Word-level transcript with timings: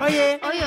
Oiê! 0.00 0.38
Oi, 0.42 0.58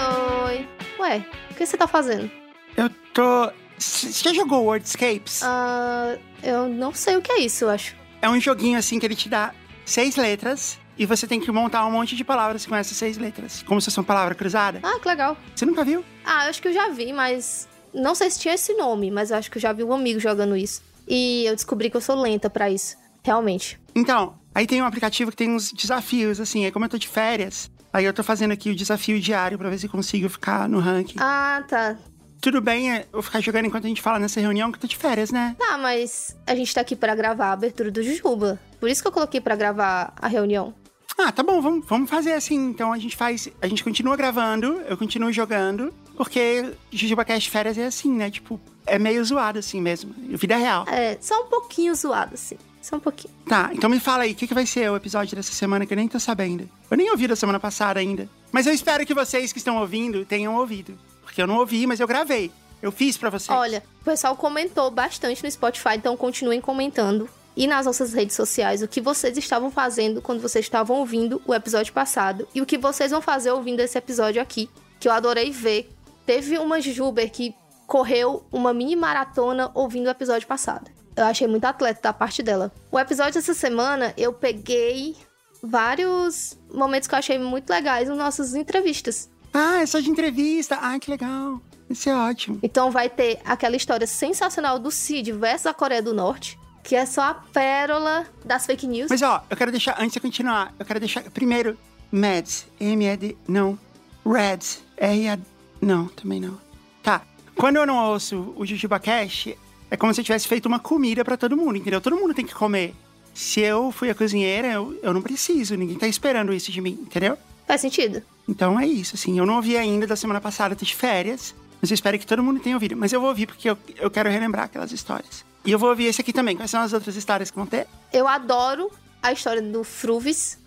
oi. 0.46 0.68
Ué, 1.00 1.26
o 1.52 1.54
que 1.54 1.66
você 1.66 1.78
tá 1.78 1.88
fazendo? 1.88 2.30
Eu 2.76 2.90
tô. 3.14 3.52
Você 3.78 4.12
já 4.12 4.34
jogou 4.34 4.64
Wordscapes? 4.64 5.42
Ah, 5.44 6.18
eu 6.42 6.68
não 6.68 6.92
sei 6.92 7.16
o 7.16 7.22
que 7.22 7.32
é 7.32 7.40
isso, 7.42 7.66
eu 7.66 7.70
acho. 7.70 7.96
É 8.22 8.30
um 8.30 8.40
joguinho 8.40 8.80
assim 8.80 8.98
que 8.98 9.06
ele 9.06 9.16
te 9.16 9.30
dá 9.30 9.54
seis 9.86 10.16
letras 10.16 10.80
e 10.98 11.06
você 11.06 11.28
tem 11.28 11.40
que 11.40 11.52
montar 11.52 11.86
um 11.86 11.92
monte 11.92 12.16
de 12.16 12.24
palavras 12.24 12.66
com 12.66 12.76
essas 12.76 12.98
seis 12.98 13.18
letras. 13.18 13.64
Como 13.64 13.80
se 13.80 13.86
fosse 13.86 14.00
uma 14.00 14.06
palavra 14.06 14.34
cruzada. 14.34 14.80
Ah, 14.82 15.00
que 15.00 15.08
legal. 15.08 15.38
Você 15.56 15.66
nunca 15.66 15.86
viu? 15.86 16.04
Ah, 16.26 16.46
eu 16.46 16.50
acho 16.50 16.62
que 16.62 16.68
eu 16.68 16.74
já 16.74 16.90
vi, 16.90 17.14
mas. 17.14 17.70
Não 17.94 18.14
sei 18.16 18.30
se 18.30 18.40
tinha 18.40 18.54
esse 18.54 18.74
nome, 18.74 19.10
mas 19.12 19.32
eu 19.32 19.38
acho 19.38 19.50
que 19.50 19.58
eu 19.58 19.62
já 19.62 19.74
vi 19.74 19.84
um 19.84 19.94
amigo 19.94 20.20
jogando 20.20 20.56
isso. 20.56 20.82
E 21.08 21.46
eu 21.46 21.56
descobri 21.56 21.90
que 21.90 21.98
eu 21.98 22.02
sou 22.02 22.16
lenta 22.16 22.50
pra 22.50 22.70
isso. 22.70 22.96
Realmente. 23.24 23.80
Então, 23.96 24.36
aí 24.54 24.66
tem 24.66 24.82
um 24.82 24.86
aplicativo 24.86 25.32
que 25.32 25.38
tem 25.38 25.50
uns 25.50 25.72
desafios, 25.72 26.40
assim. 26.40 26.66
É 26.66 26.72
como 26.72 26.86
eu 26.86 26.90
tô 26.90 26.98
de 26.98 27.08
férias. 27.08 27.70
Aí 27.92 28.06
eu 28.06 28.14
tô 28.14 28.24
fazendo 28.24 28.52
aqui 28.52 28.70
o 28.70 28.76
desafio 28.76 29.20
diário 29.20 29.58
pra 29.58 29.70
ver 29.70 29.80
se 29.80 29.88
consigo 29.88 30.30
ficar 30.30 30.70
no 30.70 30.80
ranking. 30.80 31.18
Ah, 31.20 31.64
tá. 31.68 31.98
Tudo 32.40 32.62
bem 32.62 32.92
é, 32.92 33.06
eu 33.12 33.22
ficar 33.22 33.42
jogando 33.42 33.66
enquanto 33.66 33.86
a 33.86 33.88
gente 33.88 34.02
fala 34.02 34.18
nessa 34.18 34.40
reunião 34.40 34.72
que 34.72 34.78
eu 34.78 34.82
tô 34.82 34.88
de 34.88 34.96
férias, 34.96 35.30
né? 35.30 35.56
Tá, 35.60 35.78
mas 35.78 36.38
a 36.48 36.56
gente 36.56 36.74
tá 36.74 36.82
aqui 36.82 36.96
pra 36.96 37.14
gravar 37.14 37.48
a 37.48 37.52
abertura 37.52 37.92
do 37.92 38.02
Jujuba. 38.02 38.60
Por 38.80 38.90
isso 38.90 39.02
que 39.02 39.08
eu 39.08 39.12
coloquei 39.12 39.42
pra 39.42 39.56
gravar 39.58 40.14
a 40.16 40.28
reunião. 40.28 40.74
Ah, 41.18 41.34
tá 41.34 41.44
bom, 41.44 41.62
vamos, 41.62 41.86
vamos 41.86 42.10
fazer 42.10 42.32
assim. 42.32 42.56
Então 42.70 42.94
a 42.94 42.98
gente 42.98 43.18
faz. 43.18 43.50
A 43.62 43.68
gente 43.68 43.84
continua 43.84 44.16
gravando, 44.16 44.82
eu 44.88 44.96
continuo 44.96 45.34
jogando, 45.34 45.94
porque 46.20 46.74
JujubaCast 46.92 47.50
férias 47.50 47.78
é 47.78 47.86
assim, 47.86 48.12
né? 48.12 48.30
Tipo, 48.30 48.60
é 48.86 49.00
meio 49.00 49.24
zoado 49.24 49.58
assim 49.58 49.80
mesmo. 49.80 50.14
Vida 50.36 50.58
real. 50.58 50.84
É, 50.90 51.18
só 51.22 51.44
um 51.44 51.46
pouquinho 51.46 51.96
zoado, 51.96 52.34
assim. 52.34 52.58
Só 52.82 52.98
um 52.98 53.00
pouquinho. 53.00 53.34
Tá, 53.48 53.70
então 53.72 53.90
me 53.90 54.02
fala 54.02 54.24
aí, 54.24 54.34
o 54.34 54.36
que, 54.36 54.46
que 54.46 54.54
vai 54.54 54.66
ser 54.66 54.92
o 54.92 54.98
episódio 54.98 55.38
dessa 55.38 55.54
semana 55.54 55.86
que 55.86 55.94
eu 55.94 55.96
nem 55.96 56.10
tô 56.10 56.20
sabendo? 56.20 56.70
Eu 56.92 56.98
nem 56.98 57.10
ouvi 57.10 57.26
da 57.26 57.38
semana 57.38 57.58
passada 57.58 58.02
ainda. 58.02 58.30
Mas 58.52 58.68
eu 58.68 58.74
espero 58.74 59.06
que 59.06 59.14
vocês 59.14 59.54
que 59.54 59.60
estão 59.60 59.78
ouvindo 59.78 60.26
tenham 60.26 60.58
ouvido. 60.58 61.00
Porque 61.22 61.42
eu 61.42 61.48
não 61.48 61.56
ouvi, 61.56 61.88
mas 61.88 62.02
eu 62.02 62.08
gravei. 62.08 62.52
Eu 62.82 62.92
fiz 62.92 63.16
pra 63.16 63.30
vocês. 63.30 63.58
Olha, 63.58 63.82
o 64.02 64.04
pessoal 64.04 64.36
comentou 64.36 64.92
bastante 64.92 65.42
no 65.42 65.50
Spotify, 65.50 65.96
então 65.96 66.18
continuem 66.18 66.60
comentando. 66.60 67.30
E 67.56 67.66
nas 67.66 67.86
nossas 67.86 68.12
redes 68.12 68.36
sociais, 68.36 68.84
o 68.84 68.90
que 68.90 69.00
vocês 69.00 69.38
estavam 69.38 69.72
fazendo 69.72 70.22
quando 70.22 70.42
vocês 70.42 70.66
estavam 70.66 70.98
ouvindo 70.98 71.42
o 71.48 71.56
episódio 71.56 71.94
passado. 71.94 72.46
E 72.54 72.62
o 72.62 72.66
que 72.66 72.78
vocês 72.78 73.10
vão 73.10 73.22
fazer 73.22 73.52
ouvindo 73.52 73.80
esse 73.80 73.98
episódio 73.98 74.42
aqui, 74.42 74.70
que 75.00 75.08
eu 75.08 75.14
adorei 75.14 75.50
ver. 75.50 75.90
Teve 76.30 76.60
uma 76.60 76.80
Juber 76.80 77.32
que 77.32 77.56
correu 77.88 78.46
uma 78.52 78.72
mini 78.72 78.96
maratona 78.96 79.72
ouvindo 79.74 80.06
o 80.06 80.10
episódio 80.12 80.48
passado. 80.48 80.92
Eu 81.16 81.26
achei 81.26 81.48
muito 81.48 81.66
atleta 81.66 82.02
da 82.04 82.14
parte 82.14 82.44
dela. 82.44 82.72
O 82.92 83.00
episódio 83.00 83.34
dessa 83.34 83.56
semana, 83.56 84.14
eu 84.16 84.32
peguei 84.32 85.16
vários 85.64 86.56
momentos 86.72 87.08
que 87.08 87.16
eu 87.16 87.18
achei 87.18 87.40
muito 87.40 87.68
legais 87.72 88.08
nas 88.08 88.16
nossas 88.16 88.54
entrevistas. 88.54 89.28
Ah, 89.52 89.82
é 89.82 89.88
só 89.88 90.00
de 90.00 90.12
entrevista. 90.12 90.78
Ah, 90.80 91.00
que 91.00 91.10
legal. 91.10 91.60
Isso 91.90 92.08
é 92.08 92.16
ótimo. 92.16 92.60
Então 92.62 92.92
vai 92.92 93.10
ter 93.10 93.40
aquela 93.44 93.76
história 93.76 94.06
sensacional 94.06 94.78
do 94.78 94.92
Cid 94.92 95.32
versus 95.32 95.66
a 95.66 95.74
Coreia 95.74 96.04
do 96.04 96.14
Norte, 96.14 96.60
que 96.84 96.96
é 96.96 97.08
só 97.08 97.24
a 97.24 97.34
pérola 97.34 98.28
das 98.46 98.68
fake 98.68 98.86
news. 98.86 99.10
Mas 99.10 99.24
ó, 99.24 99.44
eu 99.50 99.58
quero 99.58 99.72
deixar, 99.72 100.00
antes 100.00 100.14
de 100.14 100.20
continuar, 100.20 100.76
eu 100.78 100.86
quero 100.86 101.00
deixar 101.00 101.24
primeiro 101.32 101.76
Mads, 102.12 102.68
M-E-D, 102.80 103.36
não. 103.48 103.80
Reds, 104.24 104.84
R-A, 104.96 105.40
não, 105.82 106.08
também 106.08 106.40
não. 106.40 106.58
Tá, 107.02 107.22
quando 107.56 107.78
eu 107.78 107.86
não 107.86 107.98
ouço 108.12 108.54
o 108.56 108.66
Jujuba 108.66 109.00
Cash, 109.00 109.50
é 109.90 109.98
como 109.98 110.14
se 110.14 110.22
eu 110.22 110.26
tivesse 110.26 110.48
feito 110.48 110.66
uma 110.66 110.80
comida 110.80 111.24
pra 111.26 111.38
todo 111.38 111.58
mundo, 111.58 111.78
entendeu? 111.78 112.02
Todo 112.02 112.16
mundo 112.16 112.34
tem 112.34 112.46
que 112.46 112.54
comer. 112.54 112.94
Se 113.34 113.62
eu 113.62 113.92
fui 113.92 114.10
a 114.10 114.16
cozinheira, 114.16 114.68
eu, 114.68 114.98
eu 115.02 115.14
não 115.14 115.22
preciso, 115.22 115.76
ninguém 115.76 115.98
tá 115.98 116.08
esperando 116.08 116.54
isso 116.54 116.72
de 116.72 116.82
mim, 116.82 117.00
entendeu? 117.02 117.38
Faz 117.66 117.82
sentido? 117.82 118.22
Então 118.48 118.80
é 118.80 118.86
isso, 118.88 119.16
assim, 119.16 119.38
eu 119.38 119.46
não 119.46 119.56
ouvi 119.58 119.78
ainda 119.78 120.08
da 120.08 120.16
semana 120.16 120.42
passada, 120.42 120.76
tô 120.76 120.84
de 120.84 120.96
férias, 120.96 121.56
mas 121.82 121.92
eu 121.92 121.96
espero 121.96 122.18
que 122.20 122.26
todo 122.26 122.44
mundo 122.44 122.60
tenha 122.60 122.76
ouvido. 122.76 122.98
Mas 122.98 123.14
eu 123.14 123.20
vou 123.20 123.30
ouvir 123.30 123.48
porque 123.48 123.70
eu, 123.70 123.78
eu 123.98 124.12
quero 124.12 124.30
relembrar 124.30 124.66
aquelas 124.66 124.92
histórias. 124.92 125.46
E 125.66 125.72
eu 125.72 125.80
vou 125.80 125.90
ouvir 125.90 126.06
esse 126.06 126.22
aqui 126.22 126.34
também. 126.34 126.56
Quais 126.56 126.72
são 126.72 126.82
as 126.82 126.94
outras 126.94 127.16
histórias 127.16 127.50
que 127.52 127.58
vão 127.58 127.66
ter? 127.66 127.88
Eu 128.12 128.28
adoro 128.28 128.92
a 129.22 129.32
história 129.32 129.62
do 129.62 129.84
Fruvis, 129.84 130.58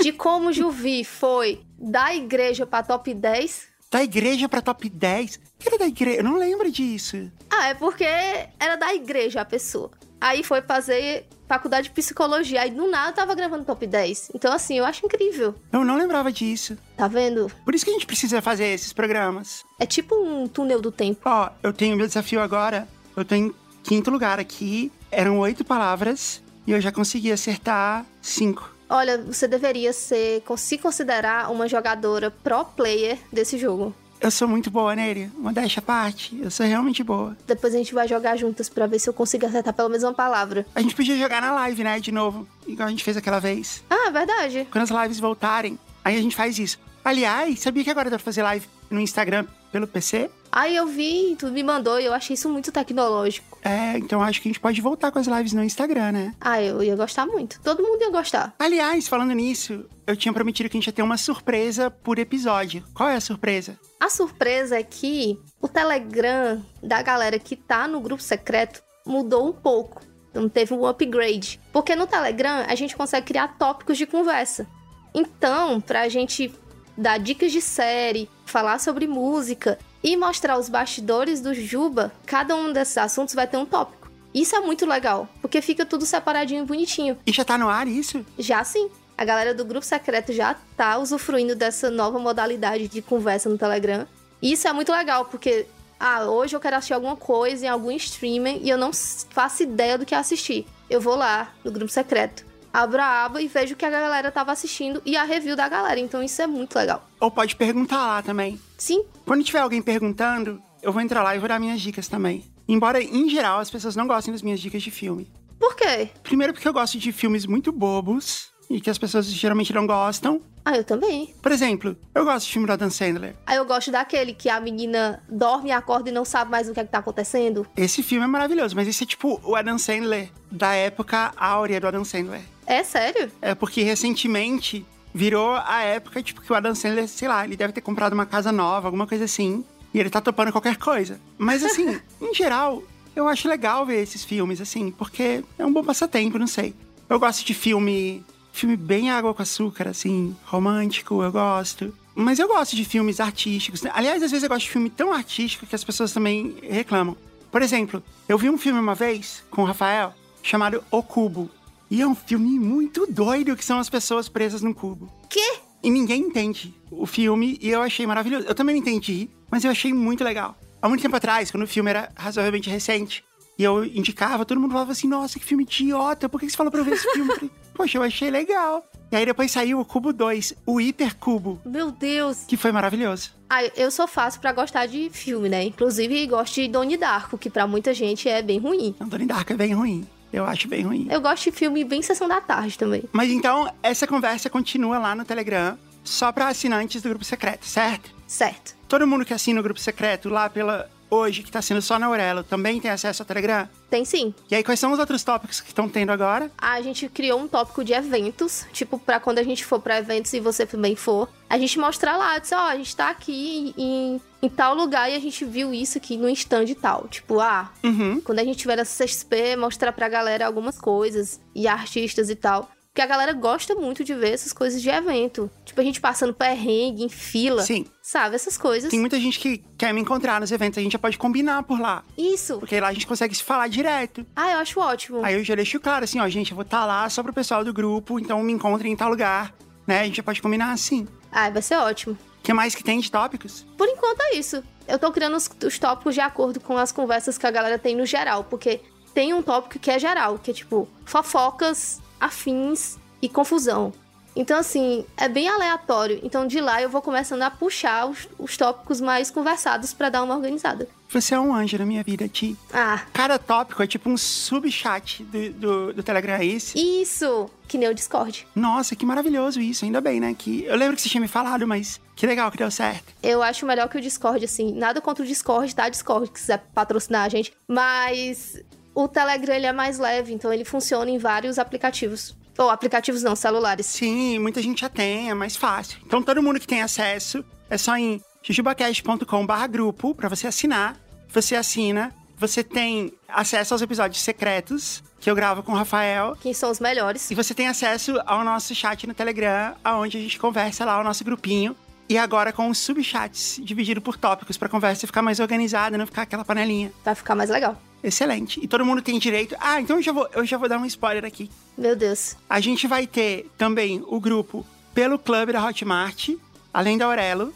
de 0.00 0.12
como 0.12 0.52
Juvi 0.54 1.04
foi 1.04 1.60
da 1.78 2.14
igreja 2.14 2.66
pra 2.66 2.82
top 2.82 3.12
10. 3.12 3.69
Da 3.90 4.04
igreja 4.04 4.48
pra 4.48 4.62
top 4.62 4.88
10? 4.88 5.40
Que 5.58 5.68
era 5.68 5.78
da 5.78 5.86
igreja? 5.88 6.18
Eu 6.20 6.24
não 6.24 6.38
lembro 6.38 6.70
disso. 6.70 7.28
Ah, 7.50 7.68
é 7.70 7.74
porque 7.74 8.04
era 8.04 8.76
da 8.76 8.94
igreja 8.94 9.40
a 9.40 9.44
pessoa. 9.44 9.90
Aí 10.20 10.44
foi 10.44 10.62
fazer 10.62 11.26
faculdade 11.48 11.88
de 11.88 11.94
psicologia, 11.94 12.62
aí 12.62 12.70
do 12.70 12.86
nada 12.88 13.10
tava 13.10 13.34
gravando 13.34 13.64
top 13.64 13.84
10. 13.84 14.30
Então, 14.32 14.52
assim, 14.52 14.78
eu 14.78 14.84
acho 14.84 15.04
incrível. 15.04 15.56
Eu 15.72 15.84
não 15.84 15.96
lembrava 15.96 16.30
disso. 16.30 16.78
Tá 16.96 17.08
vendo? 17.08 17.50
Por 17.64 17.74
isso 17.74 17.84
que 17.84 17.90
a 17.90 17.94
gente 17.94 18.06
precisa 18.06 18.40
fazer 18.40 18.66
esses 18.66 18.92
programas. 18.92 19.64
É 19.76 19.84
tipo 19.84 20.14
um 20.14 20.46
túnel 20.46 20.80
do 20.80 20.92
tempo. 20.92 21.22
Ó, 21.24 21.50
eu 21.60 21.72
tenho 21.72 21.96
meu 21.96 22.06
desafio 22.06 22.40
agora. 22.40 22.86
Eu 23.16 23.24
tô 23.24 23.34
em 23.34 23.52
quinto 23.82 24.08
lugar 24.08 24.38
aqui. 24.38 24.92
Eram 25.10 25.40
oito 25.40 25.64
palavras 25.64 26.40
e 26.64 26.70
eu 26.70 26.80
já 26.80 26.92
consegui 26.92 27.32
acertar 27.32 28.06
cinco. 28.22 28.72
Olha, 28.90 29.18
você 29.18 29.46
deveria 29.46 29.92
ser, 29.92 30.42
se 30.56 30.76
considerar 30.76 31.50
uma 31.50 31.68
jogadora 31.68 32.30
pro 32.30 32.64
player 32.64 33.16
desse 33.32 33.56
jogo. 33.56 33.94
Eu 34.20 34.30
sou 34.30 34.48
muito 34.48 34.70
boa 34.70 34.94
nele. 34.94 35.30
Modéstia 35.38 35.78
à 35.78 35.82
parte. 35.82 36.38
Eu 36.42 36.50
sou 36.50 36.66
realmente 36.66 37.02
boa. 37.02 37.34
Depois 37.46 37.72
a 37.72 37.78
gente 37.78 37.94
vai 37.94 38.06
jogar 38.06 38.36
juntas 38.36 38.68
pra 38.68 38.86
ver 38.86 38.98
se 38.98 39.08
eu 39.08 39.14
consigo 39.14 39.46
acertar 39.46 39.72
pelo 39.72 39.88
menos 39.88 40.02
uma 40.02 40.12
palavra. 40.12 40.66
A 40.74 40.82
gente 40.82 40.94
podia 40.94 41.16
jogar 41.16 41.40
na 41.40 41.52
live, 41.52 41.84
né? 41.84 42.00
De 42.00 42.12
novo. 42.12 42.46
Igual 42.66 42.88
a 42.88 42.90
gente 42.90 43.04
fez 43.04 43.16
aquela 43.16 43.38
vez. 43.38 43.82
Ah, 43.88 44.08
é 44.08 44.10
verdade. 44.10 44.68
Quando 44.70 44.82
as 44.82 44.90
lives 44.90 45.20
voltarem, 45.20 45.78
aí 46.04 46.18
a 46.18 46.20
gente 46.20 46.36
faz 46.36 46.58
isso. 46.58 46.78
Aliás, 47.02 47.60
sabia 47.60 47.82
que 47.82 47.90
agora 47.90 48.10
dá 48.10 48.16
pra 48.16 48.24
fazer 48.24 48.42
live 48.42 48.68
no 48.90 49.00
Instagram 49.00 49.46
pelo 49.70 49.86
PC? 49.86 50.30
Aí 50.52 50.74
eu 50.74 50.86
vi, 50.86 51.36
tu 51.38 51.46
me 51.48 51.62
mandou 51.62 52.00
e 52.00 52.04
eu 52.04 52.12
achei 52.12 52.34
isso 52.34 52.48
muito 52.48 52.72
tecnológico. 52.72 53.58
É, 53.62 53.96
então 53.98 54.22
acho 54.22 54.40
que 54.40 54.48
a 54.48 54.50
gente 54.50 54.60
pode 54.60 54.80
voltar 54.80 55.12
com 55.12 55.18
as 55.18 55.26
lives 55.26 55.52
no 55.52 55.62
Instagram, 55.62 56.12
né? 56.12 56.34
Ah, 56.40 56.60
eu 56.60 56.82
ia 56.82 56.96
gostar 56.96 57.26
muito. 57.26 57.60
Todo 57.60 57.82
mundo 57.82 58.02
ia 58.02 58.10
gostar. 58.10 58.54
Aliás, 58.58 59.06
falando 59.06 59.32
nisso, 59.32 59.84
eu 60.06 60.16
tinha 60.16 60.32
prometido 60.32 60.68
que 60.68 60.76
a 60.76 60.80
gente 60.80 60.86
ia 60.86 60.92
ter 60.92 61.02
uma 61.02 61.16
surpresa 61.16 61.90
por 61.90 62.18
episódio. 62.18 62.82
Qual 62.94 63.08
é 63.08 63.16
a 63.16 63.20
surpresa? 63.20 63.78
A 64.00 64.08
surpresa 64.08 64.78
é 64.78 64.82
que 64.82 65.38
o 65.60 65.68
Telegram 65.68 66.64
da 66.82 67.00
galera 67.02 67.38
que 67.38 67.54
tá 67.54 67.86
no 67.86 68.00
grupo 68.00 68.22
secreto 68.22 68.82
mudou 69.06 69.48
um 69.48 69.52
pouco. 69.52 70.02
Então 70.30 70.48
teve 70.48 70.72
um 70.74 70.86
upgrade. 70.86 71.60
Porque 71.72 71.94
no 71.94 72.06
Telegram 72.06 72.64
a 72.66 72.74
gente 72.74 72.96
consegue 72.96 73.26
criar 73.26 73.56
tópicos 73.58 73.98
de 73.98 74.06
conversa. 74.06 74.66
Então, 75.14 75.80
pra 75.80 76.08
gente 76.08 76.52
dar 77.00 77.18
dicas 77.18 77.50
de 77.50 77.62
série, 77.62 78.28
falar 78.44 78.78
sobre 78.78 79.06
música 79.06 79.78
e 80.02 80.16
mostrar 80.16 80.58
os 80.58 80.68
bastidores 80.68 81.40
do 81.40 81.54
Juba, 81.54 82.12
cada 82.26 82.54
um 82.54 82.72
desses 82.72 82.98
assuntos 82.98 83.34
vai 83.34 83.46
ter 83.46 83.56
um 83.56 83.64
tópico. 83.64 84.10
Isso 84.34 84.54
é 84.54 84.60
muito 84.60 84.86
legal, 84.86 85.28
porque 85.40 85.62
fica 85.62 85.84
tudo 85.84 86.04
separadinho 86.04 86.62
e 86.62 86.66
bonitinho. 86.66 87.18
E 87.26 87.32
já 87.32 87.44
tá 87.44 87.56
no 87.56 87.68
ar 87.68 87.88
isso? 87.88 88.24
Já 88.38 88.62
sim, 88.62 88.90
a 89.16 89.24
galera 89.24 89.54
do 89.54 89.64
grupo 89.64 89.84
secreto 89.84 90.32
já 90.32 90.54
tá 90.76 90.98
usufruindo 90.98 91.56
dessa 91.56 91.90
nova 91.90 92.18
modalidade 92.18 92.86
de 92.86 93.02
conversa 93.02 93.48
no 93.48 93.58
Telegram. 93.58 94.06
E 94.40 94.52
isso 94.52 94.68
é 94.68 94.72
muito 94.72 94.92
legal, 94.92 95.24
porque 95.24 95.66
ah, 95.98 96.24
hoje 96.24 96.54
eu 96.54 96.60
quero 96.60 96.76
assistir 96.76 96.94
alguma 96.94 97.16
coisa 97.16 97.64
em 97.64 97.68
algum 97.68 97.90
streamer 97.92 98.58
e 98.62 98.68
eu 98.68 98.78
não 98.78 98.92
faço 98.92 99.62
ideia 99.62 99.98
do 99.98 100.06
que 100.06 100.14
assistir. 100.14 100.66
Eu 100.88 101.00
vou 101.00 101.16
lá 101.16 101.52
no 101.64 101.72
grupo 101.72 101.90
secreto, 101.90 102.44
abro 102.72 103.00
a 103.00 103.24
aba 103.24 103.40
e 103.42 103.48
vejo 103.48 103.74
o 103.74 103.76
que 103.76 103.84
a 103.84 103.90
galera 103.90 104.30
tava 104.30 104.52
assistindo 104.52 105.02
e 105.04 105.16
a 105.16 105.24
review 105.24 105.56
da 105.56 105.68
galera. 105.68 106.00
Então 106.00 106.22
isso 106.22 106.40
é 106.40 106.46
muito 106.46 106.76
legal. 106.76 107.08
Ou 107.18 107.30
pode 107.30 107.56
perguntar 107.56 107.98
lá 108.06 108.22
também. 108.22 108.60
Sim, 108.78 109.04
Quando 109.26 109.44
tiver 109.44 109.60
alguém 109.60 109.82
perguntando, 109.82 110.60
eu 110.82 110.92
vou 110.92 111.02
entrar 111.02 111.22
lá 111.22 111.34
e 111.36 111.38
vou 111.38 111.48
dar 111.48 111.60
minhas 111.60 111.80
dicas 111.80 112.08
também. 112.08 112.44
Embora, 112.68 113.02
em 113.02 113.28
geral, 113.28 113.58
as 113.58 113.70
pessoas 113.70 113.96
não 113.96 114.06
gostem 114.06 114.32
das 114.32 114.42
minhas 114.42 114.60
dicas 114.60 114.82
de 114.82 114.90
filme. 114.90 115.30
por 115.58 115.74
quê? 115.74 116.08
Primeiro 116.22 116.52
porque 116.52 116.66
eu 116.68 116.72
gosto 116.72 116.98
de 116.98 117.12
filmes 117.12 117.44
muito 117.44 117.72
bobos 117.72 118.50
e 118.70 118.80
que 118.80 118.88
as 118.88 118.96
pessoas 118.98 119.26
geralmente 119.26 119.72
não 119.72 119.86
gostam. 119.86 120.40
Ah, 120.64 120.76
eu 120.76 120.84
também. 120.84 121.34
Por 121.42 121.50
exemplo, 121.50 121.96
eu 122.14 122.24
gosto 122.24 122.46
de 122.46 122.52
filme 122.52 122.66
do 122.66 122.72
Adam 122.72 122.90
Sandler. 122.90 123.34
Aí 123.46 123.56
eu 123.56 123.64
gosto 123.64 123.90
daquele 123.90 124.32
que 124.34 124.48
a 124.48 124.60
menina 124.60 125.22
dorme, 125.28 125.72
acorda 125.72 126.10
e 126.10 126.12
não 126.12 126.24
sabe 126.24 126.50
mais 126.50 126.68
o 126.68 126.72
que, 126.74 126.80
é 126.80 126.84
que 126.84 126.90
tá 126.90 126.98
acontecendo. 126.98 127.66
Esse 127.76 128.02
filme 128.02 128.24
é 128.24 128.28
maravilhoso, 128.28 128.76
mas 128.76 128.86
esse 128.86 129.02
é 129.02 129.06
tipo 129.06 129.40
o 129.42 129.56
Adam 129.56 129.78
Sandler 129.78 130.30
da 130.50 130.72
época 130.74 131.32
áurea 131.36 131.80
do 131.80 131.88
Adam 131.88 132.04
Sandler. 132.04 132.42
É 132.70 132.84
sério? 132.84 133.32
É 133.42 133.52
porque 133.52 133.82
recentemente 133.82 134.86
virou 135.12 135.56
a 135.56 135.82
época, 135.82 136.22
tipo, 136.22 136.40
que 136.40 136.52
o 136.52 136.54
Adam 136.54 136.72
Sandler, 136.72 137.08
sei 137.08 137.26
lá, 137.26 137.44
ele 137.44 137.56
deve 137.56 137.72
ter 137.72 137.80
comprado 137.80 138.12
uma 138.12 138.24
casa 138.24 138.52
nova, 138.52 138.86
alguma 138.86 139.08
coisa 139.08 139.24
assim. 139.24 139.64
E 139.92 139.98
ele 139.98 140.08
tá 140.08 140.20
topando 140.20 140.52
qualquer 140.52 140.76
coisa. 140.76 141.20
Mas 141.36 141.64
assim, 141.64 142.00
em 142.22 142.32
geral, 142.32 142.80
eu 143.16 143.26
acho 143.26 143.48
legal 143.48 143.84
ver 143.84 144.00
esses 144.00 144.22
filmes, 144.24 144.60
assim, 144.60 144.92
porque 144.92 145.42
é 145.58 145.66
um 145.66 145.72
bom 145.72 145.82
passatempo, 145.82 146.38
não 146.38 146.46
sei. 146.46 146.72
Eu 147.08 147.18
gosto 147.18 147.44
de 147.44 147.54
filme. 147.54 148.24
Filme 148.52 148.76
bem 148.76 149.10
água 149.10 149.34
com 149.34 149.42
açúcar, 149.42 149.88
assim, 149.88 150.36
romântico, 150.44 151.24
eu 151.24 151.32
gosto. 151.32 151.92
Mas 152.14 152.38
eu 152.38 152.46
gosto 152.46 152.76
de 152.76 152.84
filmes 152.84 153.18
artísticos. 153.18 153.82
né? 153.82 153.90
Aliás, 153.92 154.22
às 154.22 154.30
vezes 154.30 154.44
eu 154.44 154.48
gosto 154.48 154.66
de 154.66 154.70
filme 154.70 154.90
tão 154.90 155.12
artístico 155.12 155.66
que 155.66 155.74
as 155.74 155.82
pessoas 155.82 156.12
também 156.12 156.54
reclamam. 156.62 157.16
Por 157.50 157.62
exemplo, 157.62 158.00
eu 158.28 158.38
vi 158.38 158.48
um 158.48 158.58
filme 158.58 158.78
uma 158.78 158.94
vez 158.94 159.42
com 159.50 159.62
o 159.62 159.64
Rafael 159.64 160.14
chamado 160.40 160.84
O 160.88 161.02
Cubo. 161.02 161.50
E 161.90 162.00
é 162.00 162.06
um 162.06 162.14
filme 162.14 162.58
muito 162.58 163.06
doido 163.06 163.56
que 163.56 163.64
são 163.64 163.78
as 163.78 163.90
pessoas 163.90 164.28
presas 164.28 164.62
num 164.62 164.72
cubo. 164.72 165.12
Quê? 165.28 165.54
E 165.82 165.90
ninguém 165.90 166.22
entende 166.22 166.74
o 166.90 167.06
filme 167.06 167.58
e 167.60 167.70
eu 167.70 167.82
achei 167.82 168.06
maravilhoso. 168.06 168.46
Eu 168.46 168.54
também 168.54 168.76
não 168.76 168.82
entendi, 168.82 169.28
mas 169.50 169.64
eu 169.64 169.70
achei 169.70 169.92
muito 169.92 170.22
legal. 170.22 170.56
Há 170.80 170.88
muito 170.88 171.02
tempo 171.02 171.16
atrás, 171.16 171.50
quando 171.50 171.64
o 171.64 171.66
filme 171.66 171.90
era 171.90 172.10
razoavelmente 172.16 172.70
recente, 172.70 173.24
e 173.58 173.64
eu 173.64 173.84
indicava, 173.84 174.46
todo 174.46 174.60
mundo 174.60 174.72
falava 174.72 174.92
assim: 174.92 175.08
Nossa, 175.08 175.38
que 175.38 175.44
filme 175.44 175.64
idiota, 175.64 176.28
por 176.28 176.40
que 176.40 176.48
você 176.48 176.56
falou 176.56 176.70
pra 176.70 176.80
eu 176.80 176.84
ver 176.84 176.94
esse 176.94 177.10
filme? 177.12 177.30
Eu 177.30 177.34
falei, 177.34 177.50
Poxa, 177.74 177.98
eu 177.98 178.02
achei 178.02 178.30
legal. 178.30 178.84
E 179.12 179.16
aí 179.16 179.26
depois 179.26 179.50
saiu 179.50 179.80
o 179.80 179.84
Cubo 179.84 180.12
2, 180.12 180.54
o 180.64 180.80
Hipercubo, 180.80 181.60
Meu 181.66 181.90
Deus. 181.90 182.44
que 182.46 182.56
foi 182.56 182.70
maravilhoso. 182.72 183.32
Ah, 183.50 183.64
eu 183.76 183.90
sou 183.90 184.06
fácil 184.06 184.40
pra 184.40 184.52
gostar 184.52 184.86
de 184.86 185.10
filme, 185.10 185.48
né? 185.48 185.64
Inclusive, 185.64 186.26
gosto 186.28 186.54
de 186.54 186.68
Donnie 186.68 186.96
Darko, 186.96 187.36
que 187.36 187.50
pra 187.50 187.66
muita 187.66 187.92
gente 187.92 188.28
é 188.28 188.40
bem 188.40 188.58
ruim. 188.58 188.88
Então, 188.88 189.08
Donnie 189.08 189.26
Darko 189.26 189.52
é 189.52 189.56
bem 189.56 189.74
ruim. 189.74 190.06
Eu 190.32 190.44
acho 190.44 190.68
bem 190.68 190.82
ruim. 190.82 191.06
Eu 191.10 191.20
gosto 191.20 191.44
de 191.44 191.52
filme 191.52 191.84
bem 191.84 192.02
sessão 192.02 192.28
da 192.28 192.40
tarde 192.40 192.78
também. 192.78 193.04
Mas 193.12 193.30
então, 193.30 193.72
essa 193.82 194.06
conversa 194.06 194.48
continua 194.48 194.98
lá 194.98 195.14
no 195.14 195.24
Telegram, 195.24 195.76
só 196.04 196.30
pra 196.32 196.48
assinantes 196.48 197.02
do 197.02 197.08
grupo 197.08 197.24
secreto, 197.24 197.66
certo? 197.66 198.10
Certo. 198.26 198.76
Todo 198.88 199.06
mundo 199.06 199.24
que 199.24 199.34
assina 199.34 199.60
o 199.60 199.62
grupo 199.62 199.80
secreto 199.80 200.28
lá 200.28 200.48
pela 200.48 200.88
hoje, 201.10 201.42
que 201.42 201.50
tá 201.50 201.60
sendo 201.60 201.82
só 201.82 201.98
na 201.98 202.06
Aurelo, 202.06 202.42
também 202.44 202.80
tem 202.80 202.90
acesso 202.90 203.22
ao 203.22 203.26
Telegram? 203.26 203.68
Tem 203.90 204.04
sim. 204.04 204.32
E 204.50 204.54
aí, 204.54 204.62
quais 204.62 204.78
são 204.78 204.92
os 204.92 204.98
outros 204.98 205.22
tópicos 205.24 205.60
que 205.60 205.68
estão 205.68 205.88
tendo 205.88 206.10
agora? 206.12 206.50
A 206.56 206.80
gente 206.80 207.08
criou 207.08 207.40
um 207.40 207.48
tópico 207.48 207.82
de 207.84 207.92
eventos, 207.92 208.64
tipo, 208.72 208.98
pra 208.98 209.18
quando 209.18 209.38
a 209.38 209.42
gente 209.42 209.64
for 209.64 209.80
pra 209.80 209.98
eventos 209.98 210.32
e 210.32 210.40
você 210.40 210.64
também 210.64 210.94
for, 210.94 211.28
a 211.48 211.58
gente 211.58 211.78
mostrar 211.78 212.16
lá, 212.16 212.38
diz, 212.38 212.52
ó, 212.52 212.68
a 212.68 212.76
gente 212.76 212.94
tá 212.94 213.10
aqui 213.10 213.74
em, 213.76 214.20
em 214.40 214.48
tal 214.48 214.74
lugar 214.74 215.10
e 215.10 215.16
a 215.16 215.18
gente 215.18 215.44
viu 215.44 215.74
isso 215.74 215.98
aqui 215.98 216.16
no 216.16 216.28
stand 216.30 216.64
e 216.64 216.74
tal. 216.74 217.08
Tipo, 217.08 217.40
ah, 217.40 217.72
Uhum. 217.82 218.20
quando 218.20 218.38
a 218.38 218.44
gente 218.44 218.58
tiver 218.58 218.78
essa 218.78 219.04
CXP, 219.04 219.56
mostrar 219.56 219.92
pra 219.92 220.08
galera 220.08 220.46
algumas 220.46 220.78
coisas 220.78 221.40
e 221.54 221.66
artistas 221.66 222.30
e 222.30 222.36
tal. 222.36 222.70
Porque 222.92 223.02
a 223.02 223.06
galera 223.06 223.32
gosta 223.32 223.74
muito 223.76 224.02
de 224.02 224.12
ver 224.14 224.32
essas 224.32 224.52
coisas 224.52 224.82
de 224.82 224.88
evento. 224.88 225.48
Tipo, 225.64 225.80
a 225.80 225.84
gente 225.84 226.00
passando 226.00 226.34
perrengue, 226.34 227.04
em 227.04 227.08
fila. 227.08 227.62
Sim. 227.62 227.86
Sabe, 228.02 228.34
essas 228.34 228.58
coisas. 228.58 228.90
Tem 228.90 228.98
muita 228.98 229.18
gente 229.20 229.38
que 229.38 229.58
quer 229.78 229.94
me 229.94 230.00
encontrar 230.00 230.40
nos 230.40 230.50
eventos, 230.50 230.76
a 230.78 230.82
gente 230.82 230.92
já 230.92 230.98
pode 230.98 231.16
combinar 231.16 231.62
por 231.62 231.80
lá. 231.80 232.02
Isso. 232.18 232.58
Porque 232.58 232.80
lá 232.80 232.88
a 232.88 232.92
gente 232.92 233.06
consegue 233.06 233.32
se 233.34 233.44
falar 233.44 233.68
direto. 233.68 234.26
Ah, 234.34 234.50
eu 234.52 234.58
acho 234.58 234.80
ótimo. 234.80 235.24
Aí 235.24 235.34
eu 235.34 235.44
já 235.44 235.54
deixo 235.54 235.78
claro 235.78 236.04
assim, 236.04 236.18
ó, 236.18 236.28
gente, 236.28 236.50
eu 236.50 236.56
vou 236.56 236.64
estar 236.64 236.84
lá 236.84 237.08
só 237.08 237.22
pro 237.22 237.32
pessoal 237.32 237.64
do 237.64 237.72
grupo, 237.72 238.18
então 238.18 238.42
me 238.42 238.52
encontrem 238.52 238.92
em 238.92 238.96
tal 238.96 239.08
lugar, 239.08 239.54
né? 239.86 240.00
A 240.00 240.04
gente 240.04 240.16
já 240.16 240.22
pode 240.24 240.42
combinar 240.42 240.72
assim. 240.72 241.06
Ah, 241.30 241.48
vai 241.48 241.62
ser 241.62 241.76
ótimo. 241.76 242.18
O 242.40 242.42
que 242.42 242.52
mais 242.52 242.74
que 242.74 242.82
tem 242.82 242.98
de 242.98 243.10
tópicos? 243.10 243.64
Por 243.78 243.86
enquanto 243.86 244.20
é 244.20 244.34
isso. 244.34 244.64
Eu 244.88 244.98
tô 244.98 245.12
criando 245.12 245.36
os, 245.36 245.48
os 245.64 245.78
tópicos 245.78 246.14
de 246.14 246.20
acordo 246.20 246.58
com 246.58 246.76
as 246.76 246.90
conversas 246.90 247.38
que 247.38 247.46
a 247.46 247.50
galera 247.52 247.78
tem 247.78 247.94
no 247.94 248.04
geral, 248.04 248.42
porque 248.42 248.80
tem 249.14 249.32
um 249.32 249.42
tópico 249.42 249.78
que 249.78 249.92
é 249.92 249.98
geral, 249.98 250.38
que 250.38 250.50
é 250.50 250.54
tipo 250.54 250.88
fofocas, 251.04 252.00
afins 252.20 252.96
e 253.22 253.28
confusão. 253.28 253.92
Então, 254.36 254.56
assim, 254.58 255.04
é 255.16 255.28
bem 255.28 255.48
aleatório. 255.48 256.20
Então, 256.22 256.46
de 256.46 256.60
lá 256.60 256.80
eu 256.80 256.88
vou 256.88 257.02
começando 257.02 257.42
a 257.42 257.50
puxar 257.50 258.06
os, 258.06 258.28
os 258.38 258.56
tópicos 258.56 259.00
mais 259.00 259.28
conversados 259.28 259.92
pra 259.92 260.08
dar 260.08 260.22
uma 260.22 260.36
organizada. 260.36 260.88
Você 261.08 261.34
é 261.34 261.40
um 261.40 261.52
anjo 261.52 261.76
na 261.76 261.84
minha 261.84 262.04
vida, 262.04 262.28
Ti. 262.28 262.56
Ah, 262.72 263.02
Cada 263.12 263.36
tópico 263.40 263.82
é 263.82 263.86
tipo 263.88 264.08
um 264.08 264.16
subchat 264.16 265.24
do, 265.24 265.50
do, 265.50 265.92
do 265.94 266.02
Telegram, 266.04 266.34
é 266.34 266.46
esse? 266.46 266.78
isso! 266.78 267.50
Que 267.66 267.76
nem 267.76 267.88
o 267.88 267.94
Discord. 267.94 268.46
Nossa, 268.54 268.94
que 268.94 269.04
maravilhoso 269.04 269.60
isso, 269.60 269.84
ainda 269.84 270.00
bem, 270.00 270.20
né? 270.20 270.34
Que 270.36 270.64
eu 270.64 270.76
lembro 270.76 270.94
que 270.96 271.02
você 271.02 271.08
tinha 271.08 271.20
me 271.20 271.28
falado, 271.28 271.66
mas 271.66 272.00
que 272.14 272.26
legal 272.26 272.50
que 272.52 272.56
deu 272.58 272.70
certo. 272.70 273.12
Eu 273.22 273.42
acho 273.42 273.66
melhor 273.66 273.88
que 273.88 273.98
o 273.98 274.00
Discord, 274.00 274.44
assim. 274.44 274.72
Nada 274.72 275.00
contra 275.00 275.24
o 275.24 275.26
Discord, 275.26 275.74
tá? 275.74 275.88
Discord, 275.88 276.28
que 276.28 276.34
quiser 276.40 276.64
patrocinar 276.72 277.24
a 277.24 277.28
gente. 277.28 277.52
Mas 277.68 278.60
o 278.94 279.08
Telegram, 279.08 279.54
ele 279.54 279.66
é 279.66 279.72
mais 279.72 279.98
leve, 279.98 280.32
então 280.32 280.52
ele 280.52 280.64
funciona 280.64 281.10
em 281.10 281.18
vários 281.18 281.58
aplicativos. 281.58 282.36
Ou 282.58 282.68
aplicativos 282.68 283.22
não, 283.22 283.34
celulares. 283.34 283.86
Sim, 283.86 284.38
muita 284.38 284.60
gente 284.60 284.80
já 284.82 284.88
tem, 284.88 285.30
é 285.30 285.34
mais 285.34 285.56
fácil. 285.56 285.98
Então 286.04 286.22
todo 286.22 286.42
mundo 286.42 286.60
que 286.60 286.66
tem 286.66 286.82
acesso, 286.82 287.44
é 287.68 287.78
só 287.78 287.96
em 287.96 288.22
jujubacast.com 288.42 289.46
barra 289.46 289.66
grupo 289.66 290.14
pra 290.14 290.28
você 290.28 290.46
assinar. 290.46 290.96
Você 291.28 291.54
assina, 291.54 292.12
você 292.36 292.64
tem 292.64 293.12
acesso 293.28 293.74
aos 293.74 293.82
episódios 293.82 294.20
secretos 294.22 295.02
que 295.20 295.30
eu 295.30 295.34
gravo 295.34 295.62
com 295.62 295.72
o 295.72 295.74
Rafael. 295.74 296.36
Quem 296.40 296.54
são 296.54 296.70
os 296.70 296.80
melhores. 296.80 297.30
E 297.30 297.34
você 297.34 297.54
tem 297.54 297.68
acesso 297.68 298.18
ao 298.24 298.42
nosso 298.42 298.74
chat 298.74 299.06
no 299.06 299.14
Telegram, 299.14 299.74
aonde 299.84 300.16
a 300.16 300.20
gente 300.20 300.38
conversa 300.38 300.84
lá, 300.84 300.98
o 300.98 301.04
nosso 301.04 301.22
grupinho. 301.22 301.76
E 302.10 302.18
agora 302.18 302.52
com 302.52 302.68
os 302.68 302.78
subchats, 302.78 303.60
dividido 303.62 304.00
por 304.00 304.16
tópicos, 304.16 304.56
pra 304.56 304.68
conversa 304.68 305.06
ficar 305.06 305.22
mais 305.22 305.38
organizada, 305.38 305.96
não 305.96 306.04
ficar 306.04 306.22
aquela 306.22 306.44
panelinha. 306.44 306.92
Vai 307.04 307.14
ficar 307.14 307.36
mais 307.36 307.48
legal. 307.48 307.80
Excelente. 308.02 308.58
E 308.60 308.66
todo 308.66 308.84
mundo 308.84 309.00
tem 309.00 309.16
direito. 309.16 309.54
Ah, 309.60 309.80
então 309.80 309.94
eu 309.94 310.02
já 310.02 310.10
vou, 310.10 310.28
eu 310.34 310.44
já 310.44 310.58
vou 310.58 310.68
dar 310.68 310.78
um 310.78 310.84
spoiler 310.86 311.24
aqui. 311.24 311.48
Meu 311.78 311.94
Deus. 311.94 312.34
A 312.48 312.58
gente 312.58 312.88
vai 312.88 313.06
ter 313.06 313.48
também 313.56 314.02
o 314.08 314.18
grupo 314.18 314.66
pelo 314.92 315.20
clube 315.20 315.52
da 315.52 315.64
Hotmart, 315.64 316.30
além 316.74 316.98
da 316.98 317.04
Aurelo, 317.04 317.54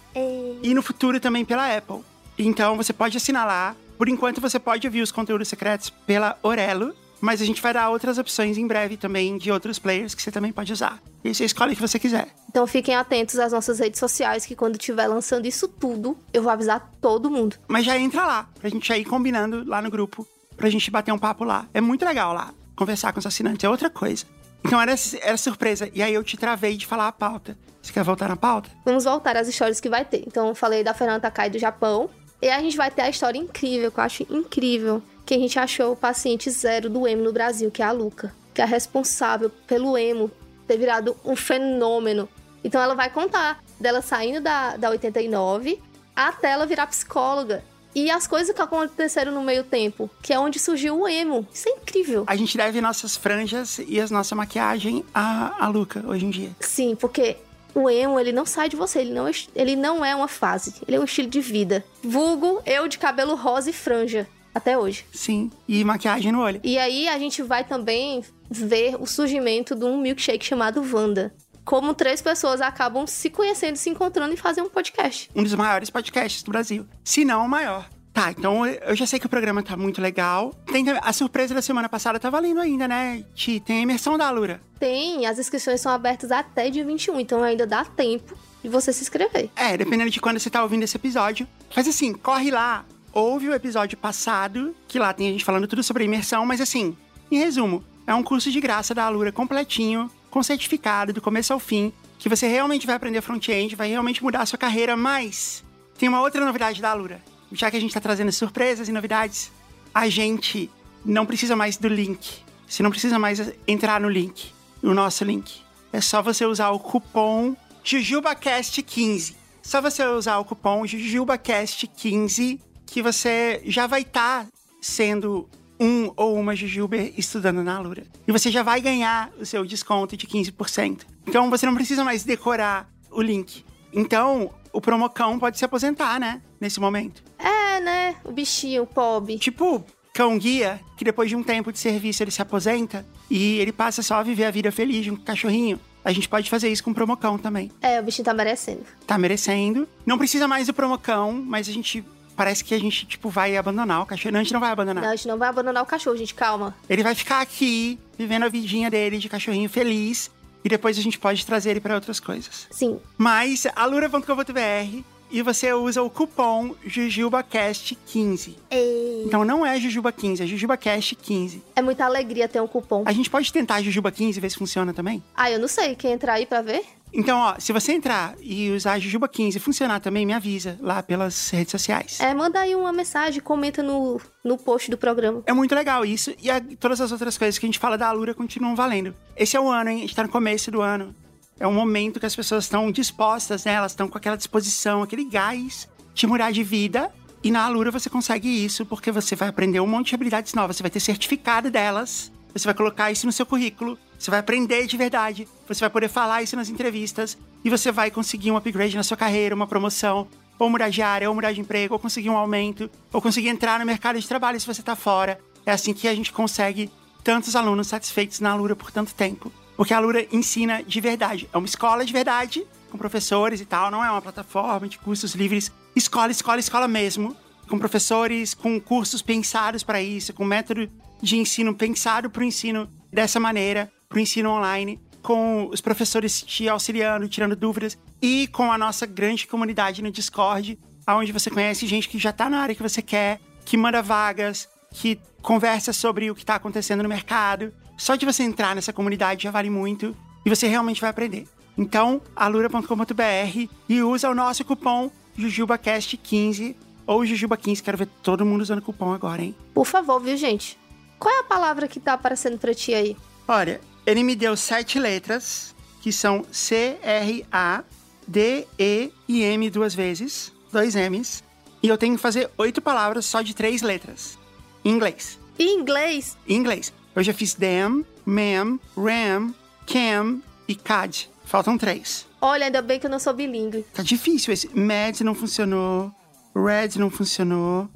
e 0.63 0.73
no 0.73 0.83
futuro 0.83 1.19
também 1.19 1.45
pela 1.45 1.77
Apple. 1.77 2.05
Então 2.39 2.77
você 2.77 2.93
pode 2.93 3.17
assinar 3.17 3.45
lá. 3.45 3.75
Por 3.99 4.09
enquanto 4.09 4.41
você 4.41 4.61
pode 4.61 4.87
ouvir 4.87 5.03
os 5.03 5.11
conteúdos 5.11 5.49
secretos 5.49 5.91
pela 5.91 6.39
Aurelo, 6.45 6.95
mas 7.25 7.41
a 7.41 7.45
gente 7.47 7.63
vai 7.63 7.73
dar 7.73 7.89
outras 7.89 8.19
opções 8.19 8.59
em 8.59 8.67
breve 8.67 8.99
também 8.99 9.39
de 9.39 9.51
outros 9.51 9.79
players 9.79 10.15
que 10.15 10.23
você 10.23 10.31
também 10.31 10.53
pode 10.53 10.71
usar. 10.73 11.01
E 11.25 11.29
aí 11.29 11.35
você 11.35 11.47
escolhe 11.47 11.73
o 11.73 11.75
que 11.75 11.81
você 11.81 11.99
quiser. 11.99 12.29
Então 12.51 12.67
fiquem 12.67 12.95
atentos 12.95 13.39
às 13.39 13.51
nossas 13.51 13.79
redes 13.79 13.99
sociais, 13.99 14.45
que 14.45 14.55
quando 14.55 14.77
estiver 14.77 15.07
lançando 15.07 15.47
isso 15.47 15.67
tudo, 15.67 16.19
eu 16.35 16.43
vou 16.43 16.53
avisar 16.53 16.93
todo 17.01 17.31
mundo. 17.31 17.57
Mas 17.67 17.87
já 17.87 17.99
entra 17.99 18.27
lá, 18.27 18.47
pra 18.61 18.69
gente 18.69 18.87
já 18.87 18.99
ir 18.99 19.07
combinando 19.07 19.65
lá 19.67 19.81
no 19.81 19.91
grupo, 19.91 20.29
pra 20.55 20.69
gente 20.69 20.91
bater 20.91 21.13
um 21.13 21.19
papo 21.19 21.45
lá. 21.45 21.67
É 21.73 21.81
muito 21.81 22.05
legal 22.05 22.35
lá. 22.35 22.53
Conversar 22.77 23.13
com 23.15 23.21
os 23.21 23.27
assinantes 23.27 23.65
é 23.65 23.71
outra 23.71 23.89
coisa. 23.89 24.27
Então 24.63 24.79
era, 24.79 24.95
era 25.23 25.37
surpresa. 25.39 25.91
E 25.95 26.03
aí 26.03 26.13
eu 26.13 26.23
te 26.23 26.37
travei 26.37 26.77
de 26.77 26.87
falar 26.87 27.09
a 27.09 27.13
pauta. 27.13 27.57
Você 27.81 27.91
quer 27.91 28.05
voltar 28.05 28.29
na 28.29 28.37
pauta? 28.37 28.71
Vamos 28.85 29.05
voltar 29.05 29.35
às 29.37 29.49
histórias 29.49 29.81
que 29.81 29.89
vai 29.89 30.05
ter. 30.05 30.25
Então 30.27 30.49
eu 30.49 30.55
falei 30.55 30.85
da 30.85 30.93
Fernanda 30.93 31.21
Takai 31.21 31.49
do 31.49 31.59
Japão. 31.59 32.11
E 32.43 32.51
a 32.51 32.61
gente 32.61 32.77
vai 32.77 32.91
ter 32.91 33.01
a 33.01 33.09
história 33.09 33.39
incrível, 33.39 33.91
que 33.91 33.99
eu 33.99 34.05
acho 34.05 34.27
incrível, 34.29 35.03
que 35.25 35.35
a 35.35 35.39
gente 35.39 35.59
achou 35.59 35.93
o 35.93 35.97
paciente 35.97 36.51
zero 36.51 36.89
do 36.89 37.07
emo 37.07 37.23
no 37.23 37.33
Brasil, 37.33 37.71
que 37.71 37.83
é 37.83 37.87
a 37.87 37.93
Luca, 37.93 38.35
que 38.53 38.61
é 38.61 38.65
responsável 38.65 39.51
pelo 39.67 39.97
emo 39.97 40.31
ter 40.67 40.79
virado 40.79 41.17
um 41.25 41.37
fenômeno. 41.37 42.29
Então 42.63 42.81
ela 42.81 42.95
vai 42.95 43.11
contar 43.11 43.63
dela 43.79 44.01
saindo 44.01 44.41
da, 44.41 44.77
da 44.77 44.91
89 44.91 45.81
até 46.15 46.51
ela 46.51 46.67
virar 46.67 46.87
psicóloga. 46.87 47.63
E 47.95 48.11
as 48.11 48.27
coisas 48.27 48.55
que 48.55 48.61
aconteceram 48.61 49.31
no 49.31 49.43
meio 49.43 49.63
tempo, 49.63 50.11
que 50.21 50.33
é 50.33 50.39
onde 50.39 50.59
surgiu 50.59 51.01
o 51.01 51.09
emo. 51.09 51.47
Isso 51.55 51.69
é 51.69 51.73
incrível. 51.73 52.25
A 52.27 52.35
gente 52.35 52.57
deve 52.57 52.81
nossas 52.81 53.17
franjas 53.17 53.79
e 53.87 54.01
a 54.01 54.07
nossa 54.09 54.35
maquiagem 54.35 55.05
a, 55.15 55.65
a 55.65 55.69
Luca 55.69 56.05
hoje 56.05 56.27
em 56.27 56.31
dia. 56.31 56.51
Sim, 56.59 56.97
porque 56.97 57.37
o 57.73 57.89
emo, 57.89 58.19
ele 58.19 58.33
não 58.33 58.45
sai 58.45 58.69
de 58.69 58.75
você, 58.75 59.01
ele 59.01 59.13
não, 59.13 59.29
é, 59.29 59.33
ele 59.55 59.77
não 59.77 60.05
é 60.05 60.15
uma 60.15 60.27
fase, 60.27 60.75
ele 60.87 60.97
é 60.97 61.01
um 61.01 61.05
estilo 61.05 61.29
de 61.29 61.41
vida. 61.41 61.85
Vulgo, 62.03 62.61
eu 62.67 62.89
de 62.89 62.99
cabelo 62.99 63.37
rosa 63.37 63.71
e 63.71 63.73
franja, 63.73 64.27
até 64.55 64.79
hoje. 64.79 65.05
Sim. 65.13 65.51
E 65.67 65.83
maquiagem 65.85 66.31
no 66.31 66.41
olho. 66.41 66.61
E 66.63 66.79
aí 66.79 67.09
a 67.09 67.19
gente 67.19 67.43
vai 67.43 67.65
também 67.65 68.23
ver 68.49 68.97
o 69.01 69.07
surgimento 69.07 69.75
de 69.75 69.85
um 69.85 70.01
milkshake 70.01 70.45
chamado 70.45 70.83
Wanda. 70.83 71.35
Como 71.65 71.95
três 71.95 72.21
pessoas 72.21 72.61
acabam 72.61 73.07
se 73.07 73.31
conhecendo, 73.31 73.77
se 73.77 73.89
encontrando 73.89 74.35
e 74.35 74.37
fazendo 74.37 74.67
um 74.67 74.71
podcast. 74.71 75.31
Um 75.35 75.43
dos 75.43 75.55
maiores 75.55 75.91
podcasts 75.91 76.43
do 76.43 76.51
Brasil. 76.53 76.87
Se 77.03 77.25
não 77.25 77.45
o 77.45 77.49
maior. 77.49 77.89
Tá, 78.13 78.31
então 78.31 78.65
eu 78.65 78.95
já 78.95 79.07
sei 79.07 79.19
que 79.19 79.27
o 79.27 79.29
programa 79.29 79.61
tá 79.61 79.77
muito 79.77 80.01
legal. 80.01 80.55
Tem 80.71 80.85
a 80.89 81.13
surpresa 81.13 81.53
da 81.53 81.61
semana 81.61 81.89
passada 81.89 82.21
tá 82.21 82.31
valendo 82.31 82.61
ainda, 82.61 82.87
né? 82.87 83.25
Ti, 83.35 83.59
tem 83.59 83.79
a 83.79 83.81
imersão 83.81 84.17
da 84.17 84.31
Lura. 84.31 84.61
Tem, 84.79 85.27
as 85.27 85.37
inscrições 85.37 85.81
são 85.81 85.91
abertas 85.91 86.31
até 86.31 86.71
dia 86.71 86.85
21, 86.85 87.19
então 87.19 87.43
ainda 87.43 87.67
dá 87.67 87.85
tempo 87.85 88.39
de 88.63 88.69
você 88.69 88.93
se 88.93 89.03
inscrever. 89.03 89.51
É, 89.57 89.77
dependendo 89.77 90.11
de 90.11 90.21
quando 90.21 90.39
você 90.39 90.49
tá 90.49 90.63
ouvindo 90.63 90.85
esse 90.85 90.97
episódio. 90.97 91.49
Mas 91.75 91.89
assim, 91.89 92.13
corre 92.13 92.53
lá, 92.53 92.85
ouve 93.15 93.49
o 93.49 93.55
episódio 93.55 93.97
passado, 93.97 94.75
que 94.89 94.99
lá 94.99 95.13
tem 95.13 95.29
a 95.29 95.33
gente 95.33 95.45
falando 95.45 95.69
tudo 95.69 95.83
sobre 95.83 96.05
imersão, 96.05 96.45
mas 96.45 96.61
assim, 96.61 96.97
em 97.31 97.39
resumo, 97.39 97.85
é 98.07 98.15
um 98.15 98.23
curso 98.23 98.51
de 98.51 98.61
graça 98.61 98.93
da 98.93 99.05
Alura 99.05 99.31
completinho, 99.31 100.11
com 100.29 100.43
certificado, 100.43 101.13
do 101.13 101.23
começo 101.23 101.53
ao 101.53 101.61
fim, 101.61 101.93
que 102.19 102.29
você 102.29 102.49
realmente 102.49 102.87
vai 102.87 102.97
aprender 102.97 103.21
front-end, 103.21 103.77
vai 103.77 103.89
realmente 103.89 104.23
mudar 104.23 104.43
a 104.43 104.47
sua 104.47 104.59
carreira, 104.59 104.97
mas 104.97 105.63
tem 105.97 106.09
uma 106.09 106.21
outra 106.21 106.45
novidade 106.45 106.83
da 106.83 106.91
Alura. 106.91 107.23
Já 107.53 107.71
que 107.71 107.77
a 107.77 107.81
gente 107.81 107.95
tá 107.95 108.01
trazendo 108.01 108.33
surpresas 108.33 108.89
e 108.89 108.93
novidades, 108.93 109.53
a 109.95 110.09
gente 110.09 110.69
não 111.05 111.25
precisa 111.25 111.55
mais 111.55 111.77
do 111.77 111.87
link. 111.87 112.43
Você 112.67 112.83
não 112.83 112.91
precisa 112.91 113.17
mais 113.17 113.53
entrar 113.69 114.01
no 114.01 114.09
link, 114.09 114.51
no 114.83 114.93
nosso 114.93 115.23
link. 115.23 115.63
É 115.93 116.01
só 116.01 116.21
você 116.21 116.45
usar 116.45 116.71
o 116.71 116.81
cupom 116.81 117.55
JujubaCast15. 117.85 119.37
Só 119.63 119.81
você 119.81 120.05
usar 120.05 120.39
o 120.39 120.45
cupom 120.45 120.83
JujubaCast15 120.83 122.59
que 122.87 123.03
você 123.03 123.63
já 123.65 123.87
vai 123.87 124.03
estar 124.03 124.47
sendo 124.81 125.49
um 125.79 126.13
ou 126.17 126.39
uma 126.39 126.55
Jujuber 126.55 127.13
estudando 127.17 127.63
na 127.63 127.77
Alura. 127.77 128.05
E 128.27 128.33
você 128.33 128.51
já 128.51 128.63
vai 128.63 128.81
ganhar 128.81 129.31
o 129.39 129.45
seu 129.45 129.65
desconto 129.65 130.17
de 130.17 130.27
15%. 130.27 131.03
Então 131.27 131.51
você 131.51 131.67
não 131.67 131.75
precisa 131.75 132.05
mais 132.05 132.25
decorar 132.25 132.89
o 133.11 133.21
link. 133.21 133.65
Então, 133.93 134.53
o 134.73 134.81
promocão 134.81 135.39
pode 135.39 135.59
se 135.59 135.65
aposentar, 135.65 136.19
né? 136.19 136.43
Nesse 136.61 136.81
momento. 136.81 137.23
É, 137.39 137.81
né? 137.81 138.17
O 138.25 138.33
bichinho, 138.33 138.83
o 138.83 138.87
pobre. 138.87 139.39
Tipo, 139.39 139.85
cão 140.13 140.37
guia, 140.39 140.81
que 140.97 141.05
depois 141.05 141.29
de 141.29 141.37
um 141.37 141.43
tempo 141.43 141.73
de 141.73 141.79
serviço 141.79 142.23
ele 142.23 142.31
se 142.31 142.43
aposenta 142.43 143.07
e 143.31 143.59
ele 143.59 143.73
passa 143.73 144.03
só 144.03 144.17
a 144.17 144.23
viver 144.23 144.45
a 144.45 144.51
vida 144.51 144.73
feliz 144.73 145.07
com 145.09 145.15
o 145.15 145.21
cachorrinho. 145.21 145.79
A 146.05 146.13
gente 146.13 146.29
pode 146.29 146.51
fazer 146.51 146.69
isso 146.69 146.85
com 146.85 146.91
o 146.91 146.95
promocão 146.95 147.39
também. 147.39 147.71
É, 147.81 147.99
o 147.99 148.03
bichinho 148.03 148.27
tá 148.27 148.35
merecendo. 148.35 148.85
Tá 149.07 149.17
merecendo. 149.17 149.89
Não 150.05 150.19
precisa 150.19 150.47
mais 150.47 150.67
do 150.67 150.75
promocão, 150.75 151.33
mas 151.33 151.69
a 151.69 151.73
gente. 151.73 152.05
Parece 152.37 152.65
que 152.65 152.75
a 152.75 152.79
gente, 152.79 153.07
tipo, 153.07 153.29
vai 153.29 153.57
abandonar 153.57 154.03
o 154.03 154.07
cachorro. 154.07 154.33
Não, 154.33 154.41
a 154.41 154.43
gente 154.43 154.53
não 154.53 154.61
vai 154.61 154.73
abandonar. 154.73 155.05
Não, 155.05 155.11
a 155.11 155.17
gente 155.17 155.29
não 155.29 155.39
vai 155.39 155.49
abandonar 155.49 155.83
o 155.83 155.87
cachorro, 155.87 156.17
gente, 156.17 156.35
calma. 156.35 156.75
Ele 156.89 157.03
vai 157.03 157.15
ficar 157.15 157.41
aqui, 157.41 157.99
vivendo 158.19 158.45
a 158.45 158.49
vidinha 158.49 158.91
dele 158.91 159.19
de 159.19 159.29
cachorrinho 159.29 159.69
feliz. 159.69 160.31
E 160.65 160.69
depois 160.69 160.99
a 160.99 161.03
gente 161.03 161.19
pode 161.19 161.45
trazer 161.45 161.71
ele 161.71 161.81
para 161.81 161.95
outras 161.95 162.19
coisas. 162.19 162.67
Sim. 162.71 162.99
Mas 163.19 163.67
alura.com.br 163.77 165.14
e 165.31 165.43
você 165.43 165.73
usa 165.73 166.03
o 166.03 166.11
cupom 166.11 166.75
JujubaCast15. 166.87 168.55
E... 168.71 169.23
Então 169.27 169.45
não 169.45 169.65
é 169.65 169.79
JujubaCast, 169.81 170.43
é 170.43 170.47
JujubaCast15. 170.47 171.61
É 171.77 171.83
muita 171.83 172.05
alegria 172.05 172.49
ter 172.49 172.61
um 172.61 172.67
cupom. 172.67 173.03
A 173.07 173.13
gente 173.13 173.29
pode 173.31 173.53
tentar 173.53 173.83
Jujuba15 173.83 174.37
e 174.37 174.41
ver 174.41 174.51
se 174.51 174.57
funciona 174.57 174.93
também? 174.93 175.23
Ah, 175.37 175.51
eu 175.51 175.59
não 175.59 175.69
sei. 175.69 175.95
Quer 175.95 176.13
entrar 176.13 176.35
aí 176.35 176.47
pra 176.47 176.63
ver? 176.63 176.83
Então, 177.17 177.39
ó, 177.39 177.55
se 177.61 177.73
você 177.73 177.93
entrar 177.93 178.35
e 178.41 178.71
usar 178.73 178.99
Jujuba15 178.99 179.55
e 179.55 179.59
funcionar 179.61 180.01
também, 180.01 180.27
me 180.27 180.33
avisa 180.33 180.77
lá 180.81 181.01
pelas 181.01 181.49
redes 181.51 181.71
sociais. 181.71 182.19
É, 182.21 182.35
manda 182.35 182.59
aí 182.59 182.75
uma 182.75 182.93
mensagem, 182.93 183.41
comenta 183.41 183.85
no, 183.85 184.21
no 184.45 184.59
post 184.59 184.91
do 184.91 184.99
programa. 184.99 185.41
É 185.47 185.53
muito 185.53 185.73
legal 185.77 186.05
isso. 186.05 186.35
E 186.43 186.51
a- 186.51 186.61
todas 186.81 187.01
as 187.01 187.13
outras 187.13 187.39
coisas 187.39 187.57
que 187.57 187.65
a 187.65 187.69
gente 187.69 187.79
fala 187.79 187.97
da 187.97 188.09
Alura 188.09 188.35
continuam 188.35 188.75
valendo. 188.75 189.15
Esse 189.37 189.57
é 189.57 189.61
o 189.61 189.69
ano, 189.71 189.91
hein? 189.91 189.99
A 189.99 190.01
gente 190.01 190.17
tá 190.17 190.25
no 190.25 190.29
começo 190.29 190.73
do 190.73 190.81
ano. 190.81 191.15
É 191.59 191.67
um 191.67 191.73
momento 191.73 192.19
que 192.19 192.27
as 192.27 192.35
pessoas 192.35 192.65
estão 192.65 192.91
dispostas, 192.91 193.65
né? 193.65 193.75
Elas 193.75 193.93
estão 193.93 194.09
com 194.09 194.19
aquela 194.19 194.37
disposição, 194.37 195.03
aquele 195.03 195.25
gás 195.25 195.89
de 196.13 196.27
mudar 196.27 196.51
de 196.51 196.63
vida. 196.65 197.13
E 197.43 197.51
na 197.51 197.65
Alura 197.65 197.91
você 197.91 198.11
consegue 198.11 198.49
isso 198.49 198.85
porque 198.87 199.13
você 199.13 199.37
vai 199.37 199.49
aprender 199.49 199.79
um 199.81 199.87
monte 199.87 200.09
de 200.09 200.15
habilidades 200.15 200.55
novas. 200.55 200.77
Você 200.77 200.83
vai 200.83 200.91
ter 200.91 201.01
certificado 201.01 201.71
delas. 201.71 202.33
Você 202.53 202.65
vai 202.65 202.75
colocar 202.75 203.11
isso 203.13 203.27
no 203.27 203.33
seu 203.33 203.45
currículo. 203.45 203.99
Você 204.19 204.31
vai 204.31 204.41
aprender 204.41 204.87
de 204.87 204.97
verdade. 204.97 205.47
Você 205.69 205.81
vai 205.81 205.91
poder 205.91 206.09
falar 206.09 206.43
isso 206.43 206.57
nas 206.57 206.69
entrevistas. 206.69 207.37
E 207.65 207.71
você 207.71 207.93
vai 207.93 208.11
conseguir 208.11 208.51
um 208.51 208.57
upgrade 208.57 208.97
na 208.97 209.03
sua 209.03 209.17
carreira, 209.17 209.55
uma 209.55 209.67
promoção. 209.67 210.27
Ou 210.59 210.71
mudar 210.71 210.89
de 210.89 211.03
área, 211.03 211.29
ou 211.29 211.35
mudar 211.35 211.53
de 211.53 211.61
emprego, 211.61 211.95
ou 211.95 212.01
conseguir 212.01 212.31
um 212.31 212.37
aumento. 212.37 212.91
Ou 213.13 213.21
conseguir 213.21 213.49
entrar 213.49 213.79
no 213.79 213.87
mercado 213.87 214.19
de 214.19 214.27
trabalho 214.27 214.59
se 214.59 214.67
você 214.67 214.83
tá 214.83 214.97
fora. 214.97 215.39
É 215.67 215.73
assim 215.73 215.93
que 215.93 216.09
a 216.09 216.15
gente 216.15 216.33
consegue 216.33 216.91
tantos 217.23 217.57
alunos 217.57 217.87
satisfeitos 217.87 218.41
na 218.41 218.53
Alura 218.53 218.77
por 218.77 218.91
tanto 218.91 219.15
tempo. 219.15 219.53
Porque 219.77 219.93
a 219.93 219.97
Alura 219.97 220.27
ensina 220.33 220.83
de 220.83 221.01
verdade. 221.01 221.49
É 221.53 221.57
uma 221.59 221.67
escola 221.67 222.05
de 222.05 222.13
verdade, 222.13 222.67
com 222.91 222.99
professores 222.99 223.61
e 223.61 223.65
tal, 223.65 223.91
não 223.91 224.05
é 224.05 224.11
uma 224.11 224.23
plataforma 224.23 224.89
de 224.89 224.99
cursos 224.99 225.35
livres. 225.35 225.73
Escola, 225.97 226.31
escola, 226.31 226.61
escola 226.61 226.89
mesmo. 226.89 227.37
Com 227.69 227.79
professores, 227.79 228.53
com 228.53 228.79
cursos 228.79 229.23
pensados 229.23 229.83
para 229.83 230.03
isso, 230.03 230.35
com 230.35 230.45
método 230.45 230.89
de 231.23 231.37
ensino 231.39 231.75
pensado 231.75 232.29
para 232.29 232.43
o 232.43 232.45
ensino 232.45 232.89
dessa 233.11 233.41
maneira, 233.41 233.91
para 234.09 234.19
o 234.19 234.21
ensino 234.21 234.51
online, 234.51 235.01
com 235.23 235.71
os 235.73 235.81
professores 235.81 236.43
te 236.43 236.69
auxiliando, 236.69 237.27
tirando 237.27 237.57
dúvidas, 237.57 237.97
e 238.21 238.47
com 238.49 238.71
a 238.71 238.77
nossa 238.77 239.07
grande 239.07 239.47
comunidade 239.47 240.03
no 240.03 240.11
Discord, 240.11 240.79
onde 241.09 241.33
você 241.33 241.51
conhece 241.51 241.87
gente 241.87 242.09
que 242.09 242.19
já 242.19 242.31
está 242.31 242.51
na 242.51 242.61
área 242.61 242.75
que 242.75 242.83
você 242.83 243.01
quer, 243.01 243.41
que 243.65 243.77
manda 243.77 244.03
vagas, 244.03 244.69
que 244.95 245.21
conversa 245.43 245.93
sobre 245.93 246.31
o 246.31 246.35
que 246.35 246.43
está 246.43 246.55
acontecendo 246.55 247.03
no 247.03 247.09
mercado. 247.09 247.75
Só 247.97 248.15
de 248.15 248.25
você 248.25 248.43
entrar 248.43 248.75
nessa 248.75 248.93
comunidade 248.93 249.43
já 249.43 249.51
vale 249.51 249.69
muito 249.69 250.17
e 250.47 250.49
você 250.49 250.67
realmente 250.67 251.01
vai 251.01 251.11
aprender. 251.11 251.47
Então, 251.77 252.23
alura.com.br 252.35 253.69
e 253.89 254.03
usa 254.03 254.31
o 254.31 254.35
nosso 254.35 254.65
cupom 254.65 255.11
JujubaCast15 255.37 256.77
ou 257.07 257.23
Jujuba15. 257.23 257.83
Quero 257.83 257.99
ver 257.99 258.09
todo 258.23 258.47
mundo 258.47 258.63
usando 258.63 258.81
cupom 258.81 259.13
agora, 259.13 259.43
hein? 259.43 259.55
Por 259.75 259.85
favor, 259.85 260.21
viu, 260.21 260.37
gente? 260.37 260.79
Qual 261.19 261.35
é 261.35 261.41
a 261.41 261.45
palavra 261.45 261.89
que 261.89 261.99
tá 261.99 262.13
aparecendo 262.13 262.57
pra 262.59 262.73
ti 262.73 262.95
aí? 262.95 263.17
Olha, 263.47 263.81
ele 264.07 264.23
me 264.23 264.37
deu 264.37 264.57
sete 264.57 264.99
letras, 264.99 265.75
que 266.01 266.13
são 266.13 266.47
C, 266.53 266.97
R, 267.03 267.45
A, 267.51 267.83
D, 268.27 268.67
E 268.79 269.11
e 269.29 269.43
M 269.43 269.69
duas 269.71 269.95
vezes, 269.95 270.53
dois 270.73 270.95
M's. 270.95 271.43
E 271.83 271.89
eu 271.89 271.99
tenho 271.99 272.15
que 272.15 272.23
fazer 272.23 272.49
oito 272.57 272.81
palavras 272.81 273.27
só 273.27 273.43
de 273.43 273.55
três 273.55 273.83
letras. 273.83 274.39
Em 274.85 274.91
inglês. 274.91 275.39
Em 275.59 275.79
inglês, 275.81 276.37
Em 276.49 276.57
inglês. 276.57 276.93
Eu 277.15 277.23
já 277.23 277.33
fiz 277.33 277.55
them, 277.55 278.05
ma'am, 278.27 278.79
ram, 278.97 279.55
cam 279.87 280.43
e 280.67 280.75
cad. 280.75 281.31
Faltam 281.45 281.79
três. 281.79 282.27
olha, 282.41 282.67
ainda 282.67 282.83
bem 282.83 282.99
que 282.99 283.07
eu 283.07 283.11
não 283.11 283.19
sou 283.19 283.33
bilíngue. 283.35 283.85
Tá 283.95 284.03
difícil 284.03 284.53
esse. 284.53 284.69
Mad 284.77 285.21
não 285.21 285.35
funcionou. 285.35 286.13
Red 286.55 286.99
não 286.99 287.11
funcionou. 287.11 287.89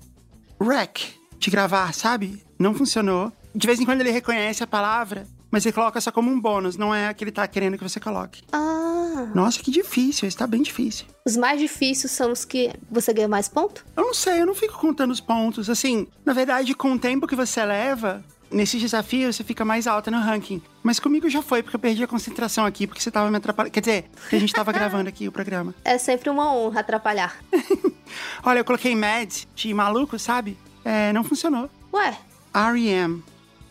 Rec, 0.60 1.00
de 1.38 1.50
gravar, 1.50 1.92
sabe? 1.94 2.42
Não 2.58 2.74
funcionou. 2.74 3.32
De 3.54 3.66
vez 3.66 3.80
em 3.80 3.84
quando 3.84 4.00
ele 4.02 4.10
reconhece 4.10 4.62
a 4.62 4.66
palavra, 4.66 5.26
mas 5.50 5.64
ele 5.64 5.72
coloca 5.72 6.00
só 6.00 6.10
como 6.10 6.30
um 6.30 6.40
bônus, 6.40 6.76
não 6.76 6.94
é 6.94 7.12
que 7.14 7.24
ele 7.24 7.32
tá 7.32 7.46
querendo 7.46 7.76
que 7.78 7.82
você 7.82 7.98
coloque. 7.98 8.42
Ah, 8.52 9.28
Nossa, 9.34 9.58
que 9.60 9.70
difícil, 9.70 10.28
esse 10.28 10.36
tá 10.36 10.46
bem 10.46 10.62
difícil. 10.62 11.06
os 11.26 11.36
mais 11.36 11.58
difíceis 11.58 12.12
são 12.12 12.30
os 12.32 12.44
que 12.44 12.70
você 12.90 13.12
ganha 13.12 13.28
mais 13.28 13.48
ponto? 13.48 13.84
Eu 13.96 14.04
não 14.04 14.14
sei, 14.14 14.40
eu 14.42 14.46
não 14.46 14.54
fico 14.54 14.78
contando 14.78 15.10
os 15.10 15.20
pontos. 15.20 15.68
Assim, 15.70 16.06
na 16.24 16.32
verdade, 16.32 16.74
com 16.74 16.92
o 16.92 16.98
tempo 16.98 17.26
que 17.26 17.34
você 17.34 17.64
leva, 17.64 18.22
nesses 18.50 18.80
desafios, 18.80 19.36
você 19.36 19.44
fica 19.44 19.64
mais 19.64 19.86
alta 19.86 20.10
no 20.10 20.18
ranking. 20.20 20.62
Mas 20.82 20.98
comigo 20.98 21.28
já 21.28 21.42
foi, 21.42 21.62
porque 21.62 21.76
eu 21.76 21.80
perdi 21.80 22.02
a 22.02 22.06
concentração 22.06 22.64
aqui, 22.64 22.86
porque 22.86 23.02
você 23.02 23.10
tava 23.10 23.30
me 23.30 23.36
atrapalhando. 23.36 23.72
Quer 23.72 23.80
dizer, 23.80 24.04
que 24.30 24.36
a 24.36 24.38
gente 24.40 24.52
tava 24.52 24.72
gravando 24.72 25.08
aqui 25.08 25.28
o 25.28 25.32
programa. 25.32 25.74
É 25.84 25.98
sempre 25.98 26.30
uma 26.30 26.54
honra 26.54 26.80
atrapalhar. 26.80 27.36
Olha, 28.42 28.60
eu 28.60 28.64
coloquei 28.64 28.94
mad 28.94 29.32
de 29.54 29.74
maluco, 29.74 30.18
sabe? 30.18 30.56
É, 30.84 31.12
não 31.12 31.24
funcionou. 31.24 31.68
Ué, 31.92 32.16
REM. 32.54 33.22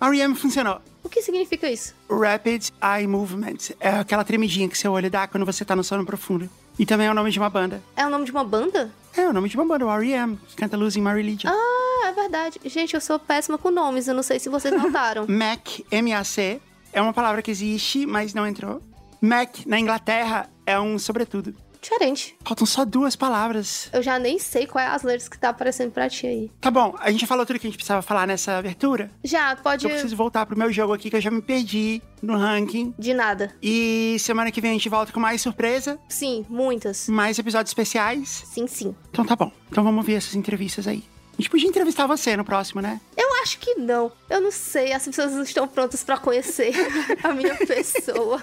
REM 0.01 0.36
funcionou. 0.36 0.79
O 1.08 1.10
que 1.10 1.22
significa 1.22 1.70
isso? 1.72 1.96
Rapid 2.10 2.70
Eye 2.82 3.08
Movement. 3.08 3.74
É 3.80 3.90
aquela 3.90 4.24
tremidinha 4.24 4.68
que 4.70 4.78
seu 4.78 4.92
olho 4.92 5.10
dá 5.10 5.28
quando 5.28 5.46
você 5.46 5.66
tá 5.66 5.76
no 5.76 5.84
sono 5.84 6.06
profundo. 6.06 6.50
E 6.78 6.86
também 6.86 7.08
é 7.08 7.12
o 7.12 7.14
nome 7.14 7.32
de 7.32 7.40
uma 7.40 7.50
banda. 7.50 7.82
É 7.96 8.06
o 8.06 8.10
nome 8.10 8.26
de 8.26 8.32
uma 8.32 8.44
banda? 8.44 8.92
É 9.16 9.28
o 9.28 9.34
nome 9.34 9.50
de 9.50 9.56
uma 9.56 9.66
banda, 9.66 9.86
o 9.86 9.90
R.E.M., 9.90 10.38
que 10.48 10.56
canta 10.56 10.78
Losing 10.78 11.02
My 11.02 11.14
Religion. 11.14 11.50
Ah, 11.50 12.08
é 12.10 12.12
verdade. 12.12 12.60
Gente, 12.66 12.94
eu 12.94 13.02
sou 13.02 13.18
péssima 13.18 13.58
com 13.58 13.72
nomes, 13.72 14.08
eu 14.08 14.14
não 14.14 14.22
sei 14.22 14.40
se 14.40 14.48
vocês 14.48 14.72
notaram. 14.80 15.26
Mac, 15.28 15.80
M-A-C, 15.90 16.62
é 16.94 17.02
uma 17.02 17.14
palavra 17.14 17.42
que 17.42 17.50
existe, 17.50 18.06
mas 18.06 18.34
não 18.34 18.46
entrou. 18.46 18.82
Mac, 19.20 19.66
na 19.66 19.80
Inglaterra, 19.80 20.48
é 20.66 20.80
um 20.80 21.00
sobretudo. 21.00 21.56
Diferente. 21.88 22.36
Faltam 22.44 22.65
só 22.67 22.84
duas 22.84 23.15
palavras. 23.15 23.89
Eu 23.94 24.03
já 24.03 24.20
nem 24.20 24.38
sei 24.38 24.67
qual 24.67 24.84
é 24.84 24.88
as 24.89 25.03
letras 25.03 25.29
que 25.29 25.38
tá 25.39 25.50
aparecendo 25.50 25.89
pra 25.91 26.10
ti 26.10 26.27
aí. 26.27 26.51
Tá 26.60 26.70
bom, 26.70 26.94
a 27.00 27.10
gente 27.10 27.22
já 27.22 27.27
falou 27.27 27.46
tudo 27.46 27.58
que 27.60 27.65
a 27.65 27.70
gente 27.70 27.77
precisava 27.77 28.01
falar 28.01 28.27
nessa 28.27 28.58
abertura. 28.58 29.10
Já, 29.24 29.56
pode. 29.56 29.86
Eu 29.86 29.91
preciso 29.91 30.13
voltar 30.15 30.46
pro 30.46 30.58
meu 30.58 30.70
jogo 30.70 30.91
aqui, 30.91 31.10
que 31.10 31.15
eu 31.15 31.22
já 31.22 31.32
me 31.32 31.41
perdi 31.41 32.01
no 32.22 32.36
ranking. 32.38 32.94
De 33.00 33.13
nada. 33.13 33.56
E 33.63 34.17
semana 34.20 34.51
que 34.51 34.60
vem 34.60 34.72
a 34.72 34.74
gente 34.74 34.89
volta 34.89 35.13
com 35.13 35.20
mais 35.22 35.41
surpresa, 35.41 35.98
Sim, 36.10 36.46
muitas. 36.50 37.08
mais 37.08 37.39
episódios 37.39 37.70
especiais. 37.70 38.44
Sim, 38.51 38.67
sim. 38.67 38.94
Então 39.10 39.25
tá 39.25 39.38
bom. 39.38 39.50
Então 39.72 39.82
vamos 39.82 40.06
ver 40.06 40.15
essas 40.15 40.36
entrevistas 40.36 40.88
aí. 40.88 41.06
A 41.34 41.41
gente 41.41 41.51
podia 41.51 41.70
entrevistar 41.70 42.06
você 42.08 42.36
no 42.36 42.44
próximo, 42.44 42.82
né? 42.82 43.00
Eu 43.15 43.27
acho 43.44 43.60
que 43.60 43.75
não. 43.75 44.12
Eu 44.27 44.41
não 44.41 44.51
sei. 44.51 44.91
As 44.91 45.06
pessoas 45.06 45.32
não 45.34 45.44
estão 45.44 45.67
prontas 45.67 46.03
pra 46.03 46.17
conhecer 46.17 46.74
a 47.24 47.32
minha 47.32 47.56
pessoa. 47.56 48.41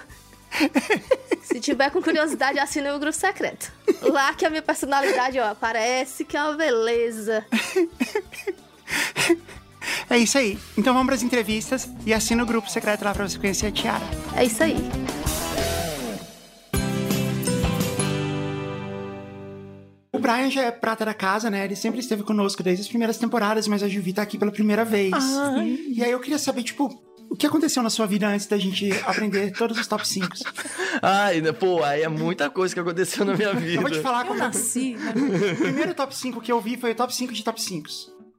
Se 1.41 1.59
tiver 1.59 1.89
com 1.89 2.01
curiosidade, 2.01 2.59
assine 2.59 2.89
o 2.91 2.99
grupo 2.99 3.15
secreto. 3.15 3.71
Lá 4.01 4.33
que 4.33 4.45
a 4.45 4.49
minha 4.49 4.61
personalidade, 4.61 5.39
ó, 5.39 5.53
parece 5.55 6.25
que 6.25 6.35
é 6.35 6.43
uma 6.43 6.53
beleza. 6.53 7.45
É 10.09 10.17
isso 10.17 10.37
aí. 10.37 10.57
Então 10.77 10.93
vamos 10.93 11.07
pras 11.07 11.23
entrevistas 11.23 11.89
e 12.05 12.13
assina 12.13 12.43
o 12.43 12.45
grupo 12.45 12.69
secreto 12.69 13.03
lá 13.03 13.13
pra 13.13 13.27
você 13.27 13.37
conhecer 13.37 13.67
a 13.67 13.71
Tiara. 13.71 14.03
É 14.35 14.43
isso 14.43 14.63
aí. 14.63 14.75
O 20.11 20.19
Brian 20.19 20.49
já 20.49 20.63
é 20.63 20.71
prata 20.71 21.05
da 21.05 21.13
casa, 21.13 21.49
né? 21.49 21.65
Ele 21.65 21.75
sempre 21.75 21.99
esteve 21.99 22.23
conosco 22.23 22.63
desde 22.63 22.81
as 22.81 22.87
primeiras 22.87 23.17
temporadas, 23.17 23.67
mas 23.67 23.83
a 23.83 23.87
Juvi 23.87 24.13
tá 24.13 24.23
aqui 24.23 24.37
pela 24.37 24.51
primeira 24.51 24.83
vez. 24.83 25.13
E 25.87 26.03
aí 26.03 26.11
eu 26.11 26.19
queria 26.19 26.39
saber, 26.39 26.63
tipo, 26.63 26.89
o 27.29 27.35
que 27.35 27.45
aconteceu 27.45 27.83
na 27.83 27.89
sua 27.89 28.05
vida 28.05 28.27
antes 28.27 28.47
da 28.47 28.57
gente 28.57 28.89
aprender 29.05 29.51
todos 29.51 29.77
os 29.77 29.87
top 29.87 30.07
5? 30.07 30.27
Ai, 31.01 31.41
né, 31.41 31.51
pô, 31.51 31.83
aí 31.83 32.03
é 32.03 32.07
muita 32.07 32.49
coisa 32.49 32.73
que 32.73 32.79
aconteceu 32.79 33.25
na 33.25 33.35
minha 33.35 33.53
vida. 33.53 33.75
Eu 33.75 33.81
vou 33.81 33.91
te 33.91 34.01
falar 34.01 34.21
Eu 34.21 34.27
como 34.27 34.39
é 34.39 34.43
nasci, 34.43 34.95
né? 34.95 35.13
O 35.53 35.57
primeiro 35.57 35.93
top 35.93 36.15
5 36.15 36.41
que 36.41 36.51
eu 36.51 36.61
vi 36.61 36.77
foi 36.77 36.91
o 36.91 36.95
top 36.95 37.13
5 37.13 37.33
de 37.33 37.43
top 37.43 37.61
5. 37.61 37.89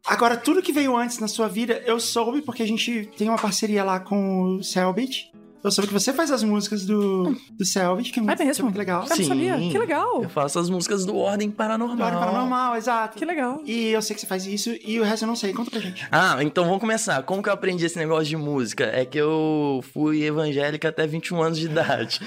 Agora, 0.06 0.36
tudo 0.36 0.62
que 0.62 0.72
veio 0.72 0.96
antes 0.96 1.18
na 1.18 1.26
sua 1.26 1.48
vida, 1.48 1.82
eu 1.84 1.98
soube 1.98 2.40
porque 2.40 2.62
a 2.62 2.66
gente 2.66 3.10
tem 3.16 3.28
uma 3.28 3.38
parceria 3.38 3.82
lá 3.82 3.98
com 3.98 4.56
o 4.56 4.62
Selbit. 4.62 5.32
Eu 5.64 5.70
soube 5.70 5.88
que 5.88 5.94
você 5.94 6.12
faz 6.12 6.30
as 6.30 6.42
músicas 6.44 6.84
do, 6.84 7.34
do 7.50 7.64
Selbit, 7.64 8.12
que 8.12 8.20
é 8.20 8.22
muito, 8.22 8.40
É 8.40 8.44
mesmo? 8.44 8.54
que 8.54 8.60
é 8.60 8.64
muito 8.64 8.78
legal. 8.78 9.02
Eu 9.10 9.16
não 9.16 9.24
sabia. 9.24 9.56
Que 9.56 9.78
legal. 9.78 10.22
Eu 10.22 10.28
faço 10.28 10.58
as 10.58 10.70
músicas 10.70 11.04
do 11.04 11.16
Ordem 11.16 11.50
Paranormal. 11.50 11.96
Claro, 11.96 12.18
paranormal, 12.18 12.76
exato. 12.76 13.18
Que 13.18 13.24
legal. 13.24 13.60
E 13.64 13.88
eu 13.88 14.00
sei 14.00 14.14
que 14.14 14.20
você 14.20 14.26
faz 14.26 14.46
isso, 14.46 14.70
e 14.84 15.00
o 15.00 15.04
resto 15.04 15.24
eu 15.24 15.28
não 15.28 15.36
sei. 15.36 15.52
Conta 15.52 15.70
pra 15.70 15.80
gente. 15.80 16.06
Ah, 16.12 16.36
então 16.40 16.64
vamos 16.64 16.80
começar. 16.80 17.22
Como 17.24 17.42
que 17.42 17.48
eu 17.48 17.52
aprendi 17.52 17.84
esse 17.84 17.98
negócio 17.98 18.26
de 18.26 18.36
música? 18.36 18.84
É 18.84 19.04
que 19.04 19.18
eu 19.18 19.82
fui 19.92 20.22
evangélica 20.22 20.88
até 20.88 21.06
21 21.06 21.42
anos 21.42 21.58
de 21.58 21.66
idade. 21.66 22.20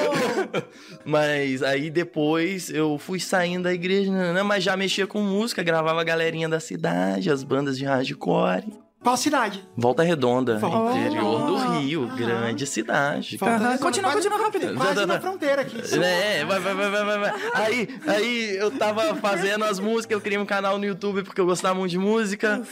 mas 1.04 1.62
aí 1.62 1.90
depois 1.90 2.70
eu 2.70 2.98
fui 2.98 3.20
saindo 3.20 3.64
da 3.64 3.72
igreja, 3.74 4.10
né, 4.10 4.42
mas 4.42 4.64
já 4.64 4.76
mexia 4.76 5.06
com 5.06 5.20
música, 5.20 5.62
gravava 5.62 6.00
a 6.00 6.04
galerinha 6.04 6.48
da 6.48 6.58
cidade, 6.60 7.30
as 7.30 7.42
bandas 7.44 7.78
de 7.78 7.84
hardcore. 7.84 8.64
Qual 9.02 9.16
cidade? 9.16 9.62
Volta 9.76 10.02
Redonda, 10.02 10.58
Volta 10.58 10.98
interior 10.98 11.46
do 11.46 11.56
Redonda. 11.56 11.78
Rio, 11.78 12.04
Aham. 12.04 12.16
grande 12.16 12.66
cidade. 12.66 13.36
Volta 13.36 13.56
Redonda, 13.56 13.78
continua, 13.78 14.10
quase- 14.10 14.28
continua 14.28 14.44
rápido. 14.46 14.74
Quase 14.74 15.06
na 15.06 15.20
fronteira 15.20 15.62
aqui. 15.62 15.76
É, 16.02 16.44
vai, 16.44 16.58
vai, 16.58 16.74
vai, 16.74 16.90
vai, 16.90 17.04
vai, 17.04 17.18
vai. 17.18 17.32
Aí, 17.54 17.88
aí 18.06 18.56
eu 18.56 18.70
tava 18.72 19.14
fazendo 19.16 19.64
as 19.64 19.78
músicas, 19.78 20.16
eu 20.16 20.20
criei 20.20 20.38
um 20.38 20.46
canal 20.46 20.76
no 20.78 20.84
YouTube 20.84 21.22
porque 21.22 21.40
eu 21.40 21.46
gostava 21.46 21.78
muito 21.78 21.90
de 21.92 21.98
música. 21.98 22.62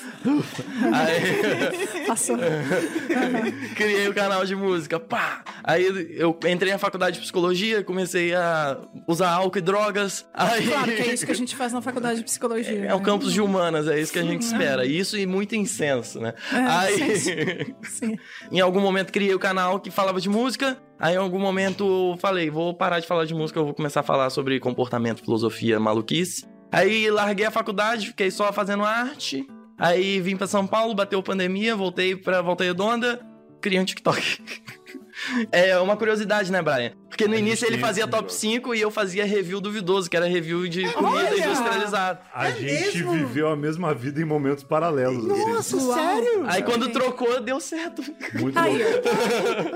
Aí 0.93 2.04
Passou. 2.09 2.37
criei 3.76 4.09
o 4.09 4.14
canal 4.14 4.45
de 4.45 4.57
música, 4.57 4.99
pá! 4.99 5.43
Aí 5.62 5.85
eu 6.16 6.37
entrei 6.49 6.73
na 6.73 6.78
faculdade 6.78 7.16
de 7.16 7.23
psicologia, 7.23 7.85
comecei 7.85 8.35
a 8.35 8.78
usar 9.07 9.31
álcool 9.31 9.59
e 9.59 9.61
drogas. 9.61 10.26
Aí 10.35 10.66
Claro 10.66 10.93
que 10.93 11.02
é 11.02 11.14
isso 11.14 11.25
que 11.26 11.33
a 11.33 11.37
gente 11.37 11.54
faz 11.54 11.73
na 11.73 11.81
faculdade 11.81 12.19
de 12.19 12.25
psicologia. 12.25 12.87
É 12.87 12.95
o 12.95 12.99
né? 12.99 13.04
campus 13.04 13.33
de 13.33 13.40
humanas, 13.40 13.87
é 13.87 14.00
isso 14.00 14.12
que 14.12 14.19
a 14.19 14.23
gente 14.25 14.43
espera. 14.43 14.85
Isso 14.85 15.16
e 15.16 15.26
muito 15.26 15.54
incenso, 15.54 16.13
né? 16.21 16.35
Aí, 16.50 17.25
Sim. 17.85 18.16
em 18.50 18.61
algum 18.61 18.80
momento, 18.80 19.12
criei 19.12 19.35
o 19.35 19.38
canal 19.38 19.80
que 19.80 19.90
falava 19.90 20.21
de 20.21 20.28
música. 20.28 20.76
Aí, 20.99 21.14
em 21.14 21.18
algum 21.18 21.38
momento, 21.38 22.12
eu 22.12 22.18
falei, 22.18 22.50
vou 22.50 22.75
parar 22.75 23.00
de 23.00 23.06
falar 23.06 23.25
de 23.25 23.35
música, 23.35 23.59
eu 23.59 23.64
vou 23.64 23.75
começar 23.75 24.00
a 24.00 24.04
falar 24.04 24.30
sobre 24.30 24.59
comportamento, 24.61 25.23
filosofia, 25.23 25.78
maluquice. 25.78 26.47
Aí, 26.73 27.11
larguei 27.11 27.47
a 27.47 27.50
faculdade, 27.50 28.09
fiquei 28.09 28.30
só 28.30 28.52
fazendo 28.52 28.85
arte. 28.85 29.47
Aí, 29.78 30.21
vim 30.21 30.37
pra 30.37 30.47
São 30.47 30.66
Paulo, 30.66 30.94
bateu 30.94 31.23
pandemia, 31.23 31.76
voltei 31.76 32.16
pra 32.16 32.42
Volta 32.42 32.64
Redonda, 32.64 33.21
criei 33.61 33.80
um 33.80 33.85
TikTok. 33.85 34.42
É 35.52 35.78
uma 35.78 35.97
curiosidade, 35.97 36.50
né, 36.50 36.61
Brian? 36.61 36.92
Porque 37.16 37.28
no 37.28 37.37
início 37.37 37.64
ele 37.66 37.78
fazia 37.78 38.09
top 38.09 38.25
negócio. 38.25 38.40
5 38.40 38.75
e 38.75 38.80
eu 38.80 38.90
fazia 38.90 39.25
review 39.25 39.61
duvidoso, 39.61 40.11
que 40.11 40.16
era 40.16 40.26
review 40.26 40.66
de 40.68 40.83
comida 40.92 41.16
Olha! 41.16 41.47
industrializada. 41.47 42.21
A 42.35 42.49
É 42.49 42.52
gente 42.56 42.99
mesmo? 42.99 43.12
viveu 43.12 43.49
a 43.49 43.56
mesma 43.56 43.94
vida 43.94 44.21
em 44.21 44.25
momentos 44.25 44.64
paralelos. 44.64 45.30
assim. 45.30 45.52
Nossa, 45.52 45.76
Uau. 45.76 45.94
sério? 45.94 46.44
Aí 46.47 46.62
quando 46.64 46.88
trocou, 46.90 47.40
deu 47.40 47.61
certo. 47.61 48.02
Muito 48.35 48.59
Aí, 48.59 48.76
louco. 48.83 49.09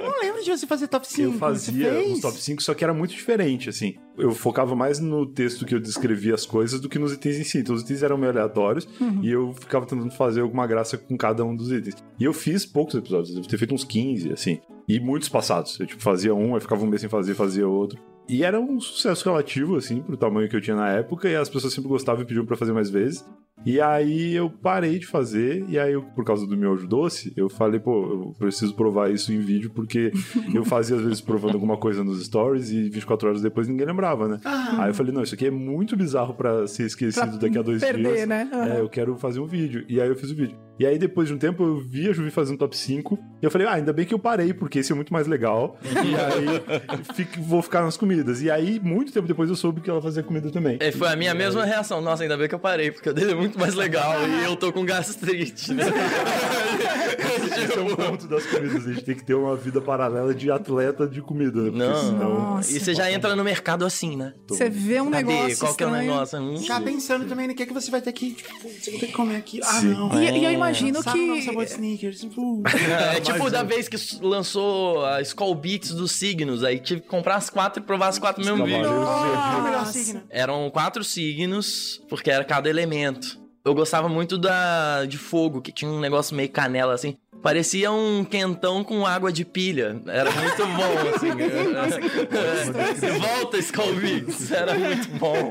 Eu 0.00 0.02
não 0.10 0.20
lembro 0.20 0.42
de 0.42 0.50
você 0.50 0.66
fazer 0.66 0.88
top 0.88 1.06
5. 1.06 1.22
Eu 1.22 1.32
fazia 1.38 1.92
você 1.92 2.12
os 2.12 2.20
top 2.20 2.36
5, 2.40 2.62
só 2.62 2.74
que 2.74 2.82
era 2.82 2.92
muito 2.92 3.10
diferente, 3.14 3.68
assim. 3.68 3.94
Eu 4.16 4.32
focava 4.32 4.74
mais 4.74 4.98
no 4.98 5.24
texto 5.26 5.64
que 5.64 5.72
eu 5.74 5.78
descrevia 5.78 6.34
as 6.34 6.44
coisas 6.44 6.80
do 6.80 6.88
que 6.88 6.98
nos 6.98 7.12
itens 7.12 7.36
em 7.36 7.44
si. 7.44 7.58
Então 7.58 7.72
os 7.74 7.82
itens 7.82 8.02
eram 8.02 8.18
meio 8.18 8.32
aleatórios 8.32 8.88
e 9.22 9.30
eu 9.30 9.52
ficava 9.54 9.86
tentando 9.86 10.10
fazer 10.10 10.40
alguma 10.40 10.66
graça 10.66 10.98
com 10.98 11.16
cada 11.16 11.44
um 11.44 11.54
dos 11.54 11.70
itens. 11.70 11.94
E 12.18 12.24
eu 12.24 12.32
fiz 12.32 12.66
poucos 12.66 12.96
episódios, 12.96 13.28
eu 13.30 13.36
devo 13.36 13.48
ter 13.48 13.58
feito 13.58 13.72
uns 13.72 13.84
15, 13.84 14.32
assim. 14.32 14.60
E 14.88 14.98
muitos 14.98 15.28
passados. 15.28 15.78
Eu, 15.78 15.86
tipo, 15.86 16.02
fazia 16.02 16.34
um, 16.34 16.54
aí 16.54 16.60
ficava 16.62 16.82
um 16.82 16.86
mês 16.88 17.02
sem 17.02 17.10
fazer, 17.10 17.27
fazia 17.34 17.66
outro. 17.68 17.98
E 18.28 18.44
era 18.44 18.60
um 18.60 18.78
sucesso 18.78 19.24
relativo, 19.24 19.76
assim, 19.76 20.02
pro 20.02 20.14
tamanho 20.14 20.50
que 20.50 20.54
eu 20.56 20.60
tinha 20.60 20.76
na 20.76 20.90
época, 20.90 21.28
e 21.30 21.34
as 21.34 21.48
pessoas 21.48 21.72
sempre 21.72 21.88
gostavam 21.88 22.22
e 22.22 22.26
pediam 22.26 22.44
pra 22.44 22.58
fazer 22.58 22.74
mais 22.74 22.90
vezes. 22.90 23.24
E 23.64 23.80
aí 23.80 24.34
eu 24.34 24.50
parei 24.50 24.98
de 24.98 25.06
fazer, 25.06 25.64
e 25.66 25.78
aí, 25.78 25.94
eu, 25.94 26.02
por 26.02 26.24
causa 26.26 26.46
do 26.46 26.54
miojo 26.56 26.86
doce, 26.86 27.32
eu 27.36 27.48
falei, 27.48 27.80
pô, 27.80 28.02
eu 28.04 28.34
preciso 28.38 28.74
provar 28.74 29.10
isso 29.10 29.32
em 29.32 29.38
vídeo, 29.38 29.70
porque 29.74 30.12
eu 30.54 30.62
fazia 30.62 30.96
às 30.96 31.02
vezes 31.02 31.20
provando 31.22 31.54
alguma 31.54 31.78
coisa 31.78 32.04
nos 32.04 32.22
stories 32.24 32.70
e 32.70 32.90
24 32.90 33.28
horas 33.30 33.42
depois 33.42 33.66
ninguém 33.66 33.86
lembrava, 33.86 34.28
né? 34.28 34.40
Aí 34.44 34.90
eu 34.90 34.94
falei, 34.94 35.10
não, 35.12 35.22
isso 35.22 35.34
aqui 35.34 35.46
é 35.46 35.50
muito 35.50 35.96
bizarro 35.96 36.34
pra 36.34 36.66
ser 36.66 36.84
esquecido 36.84 37.30
Pra 37.30 37.36
daqui 37.38 37.58
a 37.58 37.62
dois 37.62 37.80
perder, 37.80 38.14
dias. 38.14 38.28
né? 38.28 38.48
Aham. 38.52 38.68
É, 38.74 38.80
eu 38.80 38.88
quero 38.90 39.16
fazer 39.16 39.40
um 39.40 39.46
vídeo. 39.46 39.84
E 39.88 40.00
aí 40.00 40.08
eu 40.08 40.14
fiz 40.16 40.30
o 40.30 40.36
vídeo. 40.36 40.56
E 40.78 40.86
aí 40.86 40.98
depois 40.98 41.28
de 41.28 41.34
um 41.34 41.38
tempo 41.38 41.62
eu 41.64 41.80
vi 41.80 42.08
a 42.08 42.12
Juvi 42.12 42.30
fazendo 42.30 42.56
top 42.58 42.76
5, 42.76 43.18
e 43.42 43.44
eu 43.44 43.50
falei, 43.50 43.66
ah, 43.66 43.72
ainda 43.74 43.92
bem 43.92 44.04
que 44.06 44.14
eu 44.14 44.18
parei, 44.18 44.52
porque 44.52 44.78
esse 44.78 44.92
é 44.92 44.94
muito 44.94 45.12
mais 45.12 45.26
legal. 45.26 45.78
e 45.84 46.14
aí 46.14 47.04
fico- 47.14 47.42
vou 47.42 47.62
ficar 47.62 47.82
nas 47.82 47.96
comidas. 47.96 48.42
E 48.42 48.50
aí, 48.50 48.78
muito 48.80 49.12
tempo 49.12 49.26
depois, 49.26 49.50
eu 49.50 49.56
soube 49.56 49.80
que 49.80 49.90
ela 49.90 50.00
fazia 50.02 50.22
comida 50.22 50.50
também. 50.50 50.76
É, 50.80 50.92
foi 50.92 51.08
a 51.08 51.16
minha 51.16 51.34
mesma 51.34 51.64
reação. 51.64 52.00
Nossa, 52.00 52.22
ainda 52.22 52.36
bem 52.36 52.48
que 52.48 52.54
eu 52.54 52.58
parei, 52.58 52.90
porque 52.90 53.08
o 53.10 53.14
dele 53.14 53.32
é 53.32 53.34
muito 53.34 53.58
mais 53.58 53.74
legal 53.74 54.14
e 54.26 54.44
eu 54.44 54.56
tô 54.56 54.72
com 54.72 54.84
gastrite, 54.84 55.72
né? 55.74 55.84
Esse 57.58 57.78
é 57.78 57.80
um 57.82 57.94
ponto 57.96 58.26
das 58.26 58.46
comidas. 58.46 58.86
A 58.86 58.92
gente 58.92 59.04
tem 59.04 59.14
que 59.14 59.24
ter 59.24 59.34
uma 59.34 59.56
vida 59.56 59.80
paralela 59.80 60.34
de 60.34 60.50
atleta 60.50 61.06
de 61.06 61.20
comida, 61.20 61.62
né? 61.62 61.70
Não. 61.72 62.00
senão- 62.00 62.34
Nossa. 62.34 62.72
E 62.76 62.80
você 62.80 62.94
já 62.94 63.10
entra 63.10 63.34
no 63.34 63.44
mercado 63.44 63.84
assim, 63.84 64.16
né? 64.16 64.34
Você 64.46 64.68
vê 64.68 65.00
um 65.00 65.10
Cadê? 65.10 65.24
negócio 65.24 65.58
Qual 65.58 65.74
que 65.74 65.82
é 65.82 65.86
o 65.86 65.90
negócio? 65.90 66.38
Hum, 66.38 66.56
Já 66.58 66.80
pensando 66.80 67.26
também 67.26 67.48
no 67.48 67.54
que, 67.54 67.62
é 67.62 67.66
que 67.66 67.72
você 67.74 67.90
vai 67.90 68.00
ter 68.00 68.12
que. 68.12 68.32
Tipo, 68.34 68.68
você 68.68 68.90
vai 68.90 69.00
ter 69.00 69.06
que 69.06 69.12
comer 69.12 69.36
aqui. 69.36 69.60
Ah, 69.62 69.80
Sim. 69.80 69.88
não. 69.88 70.22
E, 70.22 70.30
e 70.38 70.44
eu 70.44 70.50
imagino 70.68 71.02
novo 71.02 71.12
que... 71.12 71.42
sabor 71.42 71.64
de 71.64 71.70
sneakers? 71.72 72.26
É, 73.16 73.20
tipo 73.20 73.50
da 73.50 73.62
vez 73.62 73.88
que 73.88 73.96
lançou 74.20 75.04
a 75.04 75.20
Skull 75.22 75.54
Beats 75.54 75.90
dos 75.90 76.12
signos, 76.12 76.64
aí 76.64 76.78
tive 76.78 77.00
que 77.00 77.08
comprar 77.08 77.36
as 77.36 77.50
quatro 77.50 77.82
e 77.82 77.86
provar 77.86 78.08
as 78.08 78.18
quatro 78.18 78.44
no 78.44 78.56
mesmo 78.56 78.66
vídeo. 78.66 78.90
Eram 80.30 80.70
quatro 80.70 81.02
signos, 81.04 82.00
porque 82.08 82.30
era 82.30 82.44
cada 82.44 82.68
elemento. 82.68 83.38
Eu 83.64 83.74
gostava 83.74 84.08
muito 84.08 84.38
da 84.38 85.04
de 85.04 85.18
fogo, 85.18 85.60
que 85.60 85.70
tinha 85.70 85.90
um 85.90 86.00
negócio 86.00 86.34
meio 86.34 86.48
canela 86.48 86.94
assim. 86.94 87.18
Parecia 87.42 87.90
um 87.92 88.24
quentão 88.24 88.82
com 88.82 89.06
água 89.06 89.32
de 89.32 89.44
pilha. 89.44 90.00
Era 90.06 90.30
muito 90.30 90.66
bom, 90.66 91.14
assim. 91.14 91.28
É, 93.08 93.18
Volta, 93.18 93.58
Skull 93.58 93.94
Beats. 93.94 94.50
Era 94.50 94.74
muito 94.78 95.08
bom. 95.18 95.50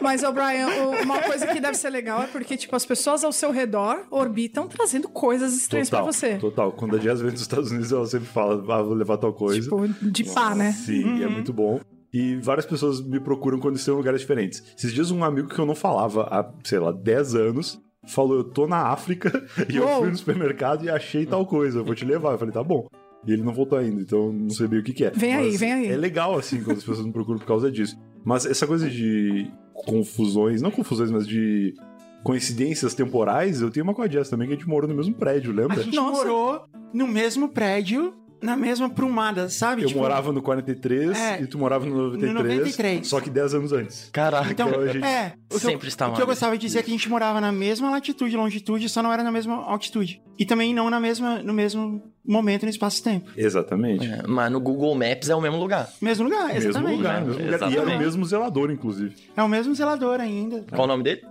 Mas, 0.00 0.22
ô 0.22 0.32
Brian, 0.32 0.68
uma 1.02 1.20
coisa 1.20 1.46
que 1.46 1.60
deve 1.60 1.74
ser 1.76 1.90
legal 1.90 2.22
é 2.22 2.26
porque, 2.26 2.56
tipo, 2.56 2.74
as 2.74 2.84
pessoas 2.86 3.24
ao 3.24 3.32
seu 3.32 3.50
redor 3.50 4.04
orbitam 4.10 4.66
trazendo 4.66 5.08
coisas 5.08 5.54
estranhas 5.56 5.88
Total, 5.88 6.04
pra 6.04 6.12
você. 6.12 6.34
total. 6.36 6.72
Quando 6.72 6.96
a 6.96 6.98
Jazz 6.98 7.20
vem 7.20 7.30
dos 7.30 7.42
Estados 7.42 7.70
Unidos, 7.70 7.92
ela 7.92 8.06
sempre 8.06 8.28
fala, 8.28 8.54
ah, 8.74 8.82
vou 8.82 8.94
levar 8.94 9.18
tal 9.18 9.32
coisa. 9.32 9.62
Tipo, 9.62 9.88
de 9.88 10.24
pá, 10.24 10.54
né? 10.54 10.72
Sim, 10.72 11.22
é 11.22 11.28
muito 11.28 11.52
bom. 11.52 11.80
E 12.12 12.36
várias 12.36 12.66
pessoas 12.66 13.00
me 13.00 13.18
procuram 13.20 13.58
quando 13.58 13.76
estão 13.76 13.94
em 13.94 13.96
lugares 13.96 14.20
diferentes. 14.20 14.62
Esses 14.76 14.92
dias, 14.92 15.10
um 15.10 15.24
amigo 15.24 15.48
que 15.48 15.58
eu 15.58 15.64
não 15.66 15.74
falava 15.74 16.24
há, 16.24 16.50
sei 16.64 16.78
lá, 16.78 16.92
10 16.92 17.34
anos 17.34 17.80
falou: 18.06 18.38
Eu 18.38 18.44
tô 18.44 18.66
na 18.66 18.88
África 18.88 19.30
e 19.68 19.76
eu 19.76 19.88
fui 19.98 20.10
no 20.10 20.16
supermercado 20.16 20.84
e 20.84 20.90
achei 20.90 21.26
tal 21.26 21.46
coisa, 21.46 21.78
eu 21.80 21.84
vou 21.84 21.94
te 21.94 22.04
levar. 22.04 22.32
Eu 22.32 22.38
falei: 22.38 22.52
Tá 22.54 22.62
bom. 22.62 22.86
E 23.26 23.32
ele 23.32 23.42
não 23.42 23.52
voltou 23.52 23.78
ainda, 23.78 24.00
então 24.02 24.32
não 24.32 24.50
sei 24.50 24.66
bem 24.66 24.80
o 24.80 24.82
que, 24.82 24.92
que 24.92 25.04
é. 25.04 25.10
Vem 25.10 25.34
aí, 25.34 25.50
Mas 25.52 25.60
vem 25.60 25.72
aí. 25.72 25.86
É 25.88 25.96
legal, 25.96 26.36
assim, 26.36 26.62
quando 26.62 26.78
as 26.78 26.84
pessoas 26.84 27.06
me 27.06 27.12
procuram 27.12 27.38
por 27.38 27.46
causa 27.46 27.70
disso. 27.70 27.96
Mas 28.24 28.44
essa 28.46 28.66
coisa 28.66 28.90
de 28.90 29.48
confusões, 29.72 30.60
não 30.60 30.70
confusões, 30.72 31.10
mas 31.10 31.26
de 31.26 31.72
coincidências 32.24 32.94
temporais, 32.94 33.60
eu 33.60 33.70
tenho 33.70 33.84
uma 33.84 33.94
com 33.94 34.02
a 34.02 34.08
Jess 34.08 34.28
também, 34.28 34.48
que 34.48 34.54
a 34.54 34.56
gente 34.56 34.68
morou 34.68 34.88
no 34.88 34.94
mesmo 34.96 35.14
prédio, 35.14 35.52
A 35.52 35.54
lembra? 35.54 35.82
gente 35.82 35.94
Nossa. 35.96 36.24
morou 36.24 36.64
no 36.92 37.06
mesmo 37.06 37.48
prédio, 37.48 38.14
na 38.42 38.56
mesma 38.56 38.90
prumada, 38.90 39.48
sabe? 39.48 39.82
Eu 39.82 39.88
Tipo, 39.88 40.00
morava 40.00 40.32
no 40.32 40.42
43 40.42 41.16
É, 41.18 41.40
e 41.42 41.46
tu 41.46 41.58
morava 41.58 41.86
no 41.86 41.94
93, 42.12 42.32
no 42.34 42.42
93. 42.42 43.06
só 43.08 43.20
que 43.20 43.30
10 43.30 43.54
anos 43.54 43.72
antes. 43.72 44.08
Caraca. 44.12 44.50
Então, 44.50 44.68
Então, 44.68 44.80
a 44.82 44.86
gente 44.88 45.04
é. 45.04 45.34
O 45.50 45.54
que, 45.54 45.60
sempre 45.60 45.86
eu, 45.86 45.88
estava 45.88 46.12
o 46.12 46.14
que 46.14 46.20
eu 46.20 46.24
ali. 46.24 46.30
gostava 46.32 46.58
de 46.58 46.66
dizer 46.66 46.80
é 46.80 46.82
que 46.82 46.90
a 46.90 46.92
gente 46.94 47.08
morava 47.08 47.40
na 47.40 47.52
mesma 47.52 47.90
latitude 47.90 48.34
e 48.34 48.36
longitude, 48.36 48.88
só 48.88 49.02
não 49.02 49.12
era 49.12 49.22
na 49.22 49.30
mesma 49.30 49.54
altitude. 49.64 50.20
E 50.38 50.44
também 50.44 50.74
não 50.74 50.90
na 50.90 50.98
mesma, 50.98 51.42
no 51.42 51.52
mesmo 51.52 52.02
momento 52.26 52.64
no 52.64 52.70
espaço-tempo. 52.70 53.30
Exatamente. 53.36 54.06
É, 54.06 54.22
mas 54.26 54.50
no 54.50 54.60
Google 54.60 54.94
Maps 54.94 55.28
é 55.28 55.34
o 55.34 55.40
mesmo 55.40 55.58
lugar. 55.58 55.88
Mesmo 56.00 56.24
lugar, 56.24 56.48
Mesmo 56.52 56.70
exatamente. 56.70 56.96
lugar, 56.96 57.20
mesmo 57.24 57.32
lugar. 57.32 57.44
E 57.44 57.54
era 57.54 57.64
o 57.66 57.68
Exatamente. 57.72 57.98
mesmo 57.98 58.24
zelador, 58.24 58.70
inclusive. 58.70 59.14
É 59.36 59.42
o 59.42 59.48
mesmo 59.48 59.74
zelador 59.74 60.20
ainda. 60.20 60.64
Qual 60.70 60.84
o 60.84 60.86
nome 60.86 61.02
dele? 61.04 61.22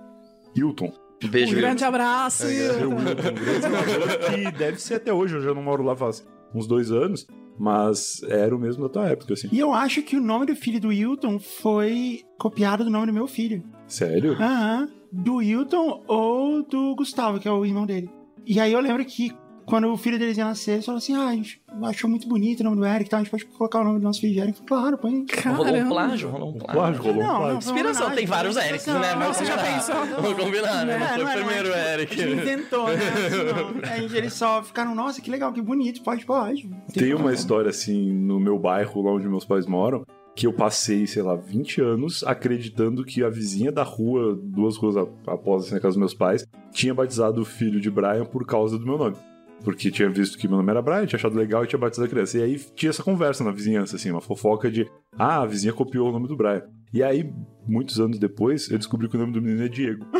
Hilton. 0.55 0.93
Um 1.23 1.27
Um 1.27 1.29
beijo. 1.29 1.55
grande 1.55 1.83
abraço. 1.83 2.45
Era 2.45 2.73
o 2.87 2.91
Hilton. 2.91 3.01
Hilton, 3.01 3.29
um 3.29 3.33
grande 3.35 3.61
zelador 3.61 4.17
que 4.31 4.51
deve 4.57 4.81
ser 4.81 4.95
até 4.95 5.13
hoje. 5.13 5.35
Eu 5.35 5.41
já 5.41 5.53
não 5.53 5.61
moro 5.63 5.83
lá 5.83 5.95
faz 5.95 6.25
uns 6.53 6.67
dois 6.67 6.91
anos, 6.91 7.27
mas 7.57 8.21
era 8.23 8.55
o 8.55 8.59
mesmo 8.59 8.83
da 8.83 8.89
tua 8.89 9.07
época, 9.09 9.33
assim. 9.33 9.49
E 9.51 9.59
eu 9.59 9.73
acho 9.73 10.01
que 10.01 10.15
o 10.15 10.21
nome 10.21 10.45
do 10.45 10.55
filho 10.55 10.79
do 10.79 10.89
Wilton 10.89 11.39
foi 11.39 12.21
copiado 12.37 12.83
do 12.83 12.89
nome 12.89 13.07
do 13.07 13.13
meu 13.13 13.27
filho. 13.27 13.63
Sério? 13.87 14.33
Aham. 14.33 14.89
Do 15.11 15.35
Wilton 15.35 16.03
ou 16.07 16.63
do 16.63 16.95
Gustavo, 16.95 17.39
que 17.39 17.47
é 17.47 17.51
o 17.51 17.65
irmão 17.65 17.85
dele. 17.85 18.09
E 18.45 18.59
aí 18.59 18.71
eu 18.71 18.79
lembro 18.79 19.03
que 19.05 19.31
quando 19.65 19.91
o 19.91 19.97
filho 19.97 20.17
deles 20.19 20.37
ia 20.37 20.45
nascer, 20.45 20.73
eles 20.73 20.85
falaram 20.85 20.97
assim: 20.97 21.15
ah, 21.15 21.27
a 21.27 21.35
gente 21.35 21.61
achou 21.83 22.09
muito 22.09 22.27
bonito 22.27 22.61
o 22.61 22.63
nome 22.63 22.77
do 22.77 22.85
Eric, 22.85 23.05
então 23.05 23.19
a 23.19 23.23
gente 23.23 23.31
pode 23.31 23.45
colocar 23.45 23.81
o 23.81 23.83
nome 23.83 23.99
do 23.99 24.03
nosso 24.03 24.19
filho 24.21 24.33
de 24.33 24.39
Eric. 24.39 24.57
Falei, 24.57 24.67
claro, 24.67 24.97
põe. 24.97 25.25
Rolou 25.45 25.75
um 25.75 25.89
plágio? 25.89 26.29
Rolou 26.29 26.49
um 26.49 26.53
plágio. 26.53 26.73
Plágio, 26.73 27.01
rolou 27.01 27.15
um 27.15 27.23
Não, 27.23 27.27
plágio. 27.27 27.43
não, 27.43 27.51
uma 27.51 27.57
Inspiração, 27.57 28.01
homenagem, 28.07 28.15
tem 28.17 28.25
vários 28.25 28.57
Erics, 28.57 28.87
né? 28.87 29.15
Não, 29.15 29.33
você 29.33 29.45
já 29.45 29.57
pensou? 29.57 29.95
Vamos 30.21 30.43
combinar, 30.43 30.85
né? 30.85 30.97
Não 30.97 31.07
foi 31.07 31.23
o 31.23 31.45
primeiro 31.45 31.69
não 31.69 31.77
Eric. 31.77 32.13
A 32.13 32.27
gente 32.27 32.41
inventou, 32.41 32.87
né? 32.87 32.93
Assim, 33.25 33.81
não. 33.81 33.91
Aí 33.91 34.17
eles 34.17 34.33
só 34.33 34.63
ficaram, 34.63 34.95
nossa, 34.95 35.21
que 35.21 35.29
legal, 35.31 35.53
que 35.53 35.61
bonito, 35.61 36.01
pode, 36.01 36.25
pode. 36.25 36.67
Não 36.67 36.77
Tem 36.93 37.13
uma 37.13 37.33
história, 37.33 37.69
assim, 37.69 38.11
no 38.11 38.39
meu 38.39 38.57
bairro, 38.57 39.01
lá 39.01 39.11
onde 39.11 39.27
meus 39.27 39.45
pais 39.45 39.65
moram, 39.65 40.03
que 40.35 40.47
eu 40.47 40.53
passei, 40.53 41.05
sei 41.05 41.21
lá, 41.21 41.35
20 41.35 41.81
anos 41.81 42.23
acreditando 42.23 43.03
que 43.03 43.23
a 43.23 43.29
vizinha 43.29 43.71
da 43.71 43.83
rua, 43.83 44.37
duas 44.41 44.77
ruas 44.77 44.95
após 45.27 45.63
assim, 45.65 45.75
na 45.75 45.79
casa 45.79 45.93
dos 45.93 45.97
meus 45.97 46.13
pais, 46.13 46.45
tinha 46.71 46.93
batizado 46.93 47.41
o 47.41 47.45
filho 47.45 47.79
de 47.79 47.89
Brian 47.91 48.25
por 48.25 48.45
causa 48.45 48.77
do 48.77 48.85
meu 48.85 48.97
nome. 48.97 49.15
Porque 49.63 49.91
tinha 49.91 50.09
visto 50.09 50.37
que 50.37 50.47
meu 50.47 50.57
nome 50.57 50.71
era 50.71 50.81
Brian, 50.81 51.05
tinha 51.05 51.17
achado 51.17 51.35
legal 51.35 51.63
e 51.63 51.67
tinha 51.67 51.79
batizado 51.79 52.07
a 52.07 52.09
criança. 52.09 52.37
E 52.37 52.43
aí 52.43 52.59
tinha 52.75 52.89
essa 52.89 53.03
conversa 53.03 53.43
na 53.43 53.51
vizinhança, 53.51 53.95
assim, 53.95 54.11
uma 54.11 54.21
fofoca 54.21 54.69
de 54.71 54.89
ah, 55.17 55.41
a 55.41 55.45
vizinha 55.45 55.73
copiou 55.73 56.09
o 56.09 56.11
nome 56.11 56.27
do 56.27 56.35
Brian. 56.35 56.63
E 56.93 57.01
aí, 57.01 57.31
muitos 57.67 57.99
anos 57.99 58.19
depois, 58.19 58.69
eu 58.69 58.77
descobri 58.77 59.07
que 59.07 59.15
o 59.15 59.19
nome 59.19 59.33
do 59.33 59.41
menino 59.41 59.63
é 59.63 59.69
Diego. 59.69 60.05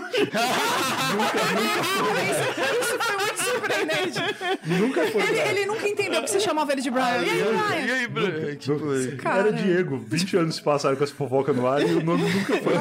Isso 2.82 2.98
foi 3.00 3.18
muito 3.18 3.31
surpreendente. 3.62 4.20
Nunca 4.80 5.08
foi. 5.08 5.22
Ele, 5.24 5.40
ele 5.40 5.66
nunca 5.66 5.88
entendeu 5.88 6.24
que 6.24 6.30
você 6.30 6.40
chamava 6.40 6.72
ele 6.72 6.82
de 6.82 6.90
Brian. 6.90 7.22
E 7.24 7.30
aí, 7.30 7.44
Brian? 7.44 7.86
E 7.86 7.92
aí, 7.92 8.08
Brian? 8.08 8.56
Tipo, 8.56 9.18
Cara. 9.18 9.40
Era 9.50 9.54
Diego. 9.54 9.98
20 10.08 10.38
anos 10.38 10.56
se 10.56 10.62
passaram 10.64 10.96
com 10.96 11.04
essa 11.04 11.14
fofoca 11.14 11.54
no 11.54 11.68
ar 11.68 11.82
e 11.82 11.94
o 11.94 12.04
nome 12.04 12.24
nunca 12.24 12.58
foi. 12.58 12.74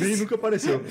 Nem 0.06 0.16
nunca 0.16 0.34
apareceu. 0.34 0.82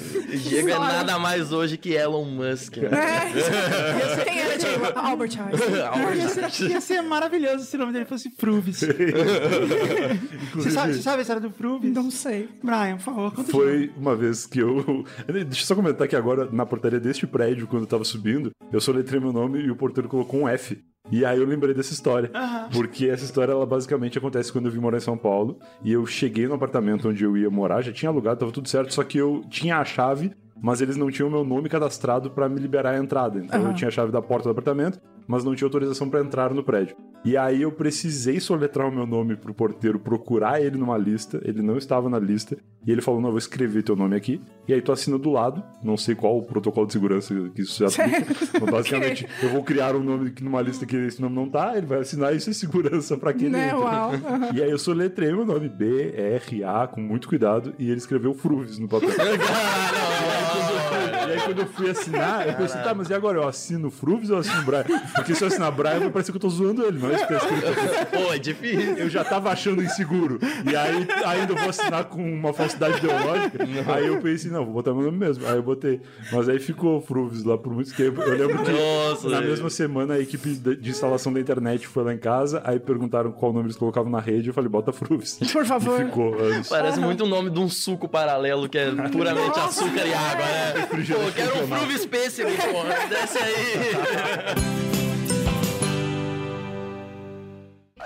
Diego 0.44 0.70
é 0.70 0.78
nada 0.80 1.20
mais 1.20 1.52
hoje 1.52 1.78
que 1.78 1.94
Elon 1.94 2.26
Musk. 2.26 2.78
né? 2.78 2.90
É. 2.92 4.24
Quem 4.24 4.40
era 4.40 4.58
Diego? 4.58 4.86
Albert 4.96 5.32
Einstein. 5.40 6.18
Ia 6.18 6.30
ser, 6.30 6.70
ia 6.70 6.82
ser 6.82 7.02
maravilhoso 7.02 7.66
se 7.66 7.76
o 7.76 7.80
nome 7.80 7.94
dele 7.94 8.06
fosse 8.06 8.30
Fruvis. 8.38 8.82
Você 10.56 10.72
sabe, 10.72 10.94
você 10.94 11.02
sabe 11.02 11.18
a 11.20 11.22
história 11.22 11.42
do 11.42 11.52
Fruvis? 11.52 11.94
Não 11.94 12.10
sei. 12.10 12.50
Brian, 12.64 12.96
por 12.98 13.04
favor, 13.04 13.34
conta 13.34 13.52
Foi 13.52 13.92
uma 13.98 14.16
vez 14.16 14.46
que 14.46 14.60
eu. 14.60 15.06
Deixa 15.28 15.62
eu 15.62 15.66
só 15.66 15.76
comentar 15.76 16.08
que 16.08 16.16
agora, 16.16 16.48
na 16.52 16.66
portaria 16.66 17.00
deste 17.00 17.28
prédio, 17.28 17.68
quando 17.68 17.84
eu 17.84 17.88
tava 17.88 18.04
subindo, 18.04 18.52
eu 18.72 18.82
soletrei 18.82 19.17
meu 19.20 19.34
nome 19.34 19.60
e 19.60 19.72
o 19.72 19.76
porteiro 19.76 20.10
colocou 20.10 20.42
um 20.42 20.48
F. 20.48 20.84
E 21.10 21.24
aí 21.24 21.40
eu 21.40 21.46
lembrei 21.46 21.74
dessa 21.74 21.94
história. 21.94 22.30
Porque 22.72 23.08
essa 23.08 23.24
história, 23.24 23.52
ela 23.52 23.66
basicamente 23.66 24.18
acontece 24.18 24.52
quando 24.52 24.66
eu 24.66 24.72
vim 24.72 24.80
morar 24.80 24.98
em 24.98 25.02
São 25.02 25.18
Paulo. 25.18 25.60
E 25.84 25.92
eu 25.92 26.06
cheguei 26.06 26.48
no 26.48 26.56
apartamento 26.56 27.08
onde 27.08 27.24
eu 27.24 27.38
ia 27.38 27.50
morar, 27.50 27.82
já 27.82 27.92
tinha 27.92 28.10
alugado, 28.10 28.40
tava 28.40 28.52
tudo 28.52 28.68
certo, 28.68 28.94
só 28.94 29.04
que 29.04 29.18
eu 29.18 29.44
tinha 29.50 29.78
a 29.78 29.86
chave. 29.86 30.32
Mas 30.60 30.82
eles 30.82 30.98
não 30.98 31.12
tinham 31.12 31.30
meu 31.30 31.44
nome 31.44 31.70
cadastrado 31.70 32.32
pra 32.32 32.50
me 32.50 32.60
liberar 32.60 32.96
a 32.96 32.98
entrada. 32.98 33.40
Então 33.40 33.68
eu 33.68 33.74
tinha 33.76 33.90
a 33.90 33.92
chave 33.92 34.12
da 34.12 34.24
porta 34.24 34.46
do 34.46 34.52
apartamento, 34.52 35.00
mas 35.28 35.44
não 35.44 35.54
tinha 35.56 35.68
autorização 35.68 36.10
pra 36.10 36.20
entrar 36.20 36.52
no 36.52 36.64
prédio. 36.64 36.96
E 37.26 37.36
aí 37.36 37.62
eu 37.62 37.72
precisei 37.72 38.40
soletrar 38.40 38.88
o 38.88 38.92
meu 38.92 39.06
nome 39.06 39.36
pro 39.36 39.54
porteiro, 39.54 40.00
procurar 40.00 40.62
ele 40.62 40.78
numa 40.78 40.98
lista. 40.98 41.42
Ele 41.44 41.62
não 41.62 41.78
estava 41.78 42.10
na 42.10 42.18
lista. 42.20 42.58
E 42.86 42.92
ele 42.92 43.02
falou: 43.02 43.20
Não, 43.20 43.28
eu 43.28 43.34
vou 43.34 43.40
escrever 43.40 43.84
teu 43.84 43.96
nome 43.98 44.16
aqui. 44.16 44.40
E 44.68 44.74
aí 44.74 44.82
tu 44.82 44.92
assina 44.94 45.18
do 45.18 45.30
lado. 45.32 45.62
Não 45.84 45.98
sei 45.98 46.16
qual 46.16 46.38
o 46.38 46.44
protocolo 46.44 46.88
de 46.88 46.94
segurança 46.94 47.34
que 47.54 47.62
isso 47.64 47.80
já 47.80 47.88
aplica. 48.04 48.34
Mas 48.62 48.70
basicamente, 48.72 49.28
eu 49.44 49.50
vou 49.50 49.62
criar 49.64 49.94
um 49.96 50.04
nome 50.04 50.30
aqui 50.30 50.42
numa 50.44 50.62
lista 50.62 50.86
que 50.86 50.96
esse 50.96 51.22
nome 51.22 51.36
não 51.36 51.50
tá. 51.50 51.76
Ele 51.78 51.86
vai 51.86 52.00
assinar 52.00 52.34
isso 52.34 52.50
é 52.50 52.54
segurança 52.54 53.18
pra 53.18 53.34
quem 53.34 53.50
Né, 53.50 53.66
entra. 53.68 53.78
uau. 53.80 54.12
E 54.56 54.64
aí 54.64 54.72
eu 54.72 54.80
soletrei 54.80 55.32
meu 55.34 55.46
nome 55.46 55.68
B-R-A 55.68 56.88
com 56.88 57.02
muito 57.02 57.28
cuidado. 57.28 57.74
E 57.78 57.90
ele 57.90 57.98
escreveu 57.98 58.34
Fruves 58.34 58.80
no 58.80 58.88
papel. 58.88 59.10
Quando 61.48 61.60
eu 61.60 61.68
fui 61.68 61.90
assinar, 61.90 62.48
eu 62.48 62.54
pensei, 62.56 62.82
tá, 62.82 62.94
mas 62.94 63.10
e 63.10 63.14
agora? 63.14 63.38
Eu 63.38 63.48
assino 63.48 63.90
Fruves 63.90 64.30
ou 64.30 64.38
assino 64.38 64.62
Brian? 64.64 64.84
Porque 65.16 65.34
se 65.34 65.44
eu 65.44 65.48
assinar 65.48 65.72
Brian, 65.72 66.00
vai 66.00 66.10
parecer 66.10 66.32
que 66.32 66.38
eu 66.38 66.42
tô 66.42 66.50
zoando 66.50 66.86
ele, 66.86 67.00
não 67.00 67.10
é 67.10 67.16
isso 67.16 67.28
que 67.28 67.34
tá 67.34 67.40
escrito 67.40 67.68
aqui. 67.68 68.06
Pô, 68.18 68.34
é 68.34 68.38
difícil. 68.38 68.98
Eu 68.98 69.10
já 69.10 69.24
tava 69.24 69.50
achando 69.50 69.82
inseguro. 69.82 70.40
E 70.70 70.76
aí, 70.76 71.08
ainda 71.26 71.54
eu 71.54 71.58
vou 71.58 71.70
assinar 71.70 72.06
com 72.06 72.22
uma 72.22 72.54
falsidade 72.54 72.98
ideológica. 72.98 73.60
Aí 73.94 74.08
eu 74.08 74.20
pensei, 74.22 74.52
não, 74.52 74.66
vou 74.66 74.74
botar 74.74 74.94
meu 74.94 75.04
nome 75.04 75.18
mesmo. 75.18 75.46
Aí 75.48 75.56
eu 75.56 75.64
botei. 75.64 76.02
Mas 76.32 76.50
aí 76.50 76.60
ficou 76.60 77.02
Fruves 77.02 77.44
lá 77.44 77.58
por 77.58 77.74
muito 77.74 77.94
tempo. 77.96 78.22
Eu 78.22 78.38
lembro 78.38 78.64
que 78.64 78.72
Nossa, 78.72 79.30
na 79.30 79.42
mesma 79.42 79.70
semana 79.70 80.16
a 80.16 80.20
equipe 80.20 80.50
de 80.50 80.90
instalação 80.90 81.32
da 81.32 81.40
internet 81.40 81.88
foi 81.88 82.04
lá 82.04 82.14
em 82.14 82.18
casa. 82.18 82.62
Aí 82.66 82.80
perguntaram 82.80 83.32
qual 83.32 83.54
nome 83.54 83.68
eles 83.68 83.78
colocavam 83.78 84.12
na 84.12 84.20
rede. 84.20 84.50
Eu 84.50 84.54
falei, 84.54 84.70
bota 84.70 84.92
Fruves. 84.92 85.40
Por 85.52 85.66
favor. 85.66 86.02
E 86.02 86.06
ficou. 86.06 86.36
Parece 86.70 87.00
muito 87.00 87.24
o 87.24 87.28
nome 87.28 87.50
de 87.50 87.60
um 87.60 87.70
suco 87.70 88.08
paralelo 88.08 88.68
que 88.68 88.78
é 88.78 88.92
puramente 89.12 89.60
açúcar 89.60 90.06
e 90.06 90.14
água, 90.14 90.46
né? 90.46 90.88
Pô, 90.88 91.32
quero 91.38 91.64
um 91.64 91.68
fruve 91.68 92.08
pêssego, 92.08 92.50
porra. 92.72 93.08
Desce 93.08 93.38
aí. 93.38 93.56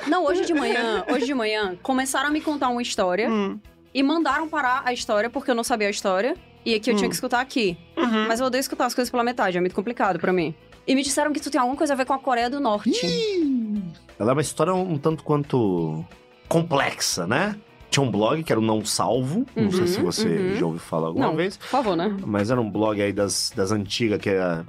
Não, 0.07 0.25
hoje 0.25 0.45
de 0.45 0.53
manhã, 0.53 1.05
hoje 1.11 1.25
de 1.25 1.33
manhã, 1.33 1.75
começaram 1.81 2.27
a 2.27 2.31
me 2.31 2.41
contar 2.41 2.69
uma 2.69 2.81
história 2.81 3.29
Hum. 3.29 3.59
e 3.93 4.01
mandaram 4.03 4.47
parar 4.49 4.81
a 4.85 4.91
história 4.93 5.29
porque 5.29 5.51
eu 5.51 5.55
não 5.55 5.63
sabia 5.63 5.87
a 5.87 5.91
história 5.91 6.35
e 6.65 6.79
que 6.79 6.89
eu 6.91 6.95
tinha 6.95 7.07
que 7.09 7.15
escutar 7.15 7.39
aqui. 7.39 7.77
Uhum. 7.97 8.27
Mas 8.27 8.39
eu 8.39 8.45
odeio 8.47 8.59
escutar 8.59 8.85
as 8.85 8.93
coisas 8.95 9.09
pela 9.11 9.23
metade, 9.23 9.57
é 9.57 9.59
muito 9.61 9.75
complicado 9.75 10.19
pra 10.19 10.33
mim. 10.33 10.53
E 10.87 10.95
me 10.95 11.03
disseram 11.03 11.31
que 11.31 11.39
tu 11.39 11.49
tem 11.51 11.59
alguma 11.61 11.77
coisa 11.77 11.93
a 11.93 11.95
ver 11.95 12.05
com 12.05 12.13
a 12.13 12.19
Coreia 12.19 12.49
do 12.49 12.59
Norte. 12.59 12.89
Ela 14.19 14.31
é 14.31 14.33
uma 14.33 14.41
história 14.41 14.73
um 14.73 14.97
tanto 14.97 15.23
quanto 15.23 16.03
complexa, 16.47 17.25
né? 17.27 17.55
Tinha 17.91 18.03
um 18.03 18.09
blog 18.09 18.41
que 18.41 18.51
era 18.51 18.59
o 18.59 18.63
Não 18.63 18.83
Salvo. 18.83 19.45
Não 19.55 19.69
sei 19.69 19.81
Uhum, 19.81 19.87
se 19.87 20.01
você 20.01 20.27
uhum. 20.27 20.55
já 20.55 20.65
ouviu 20.65 20.79
falar 20.81 21.07
alguma 21.07 21.27
Não, 21.27 21.35
vez. 21.35 21.57
por 21.57 21.67
favor, 21.67 21.95
né? 21.95 22.15
Mas 22.25 22.49
era 22.49 22.59
um 22.59 22.71
blog 22.71 22.99
aí 23.01 23.11
das, 23.13 23.51
das 23.55 23.71
antigas 23.71 24.17
que 24.19 24.29
era 24.29 24.65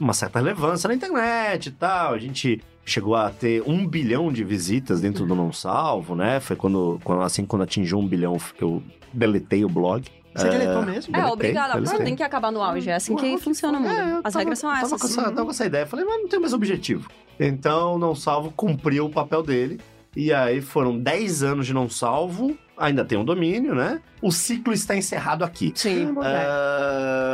uma 0.00 0.14
certa 0.14 0.38
relevância 0.38 0.88
na 0.88 0.94
internet 0.94 1.66
e 1.66 1.72
tal. 1.72 2.14
A 2.14 2.18
gente 2.18 2.62
chegou 2.84 3.14
a 3.16 3.28
ter 3.30 3.62
um 3.66 3.86
bilhão 3.86 4.32
de 4.32 4.42
visitas 4.44 5.00
dentro 5.00 5.26
do 5.26 5.34
Não 5.34 5.52
Salvo, 5.52 6.14
né? 6.14 6.38
Foi 6.40 6.54
quando, 6.56 7.00
quando 7.04 7.22
assim, 7.22 7.44
quando 7.44 7.62
atingiu 7.62 7.98
um 7.98 8.06
bilhão, 8.06 8.36
eu 8.60 8.82
deletei 9.12 9.64
o 9.64 9.68
blog. 9.68 10.04
Você 10.34 10.48
deletou 10.48 10.82
mesmo? 10.82 11.14
É, 11.14 11.26
obrigada. 11.26 11.78
tem 11.98 12.16
que 12.16 12.22
acabar 12.22 12.50
no 12.50 12.62
auge. 12.62 12.88
É 12.88 12.94
assim 12.94 13.14
que 13.16 13.36
funciona 13.38 13.76
o 13.78 13.82
mundo. 13.82 13.92
É, 13.92 14.20
As 14.24 14.32
tava- 14.32 14.38
regras 14.38 14.58
são 14.60 14.70
tava 14.70 14.82
essas. 14.86 15.00
Com 15.00 15.06
essa, 15.08 15.22
tava 15.24 15.44
com 15.44 15.50
essa 15.50 15.66
ideia. 15.66 15.84
Falei, 15.84 16.06
mas 16.06 16.22
não 16.22 16.28
tem 16.28 16.40
mais 16.40 16.52
objetivo. 16.54 17.10
Então, 17.38 17.98
Não 17.98 18.14
Salvo 18.14 18.50
cumpriu 18.52 19.04
o 19.06 19.10
papel 19.10 19.42
dele. 19.42 19.80
E 20.16 20.32
aí 20.32 20.60
foram 20.60 20.98
10 20.98 21.42
anos 21.42 21.66
de 21.66 21.72
Não 21.74 21.88
Salvo. 21.88 22.56
Ainda 22.76 23.04
tem 23.04 23.16
um 23.18 23.24
domínio, 23.24 23.74
né? 23.74 24.00
O 24.20 24.30
ciclo 24.32 24.72
está 24.72 24.96
encerrado 24.96 25.44
aqui. 25.44 25.72
Sim. 25.74 26.06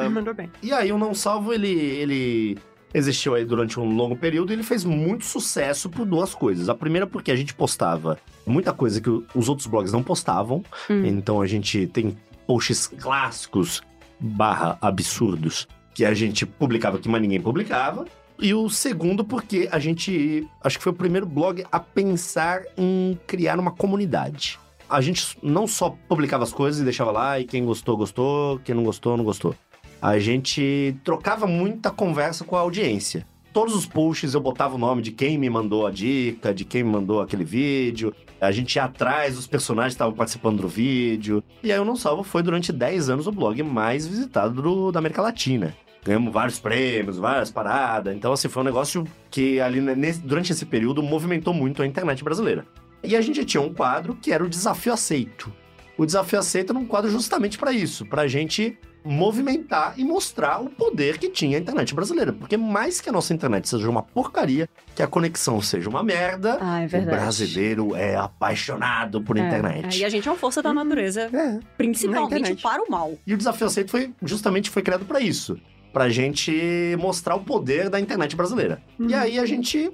Me 0.03 0.09
mandou 0.09 0.35
bem. 0.35 0.51
e 0.63 0.73
aí 0.73 0.93
o 0.93 0.99
Não 0.99 1.15
Salvo, 1.15 1.53
ele, 1.53 1.69
ele 1.71 2.59
existiu 2.95 3.35
aí 3.35 3.45
durante 3.45 3.79
um 3.81 3.85
longo 3.95 4.17
período 4.17 4.53
e 4.53 4.55
ele 4.55 4.63
fez 4.63 4.85
muito 4.85 5.25
sucesso 5.25 5.89
por 5.89 6.05
duas 6.07 6.35
coisas. 6.35 6.69
A 6.69 6.75
primeira 6.75 7.07
porque 7.07 7.31
a 7.31 7.37
gente 7.37 7.55
postava 7.55 8.19
muita 8.47 8.73
coisa 8.73 9.01
que 9.01 9.11
o- 9.11 9.25
os 9.35 9.49
outros 9.49 9.67
blogs 9.67 9.93
não 9.93 10.03
postavam. 10.03 10.63
Hum. 10.91 11.05
Então 11.07 11.41
a 11.41 11.47
gente 11.47 11.87
tem 11.89 12.17
posts 12.47 12.87
clássicos 12.87 13.83
barra 14.21 14.77
absurdos 14.81 15.67
que 15.95 16.05
a 16.05 16.15
gente 16.15 16.47
publicava 16.47 16.99
que 16.99 17.09
mais 17.09 17.23
ninguém 17.23 17.41
publicava. 17.41 18.05
E 18.41 18.55
o 18.55 18.69
segundo 18.71 19.25
porque 19.25 19.69
a 19.73 19.79
gente, 19.79 20.47
acho 20.63 20.79
que 20.79 20.85
foi 20.85 20.93
o 20.93 20.97
primeiro 20.97 21.27
blog 21.27 21.65
a 21.73 21.81
pensar 21.81 22.63
em 22.77 23.19
criar 23.27 23.59
uma 23.59 23.73
comunidade. 23.73 24.59
A 24.89 25.01
gente 25.01 25.37
não 25.43 25.67
só 25.67 25.95
publicava 26.09 26.45
as 26.45 26.53
coisas 26.53 26.81
e 26.81 26.85
deixava 26.85 27.11
lá, 27.11 27.39
e 27.39 27.45
quem 27.45 27.65
gostou, 27.65 27.97
gostou, 27.97 28.59
quem 28.61 28.75
não 28.75 28.85
gostou, 28.85 29.17
não 29.17 29.25
gostou. 29.25 29.55
A 30.01 30.19
gente 30.21 30.97
trocava 31.03 31.47
muita 31.47 31.91
conversa 31.91 32.45
com 32.45 32.55
a 32.57 32.61
audiência. 32.61 33.27
Todos 33.53 33.75
os 33.75 33.85
posts 33.87 34.35
eu 34.35 34.41
botava 34.41 34.77
o 34.77 34.79
nome 34.79 35.03
de 35.03 35.11
quem 35.11 35.37
me 35.37 35.51
mandou 35.51 35.87
a 35.87 35.91
dica, 35.91 36.55
de 36.55 36.65
quem 36.65 36.85
me 36.85 36.91
mandou 36.91 37.21
aquele 37.21 37.45
vídeo. 37.45 38.15
A 38.41 38.53
gente 38.53 38.77
ia 38.77 38.85
atrás 38.85 39.35
dos 39.35 39.49
personagens 39.49 39.95
estavam 39.95 40.15
participando 40.15 40.61
do 40.63 40.69
vídeo. 40.69 41.43
E 41.63 41.73
aí 41.73 41.79
o 41.81 41.85
Não 41.85 41.97
Salvo 41.97 42.23
foi 42.23 42.43
durante 42.43 42.73
10 42.73 43.11
anos 43.11 43.27
o 43.27 43.33
blog 43.33 43.61
mais 43.65 44.07
visitado 44.07 44.63
do- 44.63 44.93
da 44.93 45.01
América 45.01 45.21
Latina. 45.23 45.75
Ganhamos 46.05 46.33
vários 46.33 46.59
prêmios, 46.59 47.19
várias 47.19 47.51
paradas. 47.51 48.15
Então, 48.15 48.33
assim, 48.33 48.49
foi 48.49 48.63
um 48.63 48.67
negócio 48.67 49.05
que 49.31 49.61
ali 49.61 49.81
né, 49.81 49.95
nesse- 49.95 50.21
durante 50.21 50.53
esse 50.53 50.65
período 50.65 51.03
movimentou 51.03 51.53
muito 51.53 51.83
a 51.83 51.87
internet 51.87 52.23
brasileira. 52.25 52.65
E 53.03 53.15
a 53.17 53.21
gente 53.21 53.45
tinha 53.45 53.61
um 53.61 53.73
quadro 53.73 54.15
que 54.15 54.33
era 54.33 54.43
o 54.45 54.49
Desafio 54.49 54.93
Aceito. 54.93 55.53
O 55.97 56.07
Desafio 56.07 56.39
Aceito 56.39 56.71
era 56.73 56.79
um 56.79 56.87
quadro 56.87 57.11
justamente 57.11 57.59
para 57.59 57.73
isso, 57.73 58.07
pra 58.07 58.27
gente 58.27 58.79
movimentar 59.05 59.95
e 59.97 60.05
mostrar 60.05 60.61
o 60.61 60.69
poder 60.69 61.19
que 61.19 61.29
tinha 61.29 61.57
a 61.57 61.61
internet 61.61 61.95
brasileira. 61.95 62.33
Porque 62.33 62.57
mais 62.57 63.01
que 63.01 63.09
a 63.09 63.13
nossa 63.13 63.33
internet 63.33 63.69
seja 63.69 63.89
uma 63.89 64.03
porcaria, 64.03 64.69
que 64.95 65.03
a 65.03 65.07
conexão 65.07 65.61
seja 65.63 65.89
uma 65.89 66.03
merda, 66.03 66.59
Ah, 66.61 66.83
é 66.83 66.87
o 66.87 67.05
brasileiro 67.05 67.95
é 67.97 68.17
apaixonado 68.17 69.21
por 69.23 69.37
É, 69.39 69.41
internet. 69.47 69.97
é, 69.97 70.01
e 70.03 70.05
a 70.05 70.09
gente 70.09 70.29
é 70.29 70.31
uma 70.31 70.37
força 70.37 70.63
da 70.63 70.73
natureza, 70.75 71.23
É. 71.33 71.59
principalmente 71.77 72.55
para 72.63 72.83
o 72.83 72.91
mal. 72.91 73.15
E 73.27 73.35
o 73.35 73.37
Desafio 73.37 73.67
Aceito 73.67 73.91
foi 73.91 74.13
justamente 74.23 74.71
foi 74.71 74.83
criado 74.83 75.05
para 75.05 75.21
isso. 75.21 75.59
Pra 75.99 76.09
gente 76.09 76.97
mostrar 76.97 77.35
o 77.35 77.41
poder 77.41 77.91
da 77.91 77.99
internet 77.99 78.37
brasileira. 78.37 78.81
E 79.01 79.13
aí 79.13 79.37
a 79.37 79.45
gente 79.45 79.91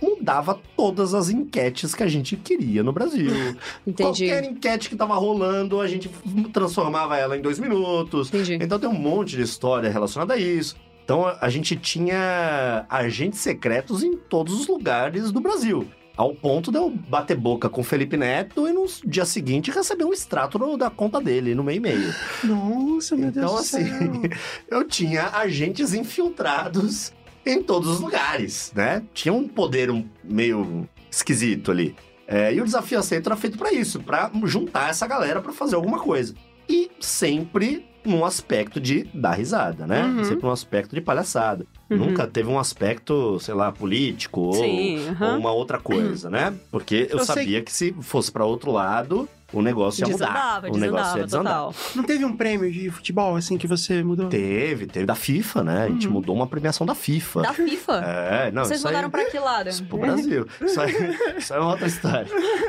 mudava 0.00 0.56
todas 0.76 1.14
as 1.14 1.30
enquetes 1.30 1.96
que 1.96 2.02
a 2.04 2.06
gente 2.06 2.36
queria 2.36 2.84
no 2.84 2.92
Brasil. 2.92 3.32
Entendi. 3.84 4.28
Qualquer 4.28 4.44
enquete 4.44 4.88
que 4.88 4.94
tava 4.94 5.16
rolando, 5.16 5.80
a 5.80 5.88
gente 5.88 6.08
transformava 6.52 7.18
ela 7.18 7.36
em 7.36 7.42
dois 7.42 7.58
minutos. 7.58 8.28
Entendi. 8.28 8.56
Então 8.62 8.78
tem 8.78 8.88
um 8.88 8.92
monte 8.92 9.34
de 9.34 9.42
história 9.42 9.90
relacionada 9.90 10.34
a 10.34 10.36
isso. 10.36 10.76
Então 11.02 11.26
a 11.26 11.48
gente 11.48 11.74
tinha 11.74 12.86
agentes 12.88 13.40
secretos 13.40 14.04
em 14.04 14.16
todos 14.16 14.60
os 14.60 14.68
lugares 14.68 15.32
do 15.32 15.40
Brasil. 15.40 15.88
Ao 16.18 16.34
ponto 16.34 16.72
de 16.72 16.76
eu 16.78 16.90
bater 16.90 17.36
boca 17.36 17.68
com 17.68 17.80
o 17.80 17.84
Felipe 17.84 18.16
Neto 18.16 18.66
e 18.66 18.72
no 18.72 18.84
dia 19.06 19.24
seguinte 19.24 19.70
receber 19.70 20.04
um 20.04 20.12
extrato 20.12 20.58
no- 20.58 20.76
da 20.76 20.90
conta 20.90 21.20
dele 21.20 21.54
no 21.54 21.62
meu 21.62 21.74
e-mail. 21.76 22.12
Nossa, 22.42 23.14
meu 23.16 23.30
Deus 23.30 23.36
Então, 23.44 23.54
do 23.54 23.60
assim, 23.60 23.86
céu. 23.86 24.22
eu 24.68 24.84
tinha 24.84 25.28
agentes 25.28 25.94
infiltrados 25.94 27.12
em 27.46 27.62
todos 27.62 27.88
os 27.88 28.00
lugares, 28.00 28.72
né? 28.74 29.02
Tinha 29.14 29.32
um 29.32 29.46
poder 29.48 29.90
um- 29.90 30.04
meio 30.24 30.88
esquisito 31.10 31.70
ali. 31.70 31.94
É, 32.26 32.52
e 32.52 32.60
o 32.60 32.64
desafio 32.64 32.98
aceito 32.98 33.26
era 33.28 33.36
feito 33.36 33.56
pra 33.56 33.72
isso, 33.72 34.00
pra 34.00 34.30
juntar 34.44 34.90
essa 34.90 35.06
galera 35.06 35.40
pra 35.40 35.52
fazer 35.52 35.76
alguma 35.76 35.98
coisa. 36.00 36.34
E 36.68 36.90
sempre 37.00 37.86
num 38.04 38.24
aspecto 38.24 38.80
de 38.80 39.04
dar 39.12 39.32
risada, 39.32 39.86
né? 39.86 40.02
Uhum. 40.04 40.24
Sempre 40.24 40.44
num 40.46 40.52
aspecto 40.52 40.94
de 40.94 41.00
palhaçada. 41.00 41.66
Uhum. 41.90 41.96
Nunca 41.98 42.26
teve 42.26 42.48
um 42.48 42.58
aspecto, 42.58 43.38
sei 43.40 43.54
lá, 43.54 43.70
político 43.72 44.40
ou, 44.40 44.52
Sim, 44.54 45.04
ou 45.06 45.10
aham. 45.26 45.38
uma 45.38 45.52
outra 45.52 45.78
coisa, 45.78 46.30
né? 46.30 46.54
Porque 46.70 47.08
eu, 47.10 47.18
Eu 47.18 47.24
sei- 47.24 47.34
sabia 47.34 47.62
que 47.62 47.72
se 47.72 47.92
fosse 48.00 48.30
pra 48.32 48.44
outro 48.44 48.70
lado, 48.70 49.28
o 49.52 49.62
negócio 49.62 50.02
ia 50.02 50.08
mudar. 50.12 50.26
Desandava, 50.26 50.68
o 50.70 50.76
negócio 50.76 51.18
ia 51.18 51.24
desandava, 51.24 51.24
desandar. 51.24 51.54
total. 51.74 51.74
Não 51.96 52.04
teve 52.04 52.24
um 52.24 52.36
prêmio 52.36 52.70
de 52.70 52.90
futebol, 52.90 53.34
assim, 53.36 53.56
que 53.56 53.66
você 53.66 54.02
mudou? 54.02 54.28
Teve, 54.28 54.86
teve 54.86 55.06
da 55.06 55.14
FIFA, 55.14 55.64
né? 55.64 55.84
A 55.84 55.88
gente 55.88 56.06
mudou 56.08 56.34
uma 56.36 56.46
premiação 56.46 56.86
da 56.86 56.94
FIFA. 56.94 57.42
Da 57.42 57.52
FIFA. 57.54 57.92
É, 58.04 58.50
não, 58.52 58.64
Vocês 58.64 58.78
isso 58.80 58.88
aí- 58.88 58.92
mudaram 58.94 59.10
pra 59.10 59.24
que 59.24 59.38
lado? 59.38 59.68
Isso 59.70 59.84
pro 59.84 59.98
Brasil. 59.98 60.46
Isso 60.60 60.80
aí, 60.80 60.92
isso 61.38 61.52
aí 61.54 61.58
é 61.58 61.62
uma 61.62 61.70
outra 61.70 61.86
história. 61.86 62.26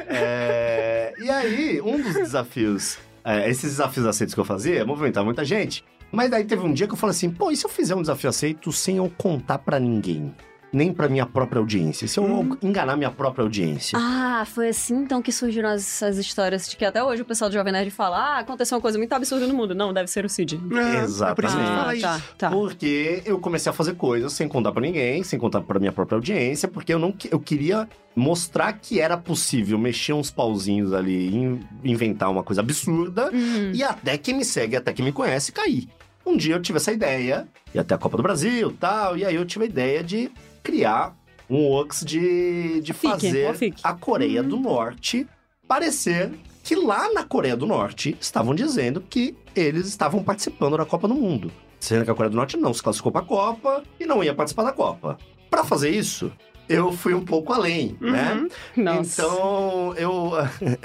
É, 0.07 1.13
e 1.21 1.29
aí, 1.29 1.81
um 1.81 2.01
dos 2.01 2.13
desafios, 2.13 2.97
é, 3.23 3.49
esses 3.49 3.71
desafios 3.71 4.05
aceitos 4.05 4.33
que 4.33 4.39
eu 4.39 4.45
fazia, 4.45 4.85
movimentar 4.85 5.23
muita 5.23 5.43
gente. 5.45 5.83
Mas 6.11 6.31
daí 6.31 6.43
teve 6.43 6.63
um 6.63 6.73
dia 6.73 6.87
que 6.87 6.93
eu 6.93 6.97
falei 6.97 7.11
assim, 7.11 7.29
pô, 7.29 7.51
e 7.51 7.55
se 7.55 7.65
eu 7.65 7.69
fizer 7.69 7.95
um 7.95 8.01
desafio 8.01 8.29
aceito 8.29 8.71
sem 8.71 8.97
eu 8.97 9.11
contar 9.17 9.59
pra 9.59 9.79
ninguém? 9.79 10.33
Nem 10.71 10.93
pra 10.93 11.09
minha 11.09 11.25
própria 11.25 11.59
audiência. 11.59 12.07
Se 12.07 12.19
eu 12.19 12.57
enganar 12.61 12.95
minha 12.95 13.09
própria 13.09 13.41
audiência. 13.43 13.97
Ah, 13.99 14.43
foi 14.45 14.69
assim 14.69 14.95
então 14.97 15.19
que 15.21 15.31
surgiram 15.31 15.69
essas 15.69 16.17
histórias 16.17 16.69
de 16.69 16.77
que 16.77 16.85
até 16.85 17.03
hoje 17.03 17.23
o 17.23 17.25
pessoal 17.25 17.49
do 17.49 17.53
Jovem 17.53 17.73
Nerd 17.73 17.89
fala: 17.89 18.17
ah, 18.17 18.39
aconteceu 18.39 18.77
uma 18.77 18.81
coisa 18.81 18.97
muito 18.97 19.11
absurda 19.13 19.47
no 19.47 19.53
mundo. 19.55 19.73
Não, 19.73 19.91
deve 19.91 20.07
ser 20.09 20.25
o 20.25 20.29
Cid. 20.29 20.59
É, 20.71 20.97
é 20.97 21.03
Exatamente. 21.03 22.05
Ah, 22.05 22.19
tá, 22.19 22.21
tá. 22.37 22.49
Porque 22.51 23.21
eu 23.25 23.39
comecei 23.39 23.69
a 23.69 23.73
fazer 23.73 23.95
coisas 23.95 24.31
sem 24.33 24.47
contar 24.47 24.71
pra 24.71 24.81
ninguém, 24.81 25.23
sem 25.23 25.39
contar 25.39 25.61
pra 25.61 25.79
minha 25.79 25.91
própria 25.91 26.15
audiência, 26.17 26.67
porque 26.67 26.93
eu 26.93 26.99
não 26.99 27.13
eu 27.31 27.39
queria 27.39 27.87
mostrar 28.15 28.73
que 28.73 28.99
era 28.99 29.17
possível 29.17 29.77
mexer 29.79 30.13
uns 30.13 30.29
pauzinhos 30.29 30.93
ali, 30.93 31.33
in- 31.35 31.59
inventar 31.83 32.29
uma 32.29 32.43
coisa 32.43 32.61
absurda 32.61 33.29
Hum. 33.33 33.71
e 33.73 33.81
até 33.83 34.17
quem 34.17 34.35
me 34.35 34.45
segue, 34.45 34.75
até 34.75 34.93
quem 34.93 35.03
me 35.05 35.11
conhece 35.11 35.51
cair. 35.51 35.87
Um 36.25 36.35
dia 36.37 36.53
eu 36.55 36.61
tive 36.61 36.77
essa 36.77 36.91
ideia, 36.91 37.47
e 37.73 37.79
até 37.79 37.95
a 37.95 37.97
Copa 37.97 38.17
do 38.17 38.21
Brasil, 38.23 38.75
tal, 38.79 39.17
e 39.17 39.25
aí 39.25 39.33
eu 39.35 39.45
tive 39.45 39.65
a 39.65 39.67
ideia 39.67 40.03
de 40.03 40.29
criar 40.69 41.15
um 41.49 41.65
Wux 41.65 42.03
de, 42.05 42.79
de 42.81 42.93
Fique, 42.93 43.07
fazer 43.07 43.55
fique. 43.55 43.81
a 43.83 43.93
Coreia 43.93 44.43
do 44.43 44.55
Norte 44.57 45.25
parecer 45.67 46.31
que 46.63 46.75
lá 46.75 47.11
na 47.11 47.23
Coreia 47.23 47.57
do 47.57 47.65
Norte 47.65 48.15
estavam 48.21 48.53
dizendo 48.53 49.01
que 49.01 49.35
eles 49.55 49.87
estavam 49.87 50.23
participando 50.23 50.77
da 50.77 50.85
Copa 50.85 51.07
do 51.07 51.15
Mundo. 51.15 51.51
Sendo 51.79 52.05
que 52.05 52.11
a 52.11 52.13
Coreia 52.13 52.29
do 52.29 52.35
Norte 52.35 52.55
não 52.55 52.71
se 52.71 52.83
classificou 52.83 53.11
para 53.11 53.21
a 53.21 53.25
Copa 53.25 53.83
e 53.99 54.05
não 54.05 54.23
ia 54.23 54.33
participar 54.33 54.63
da 54.63 54.71
Copa. 54.71 55.17
Para 55.49 55.63
fazer 55.63 55.89
isso, 55.89 56.31
eu 56.67 56.91
fui 56.91 57.15
um 57.15 57.25
pouco 57.25 57.51
além, 57.51 57.97
né? 57.99 58.35
Uhum. 58.35 58.83
Nossa. 58.83 59.23
Então, 59.23 59.95
eu, 59.95 60.33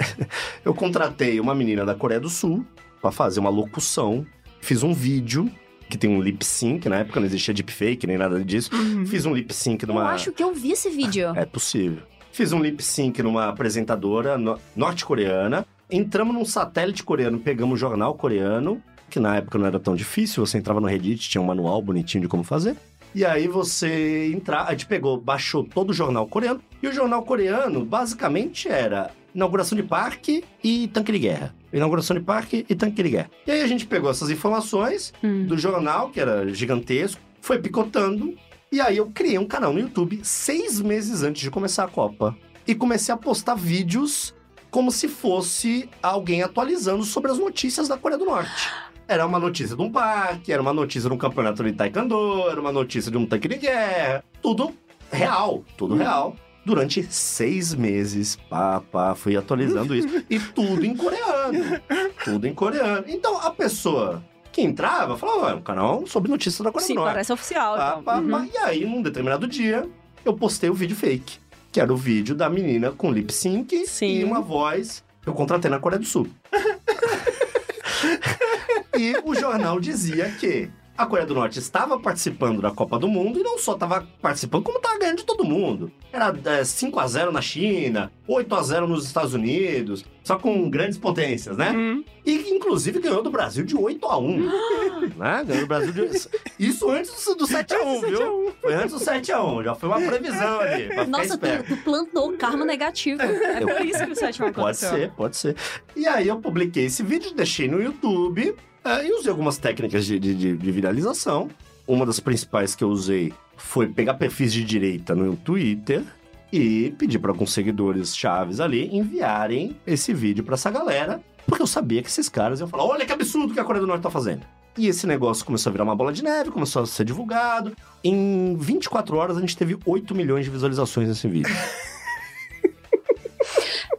eu 0.65 0.73
contratei 0.73 1.39
uma 1.39 1.53
menina 1.53 1.85
da 1.85 1.93
Coreia 1.93 2.19
do 2.19 2.29
Sul 2.29 2.65
para 2.99 3.11
fazer 3.11 3.39
uma 3.39 3.51
locução. 3.51 4.25
Fiz 4.61 4.81
um 4.81 4.93
vídeo 4.93 5.51
que 5.89 5.97
tem 5.97 6.09
um 6.09 6.21
lip 6.21 6.43
sync, 6.45 6.87
na 6.89 6.97
época 6.97 7.19
não 7.19 7.27
existia 7.27 7.53
deepfake 7.53 8.07
nem 8.07 8.17
nada 8.17 8.43
disso. 8.43 8.69
Uhum. 8.73 9.05
Fiz 9.05 9.25
um 9.25 9.33
lip 9.33 9.53
sync 9.53 9.83
Eu 9.83 9.87
numa. 9.89 10.09
acho 10.11 10.31
que 10.31 10.43
eu 10.43 10.53
vi 10.53 10.71
esse 10.71 10.89
vídeo. 10.89 11.31
É 11.35 11.45
possível. 11.45 11.99
Fiz 12.31 12.51
um 12.51 12.59
lip 12.61 12.83
sync 12.83 13.21
numa 13.23 13.47
apresentadora 13.47 14.37
no- 14.37 14.59
norte-coreana. 14.75 15.65
Entramos 15.89 16.33
num 16.33 16.43
satélite 16.45 17.03
coreano, 17.03 17.39
pegamos 17.39 17.75
o 17.75 17.77
jornal 17.77 18.15
coreano, 18.15 18.81
que 19.09 19.19
na 19.19 19.35
época 19.37 19.57
não 19.57 19.67
era 19.67 19.79
tão 19.79 19.95
difícil. 19.95 20.45
Você 20.45 20.57
entrava 20.57 20.81
no 20.81 20.87
Reddit, 20.87 21.29
tinha 21.29 21.41
um 21.41 21.45
manual 21.45 21.81
bonitinho 21.81 22.23
de 22.23 22.27
como 22.27 22.43
fazer. 22.43 22.75
E 23.13 23.23
aí 23.23 23.47
você 23.47 24.31
entrava, 24.33 24.69
a 24.69 24.71
gente 24.71 24.87
pegou, 24.87 25.17
baixou 25.21 25.63
todo 25.63 25.91
o 25.91 25.93
jornal 25.93 26.27
coreano. 26.27 26.59
E 26.83 26.87
o 26.87 26.91
jornal 26.93 27.23
coreano, 27.23 27.85
basicamente, 27.85 28.67
era 28.67 29.11
inauguração 29.33 29.75
de 29.75 29.83
parque 29.83 30.43
e 30.63 30.87
tanque 30.89 31.11
de 31.11 31.19
guerra. 31.19 31.55
Inauguração 31.77 32.15
de 32.15 32.23
parque 32.23 32.65
e 32.69 32.73
tanque 32.75 33.03
de 33.03 33.09
guerra. 33.09 33.29
E 33.45 33.51
aí 33.51 33.61
a 33.61 33.67
gente 33.67 33.85
pegou 33.85 34.09
essas 34.09 34.29
informações 34.29 35.13
Hum. 35.23 35.45
do 35.45 35.57
jornal, 35.57 36.09
que 36.09 36.19
era 36.19 36.47
gigantesco, 36.53 37.21
foi 37.41 37.59
picotando. 37.59 38.33
E 38.71 38.79
aí 38.81 38.97
eu 38.97 39.07
criei 39.13 39.37
um 39.37 39.45
canal 39.45 39.71
no 39.73 39.79
YouTube 39.79 40.19
seis 40.23 40.81
meses 40.81 41.21
antes 41.21 41.41
de 41.41 41.51
começar 41.51 41.83
a 41.83 41.87
Copa. 41.87 42.35
E 42.67 42.73
comecei 42.73 43.13
a 43.13 43.17
postar 43.17 43.55
vídeos 43.55 44.33
como 44.71 44.91
se 44.91 45.07
fosse 45.07 45.89
alguém 46.01 46.41
atualizando 46.41 47.03
sobre 47.03 47.31
as 47.31 47.37
notícias 47.37 47.87
da 47.87 47.97
Coreia 47.97 48.17
do 48.17 48.25
Norte. 48.25 48.69
Era 49.07 49.25
uma 49.25 49.37
notícia 49.39 49.75
de 49.75 49.81
um 49.81 49.91
parque, 49.91 50.51
era 50.51 50.61
uma 50.61 50.73
notícia 50.73 51.07
de 51.07 51.15
um 51.15 51.17
campeonato 51.17 51.63
de 51.63 51.71
taekwondo, 51.73 52.49
era 52.49 52.59
uma 52.59 52.71
notícia 52.71 53.11
de 53.11 53.17
um 53.17 53.25
tanque 53.25 53.47
de 53.47 53.57
guerra. 53.57 54.23
Tudo 54.41 54.73
real, 55.11 55.63
tudo 55.77 55.95
real. 55.95 56.35
Durante 56.65 57.03
seis 57.13 57.75
meses, 57.75 58.37
pá, 58.49 58.81
pá, 58.81 59.13
fui 59.13 59.37
atualizando 59.37 59.93
isso. 59.95 60.07
E 60.29 60.39
tudo 60.39 60.83
em 60.83 60.95
coreano. 60.95 61.79
Tudo 62.23 62.47
em 62.47 62.53
coreano. 62.55 63.03
Então, 63.07 63.37
a 63.39 63.51
pessoa 63.51 64.23
que 64.51 64.61
entrava 64.63 65.15
falava, 65.15 65.51
é 65.51 65.55
um 65.55 65.61
canal 65.61 66.07
sobre 66.07 66.31
notícias 66.31 66.63
da 66.63 66.71
Coreia 66.71 66.87
Sim, 66.87 66.93
do 66.95 67.01
Norte. 67.01 67.11
parece 67.13 67.31
oficial. 67.33 67.75
Pá, 67.77 67.89
então. 67.91 68.03
pá, 68.03 68.17
Uhum. 68.17 68.29
pá. 68.31 68.47
E 68.51 68.57
aí, 68.57 68.85
num 68.85 69.01
determinado 69.01 69.47
dia, 69.47 69.87
eu 70.23 70.33
postei 70.33 70.69
o 70.69 70.73
vídeo 70.73 70.95
fake. 70.95 71.37
Que 71.71 71.79
era 71.79 71.93
o 71.93 71.97
vídeo 71.97 72.33
da 72.33 72.49
menina 72.49 72.91
com 72.91 73.11
lip 73.11 73.31
sync 73.33 73.85
Sim. 73.85 74.19
e 74.19 74.23
uma 74.23 74.41
voz. 74.41 75.03
Eu 75.25 75.33
contratei 75.33 75.69
na 75.69 75.77
Coreia 75.77 75.99
do 75.99 76.05
Sul. 76.05 76.27
e 78.97 79.13
o 79.23 79.35
jornal 79.35 79.79
dizia 79.79 80.29
que 80.39 80.69
a 80.97 81.05
Coreia 81.05 81.27
do 81.27 81.35
Norte 81.35 81.59
estava 81.59 81.99
participando 81.99 82.61
da 82.61 82.71
Copa 82.71 82.97
do 82.97 83.07
Mundo 83.07 83.39
e 83.39 83.43
não 83.43 83.57
só 83.57 83.73
estava 83.73 84.07
participando, 84.21 84.63
como 84.63 84.77
estava 84.77 84.97
ganhando 84.97 85.17
de 85.17 85.25
todo 85.25 85.43
mundo. 85.43 85.91
Era 86.11 86.33
é, 86.45 86.63
5 86.63 86.99
a 86.99 87.07
0 87.07 87.31
na 87.31 87.41
China, 87.41 88.11
8 88.27 88.55
a 88.55 88.63
0 88.63 88.87
nos 88.87 89.05
Estados 89.05 89.33
Unidos, 89.33 90.05
só 90.23 90.37
com 90.37 90.69
grandes 90.69 90.97
potências, 90.97 91.57
né? 91.57 91.71
Uhum. 91.71 92.03
E 92.25 92.49
inclusive 92.55 92.99
ganhou 92.99 93.21
do 93.21 93.29
Brasil 93.29 93.65
de 93.65 93.75
8 93.75 94.05
a 94.07 94.17
1 94.17 94.37
né? 95.17 95.43
Ganhou 95.45 95.61
do 95.63 95.67
Brasil 95.67 95.91
de... 95.91 96.27
Isso 96.57 96.89
antes 96.89 97.25
do 97.35 97.45
7 97.45 97.73
a 97.73 97.83
1 97.83 98.01
viu? 98.01 98.53
Foi 98.61 98.73
antes 98.73 98.91
do 98.91 98.99
7 98.99 99.31
a 99.33 99.43
1 99.43 99.63
já 99.63 99.75
foi 99.75 99.89
uma 99.89 100.01
previsão 100.01 100.59
ali, 100.61 101.07
Nossa, 101.07 101.37
tu, 101.37 101.45
tu 101.67 101.77
plantou 101.83 102.31
karma 102.37 102.63
negativo. 102.65 103.21
É 103.21 103.61
Eu- 103.61 103.67
por 103.67 103.85
isso 103.85 104.05
que 104.05 104.11
o 104.11 104.15
sétimo 104.15 104.47
Pode 104.53 104.59
aconteceu. 104.59 104.89
ser, 104.91 105.11
pode 105.11 105.35
ser. 105.37 105.55
E 105.95 106.07
aí 106.07 106.27
eu 106.27 106.37
publiquei 106.39 106.85
esse 106.85 107.03
vídeo, 107.03 107.33
deixei 107.33 107.67
no 107.67 107.81
YouTube 107.81 108.55
é, 108.85 109.07
e 109.07 109.11
usei 109.13 109.31
algumas 109.31 109.57
técnicas 109.57 110.05
de, 110.05 110.19
de- 110.19 110.35
de- 110.35 110.71
viralização. 110.71 111.49
Uma 111.87 112.05
das 112.05 112.19
principais 112.19 112.75
que 112.75 112.83
eu 112.83 112.89
usei 112.89 113.33
foi 113.57 113.87
pegar 113.87 114.15
perfis 114.15 114.51
de 114.53 114.63
direita 114.63 115.13
no 115.15 115.35
Twitter 115.35 116.03
e 116.51 116.93
pedir 116.97 117.19
para 117.19 117.31
alguns 117.31 117.53
seguidores 117.53 118.15
chaves 118.15 118.59
ali 118.59 118.95
enviarem 118.95 119.75
esse 119.85 120.13
vídeo 120.13 120.43
para 120.43 120.55
essa 120.55 120.71
galera, 120.71 121.21
porque 121.45 121.61
eu 121.61 121.67
sabia 121.67 122.01
que 122.01 122.09
esses 122.09 122.29
caras 122.29 122.59
iam 122.59 122.67
falar: 122.69 122.85
olha 122.85 123.05
que 123.05 123.11
absurdo 123.11 123.53
que 123.53 123.59
a 123.59 123.63
Coreia 123.63 123.81
do 123.81 123.87
Norte 123.87 124.01
tá 124.01 124.09
fazendo. 124.09 124.41
E 124.77 124.87
esse 124.87 125.07
negócio 125.07 125.45
começou 125.45 125.69
a 125.69 125.71
virar 125.71 125.83
uma 125.85 125.95
bola 125.95 126.11
de 126.11 126.21
neve, 126.23 126.51
começou 126.51 126.83
a 126.83 126.85
ser 126.85 127.05
divulgado. 127.05 127.73
Em 128.03 128.57
24 128.57 129.15
horas 129.15 129.37
a 129.37 129.39
gente 129.39 129.55
teve 129.55 129.77
8 129.85 130.13
milhões 130.13 130.43
de 130.45 130.51
visualizações 130.51 131.07
nesse 131.07 131.27
vídeo. 131.27 131.53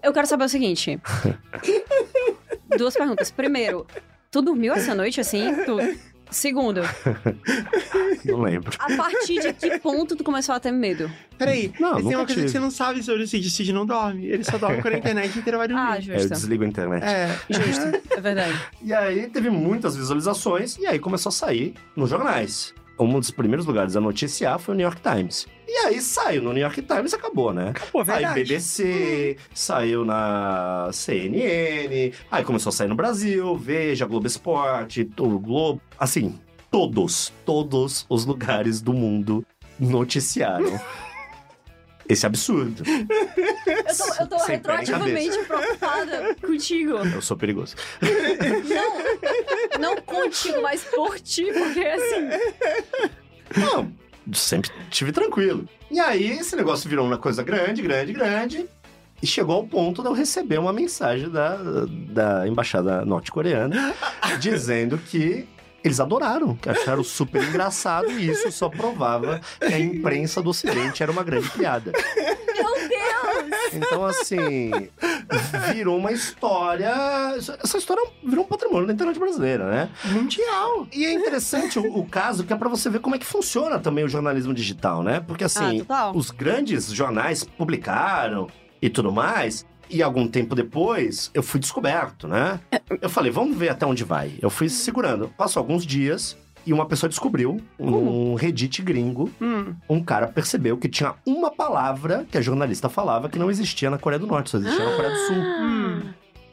Eu 0.03 0.13
quero 0.13 0.27
saber 0.27 0.45
o 0.45 0.49
seguinte. 0.49 1.01
Duas 2.79 2.95
perguntas. 2.95 3.31
Primeiro, 3.31 3.87
tu 4.37 4.43
dormiu 4.43 4.75
essa 4.75 4.95
noite 4.95 5.21
assim? 5.21 5.55
Tu... 5.65 5.77
Segundo, 6.29 6.81
Não 8.25 8.41
lembro. 8.43 8.73
a 8.81 8.97
partir 8.97 9.39
de 9.41 9.53
que 9.53 9.79
ponto 9.79 10.17
tu 10.17 10.25
começou 10.25 10.55
a 10.57 10.61
ter 10.61 10.73
medo? 10.73 11.09
Peraí, 11.39 11.73
Não, 11.79 11.91
mas 11.93 11.97
tem 11.99 12.05
nunca 12.05 12.17
uma 12.19 12.27
coisa 12.27 12.35
tive. 12.35 12.47
que 12.47 12.51
você 12.53 12.59
não 12.59 12.71
sabe 12.71 13.01
sobre 13.03 13.23
o 13.23 13.29
Cid. 13.29 13.47
O 13.47 13.51
Cid 13.51 13.73
não 13.73 13.87
dorme. 13.87 14.27
Ele 14.27 14.43
só 14.43 14.59
dorme 14.59 14.83
quando 14.83 14.95
a 14.95 14.99
internet 14.99 15.39
inteira 15.39 15.57
vai 15.57 15.69
dormir. 15.69 15.83
Ah, 15.83 15.95
É, 15.95 15.99
eu 15.99 16.03
justo. 16.19 16.29
desligo 16.31 16.65
a 16.65 16.67
internet. 16.67 17.05
É. 17.05 17.39
Justo, 17.49 18.03
é 18.11 18.21
verdade. 18.21 18.61
E 18.83 18.93
aí 18.93 19.29
teve 19.29 19.51
muitas 19.51 19.97
visualizações 19.97 20.77
e 20.79 20.87
aí 20.87 20.99
começou 20.99 21.31
a 21.31 21.33
sair 21.33 21.75
nos 21.95 22.11
jornais. 22.11 22.75
Um 22.99 23.21
dos 23.21 23.31
primeiros 23.31 23.65
lugares 23.65 23.95
a 23.95 24.01
noticiar 24.01 24.59
foi 24.59 24.75
o 24.75 24.77
New 24.77 24.85
York 24.85 25.01
Times. 25.01 25.47
E 25.69 25.77
aí 25.87 26.01
saiu 26.01 26.43
no 26.43 26.53
New 26.53 26.63
York 26.63 26.81
Times 26.83 27.13
e 27.13 27.17
acabou, 27.17 27.53
né? 27.53 27.73
Aí 27.77 28.05
verdade. 28.05 28.35
BBC, 28.35 29.37
saiu 29.53 30.05
na 30.05 30.89
CNN, 30.93 32.13
aí 32.31 32.45
começou 32.45 32.71
a 32.71 32.73
sair 32.73 32.89
no 32.89 32.95
Brasil, 32.95 33.57
Veja, 33.57 34.07
Globo 34.07 34.27
Esporte, 34.27 35.09
o 35.19 35.39
Globo. 35.39 35.81
Assim, 35.99 36.39
todos, 36.71 37.33
todos 37.45 38.07
os 38.09 38.25
lugares 38.25 38.81
do 38.81 38.93
mundo 38.93 39.45
noticiaram 39.79 40.79
esse 42.09 42.25
absurdo. 42.25 42.85
Eu 42.87 43.97
tô, 43.97 44.15
eu 44.21 44.27
tô 44.29 44.45
retroativamente 44.45 45.39
preocupada 45.45 46.35
contigo. 46.37 46.93
Eu 46.93 47.23
sou 47.23 47.37
perigoso. 47.37 47.75
Não, 49.79 49.81
não 49.81 50.03
contigo, 50.03 50.63
mas 50.63 50.85
por 50.85 51.19
ti, 51.19 51.47
porque 51.53 51.81
assim. 51.81 53.61
Não, 53.61 53.93
sempre 54.33 54.71
tive 54.91 55.13
tranquilo. 55.13 55.69
E 55.91 56.01
aí, 56.01 56.31
esse 56.39 56.57
negócio 56.57 56.89
virou 56.89 57.07
uma 57.07 57.19
coisa 57.19 57.43
grande, 57.43 57.83
grande, 57.83 58.13
grande. 58.13 58.67
E 59.23 59.27
chegou 59.27 59.57
ao 59.57 59.67
ponto 59.67 60.03
de 60.03 60.09
eu 60.09 60.13
receber 60.13 60.59
uma 60.59 60.73
mensagem 60.73 61.31
da, 61.31 61.57
da 62.11 62.47
embaixada 62.47 63.05
norte-coreana 63.05 63.95
dizendo 64.39 64.99
que 64.99 65.49
eles 65.83 66.01
adoraram, 66.01 66.55
que 66.57 66.69
acharam 66.69 67.05
super 67.05 67.43
engraçado 67.43 68.11
e 68.11 68.29
isso 68.29 68.51
só 68.51 68.69
provava 68.69 69.41
que 69.59 69.73
a 69.73 69.79
imprensa 69.79 70.43
do 70.43 70.51
Ocidente 70.51 71.03
era 71.03 71.13
uma 71.13 71.23
grande 71.23 71.49
piada. 71.51 71.93
Então, 73.77 74.05
assim, 74.05 74.71
virou 75.75 75.97
uma 75.99 76.13
história. 76.13 76.93
Essa 77.37 77.79
história 77.79 78.03
virou 78.25 78.45
um 78.45 78.49
patrimônio 78.49 78.87
da 78.87 78.93
internet 78.93 79.19
brasileira, 79.19 79.69
né? 79.71 79.91
Mundial. 80.07 80.87
E 80.93 81.05
é 81.05 81.13
interessante 81.13 81.79
o, 81.79 81.99
o 81.99 82.07
caso, 82.07 82.45
que 82.45 82.53
é 82.53 82.57
pra 82.57 82.69
você 82.69 82.89
ver 82.91 83.01
como 83.01 83.15
é 83.15 83.19
que 83.19 83.27
funciona 83.27 83.79
também 83.79 84.05
o 84.05 84.09
jornalismo 84.09 84.53
digital, 84.55 85.03
né? 85.03 85.21
Porque 85.21 85.45
Ah, 85.45 85.47
assim, 85.47 85.79
total. 85.81 86.17
os 86.17 86.31
grandes 86.31 86.87
jornais 86.93 87.45
publicaram 87.45 88.49
e 88.81 88.89
tudo 88.89 89.13
mais. 89.13 89.65
E 89.89 90.03
algum 90.03 90.27
tempo 90.27 90.55
depois, 90.57 91.31
eu 91.33 91.45
fui 91.45 91.61
descoberto, 91.61 92.27
né? 92.27 92.59
Eu 93.01 93.09
falei, 93.09 93.31
vamos 93.31 93.57
ver 93.57 93.69
até 93.69 93.87
onde 93.87 94.03
vai. 94.03 94.35
Eu 94.43 94.51
fui 94.51 94.69
segurando. 94.69 95.29
Passou 95.39 95.61
alguns 95.61 95.87
dias 95.87 96.37
e 96.67 96.73
uma 96.73 96.87
pessoa 96.87 97.09
descobriu, 97.09 97.61
um 97.79 98.35
Reddit 98.35 98.83
gringo, 98.83 99.31
Hum. 99.41 99.75
um 99.89 100.03
cara 100.03 100.27
percebeu 100.27 100.77
que 100.77 100.89
tinha 100.89 101.15
uma 101.25 101.51
palavra 101.51 102.27
que 102.31 102.37
a 102.37 102.41
jornalista 102.43 102.89
falava 102.89 103.29
que 103.29 103.39
não 103.39 103.51
existia 103.51 103.89
na 103.91 103.99
Coreia 103.99 104.19
do 104.19 104.27
Norte, 104.27 104.51
só 104.51 104.59
existia 104.59 104.85
na 104.85 104.97
Coreia 104.97 105.13
do 105.15 105.19
Sul. 105.21 105.37
Hum. 105.37 106.03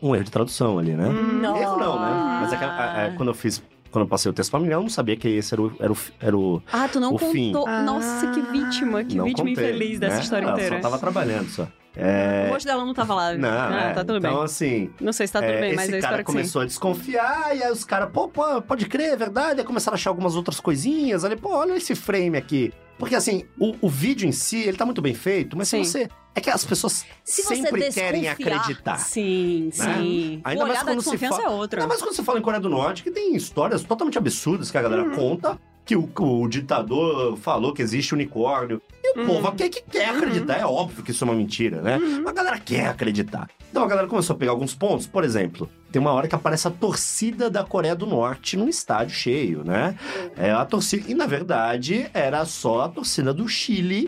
Um 0.01 0.13
erro 0.15 0.23
de 0.25 0.31
tradução 0.31 0.77
ali, 0.77 0.91
né? 0.91 1.07
Não. 1.09 1.55
Erro 1.57 1.77
não, 1.77 1.99
né? 1.99 2.39
Mas 2.41 2.53
é 2.53 2.57
que, 2.57 2.63
a- 2.63 3.13
quando 3.15 3.29
eu 3.29 3.33
fiz, 3.33 3.63
quando 3.93 4.05
eu 4.05 4.09
passei 4.09 4.29
o 4.29 4.33
texto 4.33 4.49
pra 4.49 4.59
menina, 4.59 4.77
eu 4.77 4.81
não 4.81 4.89
sabia 4.89 5.15
que 5.15 5.27
esse 5.27 5.53
era 5.53 5.61
o, 5.61 5.71
era 5.79 5.93
o, 5.93 5.97
era 6.19 6.35
o 6.37 6.61
Ah, 6.71 6.89
tu 6.91 6.99
não 6.99 7.13
O 7.13 7.17
fim. 7.19 7.53
contou. 7.53 7.69
Nossa, 7.69 8.25
que 8.31 8.41
vítima, 8.41 9.03
que 9.03 9.15
não 9.15 9.25
vítima 9.25 9.47
contei, 9.47 9.69
infeliz 9.69 9.99
dessa 9.99 10.15
né? 10.15 10.21
história 10.23 10.45
Ela 10.47 10.53
inteira. 10.55 10.75
só 10.77 10.81
tava 10.81 10.97
trabalhando 10.97 11.47
só. 11.49 11.67
É... 11.95 12.47
O 12.49 12.53
rosto 12.53 12.65
dela 12.65 12.83
não 12.83 12.93
tava 12.95 13.13
lá. 13.13 13.33
Não, 13.35 13.47
ah, 13.47 13.89
é. 13.91 13.93
tá 13.93 14.03
tudo 14.03 14.17
então, 14.17 14.33
bem. 14.33 14.43
assim, 14.43 14.89
Não 14.99 15.13
sei 15.13 15.27
se 15.27 15.33
tá 15.33 15.41
tudo 15.41 15.51
é, 15.51 15.61
bem, 15.61 15.75
mas 15.75 15.85
esse 15.85 15.97
eu 15.97 16.01
cara 16.01 16.13
espero 16.13 16.25
que 16.25 16.31
sim. 16.31 16.37
começou 16.37 16.61
a 16.63 16.65
desconfiar, 16.65 17.55
e 17.55 17.63
aí 17.63 17.71
os 17.71 17.83
caras, 17.83 18.09
pô, 18.11 18.27
pô, 18.27 18.61
pode 18.63 18.87
crer, 18.87 19.13
é 19.13 19.15
verdade. 19.15 19.59
Aí 19.59 19.65
começaram 19.65 19.93
a 19.93 19.97
achar 19.97 20.09
algumas 20.09 20.35
outras 20.35 20.59
coisinhas. 20.59 21.23
Ali, 21.23 21.35
pô, 21.35 21.55
olha 21.55 21.75
esse 21.75 21.93
frame 21.93 22.35
aqui. 22.35 22.73
Porque 22.97 23.15
assim, 23.15 23.43
o, 23.59 23.75
o 23.81 23.89
vídeo 23.89 24.27
em 24.27 24.31
si, 24.31 24.57
ele 24.61 24.77
tá 24.77 24.85
muito 24.85 25.01
bem 25.01 25.13
feito, 25.13 25.57
mas 25.57 25.67
Sim. 25.67 25.83
se 25.83 25.91
você. 25.91 26.09
É 26.35 26.41
que 26.41 26.49
as 26.49 26.65
pessoas 26.65 27.05
Se 27.23 27.43
sempre 27.43 27.91
querem 27.91 28.27
acreditar. 28.27 28.97
Sim, 28.97 29.69
né? 29.77 29.95
sim. 29.99 30.41
Ainda 30.43 30.63
o 30.63 30.67
mais 30.67 30.81
quando 30.81 31.01
se 31.03 31.15
fala- 31.17 31.43
é 31.43 31.49
outro. 31.49 31.79
Ainda 31.79 31.87
mais 31.87 32.01
quando 32.01 32.15
você 32.15 32.23
fala 32.23 32.39
em 32.39 32.41
Coreia 32.41 32.59
do 32.61 32.69
Norte, 32.69 33.03
que 33.03 33.11
tem 33.11 33.35
histórias 33.35 33.83
totalmente 33.83 34.17
absurdas 34.17 34.71
que 34.71 34.77
a 34.77 34.81
galera 34.81 35.03
Uhum. 35.03 35.15
conta. 35.15 35.59
Que 35.85 35.95
o, 35.95 36.09
o 36.17 36.47
ditador 36.47 37.35
falou 37.37 37.71
que 37.73 37.81
existe 37.81 38.13
unicórnio. 38.15 38.81
E 39.03 39.17
o 39.17 39.21
Uhum. 39.21 39.27
povo 39.27 39.47
aqui 39.49 39.63
é 39.63 39.69
que 39.69 39.81
quer 39.83 40.09
acreditar. 40.09 40.59
É 40.59 40.65
óbvio 40.65 41.03
que 41.03 41.11
isso 41.11 41.23
é 41.23 41.27
uma 41.27 41.35
mentira, 41.35 41.81
né? 41.81 41.97
Uhum. 41.97 42.27
A 42.27 42.31
galera 42.31 42.57
quer 42.59 42.87
acreditar. 42.87 43.49
Então 43.69 43.83
a 43.83 43.87
galera 43.87 44.07
começou 44.07 44.35
a 44.35 44.39
pegar 44.39 44.51
alguns 44.51 44.73
pontos. 44.73 45.05
Por 45.07 45.23
exemplo, 45.23 45.69
tem 45.91 45.99
uma 46.01 46.11
hora 46.13 46.27
que 46.27 46.35
aparece 46.35 46.67
a 46.67 46.71
torcida 46.71 47.49
da 47.49 47.63
Coreia 47.63 47.95
do 47.95 48.05
Norte 48.05 48.55
num 48.55 48.69
estádio 48.69 49.13
cheio, 49.15 49.63
né? 49.63 49.95
É 50.37 50.51
a 50.51 50.63
torcida. 50.63 51.09
E 51.11 51.13
na 51.13 51.25
verdade 51.25 52.09
era 52.13 52.45
só 52.45 52.81
a 52.81 52.89
torcida 52.89 53.33
do 53.33 53.47
Chile, 53.47 54.07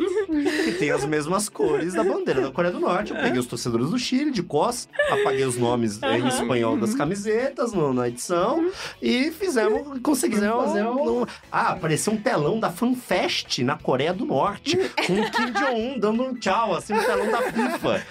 que 0.64 0.72
tem 0.74 0.92
as 0.92 1.04
mesmas 1.06 1.50
cores 1.50 1.94
da 1.94 2.04
bandeira 2.04 2.42
da 2.42 2.52
Coreia 2.52 2.74
do 2.74 2.80
Norte. 2.80 3.12
Eu 3.14 3.20
peguei 3.20 3.40
os 3.40 3.48
torcedores 3.48 3.90
do 3.90 4.00
Chile 4.00 4.32
de 4.32 4.42
costas, 4.44 4.88
apaguei 5.12 5.44
os 5.46 5.58
nomes 5.58 6.02
eh, 6.02 6.20
em 6.20 6.28
espanhol 6.28 6.78
das 6.78 6.94
camisetas 6.96 7.74
no- 7.74 7.94
na 7.94 8.08
edição 8.08 8.70
e 9.02 9.30
fizemos, 9.32 10.00
conseguimos 10.02 10.46
fazer 10.46 10.86
um- 10.88 11.26
Ah, 11.52 11.72
apareceu 11.72 12.14
um 12.14 12.18
telão 12.18 12.60
da 12.60 12.70
FanFest 12.72 13.60
na 13.64 13.78
Coreia 13.78 14.14
do 14.14 14.26
Norte, 14.26 14.78
com 14.90 15.14
o 15.22 15.32
Kim 15.32 15.52
Jong-un 15.52 16.00
dando 16.00 16.24
um 16.24 16.34
tchau, 16.36 16.76
assim, 16.76 16.94
um 16.94 17.04
telão 17.04 17.32
da 17.32 17.42
FIFA. 17.42 18.04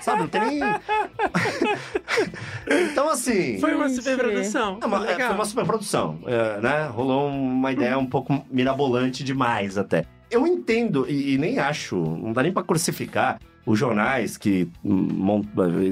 Sabe, 0.00 0.20
não 0.20 0.28
tem 0.28 0.40
nem. 0.42 0.60
então, 2.90 3.08
assim. 3.08 3.58
Foi 3.60 3.74
uma 3.74 3.88
superprodução. 3.88 4.78
É 4.82 4.86
uma, 4.86 5.10
é, 5.10 5.14
foi 5.16 5.34
uma 5.34 5.44
superprodução, 5.44 6.18
é, 6.26 6.60
né? 6.60 6.86
Rolou 6.86 7.28
uma 7.28 7.72
ideia 7.72 7.98
um 7.98 8.06
pouco 8.06 8.44
mirabolante 8.50 9.24
demais 9.24 9.78
até. 9.78 10.04
Eu 10.30 10.46
entendo 10.46 11.06
e, 11.08 11.34
e 11.34 11.38
nem 11.38 11.58
acho, 11.58 11.96
não 11.96 12.32
dá 12.32 12.42
nem 12.42 12.52
pra 12.52 12.62
crucificar 12.62 13.38
os 13.64 13.78
jornais 13.78 14.36
que 14.36 14.68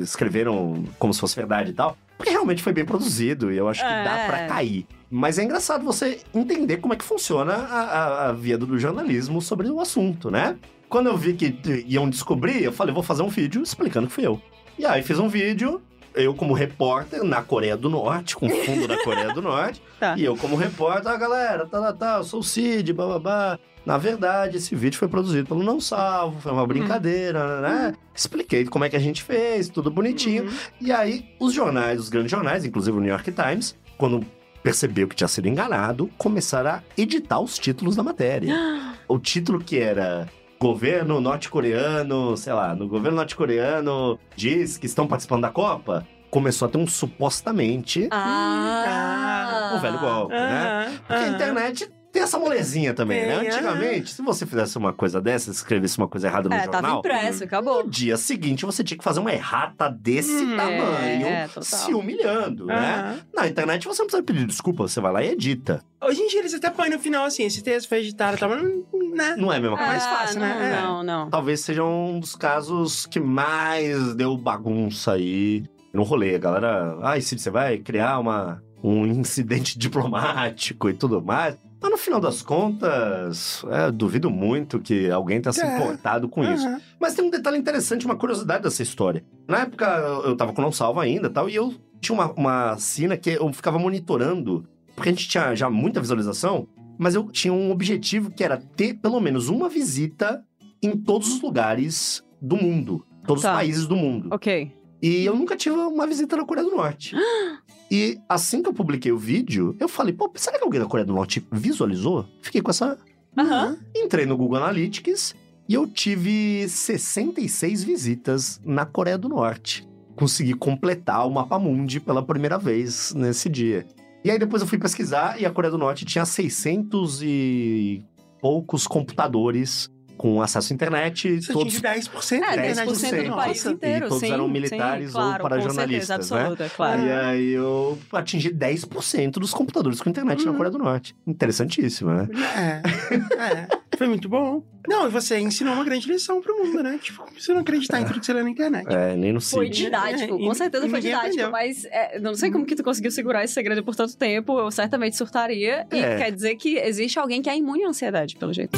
escreveram 0.03 0.85
como 0.99 1.13
se 1.15 1.21
fosse 1.21 1.37
verdade 1.37 1.71
e 1.71 1.75
tal, 1.75 1.97
porque 2.17 2.31
realmente 2.31 2.63
foi 2.63 2.73
bem 2.73 2.85
produzido 2.85 3.53
e 3.53 3.57
eu 3.57 3.69
acho 3.69 3.81
que 3.81 3.89
dá 3.89 4.19
É. 4.19 4.27
pra 4.27 4.47
cair. 4.47 4.87
Mas 5.17 5.39
é 5.39 5.45
engraçado 5.45 5.85
você 5.85 6.19
entender 6.35 6.79
como 6.79 6.93
é 6.93 6.97
que 6.97 7.05
funciona 7.05 7.55
a, 7.55 7.81
a, 7.83 8.29
a 8.31 8.33
via 8.33 8.59
do 8.59 8.77
jornalismo 8.77 9.41
sobre 9.41 9.69
o 9.69 9.79
assunto, 9.79 10.29
né? 10.29 10.57
Quando 10.89 11.07
eu 11.07 11.17
vi 11.17 11.35
que 11.35 11.57
iam 11.87 12.11
descobrir, 12.11 12.65
eu 12.65 12.73
falei, 12.73 12.93
vou 12.93 13.01
fazer 13.01 13.23
um 13.23 13.29
vídeo 13.29 13.63
explicando 13.63 14.09
que 14.09 14.13
fui 14.13 14.27
eu. 14.27 14.41
E 14.77 14.85
aí 14.85 15.05
fiz 15.05 15.21
um 15.21 15.29
vídeo, 15.29 15.81
eu 16.17 16.35
como 16.35 16.53
repórter 16.53 17.23
na 17.23 17.43
Coreia 17.43 17.77
do 17.77 17.89
Norte, 17.89 18.35
com 18.35 18.51
fundo 18.51 18.89
da 18.89 19.01
Coreia 19.05 19.33
do 19.33 19.41
Norte. 19.41 19.81
Tá. 20.01 20.17
E 20.19 20.25
eu 20.25 20.37
como 20.37 20.57
repórter, 20.57 21.13
ah, 21.13 21.17
galera, 21.17 21.65
tá, 21.65 21.81
tá, 21.81 21.93
tá, 21.93 22.17
eu 22.17 22.25
sou 22.25 22.41
o 22.41 22.43
Cid, 22.43 22.93
bababá. 22.93 23.57
Na 23.87 23.97
verdade, 23.97 24.57
esse 24.57 24.75
vídeo 24.75 24.99
foi 24.99 25.07
produzido 25.07 25.47
pelo 25.47 25.63
Não 25.63 25.81
Salvo, 25.81 26.41
foi 26.41 26.51
uma 26.51 26.67
brincadeira, 26.67 27.61
né? 27.61 27.95
Expliquei 28.13 28.65
como 28.65 28.85
é 28.85 28.91
que 28.91 28.97
a 28.97 29.01
gente 29.01 29.23
fez, 29.23 29.69
tudo 29.69 29.93
bonitinho. 29.93 30.51
E 30.81 30.91
aí, 30.91 31.25
os 31.39 31.53
jornais, 31.55 32.01
os 32.01 32.09
grandes 32.09 32.33
jornais, 32.33 32.65
inclusive 32.65 32.97
o 32.97 33.01
New 33.01 33.11
York 33.11 33.31
Times, 33.31 33.77
quando 33.97 34.27
percebeu 34.65 35.07
que 35.07 35.15
tinha 35.15 35.29
sido 35.29 35.47
enganado, 35.47 36.11
começaram 36.17 36.71
a 36.71 36.83
editar 36.97 37.39
os 37.39 37.59
títulos 37.59 37.95
da 37.95 38.03
matéria. 38.03 38.53
o 39.07 39.19
título 39.19 39.61
que 39.61 39.79
era 39.79 40.27
governo 40.59 41.21
norte-coreano, 41.21 42.35
sei 42.39 42.55
lá, 42.55 42.75
no 42.75 42.89
governo 42.89 43.19
norte-coreano 43.19 44.19
diz 44.35 44.79
que 44.79 44.87
estão 44.87 45.07
participando 45.07 45.43
da 45.43 45.51
Copa, 45.51 46.07
começou 46.31 46.67
a 46.67 46.71
ter 46.71 46.79
um 46.79 46.87
supostamente 46.87 48.09
Ah! 48.11 49.73
um 49.77 49.81
velho 49.81 49.99
golpe, 49.99 50.33
né? 50.35 50.87
Aham, 50.87 50.99
Porque 51.07 51.25
a 51.25 51.29
internet 51.29 51.93
tem 52.15 52.23
essa 52.23 52.39
molezinha 52.39 52.95
também, 52.95 53.19
Tem, 53.19 53.29
né? 53.29 53.37
Antigamente, 53.49 54.15
se 54.15 54.23
você 54.23 54.47
fizesse 54.47 54.79
uma 54.79 54.93
coisa 54.93 55.21
dessa, 55.21 55.51
escrevesse 55.51 55.99
uma 55.99 56.07
coisa 56.07 56.29
errada 56.29 56.49
no 56.49 56.55
É, 56.55 56.61
tava 56.61 56.73
jornal, 56.75 56.99
impresso, 57.01 57.43
acabou. 57.45 57.83
no 57.85 57.91
dia 57.91 58.17
seguinte 58.17 58.65
você 58.65 58.85
tinha 58.85 58.97
que 58.97 59.03
fazer 59.03 59.19
uma 59.19 59.33
errata 59.33 59.89
desse 59.91 60.31
Hum, 60.45 60.57
tamanho, 60.57 61.27
é, 61.27 61.49
se 61.61 61.93
humilhando, 61.93 62.67
né? 62.67 63.19
Na 63.35 63.49
internet 63.49 63.85
você 63.87 64.01
não 64.01 64.07
precisa 64.07 64.23
pedir 64.23 64.47
desculpa, 64.47 64.87
você 64.87 65.01
vai 65.01 65.13
lá 65.13 65.23
e 65.25 65.31
edita. 65.31 65.83
Hoje 66.01 66.21
em 66.23 66.29
dia 66.29 66.39
eles 66.39 66.55
até 66.55 66.71
põem 66.71 66.89
no 66.91 66.99
final 67.01 67.25
assim, 67.25 67.43
esse 67.45 67.63
texto 67.63 67.89
foi 67.89 67.99
editado, 67.99 68.39
tá, 68.39 68.47
mas 68.47 68.63
não- 68.63 69.11
né? 69.15 69.35
Não 69.37 69.53
é 69.53 69.57
a 69.57 69.61
mesma 69.61 69.77
coisa? 69.77 69.91
mais 69.93 70.07
fácil, 70.07 70.41
não, 70.41 70.47
né? 70.47 70.71
É. 70.73 70.83
Não, 70.83 71.03
não. 71.03 71.31
Talvez 71.31 71.61
seja 71.61 71.83
um 71.85 72.21
dos 72.21 72.35
casos 72.37 73.07
que 73.07 73.19
mais 73.21 74.15
deu 74.15 74.37
bagunça 74.37 75.13
aí 75.13 75.65
no 75.93 76.03
rolê. 76.05 76.37
A 76.37 76.39
galera, 76.39 76.97
ai, 77.03 77.21
Cid, 77.21 77.41
você 77.43 77.51
vai 77.51 77.79
criar 77.79 78.19
uma, 78.21 78.63
um 78.83 79.05
incidente 79.07 79.77
diplomático 79.79 80.89
e 80.89 80.95
tudo 80.95 81.23
mais. 81.23 81.57
Mas 81.85 81.91
no 81.91 81.99
final 81.99 82.19
das 82.19 82.41
contas, 82.41 83.63
é, 83.71 83.91
duvido 83.91 84.31
muito 84.31 84.79
que 84.81 85.11
alguém 85.11 85.39
tenha 85.39 85.53
se 85.53 85.61
É. 85.61 85.77
importado 85.77 86.31
com 86.31 86.43
isso. 86.43 86.67
Mas 86.99 87.13
tem 87.13 87.23
um 87.23 87.29
detalhe 87.29 87.59
interessante, 87.59 88.07
uma 88.07 88.17
curiosidade 88.17 88.63
dessa 88.63 88.83
história. 88.83 89.23
Na 89.47 89.59
época, 89.59 89.85
eu 90.25 90.35
tava 90.35 90.55
com 90.55 90.63
o 90.63 90.65
Não 90.65 90.73
Salvo 90.73 90.99
ainda 90.99 91.27
e 91.27 91.31
tal, 91.31 91.47
e 91.47 91.55
eu 91.55 91.75
tinha 92.01 92.15
uma, 92.19 92.33
uma 92.33 92.77
cena 92.79 93.19
que 93.19 93.29
eu 93.33 93.53
ficava 93.53 93.79
monitorando, 93.79 94.65
porque 94.97 95.11
a 95.11 95.13
gente 95.13 95.29
tinha 95.29 95.55
já 95.55 95.69
muita 95.69 96.01
visualização, 96.01 96.67
mas 96.99 97.15
eu 97.15 97.25
tinha 97.31 97.53
um 97.53 97.71
objetivo 97.71 98.31
que 98.31 98.43
era 98.43 98.57
ter 98.57 98.95
pelo 98.95 99.21
menos 99.21 99.51
uma 99.51 99.69
visita 99.69 100.43
em 100.83 100.97
todos 100.97 101.35
os 101.35 101.43
lugares 101.43 102.25
do 102.41 102.57
mundo. 102.57 103.05
Todos 103.27 103.43
Tá. 103.43 103.51
os 103.51 103.57
países 103.57 103.87
do 103.87 103.95
mundo. 103.95 104.29
Ok. 104.33 104.73
E 105.03 105.23
eu 105.27 105.37
nunca 105.37 105.55
tive 105.55 105.77
uma 105.77 106.07
visita 106.07 106.35
na 106.35 106.47
Coreia 106.47 106.67
do 106.67 106.75
Norte. 106.75 107.15
e 107.91 108.19
assim 108.29 108.63
que 108.63 108.69
eu 108.69 108.75
publiquei 108.75 109.13
o 109.13 109.19
vídeo, 109.19 109.77
eu 109.79 109.89
falei, 109.89 110.13
pô, 110.13 110.31
será 110.35 110.59
que 110.59 110.65
alguém 110.65 110.81
da 110.81 110.87
Coreia 110.87 111.07
do 111.07 111.15
Norte 111.15 111.47
visualizou? 111.53 112.27
Fiquei 112.43 112.61
com 112.61 112.71
essa 112.71 112.99
Aham. 113.37 113.77
Entrei 113.95 114.27
no 114.27 114.37
Google 114.37 114.59
Analytics 114.59 115.35
e 115.69 115.75
eu 115.75 115.87
tive 115.87 116.69
66 116.69 117.83
visitas 117.83 118.61
na 118.65 118.87
Coreia 118.87 119.19
do 119.19 119.29
Norte. 119.29 119.87
Consegui 120.15 120.55
completar 120.55 121.27
o 121.27 121.31
mapa 121.31 121.59
mundi 121.59 121.99
pela 121.99 122.23
primeira 122.23 122.59
vez 122.59 123.13
nesse 123.15 123.49
dia. 123.49 123.85
E 124.25 124.31
aí 124.31 124.39
depois 124.39 124.63
eu 124.63 124.69
fui 124.69 124.79
pesquisar 124.79 125.41
e 125.41 125.45
a 125.45 125.51
Coreia 125.51 125.73
do 125.73 125.79
Norte 125.79 126.05
tinha 126.05 126.25
600 126.25 127.21
e 127.23 128.05
poucos 128.41 128.87
computadores 128.87 129.91
com 130.25 130.41
acesso 130.41 130.73
à 130.73 130.75
internet, 130.75 131.39
Você 131.43 131.53
todos 131.53 131.75
tinha 131.79 131.95
10% 131.97 132.33
É, 132.33 132.57
da 132.57 132.67
internet 132.71 132.89
10% 132.89 133.29
do 133.29 133.35
país 133.37 133.67
inteiro, 133.67 134.07
E 134.07 134.09
todos 134.09 134.21
sim. 134.21 134.33
eram 134.33 134.47
sim, 134.47 134.53
militares 134.53 135.15
ou 135.15 135.21
claro, 135.21 135.43
para 135.43 135.57
com 135.57 135.63
jornalistas, 135.65 136.07
certeza 136.07 136.35
né? 136.35 136.41
absoluta, 136.41 136.71
claro. 136.75 137.03
E 137.03 137.13
aí 137.13 137.51
eu 137.51 137.99
atingi 138.11 138.49
10% 138.51 139.33
dos 139.33 139.53
computadores 139.53 140.01
com 140.01 140.09
internet 140.09 140.47
na 140.47 140.55
Coreia 140.55 140.71
do 140.71 140.79
Norte. 140.79 141.15
Interessantíssimo, 141.27 142.11
né? 142.11 142.29
É, 142.57 143.69
é. 143.69 143.69
Foi 143.99 144.09
muito 144.09 144.27
bom. 144.27 144.65
Não, 144.89 145.07
e 145.07 145.11
você 145.11 145.39
ensinou 145.39 145.75
uma 145.75 145.85
grande 145.85 146.09
lição 146.09 146.41
pro 146.41 146.57
mundo, 146.57 146.83
né? 146.83 146.99
Tipo, 147.03 147.23
você 147.39 147.53
não 147.53 147.61
acreditar 147.61 148.01
em 148.01 148.05
tudo 148.07 148.19
que 148.19 148.25
você 148.27 148.33
lê 148.33 148.43
na 148.43 148.49
internet. 148.51 148.87
É, 148.89 149.15
nem 149.17 149.31
no 149.31 149.43
Foi 149.43 149.67
Cid. 149.67 149.85
didático, 149.85 150.23
É, 150.37 150.39
com 150.39 150.53
e- 150.53 150.55
certeza 150.55 150.87
e 150.87 150.91
foi 150.91 151.01
didático, 151.03 151.27
aprendeu. 151.27 151.51
mas 151.51 151.85
é, 151.85 152.19
não 152.19 152.35
sei 152.35 152.51
como 152.51 152.65
que 152.65 152.75
tu 152.75 152.83
conseguiu 152.83 153.11
segurar 153.11 153.45
esse 153.45 153.53
segredo 153.53 153.85
por 153.85 153.95
tanto 153.95 154.17
tempo, 154.17 154.59
eu 154.59 154.71
certamente 154.71 155.17
surtaria, 155.17 155.87
e 155.93 155.99
É. 155.99 156.17
quer 156.17 156.33
dizer 156.33 156.57
que 156.57 156.77
existe 156.79 157.19
alguém 157.19 157.41
que 157.43 157.49
é 157.51 157.57
imune 157.57 157.85
à 157.85 157.89
ansiedade, 157.89 158.37
pelo 158.37 158.53
jeito. 158.55 158.77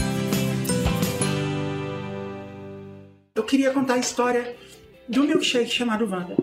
Queria 3.47 3.71
contar 3.73 3.95
a 3.95 3.99
história 3.99 4.55
do 5.09 5.25
milkshake 5.25 5.71
chamado 5.71 6.05
Wanda. 6.11 6.37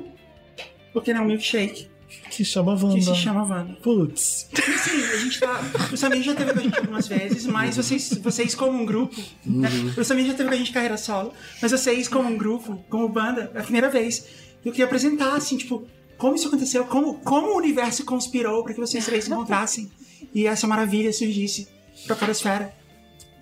Porque 0.92 1.14
não 1.14 1.22
é 1.22 1.24
um 1.24 1.28
milkshake 1.28 1.88
Que 2.30 2.46
chama 2.46 2.74
Wanda. 2.74 2.96
que 2.96 3.02
se 3.02 3.16
chama 3.16 3.44
Wanda. 3.44 3.74
Putz. 3.82 4.50
Sim, 4.54 5.04
a 5.14 5.18
gente 5.18 5.40
tá. 5.40 5.60
O 5.92 5.98
Samir 5.98 6.22
já 6.24 6.34
teve 6.36 6.54
com 6.54 6.60
a 6.60 6.64
gente 6.64 6.78
algumas 6.80 7.08
vezes, 7.08 7.46
mas 7.46 7.76
vocês, 7.76 8.14
vocês 8.22 8.56
como 8.56 8.80
um 8.82 8.86
grupo. 8.86 9.20
Né? 9.46 9.70
O 9.98 10.04
Samir 10.04 10.26
já 10.28 10.34
teve 10.34 10.50
com 10.50 10.56
a 10.56 10.58
gente 10.58 10.72
carreira 10.72 10.98
solo, 10.98 11.34
mas 11.62 11.72
vocês 11.72 12.08
como 12.08 12.30
um 12.30 12.38
grupo, 12.38 12.84
como 12.90 13.08
banda, 13.10 13.52
é 13.54 13.60
a 13.60 13.64
primeira 13.64 13.90
vez. 13.90 14.26
Eu 14.64 14.72
queria 14.72 14.86
apresentar, 14.86 15.36
assim, 15.36 15.58
tipo, 15.58 15.86
como 16.18 16.36
isso 16.36 16.48
aconteceu, 16.48 16.86
como, 16.86 17.16
como 17.20 17.48
o 17.54 17.58
universo 17.58 18.06
conspirou 18.06 18.64
para 18.64 18.74
que 18.74 18.80
vocês 18.80 19.06
três 19.06 19.26
se 19.26 19.32
encontrassem 19.32 19.92
e 20.34 20.48
essa 20.48 20.66
maravilha 20.66 21.12
surgisse 21.12 21.68
pra 22.08 22.16
Podosfera. 22.16 22.74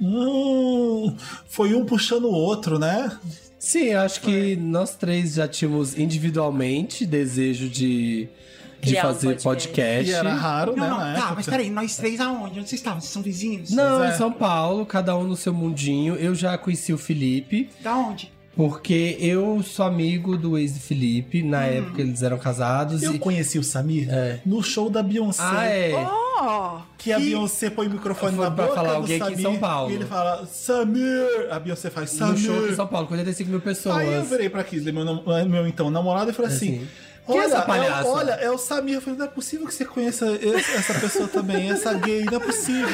Hum, 0.01 1.15
foi 1.47 1.75
um 1.75 1.85
puxando 1.85 2.25
o 2.25 2.31
outro, 2.31 2.79
né? 2.79 3.11
Sim, 3.63 3.89
eu 3.89 3.99
acho 3.99 4.21
que 4.21 4.55
nós 4.55 4.95
três 4.95 5.35
já 5.35 5.47
tínhamos 5.47 5.95
individualmente 5.95 7.05
desejo 7.05 7.69
de, 7.69 8.27
de 8.81 8.89
Criar 8.89 9.01
um 9.01 9.13
fazer 9.13 9.39
podcast. 9.39 10.09
E 10.09 10.13
era 10.15 10.33
raro, 10.33 10.75
Não, 10.75 10.83
né? 10.83 10.89
não, 10.89 10.97
na 10.97 11.03
tá, 11.13 11.19
época. 11.19 11.33
mas 11.35 11.45
peraí, 11.45 11.69
nós 11.69 11.95
três 11.95 12.19
aonde? 12.19 12.59
Onde 12.59 12.67
vocês 12.69 12.73
estavam? 12.81 12.99
Vocês 12.99 13.13
são 13.13 13.21
vizinhos? 13.21 13.69
Não, 13.69 13.99
Pois 13.99 14.09
é. 14.09 14.15
em 14.15 14.17
São 14.17 14.31
Paulo, 14.33 14.83
cada 14.83 15.15
um 15.15 15.25
no 15.25 15.35
seu 15.35 15.53
mundinho. 15.53 16.15
Eu 16.15 16.33
já 16.33 16.57
conheci 16.57 16.91
o 16.91 16.97
Felipe, 16.97 17.69
Da 17.81 17.95
onde? 17.95 18.31
porque 18.55 19.15
eu 19.19 19.61
sou 19.63 19.85
amigo 19.85 20.35
do 20.37 20.57
ex 20.57 20.73
de 20.73 20.79
Felipe. 20.79 21.43
Na 21.43 21.59
Hum. 21.59 21.61
época 21.61 22.01
eles 22.01 22.23
eram 22.23 22.39
casados. 22.39 23.03
Eu 23.03 23.13
e... 23.13 23.19
conheci 23.19 23.59
o 23.59 23.63
Samir 23.63 24.09
É. 24.11 24.39
no 24.43 24.63
show 24.63 24.89
da 24.89 25.03
Beyoncé. 25.03 25.41
Ah, 25.45 25.65
é. 25.67 25.91
Oh! 26.39 26.79
Que 26.97 27.11
a 27.11 27.19
Beyoncé 27.19 27.69
põe 27.69 27.87
o 27.87 27.89
microfone 27.89 28.37
na 28.37 28.49
pra 28.49 28.63
boca 28.65 28.75
falar 28.75 28.89
do 28.91 28.95
alguém 28.97 29.21
aqui 29.21 29.33
em 29.33 29.35
Samir, 29.35 29.51
São 29.51 29.57
Paulo. 29.59 29.91
E 29.91 29.95
ele 29.95 30.05
fala, 30.05 30.45
Samir! 30.45 31.47
A 31.51 31.59
Beyoncé 31.59 31.89
faz, 31.89 32.13
No 32.19 32.37
show 32.37 32.55
Samir! 32.55 32.75
São 32.75 32.87
Paulo, 32.87 33.07
com 33.07 33.13
85 33.13 33.49
mil 33.49 33.61
pessoas. 33.61 33.97
Aí 33.97 34.13
eu 34.13 34.23
virei 34.23 34.49
pra 34.49 34.63
Kisley, 34.63 34.93
meu, 34.93 35.05
meu 35.47 35.67
então 35.67 35.89
namorado, 35.89 36.29
e 36.31 36.33
falei 36.33 36.51
assim... 36.51 36.75
Assim, 36.77 36.87
quem 37.27 37.37
é 37.37 37.43
Olha, 37.43 37.53
essa 37.53 37.61
palhaça?" 37.61 38.07
é, 38.07 38.11
o- 38.11 38.13
olha, 38.15 38.31
é 38.31 38.51
o 38.51 38.57
Samir. 38.57 38.95
Eu 38.95 39.01
falei, 39.01 39.19
não 39.19 39.25
é 39.27 39.29
possível 39.29 39.67
que 39.67 39.73
você 39.73 39.85
conheça 39.85 40.25
esse- 40.41 40.71
essa 40.73 40.93
pessoa 40.99 41.27
também, 41.27 41.69
essa 41.69 41.93
gay, 41.93 42.25
não 42.25 42.37
é 42.37 42.39
possível. 42.39 42.87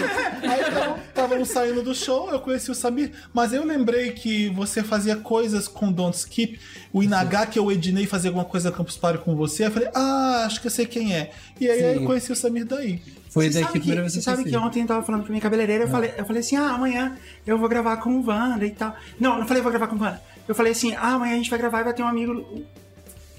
Aí 0.43 0.61
então, 0.67 0.97
estávamos 1.07 1.47
saindo 1.47 1.81
do 1.81 1.95
show, 1.95 2.29
eu 2.29 2.39
conheci 2.41 2.69
o 2.69 2.75
Samir, 2.75 3.13
mas 3.33 3.53
eu 3.53 3.63
lembrei 3.65 4.11
que 4.11 4.49
você 4.49 4.83
fazia 4.83 5.15
coisas 5.15 5.67
com 5.69 5.89
Don't 5.91 6.15
Skip, 6.17 6.59
o 6.91 7.01
Inagá, 7.01 7.45
que 7.45 7.57
eu 7.57 7.71
Ednei 7.71 8.05
fazia 8.05 8.29
alguma 8.29 8.43
coisa 8.45 8.69
Campus 8.69 8.97
Party 8.97 9.19
com 9.23 9.33
você. 9.33 9.67
Eu 9.67 9.71
falei, 9.71 9.89
ah, 9.95 10.43
acho 10.45 10.59
que 10.59 10.67
eu 10.67 10.71
sei 10.71 10.85
quem 10.85 11.15
é. 11.15 11.31
E 11.59 11.69
aí 11.69 11.79
Sim. 11.79 12.01
eu 12.01 12.05
conheci 12.05 12.29
o 12.31 12.35
Samir 12.35 12.65
daí. 12.65 13.01
Foi 13.37 13.51
Você 13.51 13.59
sabe 13.59 13.71
que 13.71 13.77
a 13.77 13.81
primeira 13.81 14.01
vez 14.01 14.13
você 14.13 14.19
que 14.19 14.29
eu 14.29 14.35
sabe 14.35 14.49
que 14.49 14.57
ontem 14.57 14.81
eu 14.81 14.87
tava 14.87 15.03
falando 15.03 15.21
com 15.23 15.29
minha 15.29 15.41
cabeleireira, 15.41 15.83
eu, 15.83 15.87
falei, 15.87 16.11
eu 16.17 16.25
falei 16.25 16.39
assim, 16.39 16.55
ah, 16.55 16.71
amanhã 16.71 17.15
eu 17.45 17.55
vou 17.55 17.69
gravar 17.69 17.97
com 17.97 18.09
o 18.09 18.25
Wanda 18.25 18.65
e 18.65 18.71
tal. 18.71 18.95
Não, 19.19 19.37
não 19.37 19.47
falei 19.47 19.61
vou 19.61 19.71
gravar 19.71 19.87
com 19.87 19.95
o 19.95 19.99
Wanda. 19.99 20.19
Eu 20.47 20.55
falei 20.55 20.71
assim, 20.71 20.95
ah, 20.95 21.13
amanhã 21.13 21.33
a 21.33 21.37
gente 21.37 21.49
vai 21.49 21.59
gravar 21.59 21.81
e 21.81 21.83
vai 21.83 21.93
ter 21.93 22.01
um 22.01 22.07
amigo... 22.07 22.65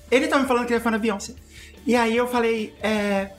Ele 0.08 0.28
tava 0.28 0.42
me 0.42 0.48
falando 0.48 0.66
que 0.66 0.72
ele 0.72 0.80
é 0.80 0.82
fã 0.82 0.90
da 0.90 0.98
Beyoncé. 0.98 1.34
E 1.84 1.96
aí 1.96 2.16
eu 2.16 2.28
falei, 2.28 2.74
é... 2.80 3.32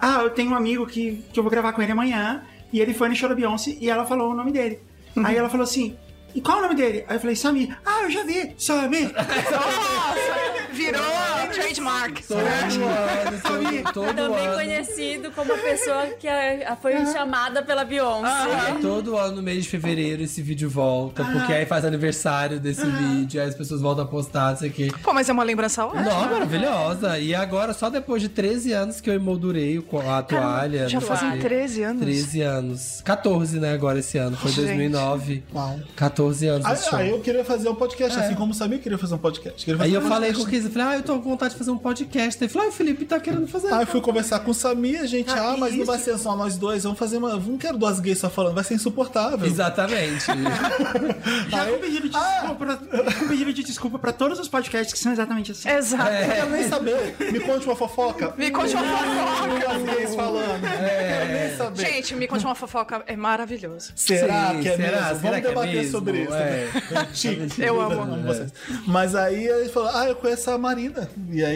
Ah, 0.00 0.22
eu 0.22 0.30
tenho 0.30 0.50
um 0.50 0.56
amigo 0.56 0.84
que, 0.86 1.24
que 1.32 1.38
eu 1.38 1.44
vou 1.44 1.50
gravar 1.50 1.72
com 1.72 1.82
ele 1.82 1.92
amanhã, 1.92 2.42
e 2.72 2.80
ele 2.80 2.92
foi 2.92 3.08
no 3.08 3.14
show 3.14 3.28
da 3.28 3.34
Beyoncé, 3.34 3.76
e 3.80 3.88
ela 3.88 4.04
falou 4.04 4.32
o 4.32 4.34
nome 4.34 4.50
dele. 4.50 4.80
Aí 5.22 5.36
ela 5.36 5.48
falou 5.48 5.64
assim, 5.64 5.96
e 6.34 6.40
qual 6.40 6.56
é 6.56 6.60
o 6.60 6.62
nome 6.64 6.74
dele? 6.74 7.04
Aí 7.06 7.16
eu 7.16 7.20
falei, 7.20 7.36
Samir. 7.36 7.78
Ah, 7.84 8.02
eu 8.02 8.10
já 8.10 8.24
vi, 8.24 8.54
Samir. 8.58 9.12
Nossa! 9.14 10.72
Virou 10.72 11.00
trademark. 11.74 12.20
Todo 12.26 12.38
ano, 12.40 13.40
todo, 13.42 13.92
todo 13.92 14.14
Também 14.14 14.46
ano. 14.46 14.54
conhecido 14.56 15.30
como 15.30 15.52
a 15.52 15.58
pessoa 15.58 16.06
que 16.18 16.26
a- 16.26 16.72
a- 16.72 16.76
foi 16.76 16.92
chamada 17.06 17.62
pela 17.62 17.84
Beyoncé. 17.84 18.76
Todo 18.80 19.16
ano, 19.16 19.36
no 19.36 19.42
mês 19.42 19.64
de 19.64 19.70
fevereiro, 19.70 20.22
esse 20.22 20.42
vídeo 20.42 20.68
volta, 20.68 21.24
porque 21.24 21.52
aí 21.52 21.66
faz 21.66 21.84
aniversário 21.84 22.58
desse 22.58 22.84
vídeo, 22.84 23.40
aí 23.40 23.48
as 23.48 23.54
pessoas 23.54 23.80
voltam 23.80 24.04
a 24.04 24.08
postar, 24.08 24.50
não 24.50 24.56
sei 24.56 24.70
o 24.70 24.72
quê. 24.72 24.88
Pô, 25.02 25.12
mas 25.12 25.28
é 25.28 25.32
uma 25.32 25.42
lembrança 25.44 25.84
ótima. 25.86 26.02
Não, 26.02 26.20
maravilhosa. 26.30 27.18
E 27.18 27.34
agora, 27.34 27.72
só 27.72 27.88
depois 27.90 28.22
de 28.22 28.28
13 28.28 28.72
anos 28.72 29.00
que 29.00 29.08
eu 29.08 29.14
emoldurei 29.14 29.82
a 30.08 30.22
toalha. 30.22 30.88
Já 30.88 31.00
fazem 31.00 31.30
sei. 31.32 31.40
13 31.40 31.82
anos. 31.82 32.02
13 32.02 32.40
anos. 32.42 33.02
14, 33.04 33.60
né, 33.60 33.72
agora 33.72 33.98
esse 33.98 34.18
ano. 34.18 34.36
Foi 34.36 34.50
Gente. 34.50 34.66
2009. 34.66 35.44
Uau. 35.54 35.78
14 35.96 36.46
anos 36.46 36.66
Aí, 36.92 37.10
eu 37.10 37.20
queria 37.20 37.44
fazer 37.44 37.68
um 37.68 37.74
podcast, 37.74 38.18
assim 38.18 38.34
como 38.34 38.52
o 38.52 38.54
Samir 38.54 38.80
queria 38.80 38.98
fazer 38.98 39.14
um 39.14 39.18
podcast. 39.18 39.64
Queria 39.64 39.78
fazer 39.78 39.90
Aí 39.90 39.96
um 39.98 40.02
eu 40.02 40.08
falei 40.08 40.30
com 40.32 40.40
o 40.40 40.44
podcast. 40.44 40.62
Kiz, 40.68 40.72
falei, 40.72 40.88
ah, 40.88 40.96
eu 40.98 41.02
tô 41.02 41.18
com 41.20 41.30
vontade 41.30 41.52
de 41.52 41.58
fazer 41.60 41.70
um 41.70 41.78
podcast. 41.78 42.42
Aí 42.42 42.46
ele 42.46 42.52
falou, 42.52 42.68
ah, 42.68 42.70
o 42.70 42.72
Felipe 42.72 43.04
tá 43.04 43.20
querendo 43.20 43.46
fazer. 43.46 43.72
Aí 43.72 43.82
eu 43.82 43.86
fui 43.86 44.00
conversar 44.00 44.40
com 44.40 44.50
o 44.50 44.54
Samir, 44.54 45.00
a 45.00 45.06
gente, 45.06 45.30
Ah, 45.30 45.52
ah, 45.52 45.56
mas 45.58 45.74
não 45.74 45.84
vai 45.84 45.98
ser 45.98 46.16
só 46.18 46.34
nós 46.34 46.56
dois, 46.56 46.82
vamos 46.84 46.98
fazer 46.98 47.18
uma. 47.18 47.36
Não 47.36 47.58
quero 47.58 47.76
duas 47.76 48.00
gays 48.00 48.18
só 48.18 48.30
falando, 48.30 48.54
vai 48.54 48.64
ser 48.64 48.74
insuportável. 48.74 49.46
Exatamente. 49.46 50.26
Já 51.48 51.66
com 51.66 51.78
pedido 51.78 52.08
de 52.08 52.18
desculpa, 52.18 52.54
pra, 52.54 52.76
com 52.76 53.28
pedido 53.28 53.52
de 53.52 53.62
desculpa 53.62 53.98
pra 53.98 54.12
todos 54.12 54.38
os 54.38 54.48
podcasts 54.48 54.92
que 54.92 54.98
são 54.98 55.12
exatamente 55.12 55.52
assim. 55.52 55.68
Exato. 55.68 56.10
Eu 56.10 56.26
quero 56.34 56.50
nem 56.50 56.68
saber. 56.68 57.16
Me 57.32 57.40
conte 57.40 57.66
uma 57.66 57.76
fofoca. 57.76 58.34
Me 58.36 58.50
conte 58.50 58.74
uma 58.74 58.84
fofoca. 58.84 59.60
Duas 59.60 59.96
gays 59.96 60.14
falando. 60.14 60.64
É. 60.64 61.08
Quero 61.08 61.32
nem 61.32 61.56
saber. 61.56 61.86
Gente, 61.86 62.14
me 62.14 62.26
conte 62.26 62.44
uma 62.44 62.54
fofoca 62.54 63.02
é 63.06 63.16
maravilhoso. 63.16 63.92
Será 63.94 64.52
Sim, 64.54 64.60
que 64.62 64.68
é 64.68 64.76
será? 64.76 64.88
mesmo? 64.88 65.02
Será 65.02 65.14
Vamos 65.20 65.36
é 65.36 65.40
debater 65.40 65.74
mesmo? 65.74 65.90
sobre 65.90 66.22
isso. 66.22 66.34
É. 66.34 66.68
Chique. 67.12 67.62
Eu 67.62 67.80
amo. 67.80 68.22
vocês. 68.22 68.52
Mas 68.86 69.14
aí 69.14 69.46
ele 69.46 69.68
falou: 69.68 69.90
Ah, 69.92 70.06
eu 70.06 70.14
conheço 70.14 70.50
a 70.50 70.58
Marina. 70.58 71.08
E 71.30 71.44
aí. 71.44 71.49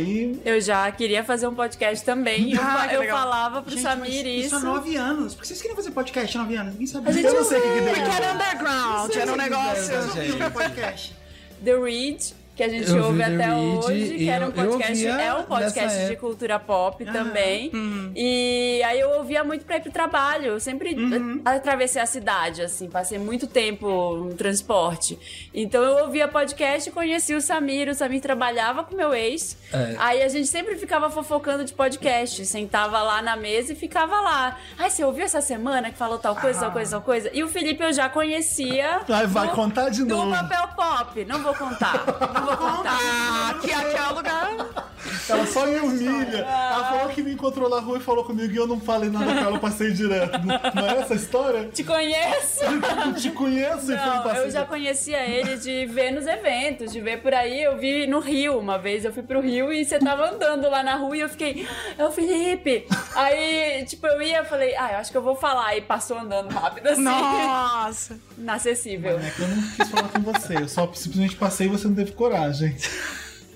Eu 0.44 0.60
já 0.60 0.90
queria 0.92 1.22
fazer 1.24 1.46
um 1.46 1.54
podcast 1.54 2.04
também. 2.04 2.52
Eu, 2.54 2.60
Ah, 2.62 2.88
eu 2.92 3.00
legal. 3.00 3.18
falava 3.18 3.62
pro 3.62 3.70
Gente, 3.70 3.82
Samir 3.82 4.24
mas 4.24 4.46
isso. 4.46 4.56
há 4.56 4.60
nove 4.60 4.96
anos. 4.96 5.34
Por 5.34 5.42
que 5.42 5.48
vocês 5.48 5.60
queriam 5.60 5.76
fazer 5.76 5.90
podcast 5.90 6.36
há 6.36 6.40
nove 6.40 6.56
anos? 6.56 6.72
Ninguém 6.72 6.86
sabia. 6.86 7.10
A 7.10 7.12
gente 7.12 7.26
Eu 7.26 7.34
não 7.34 7.44
sei 7.44 7.58
o 7.58 7.62
que, 7.62 7.68
que 7.68 7.80
deu. 7.80 7.94
Porque 7.94 8.10
era 8.10 8.32
underground, 8.34 9.16
era 9.16 9.32
um 9.32 9.36
negócio. 9.36 9.84
Vocês 9.84 10.04
Vocês 10.04 10.30
ouviram 10.30 10.50
podcast? 10.50 11.16
The 11.64 11.74
Read, 11.78 12.34
que 12.54 12.62
a 12.62 12.68
gente 12.68 12.88
Eu 12.90 13.04
ouve 13.06 13.22
até 13.22 13.46
Read 13.46 13.78
hoje, 13.84 14.14
que 14.16 14.28
era 14.28 14.46
um 14.46 14.52
podcast, 14.52 15.06
é 15.06 15.34
um 15.34 15.42
podcast 15.42 16.06
de 16.06 16.16
cultura 16.16 16.58
pop 16.58 17.04
também. 17.04 17.70
E 18.14 18.80
aí 18.84 19.00
eu 19.00 19.10
ouvia 19.18 19.42
muito 19.42 19.64
pra 19.64 19.76
ir 19.76 19.80
pro 19.80 19.90
trabalho. 19.90 20.46
Eu 20.46 20.60
sempre 20.60 20.96
atravessei 21.44 22.00
a 22.00 22.06
cidade, 22.06 22.62
assim, 22.62 22.88
passei 22.88 23.18
muito 23.18 23.46
tempo 23.46 23.86
no 24.16 24.34
transporte. 24.34 25.18
Então 25.52 25.82
eu 25.82 26.04
ouvia 26.04 26.28
podcast 26.28 26.88
e 26.88 26.92
conheci 26.92 27.34
o 27.34 27.40
Samir. 27.40 27.88
O 27.88 27.94
Samir 27.94 28.20
trabalhava 28.20 28.84
com 28.84 28.94
meu 28.94 29.12
ex. 29.14 29.56
É. 29.72 29.96
Aí 29.98 30.22
a 30.22 30.28
gente 30.28 30.46
sempre 30.46 30.76
ficava 30.76 31.10
fofocando 31.10 31.64
de 31.64 31.72
podcast. 31.72 32.44
Sentava 32.46 33.02
lá 33.02 33.20
na 33.20 33.36
mesa 33.36 33.72
e 33.72 33.76
ficava 33.76 34.20
lá. 34.20 34.56
Ai, 34.78 34.90
você 34.90 35.04
ouviu 35.04 35.24
essa 35.24 35.40
semana 35.40 35.90
que 35.90 35.96
falou 35.98 36.18
tal 36.18 36.36
coisa, 36.36 36.60
tal 36.60 36.70
coisa, 36.72 36.90
tal 36.92 37.02
coisa? 37.02 37.30
E 37.32 37.42
o 37.42 37.48
Felipe 37.48 37.82
eu 37.82 37.92
já 37.92 38.08
conhecia. 38.08 39.00
Ai, 39.08 39.26
vai 39.26 39.48
do- 39.48 39.54
contar 39.54 39.88
de 39.88 40.04
do 40.04 40.14
novo. 40.16 40.30
papel 40.30 40.68
pop. 40.76 41.24
Não 41.24 41.42
vou 41.42 41.54
contar. 41.54 42.04
Não 42.44 42.56
vou 42.56 42.56
contar. 42.56 42.98
Ah, 43.00 43.50
aqui, 43.50 43.70
é 43.70 44.10
o 44.10 44.14
lugar. 44.14 44.94
Ela 45.28 45.46
só 45.46 45.66
me 45.66 45.78
humilha. 45.78 46.38
Ela 46.38 46.84
falou 46.84 47.08
que 47.08 47.22
me 47.22 47.32
encontrou 47.32 47.68
na 47.68 47.80
rua 47.80 47.98
e 47.98 48.00
falou 48.00 48.24
comigo 48.24 48.52
e 48.52 48.56
eu 48.56 48.66
não 48.66 48.80
falei 48.80 49.10
nada 49.10 49.24
com 49.24 49.38
ela, 49.38 49.56
eu 49.56 49.60
passei 49.60 49.92
direto. 49.92 50.38
Não 50.44 50.54
não 50.74 50.88
é 50.88 51.00
essa 51.00 51.14
a 51.14 51.16
história? 51.16 51.68
Te 51.68 51.84
conheço. 51.84 52.64
Eu 52.64 53.14
te 53.14 53.30
conheço 53.30 53.92
e 53.92 53.96
fui 53.98 54.06
Não, 54.06 54.22
passei 54.22 54.44
eu 54.44 54.50
já 54.50 54.64
conhecia 54.64 55.18
ele 55.26 55.56
de 55.56 55.86
ver 55.86 56.10
nos 56.10 56.26
eventos, 56.26 56.92
de 56.92 57.00
ver 57.00 57.22
por 57.22 57.32
aí. 57.32 57.62
Eu 57.62 57.76
vi 57.78 58.06
no 58.06 58.20
Rio 58.20 58.58
uma 58.58 58.78
vez, 58.78 59.04
eu 59.04 59.12
fui 59.12 59.22
pro 59.22 59.40
Rio 59.40 59.72
e 59.72 59.84
você 59.84 59.98
tava 59.98 60.30
andando 60.30 60.68
lá 60.68 60.82
na 60.82 60.96
rua 60.96 61.16
e 61.16 61.20
eu 61.20 61.28
fiquei, 61.28 61.66
é 61.96 62.04
o 62.04 62.10
Felipe. 62.10 62.86
Aí, 63.14 63.84
tipo, 63.86 64.06
eu 64.06 64.20
ia, 64.20 64.44
falei, 64.44 64.74
ah, 64.76 64.92
eu 64.92 64.98
acho 64.98 65.10
que 65.10 65.16
eu 65.16 65.22
vou 65.22 65.36
falar. 65.36 65.76
E 65.76 65.80
passou 65.80 66.18
andando 66.18 66.52
rápido 66.52 66.86
assim. 66.88 67.02
Nossa. 67.02 68.18
Inacessível. 68.36 69.18
É 69.18 69.30
que 69.30 69.42
eu 69.42 69.48
não 69.48 69.62
quis 69.62 69.88
falar 69.88 70.08
com 70.08 70.20
você. 70.20 70.56
Eu 70.56 70.68
só 70.68 70.90
simplesmente 70.92 71.36
passei 71.36 71.66
e 71.66 71.70
você 71.70 71.88
não 71.88 71.94
teve 71.94 72.12
coragem. 72.12 72.33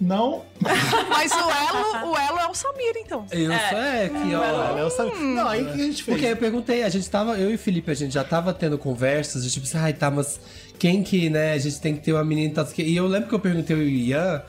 Não? 0.01 0.45
Mas 1.09 1.33
o 1.33 1.37
elo, 1.37 2.13
o 2.13 2.17
elo 2.17 2.39
é 2.39 2.47
o 2.47 2.55
Samir, 2.55 2.93
então. 2.99 3.27
Eu 3.33 3.51
sou 3.51 3.79
é 3.79 4.09
que, 4.09 4.35
ó. 4.35 4.45
Ela, 4.45 4.81
eu 4.81 4.91
sabia. 4.91 5.15
Não, 5.15 5.49
aí 5.49 5.63
o 5.63 5.67
que 5.67 5.73
a 5.73 5.85
gente 5.85 6.03
fez? 6.05 6.17
Porque 6.17 6.27
eu 6.33 6.37
perguntei, 6.37 6.83
a 6.85 6.89
gente 6.89 7.09
tava, 7.11 7.37
eu 7.37 7.51
e 7.51 7.55
o 7.57 7.59
Felipe, 7.59 7.91
a 7.91 7.95
gente 7.95 8.15
já 8.15 8.23
tava 8.23 8.53
tendo 8.55 8.79
conversas, 8.79 9.43
de 9.43 9.51
tipo 9.51 9.67
assim, 9.67 9.79
ai 9.79 9.93
tá, 9.93 10.11
mas 10.11 10.41
quem 10.79 11.03
que, 11.03 11.29
né, 11.29 11.53
a 11.53 11.59
gente 11.59 11.81
tem 11.81 11.95
que 11.97 12.01
ter 12.01 12.13
uma 12.13 12.25
menina 12.25 12.51
e 12.51 12.55
tal. 12.55 12.67
E 12.79 12.97
eu 12.97 13.07
lembro 13.09 13.29
que 13.29 13.35
eu 13.35 13.41
perguntei 13.41 13.75
ao 13.75 13.83
Ian, 13.83 14.43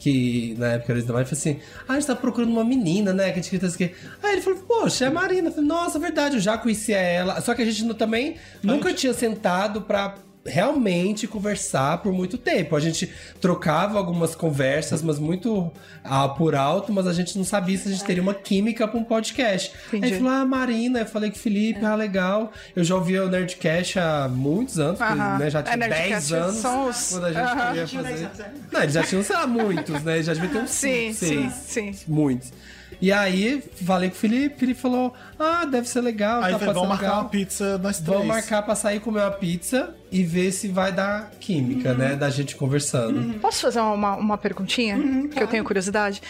que 0.00 0.54
na 0.58 0.72
época 0.72 0.92
era 0.92 1.02
da 1.02 1.14
ele 1.14 1.24
falou 1.24 1.32
assim, 1.32 1.60
ah, 1.88 1.92
a 1.92 1.94
gente 1.94 2.06
tá 2.06 2.16
procurando 2.16 2.50
uma 2.50 2.64
menina, 2.64 3.12
né, 3.12 3.30
que 3.30 3.38
a 3.38 3.42
gente 3.42 3.56
quer 3.58 3.70
que 3.76 3.94
Aí 4.22 4.32
ele 4.32 4.40
falou, 4.42 4.58
poxa, 4.60 5.04
é 5.04 5.08
a 5.08 5.10
Marina. 5.10 5.48
Eu 5.48 5.52
falei, 5.52 5.68
Nossa, 5.68 5.98
verdade, 5.98 6.36
eu 6.36 6.40
já 6.40 6.58
conhecia 6.58 6.96
ela. 6.98 7.40
Só 7.40 7.54
que 7.54 7.62
a 7.62 7.64
gente 7.64 7.84
não- 7.84 7.94
também 7.94 8.36
nunca 8.62 8.92
tinha 8.92 9.12
sentado 9.14 9.82
pra 9.82 10.14
realmente 10.48 11.26
conversar 11.26 11.98
por 11.98 12.12
muito 12.12 12.36
tempo. 12.38 12.74
A 12.74 12.80
gente 12.80 13.12
trocava 13.40 13.98
algumas 13.98 14.34
conversas, 14.34 15.02
mas 15.02 15.18
muito 15.18 15.70
ah, 16.02 16.28
por 16.28 16.54
alto, 16.54 16.92
mas 16.92 17.06
a 17.06 17.12
gente 17.12 17.36
não 17.36 17.44
sabia 17.44 17.76
se 17.78 17.88
a 17.88 17.90
gente 17.92 18.04
teria 18.04 18.22
uma 18.22 18.34
química 18.34 18.86
pra 18.88 18.98
um 18.98 19.04
podcast. 19.04 19.70
Aí 19.92 19.98
Entendi. 19.98 20.06
ele 20.14 20.16
falou, 20.24 20.32
ah, 20.32 20.44
Marina, 20.44 21.00
eu 21.00 21.06
falei 21.06 21.30
o 21.30 21.34
Felipe, 21.34 21.84
ah, 21.84 21.94
legal. 21.94 22.52
Eu 22.74 22.82
já 22.84 22.94
ouvia 22.94 23.24
o 23.24 23.28
Nerdcast 23.28 23.98
há 23.98 24.28
muitos 24.28 24.78
anos, 24.78 24.98
porque, 24.98 25.14
né, 25.14 25.50
já 25.50 25.60
É, 25.60 25.62
tinha 25.62 25.76
Nerdcast 25.76 26.08
10 26.30 26.32
anos 26.32 26.56
são 26.56 26.88
os- 26.88 27.08
quando 27.10 27.24
a 27.26 27.32
gente 27.32 27.42
Aham. 27.42 27.66
queria 27.68 27.84
Tinha 27.86 28.02
10 28.02 28.20
fazer. 28.22 28.42
é? 28.42 28.50
Não, 28.72 28.82
eles 28.82 28.94
já 28.94 29.02
tinham, 29.02 29.22
sei 29.22 29.36
lá, 29.36 29.46
muitos, 29.46 30.02
né? 30.02 30.22
Já 30.22 30.34
devia 30.34 30.48
ter 30.48 30.58
uns 30.58 30.70
Sim, 30.70 31.12
cinco, 31.12 31.14
sim, 31.14 31.50
seis. 31.50 31.96
sim. 31.98 32.04
Muitos. 32.08 32.52
E 33.00 33.12
aí, 33.12 33.62
falei 33.86 34.08
com 34.10 34.16
o 34.16 34.18
Felipe, 34.18 34.58
Felipe 34.58 34.80
falou, 34.80 35.14
ah, 35.38 35.64
deve 35.64 35.88
ser 35.88 36.00
legal, 36.00 36.42
Aí 36.42 36.52
tá 36.52 36.58
pode 36.58 36.72
vamos 36.72 36.88
marcar 36.88 37.06
legal. 37.06 37.20
uma 37.20 37.28
pizza 37.28 37.78
nós 37.78 37.98
três. 37.98 38.08
Vamos 38.12 38.26
marcar 38.26 38.62
pra 38.62 38.74
sair 38.74 39.00
comer 39.00 39.20
uma 39.20 39.30
pizza 39.30 39.94
e 40.10 40.24
ver 40.24 40.50
se 40.50 40.68
vai 40.68 40.90
dar 40.90 41.30
química, 41.40 41.94
né? 41.94 42.16
Da 42.16 42.28
gente 42.28 42.56
conversando. 42.56 43.38
Posso 43.38 43.62
fazer 43.62 43.80
uma, 43.80 44.16
uma 44.16 44.36
perguntinha? 44.38 44.98
que 45.28 45.42
eu 45.42 45.46
tenho 45.46 45.62
curiosidade. 45.64 46.20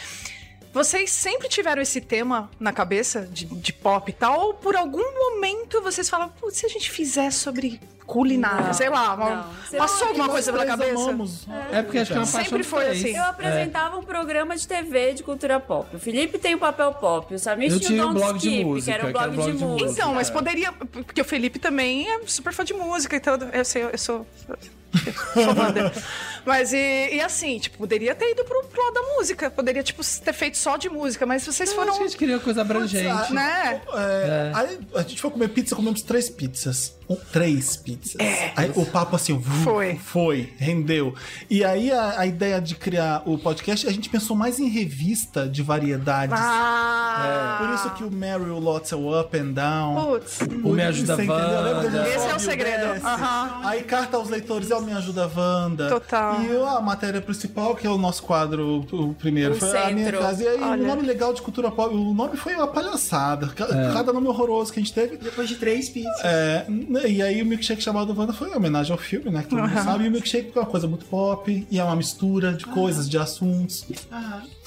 Vocês 0.72 1.10
sempre 1.10 1.48
tiveram 1.48 1.80
esse 1.80 2.00
tema 2.00 2.50
na 2.60 2.72
cabeça 2.72 3.22
de, 3.22 3.46
de 3.46 3.72
pop 3.72 4.10
e 4.10 4.12
tal? 4.12 4.38
Ou 4.38 4.54
por 4.54 4.76
algum 4.76 5.02
momento 5.32 5.80
vocês 5.82 6.08
falam, 6.08 6.28
putz, 6.28 6.58
se 6.58 6.66
a 6.66 6.68
gente 6.68 6.90
fizer 6.90 7.30
sobre 7.32 7.80
culinária, 8.08 8.68
Não, 8.68 8.72
sei 8.72 8.88
lá, 8.88 9.14
uma- 9.14 9.46
passou 9.76 10.00
não- 10.00 10.08
alguma 10.08 10.28
coisa 10.30 10.50
pela 10.50 10.64
cabeça? 10.64 10.92
amamos. 10.94 11.46
É 11.70 11.82
porque 11.82 11.98
acho 11.98 12.10
que 12.10 12.16
é 12.16 12.20
uma 12.20 12.26
Sempre 12.26 12.62
foi 12.64 12.84
três. 12.86 13.04
assim. 13.04 13.14
Eu 13.16 13.24
apresentava 13.24 13.98
um 13.98 14.02
programa 14.02 14.56
de 14.56 14.66
TV 14.66 15.12
de 15.12 15.22
cultura 15.22 15.60
pop. 15.60 15.94
O 15.94 15.98
Felipe 15.98 16.38
tem 16.38 16.54
o 16.54 16.58
papel 16.58 16.94
pop, 16.94 17.34
o 17.34 17.38
Samir 17.38 17.70
Eu 17.70 17.78
tinha 17.78 18.06
um 18.06 18.14
blog 18.14 18.38
de 18.38 18.48
Skip, 18.48 18.64
música, 18.64 18.84
que 18.92 18.98
era 18.98 19.08
era 19.10 19.12
blog, 19.12 19.34
blog 19.36 19.52
de 19.52 19.58
de 19.58 19.64
música. 19.64 19.90
Então, 19.90 20.14
mas 20.14 20.30
É. 20.30 20.32
poderia. 20.32 20.72
Porque 20.72 21.20
o 21.20 21.24
Felipe 21.24 21.58
também 21.58 22.10
é 22.10 22.20
super 22.26 22.52
fã 22.54 22.64
de 22.64 22.72
música 22.72 23.14
e 23.14 23.20
tudo. 23.20 23.44
Eu 23.52 23.64
sei, 23.64 23.82
eu 23.84 23.98
sou. 23.98 24.26
Mas 26.48 26.72
e, 26.72 27.10
e 27.12 27.20
assim, 27.20 27.58
tipo, 27.58 27.76
poderia 27.76 28.14
ter 28.14 28.30
ido 28.30 28.42
pro, 28.42 28.64
pro 28.64 28.82
lado 28.82 28.94
da 28.94 29.02
música. 29.16 29.50
Poderia, 29.50 29.82
tipo, 29.82 30.02
ter 30.24 30.32
feito 30.32 30.56
só 30.56 30.78
de 30.78 30.88
música, 30.88 31.26
mas 31.26 31.42
vocês 31.42 31.72
foram. 31.74 31.94
A 31.94 31.98
gente 31.98 32.16
queria 32.16 32.38
coisa 32.38 32.62
abrangente. 32.62 33.34
Né? 33.34 33.82
É, 33.94 34.52
Aí 34.54 34.78
a 34.94 35.02
gente 35.02 35.20
foi 35.20 35.30
comer 35.30 35.48
pizza, 35.48 35.76
comemos 35.76 36.00
três 36.00 36.30
pizzas. 36.30 36.96
Um, 37.08 37.16
três 37.16 37.76
pizzas. 37.76 38.16
Aí 38.54 38.70
o 38.74 38.84
papo 38.84 39.16
assim, 39.16 39.36
vu, 39.36 39.64
Foi. 39.64 39.96
Foi, 39.96 40.52
rendeu. 40.58 41.14
E 41.48 41.64
aí 41.64 41.90
a, 41.90 42.20
a 42.20 42.26
ideia 42.26 42.60
de 42.60 42.74
criar 42.74 43.22
o 43.24 43.38
podcast, 43.38 43.86
a 43.86 43.90
gente 43.90 44.10
pensou 44.10 44.36
mais 44.36 44.58
em 44.58 44.68
revista 44.68 45.48
de 45.48 45.62
variedades. 45.62 46.38
Ah! 46.38 47.56
Por 47.60 47.74
isso 47.74 47.90
que 47.94 48.04
o 48.04 48.10
Meryl 48.10 48.58
Lots 48.58 48.92
é 48.92 48.96
o 48.96 49.18
Up 49.18 49.36
and 49.38 49.52
Down. 49.52 50.04
Putz. 50.04 50.40
O 50.62 50.70
Me 50.70 50.82
Ajuda 50.82 51.14
Esse 51.14 52.26
é 52.26 52.34
o 52.34 52.38
segredo. 52.38 53.00
Aí 53.64 53.82
carta 53.82 54.16
aos 54.18 54.28
leitores 54.28 54.70
é 54.70 54.77
o 54.78 54.82
Me 54.82 54.92
Ajuda 54.92 55.30
Wanda. 55.34 55.88
Total. 55.88 56.42
E 56.42 56.56
a 56.76 56.80
matéria 56.80 57.20
principal, 57.20 57.74
que 57.74 57.86
é 57.86 57.90
o 57.90 57.98
nosso 57.98 58.22
quadro, 58.22 58.86
o 58.92 59.14
primeiro, 59.14 59.54
O 59.54 59.56
foi 59.58 59.76
a 59.76 59.90
minha 59.90 60.06
centro. 60.06 60.20
casa. 60.20 60.42
E 60.44 60.48
aí 60.48 60.60
Olha. 60.60 60.82
o 60.82 60.86
nome 60.86 61.02
legal 61.02 61.32
de 61.34 61.42
cultura 61.42 61.70
pop, 61.70 61.94
o 61.94 62.14
nome 62.14 62.36
foi 62.36 62.54
uma 62.54 62.66
palhaçada. 62.66 63.48
Ca- 63.48 63.66
Cada 63.92 64.12
nome 64.12 64.28
horroroso 64.28 64.72
que 64.72 64.78
a 64.80 64.82
gente 64.82 64.92
teve. 64.94 65.16
Depois 65.16 65.48
de 65.48 65.56
três 65.56 65.88
pizzas. 65.88 66.12
É, 66.24 66.66
e 67.08 67.20
aí 67.22 67.42
o 67.42 67.46
milkshake 67.46 67.82
chamado 67.82 68.14
Wanda 68.18 68.32
foi 68.32 68.48
uma 68.48 68.56
homenagem 68.56 68.92
ao 68.92 68.98
filme, 68.98 69.30
né? 69.30 69.42
Que 69.42 69.48
todo 69.48 69.60
mundo 69.62 69.74
sabe. 69.82 70.04
E 70.04 70.08
o 70.08 70.10
milkshake 70.10 70.52
é 70.54 70.60
uma 70.60 70.66
coisa 70.66 70.86
muito 70.86 71.04
pop, 71.06 71.66
e 71.70 71.78
é 71.78 71.84
uma 71.84 71.96
mistura 71.96 72.52
de 72.52 72.64
coisas, 72.66 73.08
de 73.08 73.18
assuntos. 73.18 73.84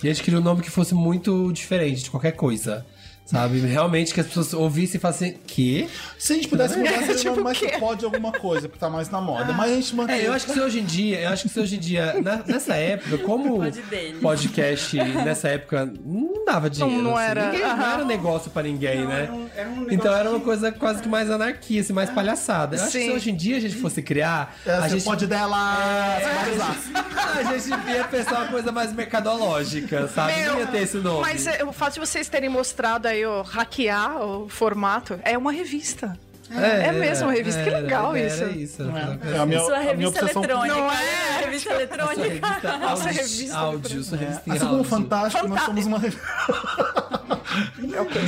E 0.03 0.09
a 0.09 0.13
gente 0.13 0.23
queria 0.23 0.39
um 0.39 0.43
nome 0.43 0.61
que 0.61 0.69
fosse 0.69 0.93
muito 0.95 1.51
diferente 1.53 2.03
de 2.03 2.09
qualquer 2.11 2.31
coisa. 2.31 2.85
Sabe? 3.31 3.59
Realmente 3.59 4.13
que 4.13 4.19
as 4.19 4.27
pessoas 4.27 4.53
ouvissem 4.53 4.97
e 4.97 5.01
falassem, 5.01 5.37
que? 5.47 5.87
Se 6.17 6.33
a 6.33 6.35
gente 6.35 6.47
pudesse 6.47 6.77
mudar, 6.77 6.91
seria 6.99 7.15
Tipo 7.15 7.29
nome 7.31 7.43
mais 7.43 7.57
que 7.57 7.67
pode 7.79 8.03
alguma 8.05 8.31
coisa, 8.31 8.67
porque 8.67 8.79
tá 8.79 8.89
mais 8.89 9.09
na 9.09 9.21
moda. 9.21 9.53
Mas 9.53 9.71
a 9.71 9.75
gente 9.75 9.95
mantém. 9.95 10.15
É, 10.19 10.27
eu 10.27 10.33
acho 10.33 10.45
que 10.45 10.53
se 10.53 10.59
hoje 10.59 10.79
em 10.79 10.83
dia, 10.85 11.21
eu 11.21 11.29
acho 11.29 11.43
que 11.43 11.49
se 11.49 11.59
hoje 11.59 11.75
em 11.77 11.79
dia, 11.79 12.15
na- 12.21 12.43
nessa 12.45 12.75
época, 12.75 13.17
como 13.19 13.61
podcast 14.21 14.97
nessa 14.97 15.47
época 15.49 15.91
não 16.03 16.43
dava 16.45 16.69
dinheiro. 16.69 17.01
não 17.01 17.15
assim. 17.17 17.29
era, 17.29 17.45
Ninguém- 17.51 17.61
não 17.61 17.91
era 17.93 18.05
negócio 18.05 18.51
pra 18.51 18.63
ninguém, 18.63 19.05
né? 19.05 19.23
Era 19.23 19.33
um, 19.33 19.49
era 19.55 19.69
um 19.69 19.87
Então 19.89 20.13
era 20.15 20.29
uma 20.29 20.39
que- 20.39 20.45
coisa 20.45 20.71
quase 20.71 21.01
que 21.01 21.07
mais 21.09 21.29
anarquia, 21.31 21.81
assim, 21.81 21.93
mais 21.93 22.09
palhaçada. 22.09 22.75
Eu 22.75 22.83
acho 22.83 22.91
que 22.91 22.99
Sim. 22.99 23.05
se 23.05 23.11
hoje 23.15 23.31
em 23.31 23.35
dia 23.35 23.57
a 23.57 23.59
gente 23.59 23.75
fosse 23.77 24.01
criar, 24.01 24.55
É, 24.65 24.71
a 24.73 24.87
gente 24.87 25.03
pode 25.03 25.25
dela. 25.27 26.17
você 26.19 26.29
pode 26.29 26.49
usar. 26.51 27.39
a 27.39 27.57
gente 27.57 27.89
ia 27.95 28.03
pensar 28.05 28.39
uma 28.41 28.47
coisa 28.47 28.71
mais 28.71 28.93
mercadológica, 28.93 30.07
sabe? 30.07 30.33
Meu, 30.35 30.53
não 30.53 30.59
ia 30.59 30.67
ter 30.67 30.83
esse 30.83 30.97
nome. 30.97 31.21
Mas 31.21 31.47
é, 31.47 31.63
o 31.63 31.71
fato 31.71 31.93
de 31.95 31.99
vocês 31.99 32.27
terem 32.27 32.49
mostrado 32.49 33.07
aí 33.07 33.20
o 33.25 33.41
hackear 33.41 34.21
o 34.21 34.49
formato 34.49 35.19
é 35.23 35.37
uma 35.37 35.51
revista. 35.51 36.17
É 36.53 36.91
mesmo, 36.91 37.27
uma 37.27 37.33
revista. 37.33 37.63
Que 37.63 37.69
legal 37.69 38.15
era 38.15 38.27
isso. 38.27 38.59
isso. 38.59 38.81
É 38.83 39.37
a 39.37 39.45
minha, 39.45 39.59
Sua 39.61 39.77
a 39.77 39.79
minha 39.79 40.09
revista 40.09 40.19
eletrônica. 40.19 40.75
Não 40.75 40.91
é? 40.91 41.37
A 41.37 41.39
revista 41.45 41.73
eletrônica. 41.73 42.21
Revista 42.21 42.77
Nossa, 42.77 43.03
áudio, 43.03 43.21
revista 43.21 43.57
áudio, 43.57 44.03
sua 44.03 44.17
revista 44.17 44.49
em 44.49 44.51
Assim 44.53 44.67
como. 44.67 44.83
Fantástico, 44.83 45.47
nós 45.47 45.61
somos 45.61 45.85
uma 45.85 45.99
revista. 45.99 46.27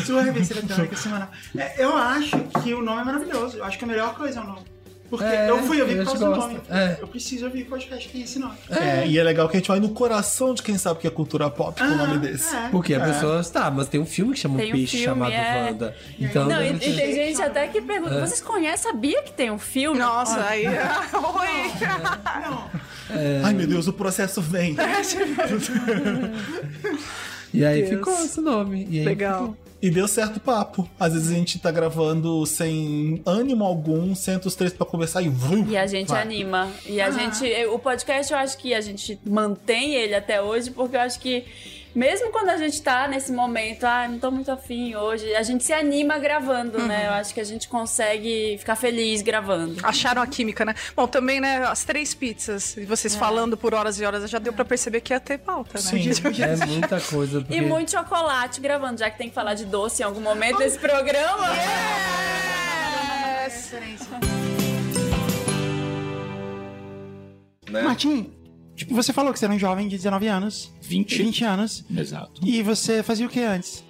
Sua 0.06 0.22
revista 0.24 0.54
eletrônica 0.54 0.96
semanal. 0.96 1.30
É, 1.58 1.84
eu 1.84 1.96
acho 1.96 2.38
que 2.64 2.74
o 2.74 2.82
nome 2.82 3.02
é 3.02 3.04
maravilhoso. 3.04 3.58
Eu 3.58 3.66
acho 3.66 3.78
que 3.78 3.84
a 3.84 3.88
melhor 3.88 4.16
coisa 4.16 4.40
é 4.40 4.44
o 4.44 4.48
nome. 4.48 4.73
Porque 5.14 5.26
É, 5.26 5.48
eu 5.48 5.60
fui 5.60 5.80
ouvir 5.80 5.94
a 5.94 5.98
por 5.98 6.06
causa 6.06 6.26
do 6.26 6.36
nome. 6.36 6.60
É. 6.72 6.98
Eu 7.00 7.08
preciso 7.08 7.46
ouvir 7.46 7.66
podcast 7.66 8.08
que 8.08 8.14
tem 8.14 8.24
esse 8.24 8.40
nome. 8.40 8.56
É, 8.68 9.06
e 9.06 9.20
é 9.20 9.24
legal 9.24 9.48
que 9.48 9.56
a 9.56 9.60
gente 9.60 9.68
vai 9.68 9.80
no 9.80 9.90
coração 9.90 10.56
de 10.56 10.64
quem 10.64 10.76
sabe 10.76 11.02
que 11.02 11.06
é 11.06 11.10
cultura 11.12 11.52
pop 11.52 11.80
com 11.80 11.88
o 11.88 11.96
nome 11.96 12.18
desse. 12.18 12.56
É. 12.56 12.70
Porque 12.70 12.96
a 12.96 13.00
pessoa 13.00 13.40
está, 13.40 13.70
mas 13.70 13.88
tem 13.88 14.02
um 14.02 14.08
filme 14.08 14.34
que 14.34 14.40
chama 14.40 14.58
Tem 14.58 14.70
um 14.70 14.72
peixe 14.72 14.98
filme, 14.98 15.06
chamado 15.06 15.32
é. 15.32 15.70
Wanda. 15.70 15.96
Então, 16.20 16.48
Não, 16.48 16.64
e, 16.64 16.72
e 16.72 16.80
tem 16.80 17.14
gente 17.14 17.40
até 17.44 17.68
que 17.68 17.80
pergunta: 17.80 18.20
vocês 18.22 18.42
conhecem? 18.42 18.92
Sabia 18.92 19.22
que 19.22 19.32
tem 19.32 19.52
um 19.52 19.60
filme? 19.60 20.00
Nossa, 20.00 20.40
Ó, 20.40 20.44
aí. 20.48 20.66
Oi! 20.66 21.72
Ai 23.44 23.54
meu 23.54 23.68
Deus, 23.68 23.88
o 23.88 23.94
processo 23.94 24.42
vem. 24.42 24.76
E 27.54 27.64
aí 27.64 27.84
Deus. 27.84 27.90
ficou 27.92 28.14
esse 28.26 28.42
nome. 28.42 28.88
E 28.90 28.98
aí 29.00 29.06
Legal. 29.06 29.56
E 29.84 29.92
deu 29.92 30.08
certo 30.08 30.38
o 30.38 30.40
papo. 30.40 30.90
Às 30.98 31.12
vezes 31.12 31.30
a 31.30 31.34
gente 31.36 31.60
tá 31.60 31.70
gravando 31.70 32.46
sem 32.46 33.22
ânimo 33.26 33.66
algum, 33.66 34.16
senta 34.16 34.48
os 34.48 34.56
três 34.56 34.72
pra 34.72 34.86
conversar 34.86 35.22
e 35.22 35.28
vrum, 35.28 35.68
E 35.70 35.76
a 35.76 35.86
gente 35.86 36.08
vai. 36.08 36.22
anima. 36.22 36.72
E 36.86 37.02
a 37.02 37.12
gente. 37.12 37.44
O 37.66 37.78
podcast, 37.78 38.32
eu 38.32 38.40
acho 38.40 38.58
que 38.58 38.74
a 38.74 38.80
gente 38.80 39.20
mantém 39.26 39.94
ele 39.96 40.16
até 40.16 40.42
hoje, 40.42 40.72
porque 40.72 40.96
eu 40.96 41.02
acho 41.02 41.20
que. 41.20 41.44
Mesmo 41.96 42.32
quando 42.32 42.50
a 42.50 42.58
gente 42.58 42.82
tá 42.82 43.08
nesse 43.08 43.32
momento, 43.32 43.84
ah, 43.84 44.08
não 44.08 44.18
tô 44.18 44.32
muito 44.32 44.52
afim 44.52 44.96
hoje, 44.96 45.36
a 45.36 45.44
gente 45.44 45.64
se 45.64 45.72
anima 45.72 46.18
gravando, 46.18 46.80
né? 46.80 47.06
Eu 47.08 47.12
acho 47.12 47.34
que 47.34 47.40
a 47.40 47.44
gente 47.44 47.68
consegue 47.68 48.58
ficar 48.58 48.76
feliz 48.76 49.22
gravando. 49.22 49.80
Acharam 49.84 50.22
a 50.22 50.26
química, 50.26 50.66
né? 50.66 50.74
Bom, 50.96 51.08
também, 51.08 51.40
né, 51.40 51.64
as 51.66 51.84
três 51.84 52.16
pizzas, 52.16 52.76
e 52.78 52.86
vocês 52.86 53.16
falando 53.16 53.56
por 53.56 53.76
horas 53.76 54.00
e 54.00 54.06
horas, 54.06 54.28
já 54.28 54.40
deu 54.40 54.52
pra 54.54 54.66
perceber 54.66 55.02
que 55.02 55.14
ia 55.14 55.20
ter 55.20 55.38
pauta, 55.38 55.74
né? 55.76 55.82
Sim. 55.82 56.10
É 56.42 56.66
muita 56.66 57.00
coisa. 57.00 57.42
Porque... 57.42 57.56
E 57.56 57.62
muito 57.62 57.92
chocolate 57.92 58.60
gravando, 58.60 59.00
já 59.00 59.12
que 59.12 59.18
tem 59.18 59.30
que 59.30 59.36
falar 59.36 59.54
de 59.54 59.66
doce 59.66 60.02
em 60.02 60.06
algum 60.06 60.22
momento 60.22 60.58
desse 60.58 60.80
programa. 60.80 61.48
Né? 67.70 67.82
Martim, 67.82 68.32
tipo, 68.76 68.94
você 68.94 69.12
falou 69.14 69.32
que 69.34 69.40
você 69.40 69.46
era 69.46 69.54
um 69.54 69.60
jovem 69.60 69.88
de 69.88 69.96
19 69.98 70.28
anos. 70.28 70.72
20. 70.82 71.24
20 71.24 71.44
anos. 71.46 71.86
Exato. 71.96 72.42
E 72.46 72.62
você 72.64 73.02
fazia 73.04 73.26
o 73.26 73.30
que 73.30 73.40
antes? 73.40 73.84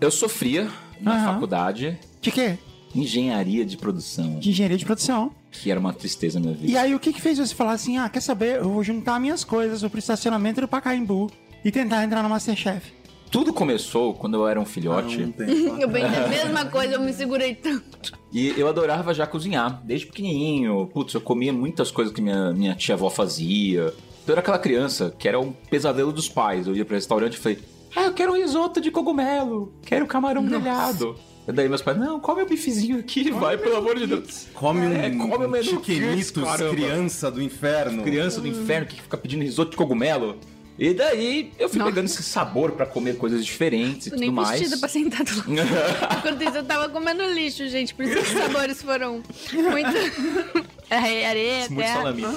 Eu 0.00 0.10
sofria 0.10 0.70
na 1.00 1.14
Aham. 1.16 1.32
faculdade 1.34 1.98
De 2.20 2.30
quê? 2.30 2.58
engenharia 2.94 3.64
de 3.64 3.76
produção, 3.76 4.38
De 4.38 4.50
engenharia 4.50 4.78
de 4.78 4.84
produção. 4.84 5.30
que 5.52 5.70
era 5.70 5.78
uma 5.78 5.92
tristeza 5.92 6.38
na 6.38 6.46
minha 6.46 6.56
vida. 6.56 6.72
E 6.72 6.76
aí, 6.76 6.94
o 6.94 6.98
que 7.00 7.12
que 7.12 7.20
fez 7.20 7.38
você 7.38 7.54
falar 7.54 7.72
assim, 7.72 7.98
ah, 7.98 8.08
quer 8.08 8.20
saber? 8.20 8.56
Eu 8.56 8.70
vou 8.70 8.82
juntar 8.82 9.20
minhas 9.20 9.44
coisas, 9.44 9.80
vou 9.82 9.90
pro 9.90 9.98
estacionamento 9.98 10.60
do 10.60 10.68
Pacaembu 10.68 11.30
e 11.64 11.70
tentar 11.70 12.04
entrar 12.04 12.22
no 12.22 12.28
Masterchef. 12.30 12.92
Tudo 13.30 13.52
começou 13.52 14.14
quando 14.14 14.34
eu 14.34 14.46
era 14.46 14.58
um 14.60 14.64
filhote 14.64 15.20
Eu 15.80 15.90
pensei 15.90 16.24
a 16.24 16.28
mesma 16.28 16.64
coisa, 16.66 16.94
eu 16.94 17.00
me 17.00 17.12
segurei 17.12 17.54
tanto. 17.54 18.12
e 18.32 18.54
eu 18.56 18.68
adorava 18.68 19.12
já 19.12 19.26
cozinhar. 19.26 19.82
Desde 19.84 20.06
pequenininho, 20.06 20.86
putz, 20.94 21.12
eu 21.12 21.20
comia 21.20 21.52
muitas 21.52 21.90
coisas 21.90 22.14
que 22.14 22.22
minha, 22.22 22.52
minha 22.52 22.74
tia-avó 22.74 23.10
fazia. 23.10 23.92
Então 24.26 24.32
eu 24.32 24.38
era 24.38 24.40
aquela 24.40 24.58
criança 24.58 25.14
que 25.16 25.28
era 25.28 25.38
um 25.38 25.52
pesadelo 25.52 26.10
dos 26.10 26.28
pais. 26.28 26.66
Eu 26.66 26.74
ia 26.74 26.84
pro 26.84 26.96
restaurante 26.96 27.34
e 27.34 27.38
falei, 27.38 27.60
ah, 27.94 28.06
eu 28.06 28.12
quero 28.12 28.32
um 28.32 28.36
risoto 28.36 28.80
de 28.80 28.90
cogumelo, 28.90 29.72
quero 29.82 30.04
camarão 30.04 30.44
grelhado. 30.44 31.14
E 31.46 31.52
daí 31.52 31.68
meus 31.68 31.80
pais, 31.80 31.96
não, 31.96 32.18
come 32.18 32.42
o 32.42 32.46
bifezinho 32.46 32.98
aqui, 32.98 33.30
vai, 33.30 33.56
pelo 33.56 33.76
amor 33.76 33.96
de 33.96 34.04
Deus. 34.04 34.48
Come 34.52 34.80
um, 34.80 34.92
É, 34.92 35.10
come 35.10 35.46
um 35.46 35.62
chiquenitos, 35.62 36.42
criança 36.72 37.30
do 37.30 37.40
inferno. 37.40 38.02
criança 38.02 38.40
do 38.40 38.48
inferno 38.48 38.88
que 38.88 39.00
fica 39.00 39.16
pedindo 39.16 39.42
risoto 39.42 39.70
de 39.70 39.76
cogumelo. 39.76 40.36
E 40.78 40.92
daí 40.92 41.52
eu 41.58 41.68
fui 41.70 41.78
Nossa. 41.78 41.90
pegando 41.90 42.04
esse 42.06 42.22
sabor 42.22 42.72
pra 42.72 42.84
comer 42.84 43.16
coisas 43.16 43.44
diferentes 43.46 44.08
e 44.08 44.10
tudo 44.10 44.20
nem 44.20 44.30
mais. 44.30 44.60
vestida 44.60 44.76
pra 44.78 44.88
sentar 44.88 45.24
do 45.24 45.36
lado. 45.36 45.50
Enquanto 46.18 46.42
isso, 46.42 46.56
eu 46.58 46.64
tava 46.64 46.88
comendo 46.90 47.22
lixo, 47.32 47.66
gente. 47.68 47.94
Por 47.94 48.04
isso 48.04 48.14
que 48.14 48.20
os 48.20 48.28
sabores 48.28 48.82
foram 48.82 49.22
muito. 49.52 50.66
Areia, 50.88 51.28
areia 51.30 51.58
Muito 51.68 51.76
terra. 51.78 51.94
salamito. 51.96 52.28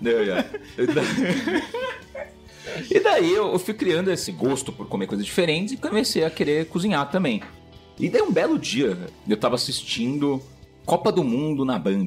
Não, 0.00 0.24
já. 0.24 0.44
E 2.90 3.00
daí- 3.00 3.32
eu 3.32 3.58
fui 3.58 3.74
criando 3.74 4.12
esse 4.12 4.30
gosto 4.30 4.70
por 4.70 4.86
comer 4.86 5.06
coisas 5.06 5.26
diferentes 5.26 5.74
e 5.74 5.76
comecei 5.76 6.22
a 6.24 6.30
querer 6.30 6.66
cozinhar 6.66 7.10
também. 7.10 7.42
E 7.98 8.08
daí 8.08 8.22
um 8.22 8.30
belo 8.30 8.58
dia, 8.58 8.96
eu 9.28 9.36
tava 9.36 9.54
assistindo 9.56 10.40
Copa 10.86 11.10
do 11.10 11.24
Mundo 11.24 11.64
na 11.64 11.78
Band. 11.78 12.06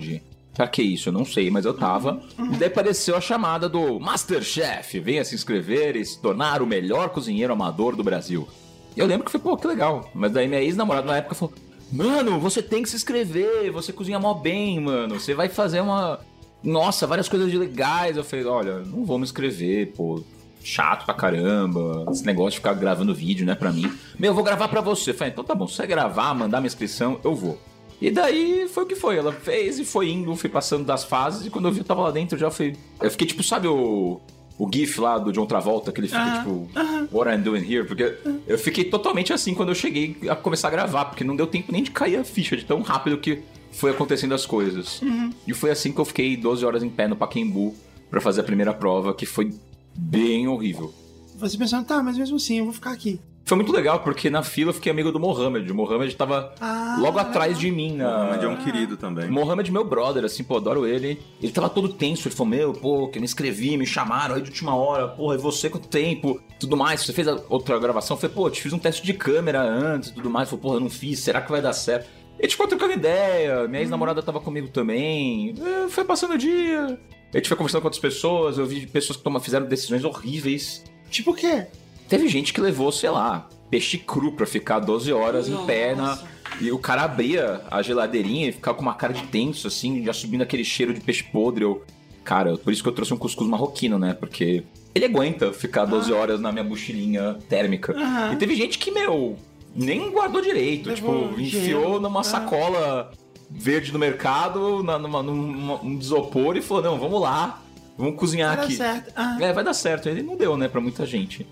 Pra 0.53 0.67
que 0.67 0.83
isso? 0.83 1.09
Eu 1.09 1.13
não 1.13 1.25
sei, 1.25 1.49
mas 1.49 1.65
eu 1.65 1.73
tava. 1.73 2.21
E 2.37 2.57
daí 2.57 2.67
apareceu 2.67 3.15
a 3.15 3.21
chamada 3.21 3.67
do 3.67 3.99
Masterchef. 3.99 4.99
Venha 4.99 5.25
se 5.25 5.33
inscrever 5.33 5.95
e 5.95 6.05
se 6.05 6.19
tornar 6.21 6.61
o 6.61 6.67
melhor 6.67 7.09
cozinheiro 7.09 7.53
amador 7.53 7.95
do 7.95 8.03
Brasil. 8.03 8.47
E 8.95 8.99
eu 8.99 9.07
lembro 9.07 9.25
que 9.25 9.31
foi, 9.31 9.39
pô, 9.39 9.57
que 9.57 9.65
legal. 9.65 10.11
Mas 10.13 10.31
daí 10.31 10.47
minha 10.47 10.61
ex-namorada 10.61 11.07
na 11.07 11.17
época 11.17 11.33
falou: 11.33 11.53
Mano, 11.91 12.39
você 12.39 12.61
tem 12.61 12.81
que 12.81 12.89
se 12.89 12.95
inscrever, 12.95 13.71
você 13.71 13.93
cozinha 13.93 14.19
mó 14.19 14.33
bem, 14.33 14.79
mano. 14.79 15.19
Você 15.19 15.33
vai 15.35 15.47
fazer 15.47 15.79
uma. 15.79 16.19
Nossa, 16.63 17.05
várias 17.05 17.29
coisas 17.29 17.53
legais. 17.53 18.17
Eu 18.17 18.23
falei, 18.23 18.45
olha, 18.45 18.79
não 18.79 19.05
vou 19.05 19.17
me 19.19 19.23
inscrever, 19.23 19.93
pô. 19.95 20.23
Chato 20.63 21.05
pra 21.05 21.13
caramba. 21.13 22.05
Esse 22.09 22.25
negócio 22.25 22.51
de 22.51 22.57
ficar 22.57 22.73
gravando 22.73 23.13
vídeo, 23.13 23.45
né, 23.45 23.53
pra 23.53 23.71
mim. 23.71 23.91
Meu, 24.17 24.31
eu 24.31 24.33
vou 24.33 24.43
gravar 24.43 24.69
pra 24.69 24.81
você. 24.81 25.11
Eu 25.11 25.13
falei, 25.13 25.33
então 25.33 25.43
tá 25.43 25.53
bom, 25.53 25.67
se 25.67 25.75
você 25.75 25.85
gravar, 25.85 26.33
mandar 26.33 26.61
minha 26.61 26.67
inscrição, 26.67 27.19
eu 27.23 27.35
vou. 27.35 27.59
E 28.03 28.11
daí 28.11 28.67
foi 28.67 28.83
o 28.83 28.85
que 28.85 28.95
foi. 28.95 29.15
Ela 29.15 29.31
fez 29.31 29.79
e 29.79 29.85
foi 29.85 30.09
indo, 30.09 30.35
fui 30.35 30.49
passando 30.49 30.83
das 30.83 31.05
fases. 31.05 31.45
E 31.47 31.49
quando 31.49 31.69
eu 31.69 31.71
vi, 31.71 31.79
eu 31.79 31.85
tava 31.85 32.01
lá 32.01 32.11
dentro, 32.11 32.35
eu 32.35 32.39
já 32.39 32.51
fui. 32.51 32.75
Eu 33.01 33.09
fiquei 33.09 33.25
tipo, 33.25 33.41
sabe 33.41 33.67
o. 33.67 34.19
O 34.55 34.69
GIF 34.71 35.01
lá 35.01 35.17
do 35.17 35.31
John 35.31 35.47
Travolta, 35.47 35.91
que 35.91 35.99
ele 35.99 36.07
fica 36.07 36.37
tipo, 36.37 36.69
What 37.11 37.31
I'm 37.31 37.41
doing 37.41 37.63
here? 37.63 37.87
Porque 37.87 38.15
eu 38.45 38.55
fiquei 38.59 38.83
totalmente 38.83 39.33
assim 39.33 39.55
quando 39.55 39.69
eu 39.69 39.75
cheguei 39.75 40.15
a 40.29 40.35
começar 40.35 40.67
a 40.67 40.71
gravar, 40.71 41.05
porque 41.05 41.23
não 41.23 41.35
deu 41.35 41.47
tempo 41.47 41.71
nem 41.71 41.81
de 41.81 41.89
cair 41.89 42.17
a 42.17 42.23
ficha, 42.23 42.55
de 42.55 42.63
tão 42.63 42.81
rápido 42.83 43.17
que 43.17 43.41
foi 43.71 43.89
acontecendo 43.89 44.35
as 44.35 44.45
coisas. 44.45 45.01
E 45.47 45.53
foi 45.55 45.71
assim 45.71 45.91
que 45.91 45.99
eu 45.99 46.05
fiquei 46.05 46.37
12 46.37 46.63
horas 46.63 46.83
em 46.83 46.89
pé 46.89 47.07
no 47.07 47.15
Pacaembu 47.15 47.73
pra 48.11 48.21
fazer 48.21 48.41
a 48.41 48.43
primeira 48.43 48.75
prova, 48.75 49.11
que 49.15 49.25
foi 49.25 49.51
bem 49.95 50.47
horrível. 50.47 50.93
Você 51.37 51.57
pensando, 51.57 51.87
tá, 51.87 52.03
mas 52.03 52.15
mesmo 52.15 52.35
assim, 52.35 52.59
eu 52.59 52.65
vou 52.65 52.73
ficar 52.73 52.91
aqui. 52.91 53.19
Foi 53.45 53.57
muito 53.57 53.73
legal, 53.73 53.99
porque 53.99 54.29
na 54.29 54.41
fila 54.41 54.69
eu 54.69 54.73
fiquei 54.73 54.89
amigo 54.91 55.11
do 55.11 55.19
Mohamed. 55.19 55.69
O 55.69 55.75
Mohamed 55.75 56.15
tava 56.15 56.55
Ah, 56.61 56.95
logo 56.99 57.19
atrás 57.19 57.59
de 57.59 57.69
mim 57.69 57.97
na. 57.97 58.07
Mohamed 58.09 58.45
é 58.45 58.47
um 58.47 58.55
querido 58.55 58.95
também. 58.95 59.29
Mohamed, 59.29 59.69
meu 59.69 59.83
brother, 59.83 60.23
assim, 60.23 60.43
pô, 60.45 60.55
adoro 60.57 60.87
ele. 60.87 61.21
Ele 61.41 61.51
tava 61.51 61.69
todo 61.69 61.89
tenso, 61.89 62.27
ele 62.27 62.35
falou, 62.35 62.49
meu, 62.51 62.71
pô, 62.73 63.09
que 63.09 63.17
eu 63.17 63.21
me 63.21 63.25
inscrevi, 63.25 63.75
me 63.75 63.85
chamaram 63.85 64.35
aí 64.35 64.41
de 64.41 64.49
última 64.49 64.73
hora, 64.75 65.09
porra, 65.09 65.35
e 65.35 65.37
você 65.37 65.69
quanto 65.69 65.89
tempo, 65.89 66.39
tudo 66.57 66.77
mais. 66.77 67.01
Você 67.01 67.11
fez 67.11 67.27
a 67.27 67.37
outra 67.49 67.77
gravação? 67.77 68.15
Eu 68.15 68.21
falei, 68.21 68.33
pô, 68.35 68.49
te 68.49 68.61
fiz 68.61 68.71
um 68.71 68.79
teste 68.79 69.03
de 69.05 69.13
câmera 69.13 69.61
antes 69.61 70.11
tudo 70.11 70.29
mais. 70.29 70.49
Falei, 70.49 70.61
porra, 70.61 70.75
eu 70.77 70.79
não 70.79 70.89
fiz, 70.89 71.19
será 71.19 71.41
que 71.41 71.51
vai 71.51 71.61
dar 71.61 71.73
certo? 71.73 72.07
E 72.39 72.47
ficou 72.49 72.65
trocando 72.67 72.93
ideia, 72.93 73.67
minha 73.67 73.81
ex-namorada 73.81 74.23
tava 74.23 74.39
comigo 74.39 74.69
também. 74.69 75.53
É, 75.85 75.89
Foi 75.89 76.05
passando 76.05 76.33
o 76.33 76.37
dia. 76.37 76.97
A 77.33 77.37
gente 77.37 77.47
foi 77.49 77.57
conversando 77.57 77.81
com 77.81 77.87
outras 77.87 78.01
pessoas, 78.01 78.57
eu 78.57 78.65
vi 78.65 78.87
pessoas 78.87 79.17
que 79.17 79.23
toma- 79.23 79.39
fizeram 79.41 79.65
decisões 79.65 80.03
horríveis. 80.05 80.83
Tipo 81.09 81.31
o 81.31 81.33
quê? 81.33 81.67
Teve 82.07 82.27
gente 82.27 82.53
que 82.53 82.61
levou, 82.61 82.91
sei 82.91 83.09
lá, 83.09 83.47
peixe 83.69 83.97
cru 83.97 84.31
pra 84.33 84.45
ficar 84.45 84.79
12 84.79 85.11
horas 85.11 85.47
em 85.47 85.65
pé 85.65 85.95
na. 85.95 86.19
E 86.61 86.71
o 86.71 86.77
cara 86.77 87.03
abria 87.03 87.61
a 87.71 87.81
geladeirinha 87.81 88.49
e 88.49 88.51
ficava 88.51 88.77
com 88.77 88.83
uma 88.83 88.93
cara 88.93 89.11
de 89.13 89.23
tenso, 89.23 89.67
assim, 89.67 90.03
já 90.05 90.13
subindo 90.13 90.43
aquele 90.43 90.63
cheiro 90.63 90.93
de 90.93 90.99
peixe 91.01 91.23
podre. 91.23 91.63
Eu... 91.63 91.83
Cara, 92.23 92.57
por 92.57 92.71
isso 92.71 92.83
que 92.83 92.87
eu 92.89 92.93
trouxe 92.93 93.13
um 93.13 93.17
cuscuz 93.17 93.49
marroquino, 93.49 93.97
né? 93.97 94.13
Porque 94.13 94.63
ele 94.93 95.05
aguenta 95.05 95.51
ficar 95.51 95.85
12 95.85 96.13
horas 96.13 96.39
na 96.39 96.51
minha 96.51 96.63
mochilinha 96.63 97.37
térmica. 97.49 97.93
Aham. 97.93 98.33
E 98.33 98.35
teve 98.37 98.55
gente 98.55 98.77
que, 98.77 98.91
meu, 98.91 99.35
nem 99.75 100.11
guardou 100.11 100.41
direito. 100.41 100.89
Levou 100.89 101.29
tipo, 101.29 101.41
enfiou 101.41 101.99
numa 101.99 102.19
Ah. 102.19 102.23
sacola 102.23 103.11
verde 103.49 103.91
no 103.91 103.97
mercado, 103.99 104.83
na, 104.83 104.97
numa, 104.99 105.21
numa, 105.23 105.81
um 105.83 105.97
isopor 105.99 106.55
e 106.55 106.61
falou: 106.61 106.83
não, 106.83 106.99
vamos 106.99 107.19
lá. 107.19 107.61
Vamos 107.97 108.15
cozinhar 108.15 108.49
Vai 108.49 108.57
dar 108.57 108.63
aqui. 108.63 108.75
certo. 108.75 109.11
Ah. 109.15 109.37
É, 109.41 109.51
vai 109.53 109.63
dar 109.63 109.73
certo. 109.73 110.07
Ele 110.07 110.21
não 110.23 110.35
deu, 110.37 110.55
né, 110.55 110.67
pra 110.67 110.79
muita 110.79 111.05
gente. 111.05 111.45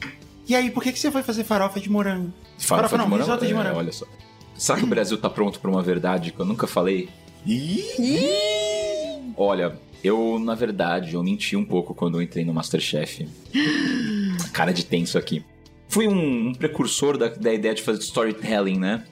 E 0.47 0.55
aí, 0.55 0.69
por 0.71 0.83
que, 0.83 0.91
que 0.91 0.99
você 0.99 1.11
foi 1.11 1.23
fazer 1.23 1.43
farofa 1.43 1.79
de 1.79 1.89
morango? 1.89 2.31
Farofa 2.57 2.97
não, 2.97 3.05
de 3.05 3.09
morango? 3.11 3.29
risoto 3.29 3.45
de 3.45 3.51
É, 3.51 3.55
morango. 3.55 3.77
olha 3.77 3.91
só. 3.91 4.05
Será 4.55 4.77
que 4.77 4.83
o 4.83 4.87
Brasil 4.87 5.17
tá 5.17 5.29
pronto 5.29 5.59
pra 5.59 5.71
uma 5.71 5.81
verdade 5.81 6.31
que 6.31 6.39
eu 6.39 6.45
nunca 6.45 6.67
falei? 6.67 7.09
Olha, 9.37 9.79
eu, 10.03 10.39
na 10.39 10.55
verdade, 10.55 11.13
eu 11.15 11.23
menti 11.23 11.55
um 11.55 11.65
pouco 11.65 11.93
quando 11.93 12.17
eu 12.17 12.21
entrei 12.21 12.43
no 12.45 12.53
Masterchef. 12.53 13.27
Cara 14.53 14.71
de 14.73 14.85
tenso 14.85 15.17
aqui. 15.17 15.43
Fui 15.87 16.07
um, 16.07 16.49
um 16.49 16.53
precursor 16.53 17.17
da, 17.17 17.27
da 17.27 17.53
ideia 17.53 17.73
de 17.73 17.81
fazer 17.81 17.99
storytelling, 17.99 18.77
né? 18.79 19.03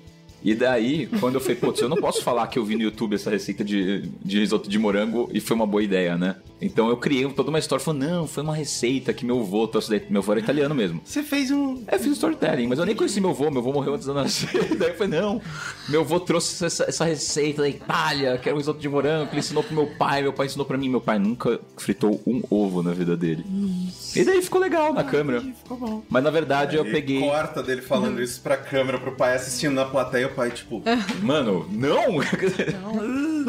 E 0.43 0.55
daí, 0.55 1.07
quando 1.19 1.35
eu 1.35 1.41
falei, 1.41 1.55
putz, 1.57 1.81
eu 1.81 1.89
não 1.89 1.97
posso 1.97 2.23
falar 2.23 2.47
que 2.47 2.57
eu 2.57 2.63
vi 2.63 2.75
no 2.75 2.81
YouTube 2.83 3.15
essa 3.15 3.29
receita 3.29 3.63
de, 3.63 4.03
de 4.23 4.39
risoto 4.39 4.69
de 4.69 4.79
morango 4.79 5.29
e 5.33 5.39
foi 5.41 5.55
uma 5.55 5.67
boa 5.67 5.83
ideia, 5.83 6.17
né? 6.17 6.35
Então 6.61 6.89
eu 6.89 6.97
criei 6.97 7.27
toda 7.29 7.49
uma 7.49 7.59
história, 7.59 7.83
falando, 7.83 8.03
não, 8.05 8.27
foi 8.27 8.43
uma 8.43 8.55
receita 8.55 9.13
que 9.13 9.25
meu 9.25 9.39
avô 9.39 9.67
trouxe 9.67 9.89
daí. 9.89 10.01
Meu 10.09 10.21
avô 10.21 10.31
era 10.33 10.41
italiano 10.41 10.73
mesmo. 10.75 11.01
Você 11.05 11.23
fez 11.23 11.51
um. 11.51 11.83
É, 11.87 11.97
fiz 11.97 12.13
storytelling, 12.13 12.67
mas 12.67 12.79
eu 12.79 12.85
nem 12.85 12.95
conheci 12.95 13.19
meu 13.21 13.29
avô, 13.31 13.49
meu 13.49 13.59
avô 13.61 13.71
morreu 13.73 13.93
antes 13.93 14.05
de 14.05 14.11
eu 14.11 14.15
nascer. 14.15 14.75
Daí 14.75 14.89
eu 14.91 14.95
falei, 14.95 15.19
não, 15.19 15.41
meu 15.87 16.01
avô 16.01 16.19
trouxe 16.19 16.65
essa, 16.65 16.83
essa 16.85 17.05
receita 17.05 17.61
da 17.61 17.69
Itália, 17.69 18.37
que 18.37 18.47
era 18.47 18.55
um 18.55 18.59
risoto 18.59 18.79
de 18.79 18.87
morango, 18.89 19.25
que 19.27 19.33
ele 19.33 19.39
ensinou 19.39 19.63
pro 19.63 19.73
meu 19.75 19.87
pai, 19.97 20.21
meu 20.21 20.33
pai 20.33 20.45
ensinou 20.47 20.65
pra 20.65 20.77
mim, 20.77 20.89
meu 20.89 21.01
pai 21.01 21.19
nunca 21.19 21.59
fritou 21.77 22.21
um 22.25 22.41
ovo 22.49 22.81
na 22.83 22.91
vida 22.93 23.15
dele. 23.17 23.45
E 24.15 24.23
daí 24.23 24.41
ficou 24.41 24.59
legal 24.61 24.93
na 24.93 25.03
câmera. 25.03 25.41
Ficou 25.41 25.77
bom. 25.77 26.03
Mas 26.09 26.23
na 26.23 26.29
verdade 26.29 26.75
eu 26.75 26.83
Ele 26.83 26.91
peguei. 26.93 27.19
corta 27.21 27.61
dele 27.63 27.81
falando 27.81 28.21
isso 28.21 28.41
pra 28.41 28.57
câmera, 28.57 28.97
pro 28.99 29.13
pai 29.13 29.35
assistindo 29.35 29.73
na 29.73 29.85
plateia, 29.85 30.28
o 30.29 30.35
pai, 30.35 30.51
tipo. 30.51 30.81
Mano, 31.21 31.67
não! 31.71 32.13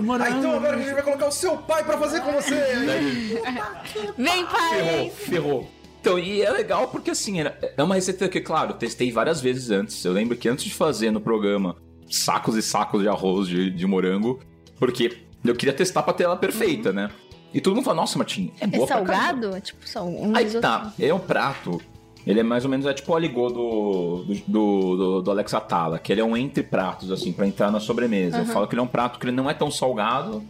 Morango. 0.02 0.24
Ah, 0.24 0.30
então 0.38 0.56
agora 0.56 0.76
a 0.76 0.80
gente 0.80 0.92
vai 0.94 1.02
colocar 1.02 1.26
o 1.28 1.32
seu 1.32 1.56
pai 1.58 1.84
pra 1.84 1.96
fazer 1.98 2.20
com 2.20 2.32
você. 2.32 2.54
Vem, 4.16 4.46
pai! 4.46 4.70
Ferrou, 4.80 5.10
ferrou. 5.10 5.70
Então, 6.00 6.18
e 6.18 6.40
é 6.42 6.50
legal 6.50 6.88
porque 6.88 7.10
assim, 7.10 7.40
era- 7.40 7.58
é 7.76 7.82
uma 7.82 7.94
receita 7.94 8.28
que, 8.28 8.40
claro, 8.40 8.70
eu 8.72 8.76
testei 8.76 9.12
várias 9.12 9.40
vezes 9.40 9.70
antes. 9.70 10.02
Eu 10.04 10.12
lembro 10.12 10.36
que 10.36 10.48
antes 10.48 10.64
de 10.64 10.72
fazer 10.74 11.10
no 11.10 11.20
programa 11.20 11.76
sacos 12.10 12.56
e 12.56 12.62
sacos 12.62 13.02
de 13.02 13.08
arroz 13.08 13.46
de, 13.46 13.70
de 13.70 13.86
morango, 13.86 14.40
porque 14.78 15.18
eu 15.44 15.54
queria 15.54 15.74
testar 15.74 16.02
pra 16.02 16.12
ter 16.14 16.24
ela 16.24 16.36
perfeita, 16.36 16.92
né? 16.92 17.10
E 17.52 17.60
todo 17.60 17.74
mundo 17.74 17.84
fala, 17.84 17.96
nossa, 17.96 18.16
Martim, 18.16 18.52
é 18.60 18.64
É 18.64 18.66
boa 18.68 18.86
pra 18.86 18.96
caramba." 19.02 19.12
salgado? 19.14 19.56
É 19.56 19.60
tipo 19.60 19.86
sal... 19.86 20.08
um 20.08 20.34
Aí 20.34 20.46
tá, 20.60 20.92
é 20.98 21.12
um 21.12 21.18
prato. 21.18 21.80
Ele 22.26 22.40
é 22.40 22.42
mais 22.42 22.64
ou 22.64 22.70
menos 22.70 22.86
é 22.86 22.92
tipo 22.92 23.12
o 23.12 23.16
aligô 23.16 23.48
do, 23.48 24.24
do, 24.46 24.96
do, 24.96 25.22
do, 25.22 25.30
Alex 25.30 25.54
Atala, 25.54 25.98
que 25.98 26.12
ele 26.12 26.20
é 26.20 26.24
um 26.24 26.36
entre 26.36 26.62
pratos, 26.62 27.10
assim, 27.10 27.32
pra 27.32 27.46
entrar 27.46 27.70
na 27.70 27.80
sobremesa. 27.80 28.38
Eu 28.38 28.46
falo 28.46 28.68
que 28.68 28.74
ele 28.74 28.80
é 28.80 28.84
um 28.84 28.88
prato 28.88 29.18
que 29.18 29.24
ele 29.24 29.34
não 29.34 29.48
é 29.48 29.54
tão 29.54 29.70
salgado 29.70 30.42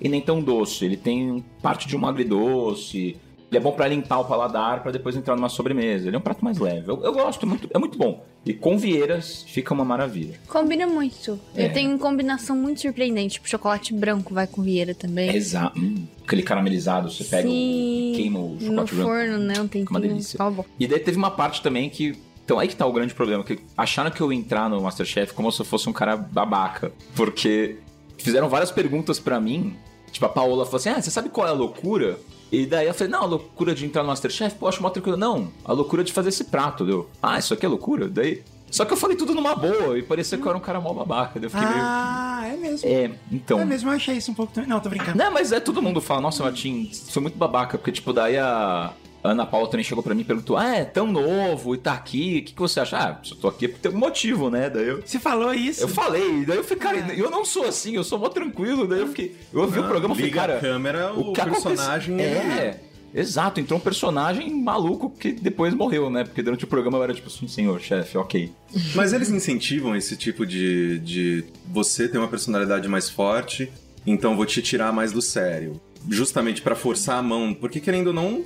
e 0.00 0.08
nem 0.08 0.20
tão 0.20 0.40
doce. 0.40 0.84
Ele 0.84 0.96
tem 0.96 1.44
parte 1.60 1.88
de 1.88 1.96
um 1.96 2.06
agridoce. 2.06 3.16
Ele 3.48 3.58
é 3.58 3.60
bom 3.60 3.70
pra 3.72 3.86
limpar 3.86 4.18
o 4.18 4.24
paladar 4.24 4.82
pra 4.82 4.90
depois 4.90 5.14
entrar 5.14 5.36
numa 5.36 5.48
sobremesa. 5.48 6.08
Ele 6.08 6.16
é 6.16 6.18
um 6.18 6.22
prato 6.22 6.44
mais 6.44 6.58
leve. 6.58 6.90
Eu, 6.90 7.00
eu 7.04 7.12
gosto, 7.12 7.44
é 7.44 7.48
muito, 7.48 7.68
é 7.72 7.78
muito 7.78 7.96
bom. 7.96 8.24
E 8.44 8.52
com 8.52 8.76
vieiras 8.76 9.44
fica 9.46 9.72
uma 9.72 9.84
maravilha. 9.84 10.38
Combina 10.48 10.84
muito. 10.86 11.38
É. 11.54 11.66
Eu 11.66 11.72
tenho 11.72 11.90
uma 11.90 11.98
combinação 11.98 12.56
muito 12.56 12.80
surpreendente. 12.80 13.34
Tipo, 13.34 13.48
chocolate 13.48 13.94
branco 13.94 14.34
vai 14.34 14.48
com 14.48 14.62
vieira 14.62 14.94
também. 14.96 15.34
Exato. 15.34 15.78
Hum, 15.78 16.06
aquele 16.24 16.42
caramelizado, 16.42 17.08
você 17.10 17.22
pega 17.22 17.48
Sim. 17.48 18.12
o, 18.12 18.16
queima 18.16 18.38
o 18.40 18.48
No 18.54 18.60
chocolate 18.60 18.94
branco. 18.94 19.10
forno, 19.10 19.38
né? 19.38 19.54
Um 19.60 19.68
tempinho. 19.68 19.86
uma 19.90 20.00
delícia. 20.00 20.38
Bom. 20.50 20.64
E 20.78 20.86
daí 20.88 20.98
teve 20.98 21.16
uma 21.16 21.30
parte 21.30 21.62
também 21.62 21.88
que. 21.88 22.18
Então 22.44 22.58
aí 22.58 22.66
que 22.68 22.76
tá 22.76 22.86
o 22.86 22.92
grande 22.92 23.14
problema, 23.14 23.42
que 23.44 23.58
acharam 23.76 24.10
que 24.10 24.20
eu 24.20 24.32
ia 24.32 24.38
entrar 24.38 24.68
no 24.70 24.80
Masterchef 24.80 25.32
como 25.34 25.50
se 25.52 25.60
eu 25.60 25.64
fosse 25.66 25.88
um 25.88 25.92
cara 25.92 26.16
babaca. 26.16 26.92
Porque 27.14 27.76
fizeram 28.18 28.48
várias 28.48 28.70
perguntas 28.72 29.18
pra 29.20 29.40
mim. 29.40 29.76
Tipo, 30.12 30.26
a 30.26 30.28
Paola 30.28 30.64
falou 30.64 30.76
assim: 30.78 30.88
Ah, 30.88 31.00
você 31.00 31.10
sabe 31.12 31.28
qual 31.28 31.46
é 31.46 31.50
a 31.50 31.54
loucura? 31.54 32.18
E 32.50 32.64
daí 32.66 32.86
eu 32.86 32.94
falei, 32.94 33.12
não, 33.12 33.22
a 33.22 33.26
loucura 33.26 33.74
de 33.74 33.84
entrar 33.84 34.02
no 34.02 34.08
Masterchef, 34.08 34.54
pô, 34.56 34.68
acho 34.68 34.82
mó 34.82 34.88
tranquilo. 34.90 35.16
Não, 35.16 35.52
a 35.64 35.72
loucura 35.72 36.04
de 36.04 36.12
fazer 36.12 36.28
esse 36.28 36.44
prato, 36.44 36.84
deu. 36.84 37.08
Ah, 37.22 37.38
isso 37.38 37.52
aqui 37.54 37.66
é 37.66 37.68
loucura? 37.68 38.08
Daí. 38.08 38.42
Só 38.70 38.84
que 38.84 38.92
eu 38.92 38.96
falei 38.96 39.16
tudo 39.16 39.32
numa 39.34 39.54
boa 39.54 39.96
e 39.98 40.02
parecia 40.02 40.36
que 40.36 40.44
eu 40.44 40.48
era 40.48 40.58
um 40.58 40.60
cara 40.60 40.80
mó 40.80 40.92
babaca. 40.92 41.38
Daí 41.40 41.44
eu 41.46 41.50
fiquei 41.50 41.66
Ah, 41.68 42.42
é 42.46 42.56
mesmo. 42.56 42.88
meio. 42.88 43.04
É, 43.06 43.10
então. 43.30 43.60
É 43.60 43.64
mesmo, 43.64 43.90
eu 43.90 43.94
achei 43.94 44.16
isso 44.16 44.30
um 44.30 44.34
pouco 44.34 44.52
também. 44.52 44.68
Não, 44.68 44.80
tô 44.80 44.88
brincando. 44.88 45.16
Não, 45.16 45.30
mas 45.32 45.52
é 45.52 45.60
todo 45.60 45.80
mundo 45.80 46.00
fala, 46.00 46.20
nossa, 46.20 46.42
Martim, 46.42 46.88
você 46.92 47.10
foi 47.10 47.22
muito 47.22 47.38
babaca, 47.38 47.78
porque, 47.78 47.92
tipo, 47.92 48.12
daí 48.12 48.36
a 48.36 48.92
Ana 49.30 49.46
Paula 49.46 49.68
também 49.68 49.84
chegou 49.84 50.02
pra 50.02 50.14
mim 50.14 50.22
e 50.22 50.24
perguntou: 50.24 50.56
Ah, 50.56 50.76
é 50.76 50.84
tão 50.84 51.06
novo 51.10 51.74
e 51.74 51.78
tá 51.78 51.92
aqui, 51.94 52.38
o 52.40 52.44
que, 52.44 52.52
que 52.54 52.60
você 52.60 52.80
acha? 52.80 52.96
Ah, 52.96 53.20
eu 53.30 53.36
tô 53.36 53.48
aqui 53.48 53.68
porque 53.68 53.88
tem 53.88 53.96
um 53.96 54.00
motivo, 54.00 54.50
né? 54.50 54.70
Daí 54.70 54.88
eu. 54.88 55.02
Você 55.04 55.18
falou 55.18 55.52
isso? 55.54 55.82
Eu 55.82 55.88
falei, 55.88 56.44
daí 56.44 56.56
eu 56.56 56.64
fiquei, 56.64 56.76
cara, 56.78 57.14
eu 57.14 57.30
não 57.30 57.44
sou 57.44 57.64
assim, 57.66 57.94
eu 57.96 58.04
sou 58.04 58.18
mó 58.18 58.28
tranquilo, 58.28 58.86
daí 58.86 59.00
eu 59.00 59.08
fiquei. 59.08 59.36
Eu 59.52 59.60
ouvi 59.62 59.78
o 59.78 59.84
programa 59.84 60.14
e 60.14 60.16
falei, 60.16 60.30
Liga 60.30 60.40
cara. 60.40 60.56
a 60.56 60.60
câmera, 60.60 61.12
o, 61.12 61.32
que 61.32 61.40
acontece- 61.40 61.68
personagem. 61.68 62.20
É. 62.20 62.80
Exato, 63.14 63.60
entrou 63.60 63.78
um 63.78 63.82
personagem 63.82 64.50
maluco 64.62 65.08
que 65.08 65.32
depois 65.32 65.72
morreu, 65.72 66.10
né? 66.10 66.24
Porque 66.24 66.42
durante 66.42 66.64
o 66.64 66.66
programa 66.66 66.98
eu 66.98 67.02
era 67.04 67.14
tipo 67.14 67.28
assim, 67.28 67.48
senhor, 67.48 67.80
chefe, 67.80 68.18
ok. 68.18 68.52
Mas 68.94 69.14
eles 69.14 69.30
incentivam 69.30 69.96
esse 69.96 70.16
tipo 70.16 70.44
de, 70.44 70.98
de. 70.98 71.44
Você 71.72 72.08
ter 72.08 72.18
uma 72.18 72.28
personalidade 72.28 72.86
mais 72.88 73.08
forte, 73.08 73.72
então 74.06 74.36
vou 74.36 74.44
te 74.44 74.60
tirar 74.60 74.92
mais 74.92 75.12
do 75.12 75.22
sério. 75.22 75.80
Justamente 76.10 76.60
pra 76.60 76.74
forçar 76.76 77.18
a 77.18 77.22
mão. 77.22 77.54
Porque 77.54 77.80
querendo 77.80 78.08
ou 78.08 78.12
não, 78.12 78.44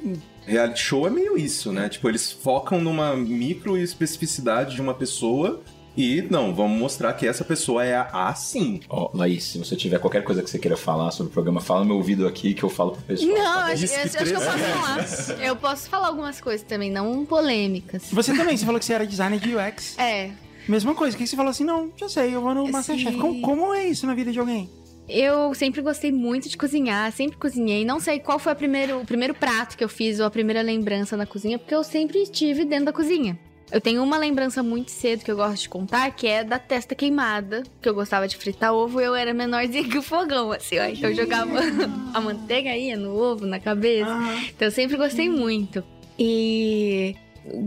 reality 0.51 0.81
show 0.81 1.07
é 1.07 1.11
meio 1.11 1.37
isso, 1.39 1.73
né? 1.73 1.89
Tipo, 1.89 2.09
eles 2.09 2.31
focam 2.33 2.81
numa 2.81 3.15
micro 3.17 3.77
especificidade 3.79 4.75
de 4.75 4.81
uma 4.81 4.95
pessoa. 4.95 5.63
E 5.97 6.23
não, 6.31 6.55
vamos 6.55 6.79
mostrar 6.79 7.13
que 7.15 7.27
essa 7.27 7.45
pessoa 7.45 7.85
é 7.85 7.97
a- 7.97 8.29
assim. 8.29 8.81
Ó, 8.89 9.11
Laís, 9.13 9.43
se 9.45 9.59
você 9.59 9.75
tiver 9.75 9.99
qualquer 9.99 10.23
coisa 10.23 10.41
que 10.43 10.49
você 10.49 10.59
queira 10.59 10.77
falar 10.77 11.11
sobre 11.11 11.31
o 11.31 11.33
programa, 11.33 11.61
fala 11.61 11.81
no 11.81 11.87
meu 11.87 11.97
ouvido 11.97 12.27
aqui 12.29 12.55
que 12.55 12.63
eu 12.63 12.71
falo 12.71 12.93
pro 12.93 13.03
pessoal. 13.03 13.29
Não, 13.31 13.37
tá 13.45 13.65
acho, 13.67 13.85
acho 13.85 14.17
que 14.17 14.23
eu 14.35 14.41
posso 14.41 14.59
falar. 14.59 15.41
Eu 15.45 15.57
posso 15.57 15.91
falar 15.91 16.07
algumas 16.07 16.41
coisas 16.41 16.65
também, 16.67 16.91
não 16.93 17.27
polêmicas. 17.27 18.05
Você 18.13 18.35
também, 18.35 18.57
você 18.57 18.65
falou 18.65 18.79
que 18.79 18.85
você 18.87 18.93
era 18.95 19.07
designer 19.07 19.41
de 19.41 19.55
UX. 19.55 19.99
É, 19.99 20.31
Mesma 20.69 20.95
coisa, 20.95 21.17
o 21.17 21.19
que 21.19 21.27
você 21.27 21.35
falou 21.35 21.51
assim? 21.51 21.65
Não, 21.65 21.91
já 21.97 22.09
sei, 22.09 22.35
eu 22.35 22.41
vou 22.41 22.55
no 22.55 22.71
Masterchef. 22.71 23.17
Como, 23.17 23.41
como 23.41 23.75
é 23.75 23.89
isso 23.89 24.07
na 24.07 24.15
vida 24.15 24.31
de 24.31 24.39
alguém? 24.39 24.71
Eu 25.11 25.55
sempre 25.55 25.83
gostei 25.83 26.13
muito 26.13 26.49
de 26.49 26.57
cozinhar, 26.57 27.11
sempre 27.13 27.37
cozinhei. 27.37 27.85
Não 27.85 28.01
sei 28.01 28.21
qual 28.21 28.39
foi 28.39 28.55
primeiro, 28.55 29.01
o 29.01 29.07
primeiro 29.07 29.35
prato 29.35 29.77
que 29.77 29.85
eu 29.85 29.89
fiz 29.89 30.21
ou 30.21 30.27
a 30.27 30.31
primeira 30.31 30.63
lembrança 30.63 31.17
na 31.17 31.27
cozinha, 31.27 31.59
porque 31.59 31.75
eu 31.75 31.83
sempre 31.85 32.23
estive 32.23 32.65
dentro 32.65 32.87
da 32.87 32.93
cozinha. 32.93 33.39
Eu 33.73 33.81
tenho 33.81 34.03
uma 34.03 34.19
lembrança 34.19 34.63
muito 34.63 34.91
cedo 34.91 35.25
que 35.25 35.31
eu 35.31 35.37
gosto 35.37 35.63
de 35.63 35.69
contar, 35.69 36.11
que 36.11 36.27
é 36.27 36.43
da 36.43 36.59
testa 36.59 36.95
queimada, 36.95 37.63
que 37.81 37.89
eu 37.89 37.95
gostava 37.95 38.27
de 38.27 38.37
fritar 38.37 38.75
ovo, 38.75 39.01
eu 39.01 39.15
era 39.15 39.33
menorzinha 39.33 39.89
que 39.89 39.97
o 39.97 40.03
fogão, 40.03 40.51
assim, 40.51 40.79
ó. 40.79 40.85
Então 40.87 41.11
eu 41.11 41.15
jogava 41.15 41.61
a 42.13 42.21
manteiga 42.21 42.77
ia 42.77 42.97
no 42.97 43.17
ovo, 43.17 43.47
na 43.47 43.61
cabeça. 43.61 44.11
Então 44.49 44.67
eu 44.67 44.73
sempre 44.73 44.97
gostei 44.97 45.29
muito. 45.29 45.85
E 46.19 47.15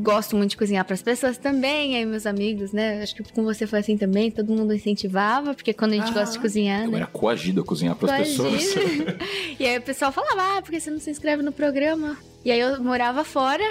gosto 0.02 0.36
muito 0.36 0.52
de 0.52 0.58
cozinhar 0.58 0.86
para 0.86 0.94
as 0.94 1.02
pessoas 1.02 1.38
também, 1.38 1.96
aí 1.98 2.06
meus 2.06 2.26
amigos, 2.26 2.72
né? 2.72 3.02
Acho 3.02 3.16
que 3.16 3.24
com 3.34 3.44
você 3.44 3.66
foi 3.66 3.80
assim 3.80 3.98
também, 3.98 4.30
todo 4.30 4.54
mundo 4.54 4.74
incentivava, 4.74 5.54
porque 5.54 5.74
quando 5.74 5.94
a 5.94 5.96
gente 5.96 6.12
Ah, 6.12 6.14
gosta 6.14 6.34
de 6.34 6.40
cozinhar, 6.40 6.84
Eu 6.84 6.92
né? 6.92 6.98
era 6.98 7.08
coagido 7.08 7.62
a 7.62 7.64
cozinhar 7.66 7.96
pras 7.96 8.12
pessoas. 8.28 8.76
Imagina. 8.76 9.18
e 9.60 9.66
aí 9.66 9.78
o 9.78 9.82
pessoal 9.82 10.12
falava, 10.12 10.58
ah, 10.58 10.62
por 10.62 10.70
que 10.72 10.80
você 10.80 10.92
não 10.92 11.00
se 11.00 11.10
inscreve 11.10 11.42
no 11.42 11.52
programa? 11.52 12.18
E 12.46 12.52
aí 12.52 12.60
eu 12.60 12.82
morava 12.84 13.24
fora, 13.24 13.64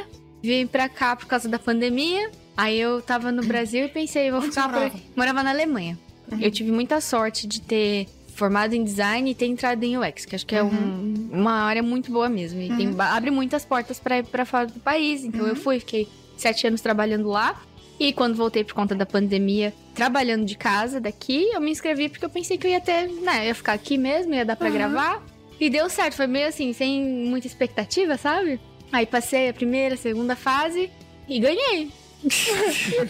vim 0.42 0.66
pra 0.66 0.88
cá 0.88 1.14
por 1.14 1.26
causa 1.26 1.48
da 1.48 1.58
pandemia. 1.58 2.30
Aí 2.56 2.78
eu 2.78 3.00
tava 3.00 3.30
no 3.32 3.42
Brasil 3.44 3.84
e 3.86 3.88
pensei, 3.88 4.30
vou 4.30 4.40
Onde 4.40 4.48
ficar 4.50 4.64
por 4.64 4.72
morava? 4.74 4.86
aqui. 4.94 5.02
Morava 5.16 5.42
na 5.42 5.50
Alemanha. 5.50 5.98
Eu 6.40 6.50
tive 6.50 6.70
muita 6.72 7.00
sorte 7.00 7.46
de 7.46 7.60
ter 7.60 8.06
formado 8.42 8.74
em 8.74 8.82
design 8.82 9.30
e 9.30 9.34
ter 9.36 9.46
entrado 9.46 9.84
em 9.84 9.96
UX, 9.96 10.24
que 10.24 10.34
acho 10.34 10.44
que 10.44 10.56
é 10.56 10.64
um- 10.64 11.28
uma 11.30 11.52
área 11.62 11.80
muito 11.80 12.10
boa 12.10 12.28
mesmo. 12.28 12.60
E 12.60 12.76
tem- 12.76 12.92
abre 12.98 13.30
muitas 13.30 13.64
portas 13.64 14.00
pra 14.00 14.18
ir 14.18 14.24
pra 14.24 14.44
fora 14.44 14.66
do 14.66 14.80
país. 14.80 15.22
Então 15.24 15.46
eu 15.46 15.54
fui, 15.54 15.78
fiquei 15.78 16.08
sete 16.36 16.66
anos 16.66 16.80
trabalhando 16.80 17.28
lá. 17.28 17.62
E 18.00 18.12
quando 18.12 18.34
voltei 18.34 18.64
por 18.64 18.74
conta 18.74 18.96
da 18.96 19.06
pandemia, 19.06 19.72
trabalhando 19.94 20.44
de 20.44 20.56
casa 20.56 21.00
daqui, 21.00 21.50
eu 21.54 21.60
me 21.60 21.70
inscrevi 21.70 22.08
porque 22.08 22.24
eu 22.24 22.30
pensei 22.30 22.58
que 22.58 22.66
eu 22.66 22.70
ia 22.72 22.80
ter, 22.80 23.06
né, 23.22 23.46
ia 23.46 23.54
ficar 23.54 23.74
aqui 23.74 23.96
mesmo, 23.96 24.34
ia 24.34 24.44
dar 24.44 24.56
pra 24.56 24.66
Aham. 24.66 24.76
gravar. 24.76 25.22
E 25.60 25.70
deu 25.70 25.88
certo, 25.88 26.14
foi 26.16 26.26
meio 26.26 26.48
assim, 26.48 26.72
sem 26.72 27.00
muita 27.00 27.46
expectativa, 27.46 28.16
sabe? 28.18 28.58
Aí 28.90 29.06
passei 29.06 29.48
a 29.50 29.54
primeira, 29.54 29.96
segunda 29.96 30.34
fase 30.34 30.90
e 31.28 31.38
ganhei. 31.38 31.90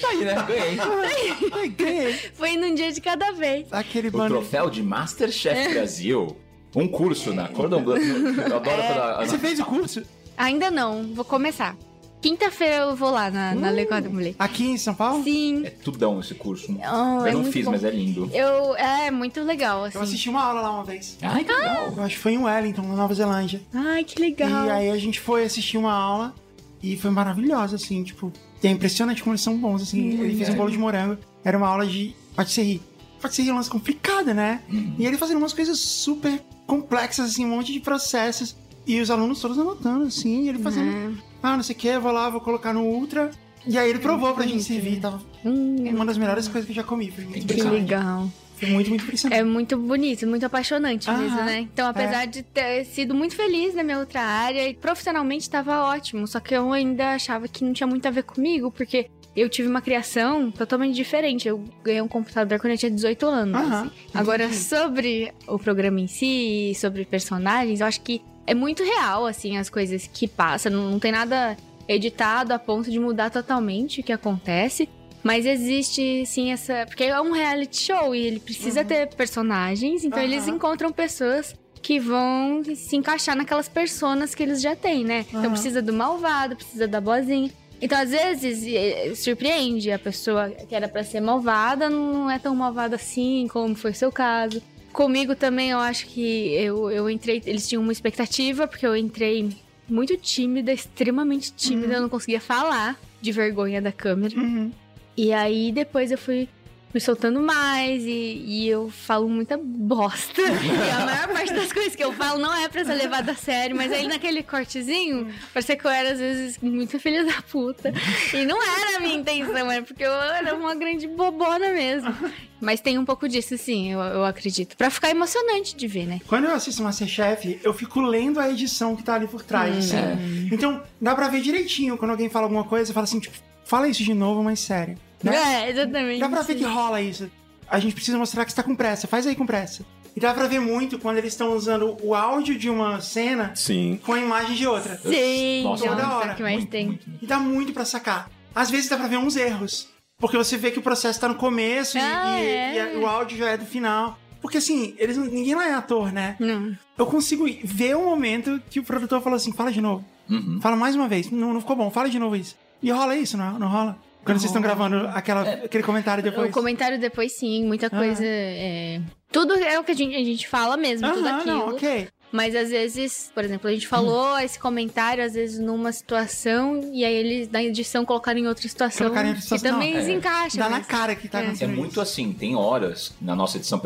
Tá 0.01 0.09
aí, 0.09 0.25
né? 0.25 0.35
Ganhei. 0.47 1.69
Ganhei. 1.71 2.13
Foi 2.35 2.57
num 2.57 2.75
dia 2.75 2.93
de 2.93 3.01
cada 3.01 3.33
vez. 3.33 3.67
Aquele 3.73 4.09
O 4.09 4.13
banner. 4.13 4.31
troféu 4.31 4.71
de 4.71 4.83
Masterchef 4.83 5.73
Brasil. 5.75 6.37
Um 6.75 6.89
curso 6.89 7.35
na 7.35 7.49
Cordon 7.49 7.83
Bleu. 7.83 7.97
Eu 7.99 8.57
adoro 8.57 8.83
a- 8.83 9.25
Você 9.27 9.39
fez 9.39 9.61
o 9.61 9.65
curso? 9.65 10.03
Ainda 10.37 10.71
não, 10.71 11.13
vou 11.15 11.25
começar. 11.25 11.77
Quinta-feira 12.23 12.77
eu 12.85 12.95
vou 12.97 13.11
lá 13.11 13.31
na, 13.31 13.53
na 13.55 13.71
Le 13.71 13.85
Cordon 13.85 14.11
Bleu. 14.11 14.35
Aqui 14.39 14.65
em 14.69 14.79
São 14.79 14.95
Paulo? 14.95 15.23
Sim. 15.25 15.67
É 15.67 15.71
tudão 15.71 16.21
esse 16.21 16.35
curso. 16.35 16.73
Oh, 16.79 17.27
é 17.27 17.31
eu 17.31 17.33
não 17.35 17.41
muito 17.41 17.53
fiz, 17.53 17.65
bom. 17.65 17.73
mas 17.73 17.83
é 17.85 17.91
lindo. 17.91 18.31
Eu, 18.33 18.77
é 18.77 19.11
muito 19.11 19.43
legal, 19.43 19.85
assim. 19.85 19.99
Eu 19.99 20.03
assisti 20.05 20.29
uma 20.31 20.43
aula 20.43 20.61
lá 20.61 20.71
uma 20.71 20.85
vez. 20.85 21.19
Ai, 21.21 21.43
que 21.45 21.53
legal. 21.53 21.93
Eu 21.97 22.03
acho 22.05 22.15
que 22.17 22.23
foi 22.23 22.33
em 22.35 22.39
Wellington, 22.39 22.83
na 22.83 22.95
Nova 22.95 23.13
Zelândia. 23.13 23.61
Ai, 23.75 24.05
que 24.05 24.21
legal. 24.21 24.67
E 24.67 24.71
aí 24.71 24.91
a 24.91 24.97
gente 24.99 25.19
foi 25.21 25.43
assistir 25.45 25.77
uma 25.77 25.93
aula 25.93 26.33
e 26.81 26.97
foi 26.97 27.11
maravilhosa, 27.11 27.75
assim, 27.77 28.03
tipo, 28.05 28.33
é 28.69 28.71
impressionante 28.71 29.23
como 29.23 29.33
eles 29.33 29.41
são 29.43 29.57
bons, 29.59 29.83
assim. 29.83 30.21
ele 30.21 30.37
fez 30.37 30.49
um 30.51 30.55
bolo 30.57 30.71
de 30.71 30.79
morango, 30.79 31.19
era 31.45 31.57
uma 31.59 31.69
aula 31.69 31.87
de 31.87 32.15
patisserie. 32.37 32.81
Patisserie 33.21 33.51
é 33.51 33.53
um 33.53 33.57
lance 33.57 33.71
complicado, 33.71 34.33
né? 34.35 34.61
E 34.99 35.07
ele 35.07 35.17
fazendo 35.19 35.39
umas 35.39 35.53
coisas 35.53 35.79
super 35.79 36.41
complexas, 36.67 37.31
assim, 37.31 37.45
um 37.45 37.51
monte 37.51 37.73
de 37.73 37.81
processos. 37.81 38.57
E 38.85 39.01
os 39.01 39.11
alunos 39.11 39.41
todos 39.41 39.59
anotando, 39.59 40.07
assim, 40.07 40.45
e 40.45 40.49
ele 40.49 40.59
fazendo, 40.59 41.19
ah, 41.41 41.57
não 41.57 41.63
sei 41.63 41.75
o 41.77 41.79
que, 41.79 41.99
vou 41.99 42.11
lá, 42.11 42.29
vou 42.29 42.41
colocar 42.41 42.73
no 42.73 42.83
Ultra. 42.83 43.31
E 43.65 43.79
aí 43.79 43.89
ele 43.89 44.01
provou 44.01 44.35
pra 44.35 44.45
gente 44.45 44.65
servir, 44.65 44.99
tava 45.01 45.23
Hum, 45.45 45.89
uma 45.91 46.05
das 46.05 46.19
melhores 46.19 46.49
coisas 46.49 46.65
que 46.67 46.73
eu 46.73 46.77
já 46.77 46.83
comi. 46.83 47.11
Foi 47.13 47.25
muito 47.25 47.47
que 47.47 47.63
legal. 47.63 48.29
Foi 48.63 48.71
muito, 48.71 48.91
muito 48.91 49.03
impressionante. 49.03 49.41
É 49.41 49.43
muito 49.43 49.77
bonito, 49.77 50.25
muito 50.25 50.47
apaixonante 50.47 51.11
Aham. 51.11 51.19
mesmo, 51.19 51.43
né? 51.43 51.61
Então, 51.73 51.89
apesar 51.89 52.27
de 52.27 52.45
ter 52.45 52.85
sido 52.85 53.13
muito 53.13 53.35
feliz 53.35 53.75
na 53.75 53.83
minha 53.83 53.99
outra 53.99 54.21
área, 54.21 54.69
e 54.69 54.75
profissionalmente 54.75 55.43
estava 55.43 55.83
ótimo. 55.83 56.29
Só 56.29 56.39
que 56.39 56.55
eu 56.55 56.73
ainda 56.73 57.15
achava 57.15 57.49
que 57.49 57.65
não 57.65 57.73
tinha 57.73 57.89
muito 57.89 58.07
a 58.07 58.11
ver 58.13 58.23
comigo, 58.23 58.71
porque 58.71 59.11
eu 59.35 59.49
tive 59.49 59.67
uma 59.67 59.83
criação 59.83 60.53
totalmente 60.53 60.95
diferente. 60.95 61.49
Eu 61.49 61.65
ganhei 61.83 62.01
um 62.01 62.07
computador 62.07 62.61
quando 62.61 62.73
eu 62.75 62.79
tinha 62.79 62.91
18 62.91 63.27
anos. 63.27 63.61
Assim. 63.61 63.91
Agora, 64.15 64.53
sobre 64.53 65.33
o 65.49 65.59
programa 65.59 66.01
em 66.01 66.07
si, 66.07 66.73
sobre 66.77 67.05
personagens, 67.05 67.81
eu 67.81 67.87
acho 67.89 68.01
que 68.01 68.23
é 68.47 68.55
muito 68.55 68.85
real, 68.85 69.27
assim, 69.27 69.57
as 69.57 69.69
coisas 69.69 70.07
que 70.07 70.29
passam. 70.29 70.71
Não, 70.71 70.89
não 70.89 70.99
tem 71.01 71.11
nada 71.11 71.57
editado 71.89 72.55
a 72.55 72.61
ponto 72.61 72.93
de 72.93 73.01
mudar 73.01 73.29
totalmente 73.29 74.01
o 74.01 74.05
que 74.05 74.13
acontece. 74.13 74.89
Mas 75.23 75.47
existe, 75.47 76.25
sim, 76.27 76.53
essa. 76.53 76.85
Porque 76.87 77.05
é 77.05 77.20
um 77.20 77.33
reality 77.33 77.77
show 77.77 78.14
e 78.14 78.20
ele 78.27 78.41
precisa 78.41 78.85
ter 78.85 79.09
personagens, 79.14 80.05
então 80.05 80.18
Aham. 80.18 80.29
eles 80.29 80.49
encontram 80.49 80.93
pessoas 80.93 81.55
que 81.81 81.99
vão 81.99 82.62
se 82.77 82.97
encaixar 82.97 83.37
naquelas 83.37 83.68
personas 83.68 84.35
que 84.35 84.43
eles 84.43 84.61
já 84.61 84.75
têm, 84.77 85.05
né? 85.05 85.27
Então 85.29 85.43
Aham. 85.43 85.51
precisa 85.51 85.83
do 85.83 85.93
malvado, 85.93 86.57
precisa 86.57 86.87
da 86.87 87.01
boazinha. 87.01 87.51
Então, 87.81 88.01
às 88.01 88.11
vezes, 88.11 89.18
surpreende 89.18 89.91
a 89.91 89.99
pessoa 89.99 90.51
que 90.51 90.73
era 90.73 90.87
pra 90.87 91.03
ser 91.03 91.20
malvada, 91.20 91.91
não 91.91 92.31
é 92.31 92.39
tão 92.39 92.55
malvada 92.55 92.95
assim, 92.95 93.49
como 93.53 93.75
foi 93.75 93.91
o 93.91 93.95
seu 93.95 94.12
caso. 94.12 94.62
Comigo 94.93 95.35
também, 95.35 95.70
eu 95.70 95.79
acho 95.79 96.07
que 96.07 96.55
eu, 96.55 96.89
eu 96.91 97.11
entrei. 97.11 97.43
Eles 97.45 97.68
tinham 97.68 97.83
uma 97.83 97.91
expectativa, 97.91 98.68
porque 98.68 98.87
eu 98.87 98.95
entrei 98.97 99.51
muito 99.89 100.16
tímida, 100.16 100.73
extremamente 100.73 101.53
tímida, 101.53 101.95
eu 101.95 102.03
não 102.03 102.09
conseguia 102.09 102.41
falar 102.41 102.97
de 103.20 103.33
vergonha 103.33 103.83
da 103.83 103.91
câmera. 103.91 104.39
Uhum. 104.39 104.70
E 105.17 105.33
aí 105.33 105.73
depois 105.73 106.11
eu 106.11 106.19
fui 106.19 106.49
me 106.95 107.01
soltando 107.01 107.41
mais 107.41 108.05
e, 108.05 108.45
e 108.47 108.69
eu 108.69 108.91
falo 108.91 109.29
muita 109.29 109.57
bosta. 109.57 110.43
e 110.45 110.91
a 110.91 111.07
maior 111.07 111.29
parte 111.29 111.53
das 111.55 111.73
coisas 111.73 111.97
que 111.97 112.05
eu 112.05 112.13
falo 112.13 112.39
não 112.39 112.55
é 112.55 112.69
pra 112.69 112.85
ser 112.85 112.95
levada 112.95 113.33
a 113.33 113.35
sério, 113.35 113.75
mas 113.75 113.91
aí 113.91 114.07
naquele 114.07 114.43
cortezinho, 114.43 115.33
parecia 115.55 115.77
que 115.77 115.85
eu 115.87 115.91
era 115.91 116.13
às 116.13 116.19
vezes 116.19 116.59
muito 116.59 116.99
filha 117.01 117.25
da 117.25 117.41
puta. 117.43 117.93
E 118.35 118.45
não 118.45 118.63
era 118.63 118.99
a 118.99 119.01
minha 119.01 119.15
intenção, 119.15 119.71
era 119.71 119.83
porque 119.83 120.05
eu 120.05 120.13
era 120.13 120.55
uma 120.55 120.75
grande 120.75 121.07
bobona 121.07 121.71
mesmo. 121.71 122.15
Mas 122.61 122.81
tem 122.81 122.99
um 122.99 123.05
pouco 123.05 123.29
disso, 123.29 123.57
sim, 123.59 123.93
eu, 123.93 124.01
eu 124.01 124.25
acredito. 124.25 124.77
Pra 124.77 124.91
ficar 124.91 125.11
emocionante 125.11 125.75
de 125.75 125.89
ver, 125.89 126.07
né? 126.07 126.21
Quando 126.29 126.45
eu 126.45 126.53
assisto 126.53 126.83
Masterchef, 126.83 127.59
eu 127.65 127.75
fico 127.75 128.01
lendo 128.01 128.39
a 128.39 128.51
edição 128.51 128.95
que 128.95 129.03
tá 129.03 129.15
ali 129.15 129.27
por 129.27 129.43
trás, 129.43 129.93
assim. 129.93 130.49
Então, 130.53 130.81
dá 131.01 131.15
pra 131.15 131.29
ver 131.29 131.41
direitinho 131.41 131.97
quando 131.97 132.13
alguém 132.13 132.29
fala 132.29 132.45
alguma 132.45 132.65
coisa, 132.65 132.93
fala 132.93 133.05
assim, 133.05 133.19
tipo, 133.19 133.37
fala 133.73 133.89
isso 133.89 134.05
de 134.05 134.12
novo, 134.14 134.43
mas 134.43 134.61
sério. 134.61 134.97
Né? 135.25 135.35
É, 135.35 135.70
exatamente. 135.70 136.20
Dá 136.20 136.29
pra 136.29 136.43
ver 136.43 136.55
que 136.57 136.64
rola 136.64 137.01
isso. 137.01 137.31
A 137.68 137.79
gente 137.79 137.95
precisa 137.95 138.18
mostrar 138.18 138.45
que 138.45 138.51
você 138.51 138.57
tá 138.57 138.62
com 138.62 138.75
pressa, 138.77 139.09
faz 139.09 139.27
aí 139.27 139.35
com 139.35 139.47
pressa. 139.47 139.83
E 140.14 140.20
dá 140.20 140.35
pra 140.35 140.47
ver 140.47 140.61
muito 140.61 140.99
quando 140.99 141.16
eles 141.16 141.33
estão 141.33 141.55
usando 141.55 141.97
o 142.03 142.14
áudio 142.14 142.59
de 142.59 142.68
uma 142.68 143.01
cena 143.01 143.53
Sim. 143.55 143.99
com 144.05 144.12
a 144.12 144.20
imagem 144.20 144.55
de 144.55 144.66
outra. 144.66 144.99
Sim, 144.99 145.62
Nossa, 145.64 145.87
toda 145.89 146.03
nossa, 146.03 146.16
hora. 146.16 146.35
que 146.35 146.43
mais 146.43 146.57
Muito, 146.59 146.70
tem. 146.70 146.87
muito, 146.87 147.09
muito. 147.09 147.25
E 147.25 147.27
dá 147.27 147.39
muito 147.39 147.73
pra 147.73 147.85
sacar. 147.87 148.29
Às 148.55 148.70
vezes 148.70 148.91
dá 148.91 148.99
pra 148.99 149.07
ver 149.09 149.16
uns 149.16 149.37
erros. 149.37 149.89
Porque 150.18 150.37
você 150.37 150.59
vê 150.59 150.70
que 150.70 150.79
o 150.79 150.83
processo 150.83 151.18
tá 151.18 151.27
no 151.29 151.35
começo 151.37 151.97
e- 151.97 152.01
Ah, 152.01 152.39
e, 152.39 152.47
é. 152.47 152.75
e 152.75 152.81
a- 152.81 152.99
o 153.01 153.07
áudio 153.07 153.39
já 153.39 153.49
é 153.49 153.57
do 153.57 153.64
final. 153.64 154.18
Porque 154.43 154.59
assim, 154.59 154.95
eles, 154.99 155.16
não- 155.16 155.25
ninguém 155.25 155.55
lá 155.55 155.66
é 155.66 155.73
ator, 155.75 156.12
né? 156.12 156.37
Não. 156.39 156.77
Eu 156.99 157.07
consigo 157.07 157.47
ver 157.64 157.97
o 157.97 158.05
momento 158.05 158.61
que 158.68 158.81
o 158.81 158.85
produtor 158.85 159.23
falou 159.23 159.37
assim: 159.37 159.53
fala 159.53 159.73
de 159.73 159.81
novo. 159.81 160.05
Uhum. 160.29 160.61
Fala 160.61 160.77
mais 160.77 160.95
uma 160.95 161.09
vez. 161.09 161.31
Não, 161.31 161.55
não 161.55 161.61
ficou 161.61 161.75
bom, 161.75 161.91
fala 161.91 162.09
de 162.11 162.18
novo 162.18 162.37
isso. 162.37 162.55
E 162.83 162.91
rola 162.91 163.16
isso, 163.16 163.37
não, 163.37 163.59
não 163.59 163.68
rola? 163.68 163.97
Quando 164.24 164.39
vocês 164.39 164.51
estão 164.51 164.62
gravando 164.62 165.09
aquela, 165.14 165.43
aquele 165.43 165.83
comentário 165.83 166.22
depois. 166.22 166.49
O 166.49 166.53
comentário 166.53 166.99
depois, 166.99 167.33
sim, 167.33 167.64
muita 167.66 167.91
coisa. 167.91 168.22
é, 168.24 169.01
Tudo 169.33 169.55
é 169.55 169.78
o 169.80 169.85
que 169.85 169.91
a 169.93 169.95
gente, 169.95 170.14
a 170.14 170.22
gente 170.24 170.47
fala 170.47 170.76
mesmo, 170.76 171.09
tudo 171.12 171.26
Aham, 171.26 171.39
aquilo. 171.39 171.57
não, 171.57 171.68
ok. 171.74 172.09
Mas 172.30 172.55
às 172.57 172.70
vezes, 172.70 173.30
por 173.35 173.45
exemplo, 173.45 173.68
a 173.68 173.72
gente 173.72 173.87
falou 173.87 174.39
esse 174.39 174.59
comentário, 174.59 175.22
às 175.22 175.35
vezes, 175.35 175.59
numa 175.59 175.93
situação, 175.93 176.80
e 176.95 177.05
aí 177.05 177.12
eles, 177.14 177.51
na 177.51 177.62
edição, 177.62 178.05
colocaram 178.07 178.39
em 178.39 178.47
outra 178.47 178.66
situação. 178.66 179.07
Colocaram 179.07 179.28
em 179.28 179.33
outra 179.33 179.43
situação, 179.43 179.68
Que 179.68 179.74
também 179.74 179.91
não, 179.93 179.99
é. 179.99 180.01
desencaixa. 180.01 180.57
Dá 180.59 180.68
na 180.68 180.78
mas- 180.78 180.87
cara 180.87 181.14
que 181.14 181.28
tá 181.28 181.39
É. 181.39 181.43
É 181.43 181.45
acontecendo 181.47 181.76
muito 181.76 181.91
isso. 181.93 182.01
assim, 182.01 182.33
tem 182.33 182.55
horas 182.57 183.12
na 183.20 183.35
nossa 183.37 183.59
edição, 183.59 183.78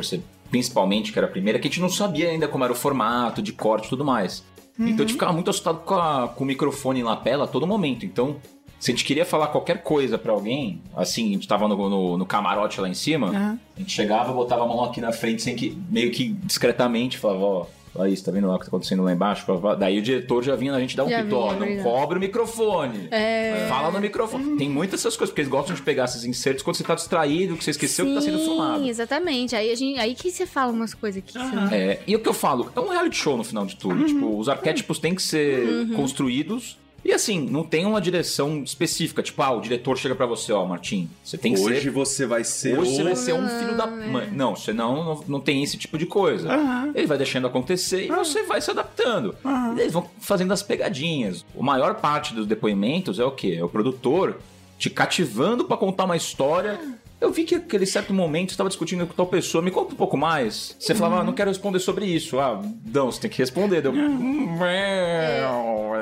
principalmente, 0.50 1.12
que 1.12 1.18
era 1.18 1.26
a 1.26 1.30
primeira, 1.30 1.58
que 1.58 1.66
a 1.66 1.70
gente 1.70 1.80
não 1.80 1.88
sabia 1.88 2.28
ainda 2.28 2.46
como 2.46 2.62
era 2.62 2.72
o 2.72 2.76
formato 2.76 3.42
de 3.42 3.52
corte 3.52 3.86
e 3.86 3.88
tudo 3.88 4.04
mais. 4.04 4.44
Então 4.78 4.96
a 4.96 5.08
gente 5.08 5.14
ficava 5.14 5.32
muito 5.32 5.48
assustado 5.48 5.78
com, 5.80 5.94
a- 5.94 6.28
com 6.28 6.44
o 6.44 6.46
microfone 6.46 7.02
na 7.02 7.10
lapela 7.10 7.44
a 7.44 7.48
todo 7.48 7.66
momento. 7.66 8.04
Então, 8.04 8.36
se 8.78 8.90
a 8.90 8.94
gente 8.94 9.04
queria 9.04 9.24
falar 9.24 9.48
qualquer 9.48 9.82
coisa 9.82 10.16
pra 10.18 10.32
alguém, 10.32 10.80
assim, 10.96 11.30
a 11.30 11.32
gente 11.32 11.48
tava 11.48 11.66
no, 11.68 11.76
no- 11.88 12.18
no 12.18 12.26
camarote 12.26 12.80
lá 12.80 12.88
em 12.88 12.94
cima, 12.94 13.28
Aham. 13.28 13.58
a 13.76 13.80
gente 13.80 13.92
chegava, 13.92 14.32
botava 14.32 14.64
a 14.64 14.66
mão 14.66 14.84
aqui 14.84 15.00
na 15.00 15.12
frente, 15.12 15.42
sem 15.42 15.56
que, 15.56 15.76
meio 15.90 16.10
que 16.10 16.28
discretamente, 16.44 17.18
falava, 17.18 17.44
ó. 17.44 17.66
Olha 17.98 18.10
isso, 18.10 18.22
tá 18.22 18.30
vendo 18.30 18.46
lá 18.46 18.56
o 18.56 18.58
que 18.58 18.66
tá 18.66 18.68
acontecendo 18.68 19.02
lá 19.02 19.10
embaixo? 19.10 19.46
Daí 19.78 19.98
o 19.98 20.02
diretor 20.02 20.44
já 20.44 20.54
vinha 20.54 20.74
a 20.74 20.78
gente 20.78 20.94
dar 20.94 21.04
um 21.04 21.08
Já 21.08 21.22
pito, 21.22 21.34
ó, 21.34 21.48
vinha, 21.48 21.60
não 21.60 21.66
verdade. 21.66 21.88
cobre 21.88 22.18
o 22.18 22.20
microfone. 22.20 23.08
É. 23.10 23.64
Fala 23.70 23.90
no 23.90 23.98
microfone. 23.98 24.58
Tem 24.58 24.68
muitas 24.68 25.00
essas 25.00 25.16
coisas, 25.16 25.30
porque 25.30 25.40
eles 25.40 25.50
gostam 25.50 25.74
de 25.74 25.80
pegar 25.80 26.04
esses 26.04 26.22
insertos 26.22 26.62
quando 26.62 26.76
você 26.76 26.84
tá 26.84 26.94
distraído, 26.94 27.56
que 27.56 27.64
você 27.64 27.70
esqueceu 27.70 28.04
que 28.04 28.12
tá 28.12 28.20
sendo 28.20 28.38
filmado. 28.40 28.82
Sim, 28.82 28.90
exatamente. 28.90 29.56
Aí, 29.56 29.72
a 29.72 29.74
gente, 29.74 29.98
aí 29.98 30.14
que 30.14 30.30
você 30.30 30.44
fala 30.44 30.72
umas 30.72 30.92
coisas 30.92 31.22
que 31.24 31.32
você 31.32 31.38
não 31.38 31.68
É, 31.68 32.00
e 32.06 32.14
o 32.14 32.18
que 32.20 32.28
eu 32.28 32.34
falo, 32.34 32.70
é 32.76 32.78
um 32.80 32.88
reality 32.90 33.16
show 33.16 33.34
no 33.34 33.42
final 33.44 33.64
de 33.64 33.76
tudo. 33.76 34.04
Tipo, 34.04 34.38
os 34.38 34.46
arquétipos 34.50 34.98
têm 34.98 35.14
que 35.14 35.22
ser 35.22 35.88
construídos. 35.96 36.76
E 37.06 37.12
assim, 37.12 37.40
não 37.48 37.62
tem 37.62 37.86
uma 37.86 38.00
direção 38.00 38.64
específica. 38.64 39.22
Tipo, 39.22 39.40
ah, 39.40 39.52
o 39.52 39.60
diretor 39.60 39.96
chega 39.96 40.12
pra 40.12 40.26
você, 40.26 40.52
ó, 40.52 40.66
Martim, 40.66 41.08
você 41.22 41.38
tem 41.38 41.54
que 41.54 41.60
Hoje 41.60 41.82
ser. 41.82 41.90
você 41.90 42.26
vai 42.26 42.42
ser 42.42 42.76
Hoje 42.76 42.90
o... 42.90 42.96
você 42.96 43.02
vai 43.04 43.14
ser 43.14 43.32
um 43.32 43.48
filho 43.48 43.76
da 43.76 43.86
mãe. 43.86 44.28
Não, 44.32 44.56
você 44.56 44.72
não, 44.72 45.22
não, 45.28 45.40
tem 45.40 45.62
esse 45.62 45.76
tipo 45.76 45.96
de 45.96 46.04
coisa. 46.04 46.52
Aham. 46.52 46.90
Ele 46.96 47.06
vai 47.06 47.16
deixando 47.16 47.46
acontecer 47.46 48.06
e 48.06 48.08
você 48.08 48.42
vai 48.42 48.60
se 48.60 48.72
adaptando. 48.72 49.36
E 49.76 49.80
eles 49.80 49.92
vão 49.92 50.10
fazendo 50.18 50.52
as 50.52 50.64
pegadinhas. 50.64 51.44
A 51.56 51.62
maior 51.62 51.94
parte 51.94 52.34
dos 52.34 52.44
depoimentos 52.44 53.20
é 53.20 53.24
o 53.24 53.30
quê? 53.30 53.56
É 53.56 53.64
o 53.64 53.68
produtor 53.68 54.40
te 54.76 54.90
cativando 54.90 55.64
pra 55.64 55.76
contar 55.76 56.06
uma 56.06 56.16
história. 56.16 56.80
Eu 57.18 57.32
vi 57.32 57.44
que 57.44 57.54
aquele 57.54 57.86
certo 57.86 58.12
momento 58.12 58.50
você 58.50 58.54
estava 58.54 58.68
discutindo 58.68 59.06
com 59.06 59.14
tal 59.14 59.26
pessoa, 59.26 59.62
me 59.62 59.70
conta 59.70 59.94
um 59.94 59.96
pouco 59.96 60.18
mais. 60.18 60.76
Você 60.78 60.94
falava, 60.94 61.22
ah, 61.22 61.24
não 61.24 61.32
quero 61.32 61.48
responder 61.50 61.78
sobre 61.80 62.04
isso. 62.04 62.38
Ah, 62.38 62.60
não, 62.92 63.10
você 63.10 63.22
tem 63.22 63.30
que 63.30 63.38
responder. 63.38 63.80
Deu, 63.80 63.94
é 63.94 65.46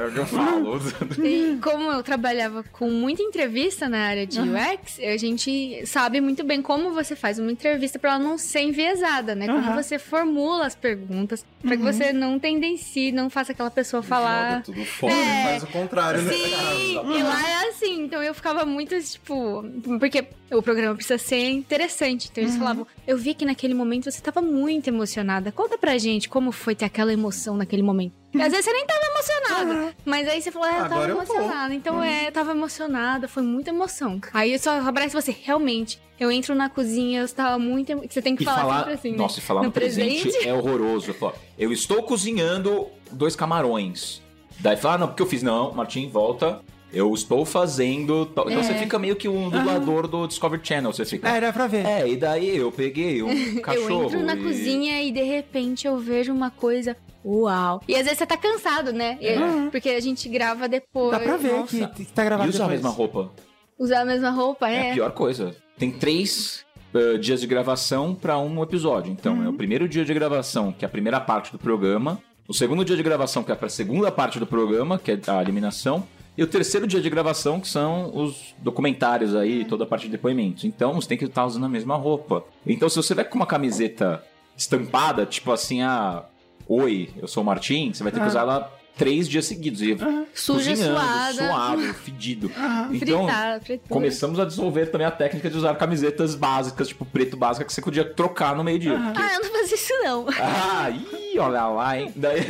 o 0.08 0.12
que 0.12 0.18
eu 0.18 0.26
falo. 0.26 0.80
E 1.24 1.58
como 1.62 1.90
eu 1.92 2.02
trabalhava 2.02 2.62
com 2.64 2.90
muita 2.90 3.22
entrevista 3.22 3.88
na 3.88 3.98
área 4.06 4.26
de 4.26 4.40
UX, 4.40 4.98
a 5.00 5.16
gente 5.16 5.86
sabe 5.86 6.20
muito 6.20 6.42
bem 6.44 6.60
como 6.60 6.92
você 6.92 7.14
faz 7.14 7.38
uma 7.38 7.52
entrevista 7.52 7.98
para 7.98 8.14
ela 8.14 8.18
não 8.18 8.36
ser 8.36 8.60
enviesada, 8.62 9.34
né? 9.34 9.46
Como 9.46 9.58
Aham. 9.58 9.82
você 9.82 9.98
formula 9.98 10.66
as 10.66 10.74
perguntas 10.74 11.44
para 11.62 11.76
que 11.76 11.82
você 11.82 12.12
não 12.12 12.38
tendencie, 12.38 13.12
não 13.12 13.30
faça 13.30 13.52
aquela 13.52 13.70
pessoa 13.70 14.02
Joga 14.02 14.14
falar. 14.14 14.62
tudo 14.62 14.84
fora 14.84 15.12
É. 15.14 15.44
faz 15.44 15.62
o 15.62 15.66
contrário, 15.68 16.22
né? 16.22 16.32
Sim, 16.32 16.94
e 16.94 17.22
lá 17.22 17.48
é 17.48 17.68
assim, 17.68 18.02
então 18.04 18.22
eu 18.22 18.34
ficava 18.34 18.64
muito, 18.66 19.00
tipo, 19.00 19.64
porque 19.98 20.24
o 20.50 20.62
programa 20.62 20.94
precisa 21.06 21.18
ser 21.18 21.50
interessante. 21.50 22.28
Então 22.30 22.42
eles 22.42 22.56
falavam, 22.56 22.86
eu 23.06 23.16
vi 23.16 23.34
que 23.34 23.44
naquele 23.44 23.74
momento 23.74 24.10
você 24.10 24.20
tava 24.20 24.40
muito 24.40 24.88
emocionada. 24.88 25.52
Conta 25.52 25.76
pra 25.78 25.96
gente 25.98 26.28
como 26.28 26.50
foi 26.52 26.74
ter 26.74 26.84
aquela 26.84 27.12
emoção 27.12 27.56
naquele 27.56 27.82
momento. 27.82 28.12
Às 28.34 28.50
vezes 28.50 28.64
você 28.64 28.72
nem 28.72 28.86
tava 28.86 29.00
emocionada. 29.06 29.94
Mas 30.04 30.28
aí 30.28 30.42
você 30.42 30.50
falou, 30.50 30.68
é, 30.68 30.80
eu 30.80 30.88
tava 30.88 31.08
eu 31.08 31.16
tô. 31.16 31.22
emocionada. 31.22 31.74
Então 31.74 32.02
é, 32.02 32.28
eu 32.28 32.32
tava 32.32 32.50
emocionada, 32.52 33.28
foi 33.28 33.42
muita 33.42 33.70
emoção. 33.70 34.20
Aí 34.32 34.52
eu 34.52 34.58
só 34.58 34.70
abraço 34.80 35.20
você, 35.20 35.36
realmente. 35.42 36.00
Eu 36.18 36.30
entro 36.30 36.54
na 36.54 36.68
cozinha, 36.68 37.20
eu 37.20 37.24
estava 37.24 37.58
muito. 37.58 37.90
emo- 37.90 38.04
Você 38.08 38.22
tem 38.22 38.36
que 38.36 38.42
E 38.42 38.46
falar, 38.46 38.60
falar, 38.62 38.78
sempre 38.78 38.92
assim. 38.94 39.10
né? 39.12 39.16
nossa, 39.18 39.38
e 39.38 39.42
falar 39.42 39.62
no, 39.62 39.70
presente, 39.72 40.36
é 40.46 40.54
horroroso. 40.54 41.10
Eu, 41.10 41.14
falo, 41.14 41.34
eu 41.58 41.72
estou 41.72 42.02
cozinhando 42.04 42.86
dois 43.10 43.34
camarões. 43.36 44.22
Daí 44.60 44.76
fala, 44.76 44.94
ah, 44.94 44.98
não, 44.98 45.06
porque 45.08 45.22
eu 45.22 45.26
fiz. 45.26 45.42
Não, 45.42 45.72
Martim, 45.72 46.08
volta. 46.08 46.60
Eu 46.94 47.12
estou 47.12 47.44
fazendo. 47.44 48.26
tal. 48.26 48.48
Então 48.48 48.60
É. 48.60 48.62
você 48.62 48.74
fica 48.74 48.98
meio 48.98 49.16
que 49.16 49.28
um 49.28 49.50
dublador 49.50 50.06
do 50.06 50.26
Discovery 50.26 50.60
Channel. 50.64 50.92
Você 50.92 51.04
fica. 51.04 51.28
É, 51.28 51.40
dá 51.40 51.52
pra 51.52 51.66
ver. 51.66 51.84
É, 51.86 52.08
e 52.08 52.16
daí 52.16 52.56
eu 52.56 52.70
peguei 52.72 53.22
um 53.22 53.60
cachorro. 53.60 53.84
Eu 54.04 54.04
entro 54.06 54.22
na 54.24 54.34
e- 54.34 54.42
cozinha 54.42 55.02
e 55.02 55.10
de 55.10 55.22
repente 55.22 55.86
eu 55.86 55.98
vejo 55.98 56.32
uma 56.32 56.50
coisa. 56.50 56.96
Uau! 57.24 57.80
E 57.88 57.94
às 57.94 58.02
vezes 58.02 58.18
você 58.18 58.26
tá 58.26 58.36
cansado, 58.36 58.92
né? 58.92 59.16
E- 59.20 59.70
Porque 59.70 59.88
a 59.90 60.00
gente 60.00 60.28
grava 60.28 60.68
depois. 60.68 61.10
Dá 61.12 61.20
pra 61.20 61.36
ver 61.36 61.52
Nossa. 61.52 61.88
que, 61.88 62.04
tá 62.04 62.24
gravado 62.24 62.48
E 62.48 62.50
usar 62.50 62.64
a 62.64 62.68
depois. 62.68 62.82
mesma 62.82 62.96
roupa. 62.96 63.30
Usar 63.78 64.00
a 64.02 64.04
mesma 64.04 64.30
roupa, 64.30 64.68
É 64.68 64.74
é. 64.88 64.90
a 64.90 64.94
pior 64.94 65.10
coisa. 65.12 65.54
Tem 65.78 65.90
três 65.90 66.64
uh, 66.94 67.18
dias 67.18 67.40
de 67.40 67.46
gravação 67.46 68.14
pra 68.14 68.38
um 68.38 68.62
episódio. 68.62 69.10
Então, 69.10 69.38
Uhum. 69.38 69.44
é 69.46 69.48
o 69.48 69.52
primeiro 69.54 69.88
dia 69.88 70.04
de 70.04 70.14
gravação, 70.14 70.70
que 70.70 70.84
é 70.84 70.86
a 70.86 70.90
primeira 70.90 71.18
parte 71.20 71.50
do 71.50 71.58
programa. 71.58 72.20
O 72.46 72.52
segundo 72.52 72.84
dia 72.84 72.94
de 72.96 73.02
gravação, 73.02 73.42
que 73.42 73.50
é 73.50 73.54
pra 73.54 73.68
segunda 73.70 74.12
parte 74.12 74.38
do 74.38 74.46
programa, 74.46 74.98
que 74.98 75.10
é 75.10 75.18
a 75.28 75.40
eliminação. 75.42 76.06
E 76.36 76.42
o 76.42 76.46
terceiro 76.46 76.86
dia 76.86 77.00
de 77.00 77.08
gravação, 77.08 77.60
que 77.60 77.68
são 77.68 78.10
os 78.16 78.54
documentários 78.58 79.36
aí, 79.36 79.64
toda 79.64 79.84
a 79.84 79.86
parte 79.86 80.06
de 80.06 80.10
depoimentos. 80.12 80.64
Então, 80.64 80.94
você 80.94 81.08
tem 81.08 81.16
que 81.18 81.24
estar 81.24 81.46
usando 81.46 81.64
a 81.64 81.68
mesma 81.68 81.94
roupa. 81.96 82.44
Então, 82.66 82.88
se 82.88 82.96
você 82.96 83.14
vai 83.14 83.24
com 83.24 83.36
uma 83.36 83.46
camiseta 83.46 84.22
estampada, 84.56 85.24
tipo 85.26 85.52
assim, 85.52 85.82
ah, 85.82 86.24
oi, 86.68 87.10
eu 87.20 87.28
sou 87.28 87.42
o 87.42 87.46
Martim, 87.46 87.92
você 87.92 88.02
vai 88.02 88.10
ter 88.10 88.18
que 88.18 88.24
Ah. 88.24 88.28
usar 88.28 88.40
ela 88.40 88.72
três 88.96 89.28
dias 89.28 89.44
seguidos. 89.46 89.80
E 89.82 89.96
Suja, 90.34 90.70
cozinhando, 90.70 90.98
suada. 90.98 91.32
suado, 91.34 91.94
fedido. 91.94 92.50
Então, 92.92 93.26
Fritada, 93.26 93.60
fritura. 93.60 93.88
Começamos 93.88 94.38
a 94.40 94.44
desenvolver 94.44 94.86
também 94.86 95.06
a 95.06 95.10
técnica 95.10 95.48
de 95.50 95.56
usar 95.56 95.74
camisetas 95.76 96.34
básicas, 96.34 96.88
tipo 96.88 97.04
preto 97.04 97.36
básica, 97.36 97.64
que 97.64 97.72
você 97.72 97.80
podia 97.82 98.04
trocar 98.04 98.54
no 98.56 98.64
meio-dia. 98.64 98.96
porque- 98.98 99.22
Ah, 99.22 99.34
eu 99.34 99.42
não 99.44 99.50
fazia 99.60 99.74
isso 99.74 99.92
não. 100.02 100.26
Ah, 100.40 100.90
ih, 100.90 101.38
olha 101.38 101.64
lá, 101.66 101.98
hein? 101.98 102.12
Daí... 102.16 102.40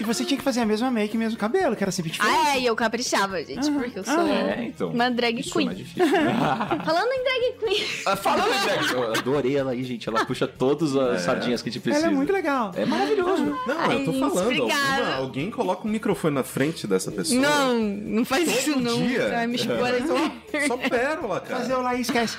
E 0.00 0.04
você 0.04 0.24
tinha 0.24 0.36
que 0.38 0.44
fazer 0.44 0.60
a 0.60 0.66
mesma 0.66 0.90
make 0.90 1.14
e 1.14 1.18
mesmo 1.18 1.38
cabelo, 1.38 1.74
que 1.76 1.82
era 1.84 1.90
sempre 1.90 2.10
diferente. 2.10 2.36
Ah, 2.46 2.56
é, 2.56 2.60
e 2.60 2.66
eu 2.66 2.74
caprichava, 2.76 3.42
gente, 3.44 3.70
porque 3.70 3.98
eu 3.98 4.04
sou 4.04 4.26
É, 4.26 4.64
então. 4.64 4.90
uma 4.90 5.10
drag 5.10 5.40
Isso 5.40 5.50
é 5.50 5.52
queen. 5.52 5.66
mais 5.66 5.78
difícil. 5.78 6.06
Falando 6.84 7.12
em 7.12 7.24
drag 7.24 7.58
queen. 7.60 7.86
Ah, 8.06 8.16
Falando 8.16 8.52
em 8.54 8.62
drag, 8.66 8.92
eu 8.92 9.12
adorei 9.14 9.56
ela 9.56 9.72
aí, 9.72 9.84
gente. 9.84 10.08
Ela 10.08 10.24
puxa 10.24 10.46
todas 10.46 10.94
as 10.96 11.22
sardinhas 11.22 11.62
que 11.62 11.68
a 11.68 11.72
gente 11.72 11.82
precisa. 11.82 12.06
Ela 12.06 12.12
é 12.12 12.16
muito 12.16 12.32
legal. 12.32 12.72
É 12.76 12.84
maravilhoso. 12.84 13.44
Não, 13.66 13.78
Ai, 13.78 14.00
eu 14.00 14.04
tô 14.04 14.12
falando. 14.14 14.42
obrigada. 14.46 14.96
alguma- 15.02 15.16
alguém 15.16 15.50
coloca 15.50 15.86
um 15.86 15.90
microfone 15.94 16.34
na 16.34 16.44
frente 16.44 16.86
dessa 16.86 17.10
pessoa. 17.10 17.40
Não, 17.40 17.78
não 17.78 18.24
faz 18.24 18.48
isso 18.48 18.74
Todo 18.74 18.82
não. 18.82 19.06
dia. 19.06 19.28
Vai 19.28 19.46
me 19.46 19.56
expor 19.56 19.88
aqui. 19.88 20.66
Só 20.66 20.76
pérola, 20.76 21.40
cara. 21.40 21.60
Fazer 21.60 21.74
o 21.74 21.82
lá 21.82 21.94
e 21.94 22.00
esquece. 22.00 22.36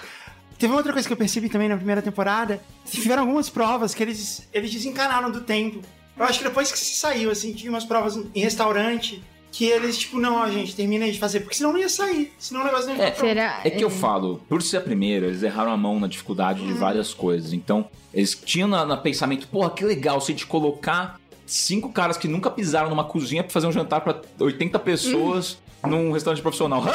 Teve 0.57 0.71
uma 0.71 0.77
outra 0.77 0.93
coisa 0.93 1.07
que 1.07 1.13
eu 1.13 1.17
percebi 1.17 1.49
também 1.49 1.67
na 1.67 1.75
primeira 1.75 2.01
temporada. 2.01 2.61
Tiveram 2.89 3.23
algumas 3.23 3.49
provas 3.49 3.93
que 3.93 4.01
eles, 4.03 4.47
eles 4.53 4.71
desencanaram 4.71 5.29
do 5.31 5.41
tempo. 5.41 5.81
Eu 6.17 6.23
acho 6.23 6.39
que 6.39 6.45
depois 6.45 6.71
que 6.71 6.79
se 6.79 6.95
saiu, 6.95 7.29
assim, 7.29 7.53
tinha 7.53 7.69
umas 7.69 7.83
provas 7.83 8.15
em 8.33 8.39
restaurante 8.39 9.21
que 9.51 9.65
eles, 9.65 9.97
tipo, 9.97 10.19
não, 10.19 10.35
ó, 10.35 10.49
gente, 10.49 10.75
termina 10.75 11.05
aí 11.05 11.11
de 11.11 11.19
fazer, 11.19 11.39
porque 11.39 11.55
senão 11.55 11.71
não 11.71 11.79
ia 11.79 11.87
sair. 11.87 12.33
Senão 12.37 12.61
o 12.61 12.65
negócio 12.65 12.87
não 12.87 12.97
ia 12.97 13.07
É. 13.07 13.13
Será? 13.13 13.61
É 13.63 13.69
que 13.69 13.83
eu 13.83 13.89
falo, 13.89 14.41
por 14.49 14.61
ser 14.61 14.77
a 14.77 14.81
primeira, 14.81 15.27
eles 15.27 15.43
erraram 15.43 15.71
a 15.71 15.77
mão 15.77 15.97
na 15.97 16.07
dificuldade 16.07 16.65
de 16.65 16.73
várias 16.73 17.13
coisas. 17.13 17.53
Então, 17.53 17.87
eles 18.13 18.35
tinham 18.35 18.67
na, 18.67 18.85
na 18.85 18.97
pensamento, 18.97 19.47
porra, 19.47 19.69
que 19.69 19.85
legal 19.85 20.19
se 20.19 20.31
a 20.31 20.35
gente 20.35 20.45
colocar 20.45 21.19
cinco 21.45 21.91
caras 21.91 22.17
que 22.17 22.27
nunca 22.27 22.49
pisaram 22.49 22.89
numa 22.89 23.03
cozinha 23.03 23.43
pra 23.43 23.51
fazer 23.51 23.67
um 23.67 23.71
jantar 23.71 24.01
pra 24.01 24.21
80 24.39 24.79
pessoas 24.79 25.57
num 25.83 26.11
restaurante 26.11 26.41
profissional. 26.41 26.83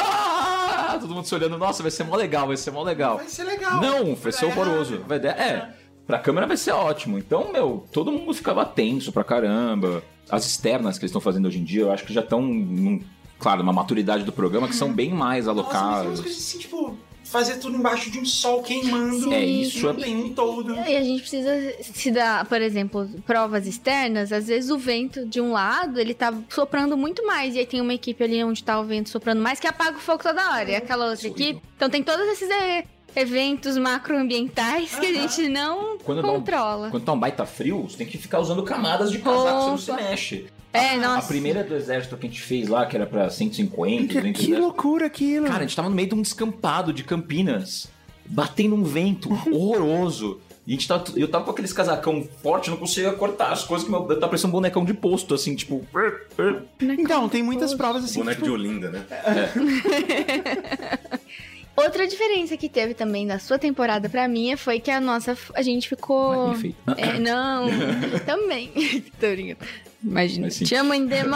Ah! 0.91 0.97
Todo 0.99 1.15
mundo 1.15 1.25
se 1.25 1.33
olhando, 1.33 1.57
nossa, 1.57 1.81
vai 1.81 1.89
ser 1.89 2.03
mó 2.03 2.17
legal, 2.17 2.47
vai 2.47 2.57
ser 2.57 2.69
mó 2.69 2.83
legal. 2.83 3.15
Vai 3.15 3.27
ser 3.27 3.45
legal. 3.45 3.79
Não, 3.79 4.13
vai 4.13 4.31
ser 4.31 4.45
horroroso. 4.45 4.99
Vai 5.07 5.19
é, 5.19 5.69
pra 6.05 6.19
câmera 6.19 6.45
vai 6.45 6.57
ser 6.57 6.71
ótimo. 6.71 7.17
Então, 7.17 7.51
meu, 7.51 7.87
todo 7.93 8.11
mundo 8.11 8.33
ficava 8.33 8.65
tenso 8.65 9.11
pra 9.11 9.23
caramba. 9.23 10.03
As 10.29 10.45
externas 10.45 10.97
que 10.97 11.05
eles 11.05 11.09
estão 11.09 11.21
fazendo 11.21 11.47
hoje 11.47 11.59
em 11.59 11.63
dia, 11.63 11.83
eu 11.83 11.91
acho 11.91 12.03
que 12.05 12.13
já 12.13 12.21
estão, 12.21 12.99
claro, 13.39 13.59
numa 13.59 13.73
maturidade 13.73 14.23
do 14.25 14.31
programa 14.33 14.67
que 14.67 14.75
são 14.75 14.91
bem 14.91 15.11
mais 15.11 15.45
Nossa, 15.45 15.63
mas 15.63 16.01
tem 16.17 16.25
coisas 16.25 16.37
assim, 16.37 16.59
tipo, 16.59 16.97
fazer 17.23 17.55
tudo 17.57 17.77
embaixo 17.77 18.11
de 18.11 18.19
um 18.19 18.25
sol 18.25 18.61
queimando. 18.61 19.31
É, 19.33 19.43
isso 19.43 19.87
é 19.87 19.91
o 19.91 19.93
tempo 19.93 20.29
todo. 20.35 20.75
E 20.75 20.95
a 20.97 21.01
gente 21.03 21.21
precisa 21.21 21.51
se 21.81 22.11
dar, 22.11 22.45
por 22.45 22.61
exemplo, 22.61 23.09
provas 23.25 23.65
externas, 23.65 24.31
às 24.33 24.47
vezes 24.47 24.69
o 24.69 24.77
vento 24.77 25.25
de 25.25 25.39
um 25.39 25.51
lado, 25.53 25.99
ele 25.99 26.13
tá 26.13 26.33
soprando 26.49 26.97
muito 26.97 27.25
mais, 27.25 27.55
e 27.55 27.59
aí 27.59 27.65
tem 27.65 27.79
uma 27.79 27.93
equipe 27.93 28.21
ali 28.23 28.43
onde 28.43 28.63
tá 28.63 28.79
o 28.79 28.83
vento 28.83 29.09
soprando 29.09 29.41
mais 29.41 29.59
que 29.59 29.67
apaga 29.67 29.97
o 29.97 30.01
fogo 30.01 30.21
toda 30.23 30.51
hora, 30.51 30.69
e 30.71 30.75
aquela 30.75 31.09
outra 31.11 31.27
equipe. 31.27 31.61
Então 31.75 31.89
tem 31.89 32.03
todos 32.03 32.25
esses 32.27 32.49
eventos 33.15 33.77
macroambientais 33.77 34.95
que 34.95 35.05
a 35.05 35.13
gente 35.13 35.47
não 35.49 35.97
Quando 35.99 36.21
dá 36.21 36.27
um- 36.29 36.35
controla. 36.35 36.89
Quando 36.89 37.03
tá 37.03 37.11
um 37.13 37.19
baita 37.19 37.45
frio, 37.45 37.83
você 37.83 37.97
tem 37.97 38.07
que 38.07 38.17
ficar 38.17 38.39
usando 38.39 38.63
camadas 38.63 39.11
de 39.11 39.19
casaco, 39.19 39.61
você 39.61 39.67
não 39.69 39.77
se 39.77 39.91
Opa. 39.91 40.01
mexe. 40.01 40.45
É, 40.73 40.91
A 40.91 40.97
nossa. 40.97 41.27
primeira 41.27 41.63
do 41.63 41.75
exército 41.75 42.15
que 42.17 42.27
a 42.27 42.29
gente 42.29 42.41
fez 42.41 42.67
lá, 42.69 42.85
que 42.85 42.95
era 42.95 43.05
pra 43.05 43.29
150, 43.29 44.07
Que, 44.07 44.13
200 44.15 44.45
que 44.45 44.55
loucura 44.55 45.05
aquilo. 45.07 45.47
Cara, 45.47 45.59
a 45.59 45.61
gente 45.61 45.75
tava 45.75 45.89
no 45.89 45.95
meio 45.95 46.07
de 46.09 46.15
um 46.15 46.21
descampado 46.21 46.93
de 46.93 47.03
Campinas, 47.03 47.87
batendo 48.25 48.75
um 48.75 48.83
vento 48.83 49.29
horroroso. 49.51 50.39
E 50.65 50.71
a 50.73 50.75
gente 50.75 50.87
tava, 50.87 51.03
eu 51.17 51.27
tava 51.27 51.43
com 51.43 51.51
aqueles 51.51 51.73
casacão 51.73 52.23
forte, 52.43 52.69
não 52.69 52.77
conseguia 52.77 53.11
cortar 53.13 53.51
as 53.51 53.63
coisas 53.63 53.83
que 53.83 53.91
meu, 53.91 54.01
eu 54.01 54.15
tava 54.15 54.27
parecendo 54.27 54.49
um 54.49 54.51
bonecão 54.51 54.85
de 54.85 54.93
posto, 54.93 55.33
assim, 55.33 55.55
tipo. 55.55 55.83
Então, 56.79 57.27
tem 57.27 57.41
muitas 57.41 57.73
provas 57.73 58.05
assim. 58.05 58.19
Boneco 58.19 58.43
tipo, 58.43 58.45
de 58.45 58.51
Olinda, 58.51 58.91
né? 58.91 59.05
Outra 61.75 62.05
diferença 62.05 62.55
que 62.57 62.69
teve 62.69 62.93
também 62.93 63.25
da 63.25 63.39
sua 63.39 63.57
temporada 63.57 64.07
pra 64.07 64.27
mim 64.27 64.55
foi 64.55 64.79
que 64.79 64.91
a 64.91 65.01
nossa. 65.01 65.35
A 65.55 65.61
gente 65.61 65.89
ficou. 65.89 66.53
É, 66.97 67.17
não, 67.17 67.67
também. 68.25 68.69
Tô 69.19 69.27
brincando. 69.31 69.67
Imagina. 70.03 70.47
Mas 70.47 70.55
sim. 70.55 70.65
Te 70.65 70.75
amo 70.75 70.93
em 70.93 71.05
demo. 71.05 71.31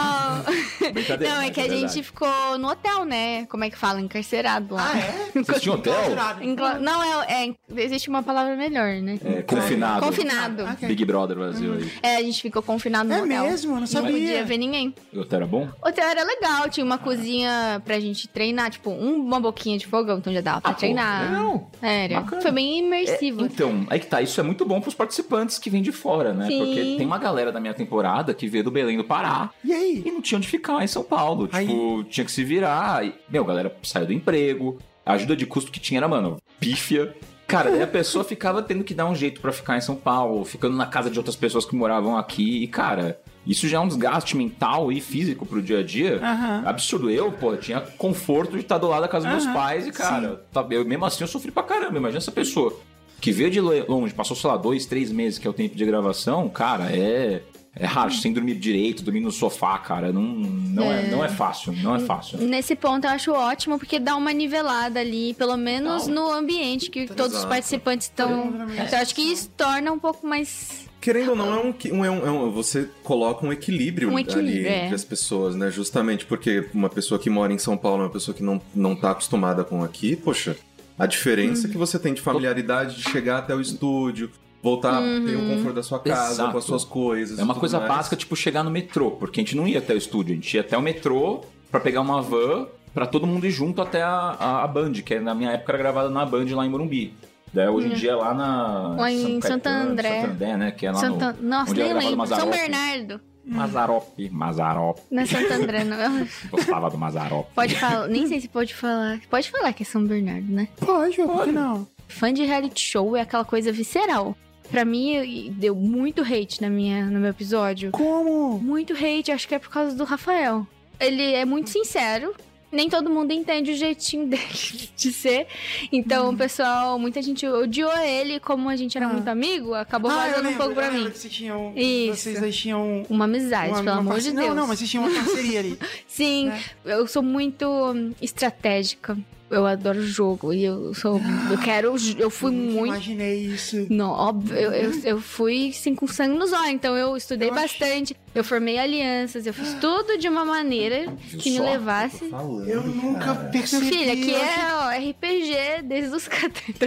Não, 1.20 1.40
é 1.40 1.50
que 1.50 1.60
a 1.60 1.64
verdade. 1.64 1.92
gente 1.92 2.02
ficou 2.02 2.58
no 2.58 2.68
hotel, 2.68 3.04
né? 3.04 3.46
Como 3.46 3.64
é 3.64 3.70
que 3.70 3.76
fala? 3.78 4.00
Encarcerado 4.00 4.74
lá. 4.74 4.90
Ah, 4.92 4.98
é? 4.98 5.42
Tinham 5.60 5.76
hotel? 5.76 5.94
Encla- 6.42 6.78
Não, 6.78 7.22
é, 7.24 7.48
é- 7.48 7.54
Existe 7.82 8.08
uma 8.08 8.22
palavra 8.22 8.56
melhor, 8.56 8.94
né? 9.02 9.18
É, 9.24 9.42
confinado. 9.42 10.00
Confinado. 10.04 10.64
Ah, 10.66 10.72
ok. 10.72 10.88
Big 10.88 11.04
Brother 11.04 11.36
Brasil 11.36 11.74
aí. 11.74 11.90
É, 12.02 12.16
a 12.16 12.22
gente 12.22 12.40
ficou 12.42 12.62
confinado 12.62 13.08
no 13.08 13.14
É 13.14 13.22
hotel. 13.22 13.44
mesmo? 13.44 13.70
Eu 13.70 13.74
não 13.74 13.80
Não 13.80 13.86
sabia. 13.86 14.10
podia 14.12 14.44
ver 14.44 14.58
ninguém. 14.58 14.94
O 15.12 15.20
hotel 15.20 15.36
era 15.38 15.46
bom? 15.46 15.68
O 15.82 15.88
hotel 15.88 16.08
era 16.08 16.24
legal, 16.24 16.68
tinha 16.68 16.84
uma 16.84 16.98
cozinha 16.98 17.80
pra 17.84 17.98
gente 18.00 18.28
treinar, 18.28 18.70
tipo, 18.70 18.90
um- 18.90 19.16
uma 19.16 19.40
boquinha 19.40 19.78
de 19.78 19.86
fogão, 19.86 20.18
então 20.18 20.32
já 20.32 20.40
dava 20.40 20.60
pra 20.60 20.70
Ah, 20.70 20.74
treinar. 20.74 21.24
legal. 21.30 21.70
Era. 21.82 22.20
Bacana. 22.20 22.42
Foi 22.42 22.50
bem 22.50 22.78
imersivo. 22.78 23.44
Então, 23.44 23.86
aí 23.90 23.98
que 24.00 24.06
tá, 24.06 24.20
isso 24.22 24.38
é 24.40 24.42
muito 24.42 24.64
bom 24.64 24.80
pros 24.80 24.94
participantes 24.94 25.58
que 25.58 25.68
vêm 25.70 25.82
de 25.82 25.92
fora, 25.92 26.32
né? 26.32 26.46
Sim. 26.46 26.58
Porque 26.58 26.94
tem 26.98 27.06
uma 27.06 27.18
galera 27.18 27.52
da 27.52 27.60
minha 27.60 27.74
temporada 27.74 28.32
que 28.34 28.46
veio 28.56 28.64
do 28.64 28.70
Belém 28.70 28.96
do 28.96 29.04
Pará 29.04 29.50
E 29.64 29.72
aí? 29.72 30.02
e 30.04 30.10
não 30.10 30.20
tinha 30.22 30.38
onde 30.38 30.48
ficar 30.48 30.82
em 30.82 30.86
São 30.86 31.02
Paulo. 31.04 31.48
Aí- 31.52 31.66
Tipo, 31.66 32.04
tinha 32.04 32.24
que 32.24 32.32
se 32.32 32.42
virar. 32.44 33.04
E, 33.06 33.14
meu, 33.28 33.44
a 33.44 33.46
galera 33.46 33.76
saiu 33.82 34.06
do 34.06 34.12
emprego. 34.12 34.78
A 35.04 35.12
ajuda 35.12 35.36
de 35.36 35.46
custo 35.46 35.70
que 35.70 35.78
tinha 35.80 35.98
era, 36.00 36.08
mano, 36.08 36.36
pífia. 36.58 37.14
Cara, 37.46 37.70
daí 37.70 37.82
a 37.82 37.86
pessoa 37.86 38.24
ficava 38.24 38.60
tendo 38.62 38.82
que 38.82 38.92
dar 38.94 39.06
um 39.06 39.14
jeito 39.14 39.40
pra 39.40 39.52
ficar 39.52 39.76
em 39.76 39.80
São 39.80 39.94
Paulo, 39.94 40.44
ficando 40.44 40.76
na 40.76 40.86
casa 40.86 41.08
de 41.10 41.18
outras 41.18 41.36
pessoas 41.36 41.64
que 41.64 41.76
moravam 41.76 42.16
aqui. 42.16 42.62
E, 42.64 42.66
cara, 42.66 43.20
isso 43.46 43.68
já 43.68 43.76
é 43.76 43.80
um 43.80 43.86
desgaste 43.86 44.36
mental 44.36 44.90
e 44.90 45.00
físico 45.00 45.46
pro 45.46 45.62
dia 45.62 45.78
a 45.78 45.82
dia. 45.84 46.16
Aham. 46.20 46.62
Absurdo. 46.66 47.08
Eu, 47.08 47.30
pô, 47.30 47.56
tinha 47.56 47.80
conforto 47.80 48.52
de 48.56 48.60
estar 48.62 48.78
do 48.78 48.88
lado 48.88 49.02
da 49.02 49.08
casa 49.08 49.28
dos 49.28 49.44
meus 49.44 49.54
pais 49.56 49.86
e, 49.86 49.92
cara, 49.92 50.44
tá- 50.52 50.66
eu, 50.70 50.84
mesmo 50.84 51.04
assim 51.04 51.22
eu 51.22 51.28
sofri 51.28 51.52
pra 51.52 51.62
caramba. 51.62 51.98
Imagina 51.98 52.18
essa 52.18 52.32
pessoa 52.32 52.76
que 53.20 53.30
veio 53.30 53.48
de 53.50 53.60
longe, 53.60 54.12
passou, 54.12 54.36
sei 54.36 54.50
lá, 54.50 54.56
dois, 54.56 54.84
três 54.84 55.12
meses, 55.12 55.38
que 55.38 55.46
é 55.46 55.50
o 55.50 55.52
tempo 55.54 55.76
de 55.76 55.84
gravação, 55.86 56.48
cara, 56.48 56.90
é. 56.90 57.42
É 57.78 57.84
raro, 57.84 58.10
sem 58.10 58.32
dormir 58.32 58.54
direito, 58.54 59.02
dormir 59.02 59.20
no 59.20 59.30
sofá, 59.30 59.76
cara. 59.78 60.10
Não, 60.10 60.22
não, 60.22 60.90
é. 60.90 61.04
É. 61.06 61.10
não 61.10 61.22
é 61.22 61.28
fácil, 61.28 61.72
não 61.74 61.94
é 61.94 61.98
fácil. 62.00 62.38
Nesse 62.38 62.74
ponto 62.74 63.04
eu 63.06 63.10
acho 63.10 63.32
ótimo, 63.32 63.78
porque 63.78 63.98
dá 63.98 64.16
uma 64.16 64.32
nivelada 64.32 64.98
ali, 64.98 65.34
pelo 65.34 65.56
menos 65.58 66.06
no 66.06 66.32
ambiente 66.32 66.90
que 66.90 67.06
todos 67.06 67.32
os 67.32 67.38
Exato. 67.40 67.48
participantes 67.48 68.06
estão. 68.06 68.46
Então, 68.48 68.70
eu 68.92 68.98
acho 68.98 69.14
que 69.14 69.20
isso 69.20 69.50
torna 69.54 69.92
um 69.92 69.98
pouco 69.98 70.26
mais. 70.26 70.86
Querendo 71.02 71.30
ou 71.30 71.36
não, 71.36 71.52
é 71.52 71.60
um, 71.62 71.74
um- 71.98 72.04
é 72.04 72.10
um- 72.10 72.26
é 72.26 72.30
um- 72.30 72.50
você 72.50 72.88
coloca 73.04 73.46
um 73.46 73.52
equilíbrio, 73.52 74.10
Um 74.10 74.18
equilíbrio, 74.18 74.58
ali 74.58 74.66
é. 74.66 74.82
entre 74.84 74.94
as 74.94 75.04
pessoas, 75.04 75.54
né? 75.54 75.70
Justamente 75.70 76.24
porque 76.24 76.66
uma 76.72 76.88
pessoa 76.88 77.20
que 77.20 77.28
mora 77.28 77.52
em 77.52 77.58
São 77.58 77.76
Paulo, 77.76 78.02
uma 78.04 78.10
pessoa 78.10 78.34
que 78.34 78.42
não, 78.42 78.60
não 78.74 78.96
tá 78.96 79.10
acostumada 79.10 79.62
com 79.62 79.84
aqui, 79.84 80.16
poxa, 80.16 80.56
a 80.98 81.04
diferença 81.06 81.68
que 81.68 81.76
você 81.76 81.98
tem 81.98 82.14
de 82.14 82.22
familiaridade 82.22 82.96
de 82.96 83.02
chegar 83.02 83.38
até 83.38 83.54
o 83.54 83.60
estúdio, 83.60 84.30
voltar, 84.62 85.00
ter 85.00 85.36
o 85.36 85.48
conforto 85.48 85.74
da 85.74 85.82
sua 85.82 85.98
casa, 85.98 86.32
Exato. 86.32 86.52
com 86.52 86.58
as 86.58 86.64
suas 86.64 86.84
coisas. 86.84 87.38
É 87.38 87.42
uma 87.44 87.54
coisa 87.54 87.78
mais. 87.78 87.90
básica, 87.90 88.16
tipo, 88.16 88.34
chegar 88.34 88.62
no 88.62 88.70
metrô, 88.70 89.12
porque 89.12 89.40
a 89.40 89.42
gente 89.42 89.56
não 89.56 89.66
ia 89.66 89.78
até 89.78 89.94
o 89.94 89.96
estúdio, 89.96 90.32
a 90.32 90.36
gente 90.36 90.54
ia 90.54 90.60
até 90.60 90.76
o 90.76 90.82
metrô 90.82 91.42
pra 91.70 91.80
pegar 91.80 92.00
uma 92.00 92.20
van 92.22 92.66
pra 92.94 93.06
todo 93.06 93.26
mundo 93.26 93.46
ir 93.46 93.50
junto 93.50 93.82
até 93.82 94.02
a, 94.02 94.08
a, 94.08 94.64
a 94.64 94.66
Band, 94.66 94.92
que 94.92 95.20
na 95.20 95.34
minha 95.34 95.50
época 95.52 95.72
era 95.72 95.78
gravada 95.78 96.10
na 96.10 96.24
Band 96.24 96.46
lá 96.54 96.64
em 96.64 96.70
Morumbi. 96.70 97.14
Daí 97.52 97.68
hoje 97.68 97.88
em 97.88 97.94
dia 97.94 98.12
é 98.12 98.14
lá 98.14 98.34
na. 98.34 98.88
Lá 98.96 99.10
em 99.10 99.40
Santo 99.40 99.66
André. 99.66 100.20
Santo 100.20 100.32
André, 100.32 100.56
né? 100.56 100.70
Que 100.70 100.86
é 100.86 100.92
lá 100.92 100.98
Santa... 100.98 101.32
no, 101.32 101.48
Nossa, 101.48 101.70
onde 101.70 101.82
nem 101.82 101.92
lembro. 101.94 102.26
São. 102.26 102.50
Bernardo. 102.50 103.20
Mazarop, 103.46 104.30
Mazarop. 104.30 104.98
Não 105.10 105.22
é 105.22 105.26
Santo 105.26 105.52
André, 105.52 105.84
não. 105.84 106.26
Gostava 106.50 106.90
do 106.90 106.98
Mazarop. 106.98 107.46
Pode 107.54 107.76
falar, 107.76 108.08
nem 108.08 108.26
sei 108.26 108.40
se 108.40 108.48
pode 108.48 108.74
falar. 108.74 109.20
Pode 109.30 109.50
falar 109.50 109.72
que 109.72 109.84
é 109.84 109.86
São 109.86 110.04
Bernardo, 110.04 110.52
né? 110.52 110.68
Pode, 110.84 111.16
por 111.16 111.44
que 111.44 111.52
não? 111.52 111.86
Fã 112.08 112.32
de 112.32 112.44
reality 112.44 112.80
show 112.80 113.16
é 113.16 113.20
aquela 113.20 113.44
coisa 113.44 113.70
visceral. 113.70 114.36
Pra 114.70 114.84
mim, 114.84 115.54
deu 115.56 115.74
muito 115.74 116.22
hate 116.22 116.60
na 116.60 116.68
minha, 116.68 117.06
no 117.06 117.20
meu 117.20 117.30
episódio. 117.30 117.90
Como? 117.92 118.58
Muito 118.58 118.92
hate, 118.92 119.30
acho 119.32 119.46
que 119.48 119.54
é 119.54 119.58
por 119.58 119.70
causa 119.70 119.94
do 119.96 120.04
Rafael. 120.04 120.66
Ele 120.98 121.32
é 121.32 121.44
muito 121.44 121.70
sincero. 121.70 122.34
Nem 122.72 122.90
todo 122.90 123.08
mundo 123.08 123.32
entende 123.32 123.70
o 123.70 123.76
jeitinho 123.76 124.26
dele 124.28 124.90
de 124.96 125.12
ser. 125.12 125.46
Então, 125.92 126.30
o 126.30 126.36
pessoal, 126.36 126.98
muita 126.98 127.22
gente 127.22 127.46
odiou 127.46 127.96
ele. 127.98 128.40
Como 128.40 128.68
a 128.68 128.74
gente 128.76 128.96
era 128.98 129.06
Ah. 129.06 129.12
muito 129.12 129.28
amigo, 129.28 129.72
acabou 129.72 130.10
Ah, 130.10 130.26
vazando 130.28 130.48
um 130.48 130.54
pouco 130.54 130.74
pra 130.74 130.90
mim. 130.90 131.04
vocês 131.08 131.32
tinham. 131.32 131.72
Isso. 131.76 132.22
Vocês 132.22 132.42
aí 132.42 132.52
tinham. 132.52 133.06
Uma 133.08 133.24
amizade, 133.24 133.68
uma- 133.70 133.76
pelo 133.78 133.90
uma 133.92 133.98
amor 134.00 134.12
parce- 134.14 134.30
de 134.30 134.36
Deus. 134.36 134.48
Não, 134.48 134.54
não, 134.54 134.66
mas 134.66 134.78
vocês 134.80 134.90
tinham 134.90 135.04
uma 135.06 135.14
parceria 135.14 135.60
ali. 135.60 135.78
Sim, 136.08 136.46
né? 136.48 136.60
eu 136.84 137.06
sou 137.06 137.22
muito 137.22 137.66
hum, 137.66 138.12
estratégica. 138.20 139.16
Eu 139.48 139.64
adoro 139.64 140.02
jogo 140.02 140.52
e 140.52 140.64
eu 140.64 140.92
sou. 140.92 141.20
Eu 141.50 141.58
quero. 141.58 141.94
Eu 142.18 142.30
fui 142.30 142.50
Nunca 142.50 142.72
muito. 142.72 142.94
Imaginei 142.94 143.38
isso. 143.46 143.86
Não, 143.88 144.10
óbvio, 144.10 144.56
eu, 144.56 144.72
eu, 144.72 145.00
eu 145.04 145.20
fui 145.20 145.68
assim 145.70 145.94
com 145.94 146.06
sangue 146.08 146.36
nos 146.36 146.52
olhos, 146.52 146.70
então 146.70 146.96
eu 146.96 147.16
estudei 147.16 147.48
Eu 147.48 147.54
acho- 147.54 147.78
bastante, 147.78 148.16
eu 148.34 148.42
formei 148.42 148.76
alianças, 148.76 149.46
eu 149.46 149.54
fiz 149.54 149.74
tudo 149.74 150.18
de 150.18 150.28
uma 150.28 150.44
maneira 150.44 151.06
que 151.38 151.50
me 151.50 151.60
levasse. 151.60 152.24
Eu 152.66 152.82
nunca 152.82 153.34
Meu 153.34 153.50
percebi. 153.52 153.86
filho, 153.88 154.12
aqui 154.12 154.30
eu 154.32 154.36
achei- 154.42 154.98
é 155.00 155.06
ó, 155.06 155.10
RPG 155.10 155.82
desde 155.84 156.16
os 156.16 156.26
14, 156.28 156.72
tá 156.72 156.86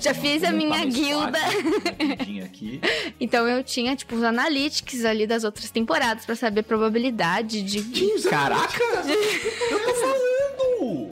Já 0.00 0.14
fiz 0.14 0.44
a 0.44 0.52
minha 0.52 0.84
guilda. 0.84 1.38
guildinha 1.98 2.44
aqui. 2.44 2.80
Então 3.20 3.48
eu 3.48 3.62
tinha, 3.64 3.96
tipo, 3.96 4.14
os 4.16 4.22
analytics 4.22 5.04
ali 5.04 5.26
das 5.26 5.44
outras 5.44 5.70
temporadas 5.70 6.24
pra 6.26 6.36
saber 6.36 6.60
a 6.60 6.64
probabilidade 6.64 7.62
de. 7.62 7.82
Caraca! 8.28 8.78
Eu 9.70 9.80
tô 9.80 9.94
falando! 9.94 10.33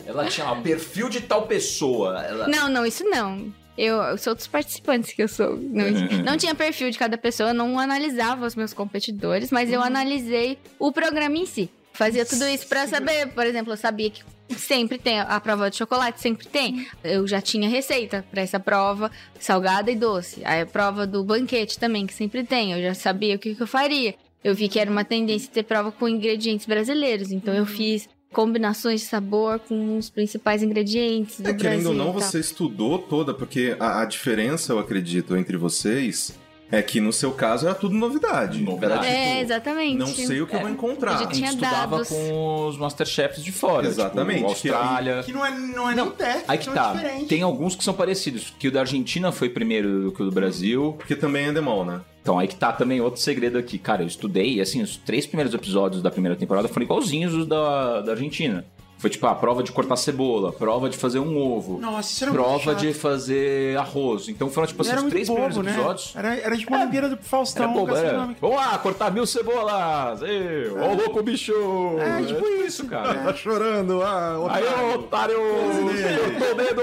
Ela 0.07 0.27
tinha 0.27 0.47
lá, 0.47 0.57
perfil 0.61 1.09
de 1.09 1.20
tal 1.20 1.47
pessoa. 1.47 2.23
Ela... 2.23 2.49
Não, 2.49 2.68
não, 2.68 2.87
isso 2.87 3.05
não. 3.05 3.53
Eu, 3.77 3.97
eu 3.97 4.18
sou 4.18 4.35
dos 4.35 4.47
participantes 4.47 5.12
que 5.12 5.23
eu 5.23 5.29
sou. 5.29 5.57
Não, 5.57 5.91
não 6.25 6.37
tinha 6.37 6.55
perfil 6.55 6.91
de 6.91 6.99
cada 6.99 7.16
pessoa, 7.16 7.51
eu 7.51 7.55
não 7.55 7.79
analisava 7.79 8.47
os 8.47 8.55
meus 8.55 8.73
competidores, 8.73 9.51
mas 9.51 9.73
eu 9.73 9.83
analisei 9.83 10.59
o 10.79 10.93
programa 10.93 11.37
em 11.37 11.47
si. 11.47 11.70
Fazia 11.93 12.25
tudo 12.25 12.47
isso 12.47 12.66
pra 12.66 12.87
saber, 12.87 13.29
por 13.29 13.47
exemplo, 13.47 13.73
eu 13.73 13.77
sabia 13.77 14.11
que 14.11 14.23
sempre 14.57 14.99
tem 14.99 15.20
a 15.20 15.41
prova 15.41 15.70
de 15.70 15.77
chocolate, 15.77 16.20
sempre 16.20 16.47
tem. 16.47 16.87
Eu 17.05 17.27
já 17.27 17.41
tinha 17.41 17.68
receita 17.68 18.25
pra 18.31 18.43
essa 18.43 18.59
prova, 18.59 19.11
salgada 19.39 19.91
e 19.91 19.97
doce. 19.97 20.43
Aí 20.45 20.62
a 20.62 20.66
prova 20.66 21.07
do 21.07 21.23
banquete 21.23 21.79
também, 21.79 22.07
que 22.07 22.14
sempre 22.14 22.45
tem. 22.45 22.73
Eu 22.73 22.83
já 22.83 22.95
sabia 22.95 23.37
o 23.37 23.39
que, 23.39 23.55
que 23.55 23.62
eu 23.62 23.66
faria. 23.66 24.14
Eu 24.43 24.55
vi 24.55 24.68
que 24.68 24.79
era 24.79 24.91
uma 24.91 25.05
tendência 25.05 25.51
ter 25.53 25.62
prova 25.62 25.93
com 25.93 26.09
ingredientes 26.09 26.66
brasileiros, 26.66 27.31
então 27.31 27.55
eu 27.55 27.64
fiz 27.64 28.09
combinações 28.33 29.03
de 29.03 29.07
sabor 29.07 29.59
com 29.61 29.99
os 29.99 30.11
principais 30.11 30.62
ingredientes 30.62 31.41
do 31.41 31.49
É, 31.49 31.55
querendo 31.55 31.87
ou 31.87 31.95
Brasil 31.95 32.12
não, 32.12 32.12
você 32.12 32.41
estudou 32.41 32.99
toda, 32.99 33.33
porque 33.35 33.76
a, 33.78 34.03
a 34.03 34.05
diferença, 34.05 34.72
eu 34.72 34.78
acredito, 34.78 35.37
entre 35.37 35.57
vocês 35.57 36.35
é 36.73 36.83
que 36.83 37.01
no 37.01 37.12
seu 37.12 37.31
caso 37.33 37.66
era 37.66 37.75
tudo 37.75 37.95
novidade. 37.95 38.61
Novidade. 38.62 39.07
Era, 39.07 39.14
É, 39.16 39.29
tipo, 39.33 39.41
exatamente. 39.43 39.99
Não 39.99 40.07
sei 40.09 40.41
o 40.41 40.47
que 40.49 40.55
eu 40.57 40.61
vou 40.61 40.68
A 40.68 40.73
encontrar. 40.73 41.18
gente 41.18 41.31
A 41.31 41.35
gente 41.35 41.49
estudava 41.51 41.97
dados. 41.99 42.09
com 42.09 42.66
os 42.66 42.77
Masterchefs 42.79 43.45
de 43.45 43.53
fora. 43.53 43.87
Exatamente, 43.87 44.39
Tipo, 44.41 44.55
que 44.62 44.68
aí- 44.70 44.75
Austrália. 44.75 45.23
Que 45.23 45.33
não 45.33 45.47
é, 45.47 45.51
não 45.57 45.91
é 45.91 45.95
nem 45.95 46.11
teste, 46.11 46.45
Aí 46.49 46.59
que 46.59 46.64
são 46.64 46.75
tá. 46.75 46.93
diferentes. 46.93 47.29
Tem 47.29 47.43
alguns 47.43 47.77
que 47.77 47.85
são 47.85 47.95
parecidos. 47.95 48.53
Que 48.59 48.66
o 48.68 48.73
da 48.73 48.81
Argentina 48.81 49.31
foi 49.31 49.49
primeiro 49.49 50.05
do 50.05 50.12
que 50.12 50.23
o 50.23 50.25
do 50.25 50.33
Brasil. 50.33 50.95
Porque 50.99 51.14
também 51.14 51.47
é 51.47 51.53
demol, 51.53 51.85
né? 51.85 52.01
Então 52.23 52.39
aí 52.39 52.49
que 52.49 52.55
tá 52.57 52.73
também 52.73 53.01
outro 53.01 53.20
segredo 53.20 53.59
aqui. 53.59 53.79
Cara, 53.79 54.03
eu 54.03 54.07
estudei 54.07 54.55
e 54.55 54.61
assim, 54.61 54.81
os 54.81 54.97
três 54.97 55.27
primeiros 55.27 55.53
episódios 55.55 56.03
da 56.03 56.11
primeira 56.11 56.37
temporada 56.37 56.68
foram 56.68 56.85
igualzinhos 56.85 57.35
os 57.35 57.47
da, 57.47 58.01
da 58.01 58.12
Argentina. 58.12 58.64
Foi 59.03 59.11
tipo 59.11 59.26
a 59.26 59.34
prova 59.34 59.64
de 59.64 59.72
cortar 59.72 59.96
cebola, 59.96 60.53
prova 60.53 60.88
de 60.88 60.96
fazer 60.96 61.18
um 61.18 61.36
ovo, 61.36 61.80
Nossa, 61.80 62.12
isso 62.12 62.22
era 62.22 62.30
muito 62.30 62.44
prova 62.44 62.62
chato. 62.62 62.76
de 62.78 62.94
fazer 62.94 63.76
arroz. 63.76 64.28
Então 64.28 64.48
foram 64.48 64.68
tipo 64.68 64.80
assim, 64.80 64.94
os 64.94 65.03
três 65.11 65.26
bobo, 65.26 65.40
primeiros 65.40 65.64
né? 65.64 65.72
episódios. 65.72 66.12
Era, 66.14 66.36
era 66.36 66.57
tipo 66.57 66.72
uma 66.72 66.82
Olimpíada 66.82 67.09
do 67.09 67.16
Faustão. 67.16 67.64
Era 67.64 67.72
bobo, 67.72 67.90
era. 67.90 68.00
gastronômica. 68.00 68.40
Vamos 68.40 68.57
lá, 68.59 68.78
cortar 68.78 69.11
mil 69.11 69.26
cebolas! 69.26 70.22
Ei, 70.22 70.68
Ô, 70.68 70.94
louco 70.94 71.20
bicho! 71.20 71.53
É, 71.98 72.24
tipo 72.24 72.46
isso, 72.64 72.86
cara. 72.86 73.14
Tá 73.24 73.34
chorando, 73.34 74.00
ah, 74.05 74.36
Aí, 74.50 74.64
ô, 74.64 74.94
otário! 75.00 75.34
Eu 75.34 76.38
tô 76.38 76.55
dedo! 76.55 76.82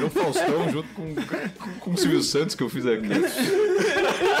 Eu 0.00 0.08
Faustão 0.08 0.70
junto 0.70 0.88
com, 0.94 1.14
com, 1.14 1.80
com 1.80 1.90
o 1.90 1.98
Silvio 1.98 2.22
Santos 2.22 2.54
que 2.54 2.62
eu 2.62 2.70
fiz 2.70 2.86
aqui. 2.86 3.08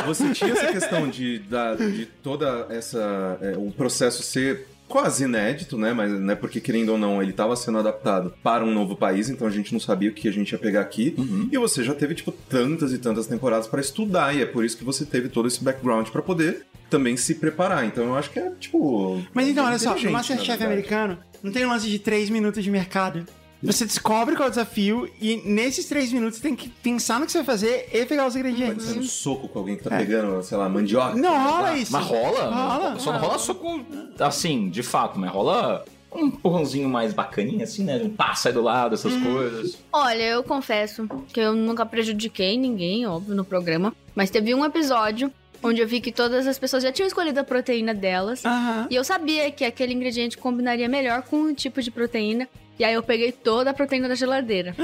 Você 0.06 0.32
tinha 0.32 0.52
essa 0.52 0.72
questão 0.72 1.10
de, 1.10 1.40
da, 1.40 1.74
de 1.74 2.06
toda 2.06 2.68
essa. 2.70 3.36
é, 3.42 3.54
o 3.58 3.70
processo 3.70 4.22
ser 4.22 4.66
quase 4.88 5.24
inédito, 5.24 5.76
né? 5.76 5.92
Mas 5.92 6.12
né, 6.12 6.34
porque 6.34 6.60
querendo 6.60 6.90
ou 6.90 6.98
não, 6.98 7.20
ele 7.22 7.30
estava 7.30 7.56
sendo 7.56 7.78
adaptado 7.78 8.32
para 8.42 8.64
um 8.64 8.72
novo 8.72 8.96
país, 8.96 9.28
então 9.28 9.46
a 9.46 9.50
gente 9.50 9.72
não 9.72 9.80
sabia 9.80 10.10
o 10.10 10.12
que 10.12 10.28
a 10.28 10.32
gente 10.32 10.52
ia 10.52 10.58
pegar 10.58 10.80
aqui. 10.80 11.14
E 11.50 11.58
você 11.58 11.82
já 11.82 11.94
teve, 11.94 12.14
tipo, 12.14 12.32
tantas 12.32 12.92
e 12.92 12.98
tantas 12.98 13.26
temporadas 13.26 13.66
para 13.66 13.80
estudar, 13.80 14.34
e 14.34 14.42
é 14.42 14.46
por 14.46 14.64
isso 14.64 14.76
que 14.76 14.84
você 14.84 15.04
teve 15.04 15.28
todo 15.28 15.48
esse 15.48 15.62
background 15.62 16.08
para 16.08 16.22
poder 16.22 16.66
também 16.90 17.16
se 17.16 17.34
preparar. 17.34 17.84
Então 17.84 18.04
eu 18.04 18.16
acho 18.16 18.30
que 18.30 18.38
é, 18.38 18.50
tipo. 18.60 19.22
Mas 19.32 19.48
então, 19.48 19.64
olha 19.64 19.78
só, 19.78 19.96
na 19.96 20.10
Masterchef 20.10 20.62
americano, 20.62 21.18
não 21.42 21.50
tem 21.52 21.64
um 21.64 21.70
lance 21.70 21.88
de 21.88 21.98
3 21.98 22.30
minutos 22.30 22.62
de 22.62 22.70
mercado. 22.70 23.26
Você 23.64 23.84
descobre 23.84 24.36
qual 24.36 24.46
é 24.46 24.48
o 24.48 24.50
desafio 24.50 25.10
e 25.20 25.36
nesses 25.44 25.86
3 25.86 26.12
minutos 26.12 26.38
você 26.38 26.42
tem 26.42 26.54
que 26.54 26.68
pensar 26.68 27.18
no 27.18 27.26
que 27.26 27.32
você 27.32 27.38
vai 27.38 27.46
fazer 27.46 27.88
e 27.92 28.04
pegar 28.04 28.26
os 28.26 28.36
ingredientes. 28.36 28.86
Dando 28.86 29.04
soco 29.04 29.48
com 29.48 29.58
alguém 29.58 29.76
que 29.76 29.84
tá 29.84 29.96
pegando, 29.96 30.42
sei 30.42 30.58
lá, 30.58 30.68
mandioca. 30.68 31.16
Não 31.16 31.42
rola 31.42 31.76
isso. 31.76 31.92
Mas 31.92 32.04
rola? 32.04 32.50
Rola. 32.50 32.98
Só 32.98 33.12
não 33.12 33.20
rola 33.20 33.38
soco, 33.38 33.84
assim, 34.20 34.68
de 34.68 34.82
fato, 34.82 35.18
mas 35.18 35.30
rola 35.30 35.84
um 36.12 36.26
empurrãozinho 36.26 36.88
mais 36.88 37.12
bacaninha, 37.12 37.64
assim, 37.64 37.82
né? 37.82 37.96
Um 37.96 38.10
pá, 38.10 38.34
sai 38.34 38.52
do 38.52 38.62
lado, 38.62 38.94
essas 38.94 39.12
coisas. 39.20 39.78
Olha, 39.92 40.22
eu 40.22 40.44
confesso 40.44 41.08
que 41.32 41.40
eu 41.40 41.54
nunca 41.54 41.84
prejudiquei 41.84 42.56
ninguém, 42.56 43.06
óbvio, 43.06 43.34
no 43.34 43.44
programa. 43.44 43.92
Mas 44.14 44.30
teve 44.30 44.54
um 44.54 44.64
episódio 44.64 45.32
onde 45.60 45.80
eu 45.80 45.88
vi 45.88 46.00
que 46.00 46.12
todas 46.12 46.46
as 46.46 46.58
pessoas 46.58 46.82
já 46.82 46.92
tinham 46.92 47.06
escolhido 47.06 47.40
a 47.40 47.44
proteína 47.44 47.94
delas. 47.94 48.42
E 48.90 48.94
eu 48.94 49.02
sabia 49.02 49.50
que 49.50 49.64
aquele 49.64 49.94
ingrediente 49.94 50.36
combinaria 50.36 50.88
melhor 50.88 51.22
com 51.22 51.44
o 51.44 51.54
tipo 51.54 51.82
de 51.82 51.90
proteína. 51.90 52.48
E 52.78 52.84
aí 52.84 52.94
eu 52.94 53.02
peguei 53.02 53.30
toda 53.30 53.70
a 53.70 53.74
proteína 53.74 54.08
da 54.08 54.14
geladeira. 54.16 54.74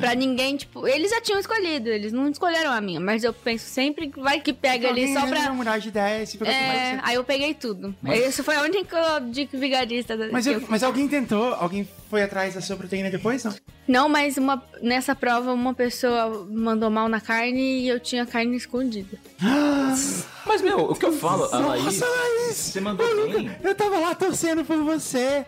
Pra 0.00 0.14
ninguém, 0.14 0.56
tipo, 0.56 0.86
eles 0.86 1.10
já 1.10 1.20
tinham 1.20 1.40
escolhido, 1.40 1.88
eles 1.88 2.12
não 2.12 2.28
escolheram 2.28 2.70
a 2.70 2.80
minha. 2.80 3.00
Mas 3.00 3.24
eu 3.24 3.32
penso 3.32 3.66
sempre 3.68 4.08
que 4.08 4.20
vai 4.20 4.40
que 4.40 4.52
pega 4.52 4.88
ali 4.88 5.12
só 5.12 5.26
pra. 5.26 5.52
mudar 5.52 5.78
de 5.78 5.88
ideia, 5.88 6.24
se 6.24 6.38
pegou 6.38 6.52
É, 6.52 7.00
aí 7.02 7.14
eu 7.16 7.24
peguei 7.24 7.52
tudo. 7.54 7.94
Isso 8.04 8.44
foi 8.44 8.54
a 8.56 8.62
única 8.62 9.18
dica 9.30 9.58
vigarista 9.58 10.16
da 10.16 10.28
Mas, 10.28 10.46
eu- 10.46 10.54
eu 10.54 10.64
mas 10.68 10.82
alguém 10.82 11.08
tentou? 11.08 11.54
Alguém 11.54 11.88
foi 12.08 12.22
atrás 12.22 12.54
da 12.54 12.60
sua 12.60 12.76
proteína 12.76 13.10
depois? 13.10 13.42
Não. 13.44 13.54
Não, 13.88 14.08
mas 14.08 14.36
uma, 14.36 14.62
nessa 14.80 15.14
prova 15.14 15.52
uma 15.52 15.74
pessoa 15.74 16.46
mandou 16.48 16.88
mal 16.90 17.08
na 17.08 17.20
carne 17.20 17.80
e 17.80 17.88
eu 17.88 17.98
tinha 17.98 18.24
carne 18.24 18.56
escondida. 18.56 19.18
Mas, 20.44 20.60
meu, 20.60 20.80
o 20.90 20.94
que 20.94 21.04
eu 21.04 21.12
falo, 21.12 21.44
a 21.52 21.58
Laís, 21.58 21.84
Nossa, 21.84 22.06
Laís! 22.06 22.56
você 22.56 22.80
mandou 22.80 23.06
bem. 23.28 23.50
Eu 23.62 23.74
tava 23.74 23.98
lá 23.98 24.14
torcendo 24.14 24.64
por 24.64 24.76
você. 24.78 25.46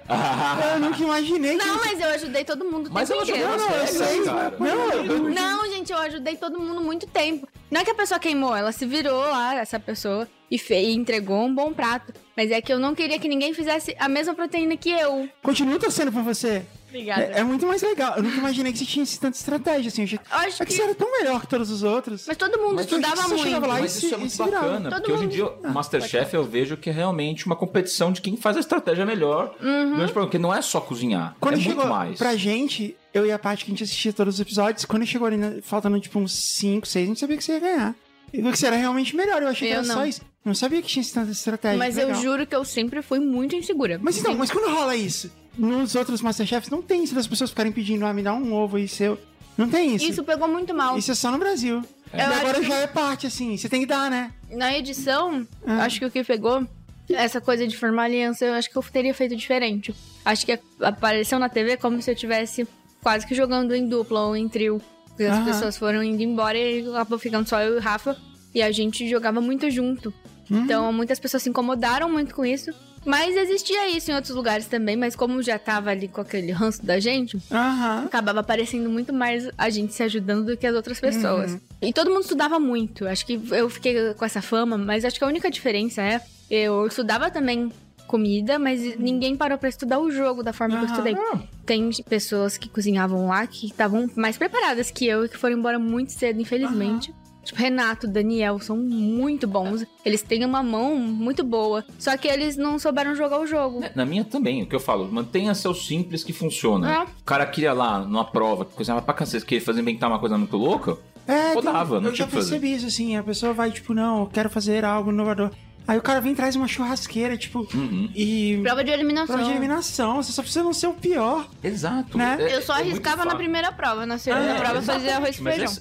eu 0.74 0.80
nunca 0.80 1.03
imaginei 1.03 1.59
que. 1.59 1.64
Não, 1.66 1.76
mas 1.78 2.01
eu 2.01 2.09
ajudei 2.11 2.45
todo 2.45 2.64
mundo 2.64 2.88
o 2.88 2.92
Mas 2.92 3.09
tempo 3.09 3.22
ela 3.22 3.30
inteiro. 3.30 3.51
jogou 3.59 3.68
Não, 3.70 3.76
eu 3.76 3.86
sei. 3.86 4.24
cara. 4.24 4.57
Não, 4.59 4.92
eu- 4.92 5.22
Não, 5.30 5.66
gente, 5.70 5.92
eu 5.92 5.99
ajudei 5.99 6.36
todo 6.36 6.59
mundo 6.61 6.80
muito 6.80 7.07
tempo. 7.07 7.49
Não 7.70 7.80
é 7.80 7.84
que 7.84 7.90
a 7.90 7.95
pessoa 7.95 8.20
queimou, 8.20 8.55
ela 8.55 8.70
se 8.72 8.86
virou 8.86 9.18
lá, 9.20 9.57
essa 9.57 9.80
pessoa, 9.80 10.28
e, 10.51 10.59
fe 10.59 10.74
e 10.74 10.95
entregou 10.95 11.45
um 11.45 11.53
bom 11.55 11.72
prato. 11.72 12.12
Mas 12.36 12.51
é 12.51 12.61
que 12.61 12.72
eu 12.72 12.78
não 12.78 12.95
queria 12.95 13.18
que 13.18 13.28
ninguém 13.28 13.53
fizesse 13.53 13.97
a 13.99 14.09
mesma 14.09 14.34
proteína 14.34 14.76
que 14.76 14.90
eu. 14.90 15.28
Continuo 15.42 15.78
torcendo 15.78 16.12
por 16.12 16.22
você. 16.22 16.64
Obrigada. 16.95 17.22
É, 17.22 17.40
é 17.40 17.45
muito 17.45 17.66
mais 17.66 17.82
legal. 17.82 18.16
Eu 18.16 18.22
nunca 18.22 18.36
imaginei 18.36 18.72
que 18.72 18.78
você 18.78 18.84
tinha 18.84 19.03
esse 19.03 19.18
tanta 19.18 19.36
estratégia, 19.36 19.88
assim. 19.88 20.03
Eu 20.03 20.18
acho 20.30 20.62
É 20.62 20.66
que 20.66 20.70
que- 20.72 20.76
você 20.76 20.82
era 20.82 20.95
tão 20.95 21.11
melhor 21.11 21.40
que 21.40 21.49
todos 21.49 21.70
os 21.70 21.82
outros. 21.82 22.24
Mas 22.28 22.36
todo 22.36 22.57
mundo 22.59 22.76
Mas 22.76 22.84
estudava 22.86 23.28
muito. 23.28 23.61
lá 23.66 23.80
Mas 23.80 23.92
se- 23.92 24.07
isso 24.07 24.14
é 24.14 24.18
muito 24.18 24.30
se 24.30 24.42
virava. 24.42 24.66
bacana, 24.66 24.90
Todo 24.90 24.99
porque 25.01 25.12
hoje 25.12 25.22
em 25.22 25.26
mundo- 25.26 25.34
dia 25.34 25.70
o 25.70 25.72
Masterchef 25.72 26.34
eu 26.34 26.45
vejo 26.45 26.76
que 26.76 26.88
é 26.88 26.92
realmente 26.92 27.47
uma 27.47 27.57
competição 27.57 28.12
de 28.12 28.20
quem 28.20 28.36
faz 28.36 28.57
a 28.57 28.61
estratégia 28.61 29.05
melhor 29.05 29.55
Uhum. 29.61 30.07
porque 30.12 30.38
não 30.38 30.55
é 30.55 30.62
só 30.62 30.80
cozinhar, 30.80 31.34
Quando 31.40 31.55
é 31.55 31.61
chegou 31.61 31.76
muito 31.78 31.88
mais. 31.88 32.18
pra 32.18 32.36
gente, 32.36 32.97
eu 33.12 33.26
e 33.26 33.32
a 33.32 33.38
Paty, 33.38 33.64
que 33.64 33.70
a 33.70 33.74
gente 33.74 33.82
assistia 33.84 34.12
todos 34.12 34.34
os 34.34 34.40
episódios, 34.40 34.84
quando 34.84 35.05
chegou 35.05 35.26
ali, 35.26 35.36
na- 35.36 35.55
faltando 35.62 35.99
tipo 35.99 36.18
uns 36.20 36.32
5, 36.32 36.86
6, 36.86 37.05
a 37.05 37.09
gente 37.09 37.20
sabia 37.20 37.36
que 37.36 37.42
você 37.45 37.53
ia 37.55 37.61
ganhar. 37.61 37.95
E 38.32 38.42
que 38.42 38.57
você 38.57 38.66
era 38.66 38.76
realmente 38.76 39.14
melhor. 39.14 39.40
Eu 39.42 39.49
achei 39.49 39.68
que 39.68 39.74
Eu 39.74 39.78
era 39.78 39.86
não. 39.86 39.95
só 39.95 40.07
isso. 40.07 40.20
Eu 40.20 40.26
não 40.51 40.55
sabia 40.55 40.82
que 40.82 40.88
tinha 40.88 41.05
tanta 41.05 41.30
estratégia. 41.30 41.78
Mas 41.78 41.95
que 41.95 42.01
eu 42.03 42.07
legal. 42.09 42.22
juro 42.22 42.47
que 42.47 42.55
eu 42.55 42.64
sempre 42.64 43.01
fui 43.01 43.20
muito 43.20 43.55
insegura. 43.55 43.99
Mas 44.03 44.18
então, 44.18 44.32
Sim. 44.32 44.38
mas 44.38 44.51
quando 44.51 44.74
rola 44.74 44.97
isso? 44.97 45.30
Nos 45.57 45.94
outros 45.94 46.20
Masterchefs 46.20 46.68
não 46.70 46.82
tem 46.82 47.05
isso 47.05 47.14
das 47.14 47.26
pessoas 47.26 47.50
ficarem 47.50 47.70
pedindo, 47.72 48.05
ah, 48.05 48.12
me 48.12 48.22
dá 48.22 48.34
um 48.34 48.52
ovo 48.52 48.76
aí 48.76 48.88
seu. 48.88 49.18
Não 49.57 49.68
tem 49.68 49.94
isso. 49.94 50.05
Isso 50.05 50.24
pegou 50.24 50.48
muito 50.48 50.74
mal. 50.74 50.98
Isso 50.98 51.12
é 51.12 51.14
só 51.14 51.30
no 51.30 51.38
Brasil. 51.38 51.82
E 52.12 52.20
agora 52.20 52.62
já 52.62 52.74
é 52.76 52.86
parte, 52.86 53.26
assim. 53.26 53.57
Você 53.57 53.68
tem 53.68 53.80
que 53.80 53.86
dar, 53.86 54.11
né? 54.11 54.32
Na 54.50 54.76
edição, 54.76 55.46
Ah. 55.66 55.84
acho 55.84 55.98
que 56.00 56.07
o 56.07 56.11
que 56.11 56.24
pegou, 56.24 56.66
essa 57.09 57.40
coisa 57.40 57.66
de 57.66 57.76
formar 57.76 58.05
aliança, 58.05 58.44
eu 58.44 58.55
acho 58.55 58.68
que 58.70 58.76
eu 58.76 58.82
teria 58.82 59.14
feito 59.14 59.36
diferente. 59.36 59.94
Acho 60.24 60.44
que 60.44 60.59
apareceu 60.80 61.38
na 61.38 61.48
TV 61.48 61.76
como 61.76 62.00
se 62.02 62.11
eu 62.11 62.16
tivesse 62.16 62.66
quase 63.02 63.26
que 63.26 63.34
jogando 63.34 63.74
em 63.74 63.88
dupla 63.88 64.20
ou 64.26 64.36
em 64.36 64.48
trio. 64.48 64.80
Porque 65.09 65.24
as 65.24 65.44
pessoas 65.44 65.76
foram 65.76 66.02
indo 66.02 66.22
embora 66.22 66.59
e 66.59 66.88
acabou 66.88 67.18
ficando 67.18 67.48
só 67.48 67.61
eu 67.61 67.74
e 67.74 67.78
o 67.78 67.80
Rafa. 67.80 68.16
E 68.52 68.61
a 68.61 68.72
gente 68.72 69.09
jogava 69.09 69.40
muito 69.40 69.70
junto. 69.70 70.12
Então, 70.50 70.92
muitas 70.92 71.18
pessoas 71.20 71.42
se 71.44 71.48
incomodaram 71.48 72.11
muito 72.11 72.34
com 72.34 72.44
isso. 72.44 72.72
Mas 73.05 73.36
existia 73.36 73.88
isso 73.90 74.11
em 74.11 74.14
outros 74.14 74.34
lugares 74.34 74.66
também, 74.66 74.96
mas 74.96 75.14
como 75.14 75.42
já 75.42 75.59
tava 75.59 75.90
ali 75.90 76.09
com 76.09 76.20
aquele 76.20 76.52
ranço 76.52 76.84
da 76.84 76.98
gente, 76.98 77.36
Aham. 77.50 78.05
acabava 78.07 78.40
aparecendo 78.40 78.88
muito 78.88 79.12
mais 79.12 79.48
a 79.59 79.68
gente 79.70 79.92
se 79.92 80.02
ajudando 80.02 80.46
do 80.46 80.57
que 80.57 80.66
as 80.66 80.74
outras 80.74 80.98
pessoas. 80.98 81.59
E 81.82 81.92
todo 81.92 82.11
mundo 82.11 82.22
estudava 82.22 82.59
muito. 82.59 83.07
Acho 83.07 83.26
que 83.26 83.40
eu 83.50 83.68
fiquei 83.68 84.14
com 84.14 84.24
essa 84.24 84.40
fama, 84.40 84.78
mas 84.78 85.05
acho 85.05 85.18
que 85.18 85.24
a 85.24 85.28
única 85.28 85.50
diferença 85.50 86.02
é 86.02 86.20
eu 86.50 86.86
estudava 86.86 87.30
também 87.30 87.70
comida, 88.07 88.59
mas 88.59 88.96
ninguém 88.98 89.34
parou 89.36 89.59
pra 89.59 89.68
estudar 89.68 89.98
o 89.98 90.11
jogo 90.11 90.42
da 90.42 90.52
forma 90.52 90.76
que 90.76 90.84
eu 90.84 90.88
estudei. 90.88 91.16
Tem 91.64 91.90
pessoas 92.09 92.57
que 92.57 92.68
cozinhavam 92.68 93.28
lá 93.28 93.46
que 93.46 93.66
estavam 93.66 94.09
mais 94.14 94.36
preparadas 94.36 94.90
que 94.90 95.07
eu 95.07 95.24
e 95.24 95.28
que 95.28 95.36
foram 95.38 95.57
embora 95.57 95.78
muito 95.78 96.12
cedo, 96.12 96.40
infelizmente. 96.40 97.12
Tipo, 97.45 97.59
Renato, 97.61 98.07
Daniel 98.09 98.59
são 98.59 98.76
muito 98.76 99.47
bons. 99.47 99.84
Eles 100.05 100.22
têm 100.22 100.45
uma 100.45 100.62
mão 100.62 100.97
muito 100.97 101.45
boa. 101.45 101.84
Só 101.99 102.16
que 102.16 102.26
eles 102.26 102.57
não 102.57 102.78
souberam 102.78 103.14
jogar 103.14 103.38
o 103.40 103.47
jogo. 103.47 103.82
Na 103.95 104.05
minha 104.05 104.24
também, 104.24 104.62
o 104.62 104.66
que 104.66 104.74
eu 104.74 104.80
falo, 104.80 105.11
mantenha 105.11 105.55
seu 105.55 105.74
simples 105.74 106.24
que 106.24 106.32
funciona. 106.32 106.92
É. 106.92 107.03
O 107.03 107.24
cara 107.24 107.47
queria 107.47 107.72
lá, 107.72 107.99
numa 108.01 108.24
prova, 108.24 108.64
cozinhava 108.64 109.03
pra 109.03 109.14
cacete, 109.14 109.45
queria 109.45 109.64
fazer 109.64 109.80
inventar 109.80 110.09
uma 110.11 110.18
coisa 110.18 110.36
muito 110.38 110.57
louca. 110.57 110.97
É, 111.26 111.55
Rodava, 111.55 111.95
tem- 111.97 112.03
não 112.03 112.09
eu 112.11 112.14
tinha 112.14 112.26
já 112.26 112.30
que 112.30 112.36
fazer. 112.36 112.51
percebi 112.51 112.74
isso, 112.74 112.86
assim. 112.86 113.16
A 113.16 113.22
pessoa 113.22 113.53
vai, 113.53 113.70
tipo, 113.70 113.95
não, 113.95 114.20
eu 114.20 114.26
quero 114.26 114.51
fazer 114.51 114.84
algo 114.84 115.11
inovador. 115.11 115.51
Aí 115.86 115.99
o 115.99 116.03
cara 116.03 116.18
vem 116.20 116.32
e 116.32 116.34
traz 116.34 116.57
uma 116.57 116.66
churrasqueira, 116.66 117.36
tipo, 117.36 117.66
Uhum. 117.74 118.09
e... 118.14 118.59
Prova 118.62 118.82
de 118.82 118.90
eliminação. 118.90 119.34
Prova 119.36 119.45
de 119.45 119.51
eliminação. 119.57 120.16
Você 120.22 120.32
só 120.32 120.40
precisa 120.42 120.64
não 120.64 120.72
ser 120.72 120.86
o 120.86 120.95
pior. 120.95 121.47
Exato. 121.62 122.16
Né? 122.16 122.38
É- 122.40 122.57
Eu 122.57 122.62
só 122.62 122.74
é 122.76 122.80
arriscava 122.80 123.24
na 123.26 123.34
primeira 123.34 123.70
prova. 123.70 124.07
Na 124.07 124.16
segunda 124.16 124.45
É, 124.45 124.59
prova 124.59 124.76
eu 124.76 124.82
fazia 124.82 125.16
arroz 125.16 125.38
e 125.38 125.42
feijão. 125.42 125.72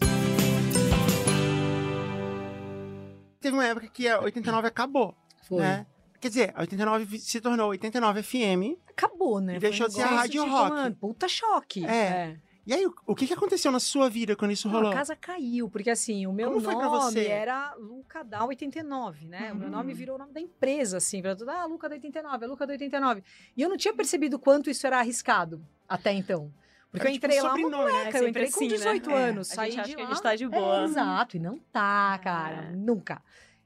Teve 3.44 3.58
uma 3.58 3.66
época 3.66 3.88
que 3.88 4.08
a 4.08 4.20
89 4.22 4.68
acabou, 4.68 5.14
Foi. 5.48 5.60
né? 5.62 5.86
Quer 6.22 6.30
dizer, 6.30 6.54
a 6.56 6.62
89 6.62 7.04
vi- 7.04 7.20
se 7.20 7.42
tornou 7.42 7.68
89 7.70 8.24
FM. 8.24 8.80
Acabou, 8.90 9.42
né? 9.42 9.58
E 9.58 9.60
deixou 9.60 9.88
de 9.90 9.96
ser 9.96 10.04
a 10.04 10.08
rádio 10.08 10.48
rock. 10.50 10.92
Puta 10.96 11.28
choque. 11.28 11.86
É. 11.86 12.38
E 12.66 12.74
aí, 12.74 12.86
o, 13.06 13.14
que, 13.14 13.28
que 13.28 13.34
aconteceu 13.34 13.70
na 13.74 13.80
sua 13.82 14.10
vida 14.10 14.34
quando 14.38 14.52
isso 14.52 14.70
rolou? 14.70 14.90
A 14.90 14.94
casa 14.96 15.18
caiu, 15.18 15.70
porque 15.70 15.90
assim, 15.90 16.26
o 16.26 16.32
meu 16.32 16.50
Como 16.50 16.62
nome 16.72 17.26
era 17.26 17.76
Luca 17.76 18.24
da 18.24 18.46
89, 18.46 19.26
né? 19.28 19.52
O 19.52 19.56
meu 19.58 19.66
Uhum. 19.68 19.74
nome 19.74 19.94
virou 19.94 20.16
o 20.16 20.20
nome 20.20 20.32
da 20.32 20.40
empresa, 20.40 20.96
assim, 20.96 21.22
pra 21.22 21.36
tudo, 21.36 21.52
ah, 21.52 21.66
Luca 21.66 21.90
da 21.90 21.96
89, 21.96 22.46
é 22.46 22.48
Luca 22.48 22.66
da 22.66 22.72
89. 22.72 23.22
E 23.58 23.62
eu 23.62 23.68
não 23.68 23.76
tinha 23.76 23.94
percebido 23.94 24.40
quanto 24.40 24.70
isso 24.70 24.88
era 24.88 24.98
arriscado 25.00 25.62
até 25.90 26.14
então. 26.14 26.50
Porque 26.94 27.08
eu 27.08 27.12
tipo 27.12 27.26
entrei 27.26 27.42
um 27.42 27.44
lá 27.44 27.54
uma 27.56 27.70
né? 27.70 27.76
moleca, 27.78 27.98
É 27.98 28.08
eu 28.08 28.12
sempre 28.12 28.30
entrei 28.30 28.52
com 28.52 28.58
assim, 28.60 28.68
né? 28.70 28.76
18 28.78 29.10
É. 29.10 29.14
anos, 29.24 29.52
A 29.52 29.56
saí 29.56 29.72
gente 29.72 29.80
acha 29.82 29.90
de 29.90 29.96
que 29.96 30.02
a 30.02 30.06
lá. 30.06 30.10
gente 30.14 30.24
tá 30.24 30.36
de 30.36 30.48
boa. 30.48 30.82
É, 30.82 30.84
exato, 30.86 31.36
e 31.38 31.40
não 31.40 31.58
tá, 31.58 32.20
cara, 32.24 32.72
nunca. 32.72 33.22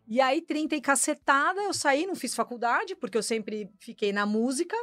E 0.08 0.22
aí, 0.22 0.42
30 0.42 0.76
e 0.76 0.82
cacetada, 0.82 1.60
eu 1.62 1.74
saí, 1.74 2.06
não 2.08 2.16
fiz 2.16 2.34
faculdade, 2.34 2.96
porque 2.96 3.18
eu 3.18 3.24
sempre 3.24 3.70
fiquei 3.80 4.14
na 4.14 4.26
música, 4.26 4.76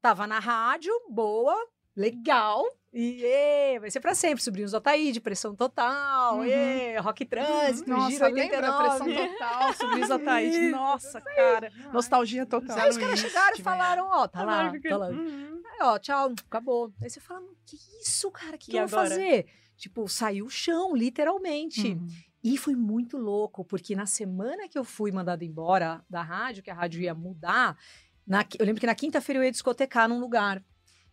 tava 0.00 0.26
na 0.26 0.38
rádio, 0.38 0.92
boa, 1.10 1.56
legal, 1.96 2.64
e 2.92 3.24
ê, 3.24 3.78
vai 3.80 3.90
ser 3.90 4.00
pra 4.00 4.14
sempre. 4.14 4.42
Sobrinhos 4.44 4.72
do 4.72 4.76
Ataíde, 4.76 5.20
Pressão 5.20 5.54
Total, 5.54 6.36
Uhum. 6.36 6.44
ê, 6.44 6.98
Rock 6.98 7.24
Trânsito, 7.24 7.88
Nossa, 7.88 8.10
Giro 8.10 8.24
lembra 8.34 8.60
da 8.60 8.78
89. 8.82 9.04
pressão 9.14 9.28
total, 9.28 9.72
sobrinhos 9.74 10.08
da 10.08 10.18
Thaís. 10.18 10.70
Nossa, 10.70 11.20
cara. 11.20 11.72
Nostalgia 11.92 12.44
total. 12.46 12.78
Aí 12.78 12.90
os 12.90 12.98
caras 12.98 13.18
chegaram 13.18 13.56
e 13.56 13.62
falaram, 13.62 14.06
ó, 14.10 14.28
tá 14.28 14.42
lá, 14.44 14.72
tá 14.88 14.96
lá. 14.96 15.08
Uhum. 15.08 15.62
Aí, 15.72 15.78
ó, 15.82 15.98
tchau, 15.98 16.32
acabou. 16.46 16.92
Aí 17.00 17.08
você 17.08 17.20
fala, 17.20 17.42
que 17.66 17.76
isso, 18.02 18.30
cara? 18.30 18.56
O 18.56 18.58
que, 18.58 18.70
que 18.70 18.76
eu 18.76 18.86
vou 18.86 18.98
fazer? 19.00 19.46
Tipo, 19.76 20.06
saiu 20.08 20.46
o 20.46 20.50
chão, 20.50 20.94
literalmente. 20.94 21.88
Uhum. 21.88 22.06
E 22.44 22.58
foi 22.58 22.74
muito 22.74 23.16
louco, 23.16 23.64
porque 23.64 23.94
na 23.96 24.04
semana 24.04 24.68
que 24.68 24.76
eu 24.78 24.84
fui 24.84 25.10
mandada 25.12 25.44
embora 25.44 26.04
da 26.10 26.22
rádio, 26.22 26.62
que 26.62 26.70
a 26.70 26.74
rádio 26.74 27.00
ia 27.00 27.14
mudar, 27.14 27.76
na 28.26 28.44
eu 28.58 28.66
lembro 28.66 28.80
que 28.80 28.86
na 28.86 28.94
quinta-feira 28.94 29.38
eu 29.40 29.44
ia 29.44 29.50
discotecar 29.50 30.08
num 30.08 30.18
lugar. 30.20 30.62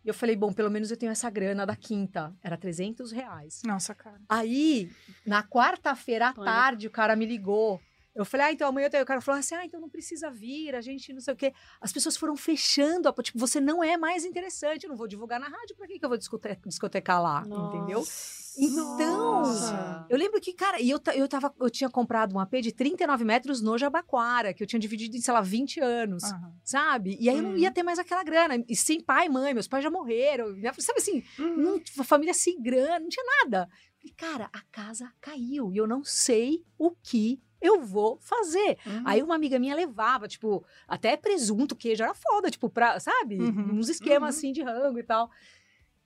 E 0.04 0.08
eu 0.08 0.14
falei, 0.14 0.34
bom, 0.34 0.52
pelo 0.52 0.70
menos 0.70 0.90
eu 0.90 0.96
tenho 0.96 1.12
essa 1.12 1.28
grana 1.28 1.66
da 1.66 1.76
quinta. 1.76 2.34
Era 2.42 2.56
300 2.56 3.12
reais. 3.12 3.62
Nossa, 3.64 3.94
cara. 3.94 4.20
Aí, 4.28 4.90
na 5.26 5.42
quarta-feira 5.42 6.28
à 6.28 6.32
tarde, 6.32 6.86
o 6.86 6.90
cara 6.90 7.14
me 7.14 7.26
ligou. 7.26 7.80
Eu 8.14 8.24
falei, 8.24 8.46
ah, 8.46 8.52
então 8.52 8.68
amanhã 8.68 8.86
eu 8.86 8.90
tenho. 8.90 9.02
O 9.02 9.06
cara 9.06 9.20
falou 9.20 9.38
assim, 9.38 9.54
ah, 9.54 9.64
então 9.64 9.80
não 9.80 9.88
precisa 9.88 10.30
vir, 10.30 10.74
a 10.74 10.80
gente 10.80 11.12
não 11.12 11.20
sei 11.20 11.32
o 11.34 11.36
quê. 11.36 11.52
As 11.80 11.92
pessoas 11.92 12.16
foram 12.16 12.36
fechando, 12.36 13.08
a- 13.08 13.12
tipo, 13.22 13.38
você 13.38 13.60
não 13.60 13.82
é 13.84 13.96
mais 13.96 14.24
interessante, 14.24 14.84
eu 14.84 14.90
não 14.90 14.96
vou 14.96 15.06
divulgar 15.06 15.38
na 15.38 15.46
rádio, 15.48 15.76
pra 15.76 15.86
que, 15.86 15.98
que 15.98 16.04
eu 16.04 16.08
vou 16.08 16.18
discote- 16.18 16.58
discotecar 16.66 17.22
lá, 17.22 17.44
entendeu? 17.46 18.04
Então, 18.58 19.42
Nossa. 19.42 20.06
eu 20.08 20.18
lembro 20.18 20.40
que, 20.40 20.52
cara, 20.52 20.80
e 20.80 20.90
eu, 20.90 21.00
eu, 21.14 21.28
tava, 21.28 21.54
eu 21.60 21.70
tinha 21.70 21.88
comprado 21.88 22.34
um 22.34 22.40
AP 22.40 22.54
de 22.60 22.72
39 22.72 23.24
metros 23.24 23.60
no 23.62 23.78
Jabaquara, 23.78 24.52
que 24.52 24.62
eu 24.62 24.66
tinha 24.66 24.80
dividido 24.80 25.16
em, 25.16 25.20
sei 25.20 25.32
lá, 25.32 25.40
20 25.40 25.80
anos, 25.80 26.24
Aham. 26.24 26.52
sabe? 26.64 27.16
E 27.20 27.28
aí 27.30 27.36
eu 27.36 27.42
não 27.44 27.56
ia 27.56 27.70
ter 27.70 27.82
mais 27.82 27.98
aquela 27.98 28.24
grana. 28.24 28.62
E 28.68 28.74
sem 28.76 29.00
pai 29.00 29.26
e 29.26 29.28
mãe, 29.28 29.54
meus 29.54 29.68
pais 29.68 29.84
já 29.84 29.90
morreram. 29.90 30.46
Sabe 30.78 30.98
assim, 30.98 31.22
não, 31.38 31.80
uma 31.94 32.04
família 32.04 32.34
sem 32.34 32.60
grana, 32.60 32.98
não 33.00 33.08
tinha 33.08 33.24
nada. 33.44 33.68
Falei, 33.98 34.14
cara, 34.16 34.50
a 34.52 34.60
casa 34.72 35.10
caiu 35.20 35.72
e 35.72 35.76
eu 35.76 35.86
não 35.86 36.02
sei 36.04 36.64
o 36.76 36.90
que 36.90 37.40
eu 37.60 37.82
vou 37.82 38.18
fazer. 38.20 38.78
Aí 39.04 39.22
uma 39.22 39.34
amiga 39.34 39.58
minha 39.58 39.74
levava, 39.74 40.26
tipo, 40.28 40.64
até 40.88 41.16
presunto, 41.16 41.76
queijo, 41.76 42.02
era 42.02 42.14
foda, 42.14 42.50
tipo, 42.50 42.68
pra, 42.70 42.98
sabe? 43.00 43.38
Uhum. 43.40 43.74
Uns 43.78 43.88
esquemas 43.88 44.36
assim 44.36 44.52
de 44.52 44.62
rango 44.62 44.98
e 44.98 45.02
tal. 45.02 45.30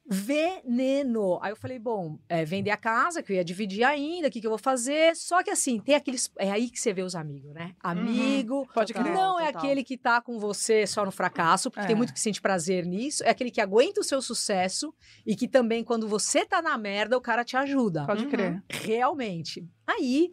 Veneno. 0.06 1.38
Aí 1.42 1.50
eu 1.50 1.56
falei, 1.56 1.78
bom, 1.78 2.18
é, 2.28 2.44
vender 2.44 2.70
a 2.70 2.76
casa, 2.76 3.22
que 3.22 3.32
eu 3.32 3.36
ia 3.36 3.44
dividir 3.44 3.84
ainda, 3.84 4.28
o 4.28 4.30
que, 4.30 4.40
que 4.40 4.46
eu 4.46 4.50
vou 4.50 4.58
fazer? 4.58 5.16
Só 5.16 5.42
que 5.42 5.50
assim, 5.50 5.80
tem 5.80 5.94
aqueles. 5.94 6.30
É 6.38 6.50
aí 6.50 6.68
que 6.70 6.78
você 6.78 6.92
vê 6.92 7.02
os 7.02 7.14
amigos, 7.14 7.54
né? 7.54 7.74
Amigo. 7.80 8.68
Pode 8.74 8.92
crer. 8.92 9.12
não 9.12 9.40
é 9.40 9.46
total. 9.46 9.62
aquele 9.62 9.82
que 9.82 9.96
tá 9.96 10.20
com 10.20 10.38
você 10.38 10.86
só 10.86 11.04
no 11.06 11.10
fracasso, 11.10 11.70
porque 11.70 11.84
É. 11.84 11.86
tem 11.88 11.96
muito 11.96 12.12
que 12.12 12.20
sente 12.20 12.40
prazer 12.40 12.84
nisso. 12.84 13.24
É 13.24 13.30
aquele 13.30 13.50
que 13.50 13.60
aguenta 13.60 14.00
o 14.00 14.04
seu 14.04 14.20
sucesso 14.20 14.94
e 15.26 15.34
que 15.34 15.48
também, 15.48 15.82
quando 15.82 16.06
você 16.06 16.44
tá 16.44 16.60
na 16.60 16.76
merda, 16.76 17.16
o 17.16 17.20
cara 17.20 17.42
te 17.44 17.56
ajuda. 17.56 18.04
Pode 18.06 18.26
crer. 18.26 18.62
Realmente. 18.70 19.66
Aí, 19.86 20.32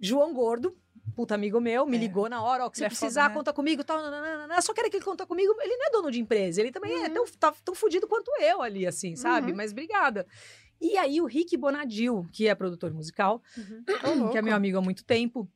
João 0.00 0.32
Gordo, 0.34 0.76
puta 1.14 1.34
amigo 1.34 1.60
meu, 1.60 1.86
me 1.86 1.96
É. 1.96 2.00
ligou 2.00 2.28
na 2.28 2.42
hora, 2.42 2.64
ó, 2.66 2.70
que 2.70 2.78
você 2.78 2.84
é 2.84 2.90
foda, 2.90 2.98
precisar, 2.98 3.28
né? 3.28 3.34
conta 3.34 3.52
comigo, 3.52 3.84
tal, 3.84 4.00
nananana. 4.02 4.60
só 4.62 4.72
quero 4.74 4.90
que 4.90 4.96
ele 4.96 5.04
conta 5.04 5.26
comigo, 5.26 5.54
ele 5.60 5.76
não 5.76 5.86
é 5.86 5.90
dono 5.90 6.10
de 6.10 6.20
empresa, 6.20 6.60
ele 6.60 6.70
também 6.72 6.94
Uhum. 6.98 7.04
é 7.04 7.08
tão, 7.10 7.24
tá, 7.38 7.54
tão 7.64 7.74
fudido 7.74 8.06
quanto 8.08 8.30
eu 8.40 8.62
ali, 8.62 8.86
assim, 8.86 9.16
sabe? 9.16 9.50
Uhum. 9.50 9.56
Mas 9.56 9.72
obrigada. 9.72 10.26
E 10.80 10.98
aí 10.98 11.20
o 11.20 11.26
Rick 11.26 11.56
Bonadil, 11.56 12.26
que 12.32 12.48
é 12.48 12.54
produtor 12.54 12.92
musical, 12.92 13.40
que 14.32 14.38
é 14.38 14.42
meu 14.42 14.54
amigo 14.54 14.78
há 14.78 14.82
muito 14.82 15.04
tempo, 15.04 15.48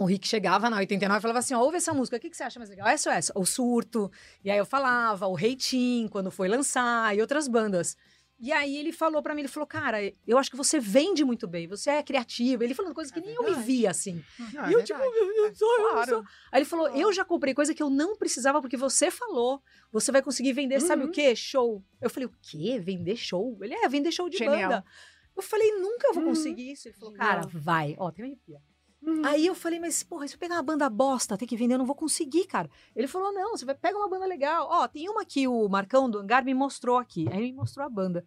o 0.00 0.04
Rick 0.06 0.26
chegava 0.26 0.68
na 0.68 0.78
89 0.78 1.18
e 1.18 1.22
falava 1.22 1.38
assim: 1.38 1.54
ó, 1.54 1.60
ouve 1.60 1.76
essa 1.76 1.94
música, 1.94 2.16
o 2.16 2.20
que, 2.20 2.28
que 2.30 2.36
você 2.36 2.42
acha 2.42 2.58
mais 2.58 2.68
legal? 2.68 2.88
Essa 2.88 3.10
ou 3.10 3.14
essa? 3.14 3.32
O 3.36 3.44
Surto. 3.46 4.10
E 4.42 4.50
aí 4.50 4.58
eu 4.58 4.66
falava, 4.66 5.28
o 5.28 5.34
Reitinho, 5.34 6.08
quando 6.10 6.32
foi 6.32 6.48
lançar, 6.48 7.16
e 7.16 7.20
outras 7.20 7.46
bandas. 7.46 7.96
E 8.44 8.52
aí 8.52 8.76
ele 8.76 8.92
falou 8.92 9.22
pra 9.22 9.34
mim, 9.34 9.40
ele 9.40 9.48
falou, 9.48 9.66
cara, 9.66 9.96
eu 10.26 10.36
acho 10.36 10.50
que 10.50 10.56
você 10.56 10.78
vende 10.78 11.24
muito 11.24 11.46
bem, 11.48 11.66
você 11.66 11.88
é 11.88 12.02
criativa. 12.02 12.62
Ele 12.62 12.74
falando 12.74 12.92
coisas 12.94 13.10
que 13.10 13.18
nem 13.18 13.34
eu 13.34 13.42
me 13.42 13.54
via, 13.62 13.90
assim. 13.90 14.22
Não, 14.52 14.68
E 14.70 14.74
é 14.74 14.76
eu, 14.76 14.84
tipo, 14.84 14.98
verdade. 14.98 15.18
eu, 15.18 15.46
eu 15.46 15.54
sou, 15.56 15.78
eu 15.78 15.90
Claro. 15.92 16.08
sou. 16.10 16.24
Aí 16.52 16.58
ele 16.58 16.64
falou, 16.66 16.88
eu 16.88 17.10
já 17.10 17.24
comprei 17.24 17.54
coisa 17.54 17.72
que 17.74 17.82
eu 17.82 17.88
não 17.88 18.16
precisava 18.18 18.60
porque 18.60 18.76
você 18.76 19.10
falou. 19.10 19.62
Você 19.90 20.12
vai 20.12 20.20
conseguir 20.20 20.52
vender, 20.52 20.78
sabe 20.80 21.04
o 21.04 21.10
quê? 21.10 21.34
Show. 21.34 21.82
Eu 22.02 22.10
falei, 22.10 22.26
o 22.28 22.32
quê? 22.42 22.78
Vender 22.78 23.16
show? 23.16 23.56
Ele 23.62 23.72
é, 23.72 23.88
vender 23.88 24.12
show 24.12 24.28
de 24.28 24.36
Genial. 24.36 24.60
banda. 24.70 24.84
Eu 25.34 25.42
falei, 25.42 25.72
nunca 25.78 26.12
vou 26.12 26.22
Uhum. 26.24 26.28
conseguir 26.28 26.70
isso. 26.72 26.86
Ele 26.86 26.96
falou, 26.96 27.14
cara, 27.14 27.40
vai. 27.50 27.96
Ó, 27.98 28.10
tem 28.10 28.24
uma 28.26 28.30
arrepia. 28.30 28.60
Uhum. 29.06 29.22
Aí 29.24 29.46
eu 29.46 29.54
falei, 29.54 29.78
mas 29.78 30.02
porra, 30.02 30.26
se 30.26 30.34
eu 30.34 30.38
pegar 30.38 30.54
uma 30.54 30.62
banda 30.62 30.88
bosta, 30.88 31.36
tem 31.36 31.46
que 31.46 31.56
vender, 31.56 31.74
eu 31.74 31.78
não 31.78 31.86
vou 31.86 31.94
conseguir, 31.94 32.46
cara. 32.46 32.70
Ele 32.96 33.06
falou, 33.06 33.32
não, 33.32 33.56
você 33.56 33.64
vai 33.64 33.74
pegar 33.74 33.98
uma 33.98 34.08
banda 34.08 34.26
legal. 34.26 34.66
Ó, 34.70 34.88
tem 34.88 35.08
uma 35.08 35.24
que 35.24 35.46
o 35.46 35.68
Marcão 35.68 36.08
do 36.08 36.18
Hangar 36.18 36.44
me 36.44 36.54
mostrou 36.54 36.96
aqui. 36.96 37.28
Aí 37.30 37.38
ele 37.38 37.52
me 37.52 37.58
mostrou 37.58 37.84
a 37.84 37.88
banda. 37.88 38.24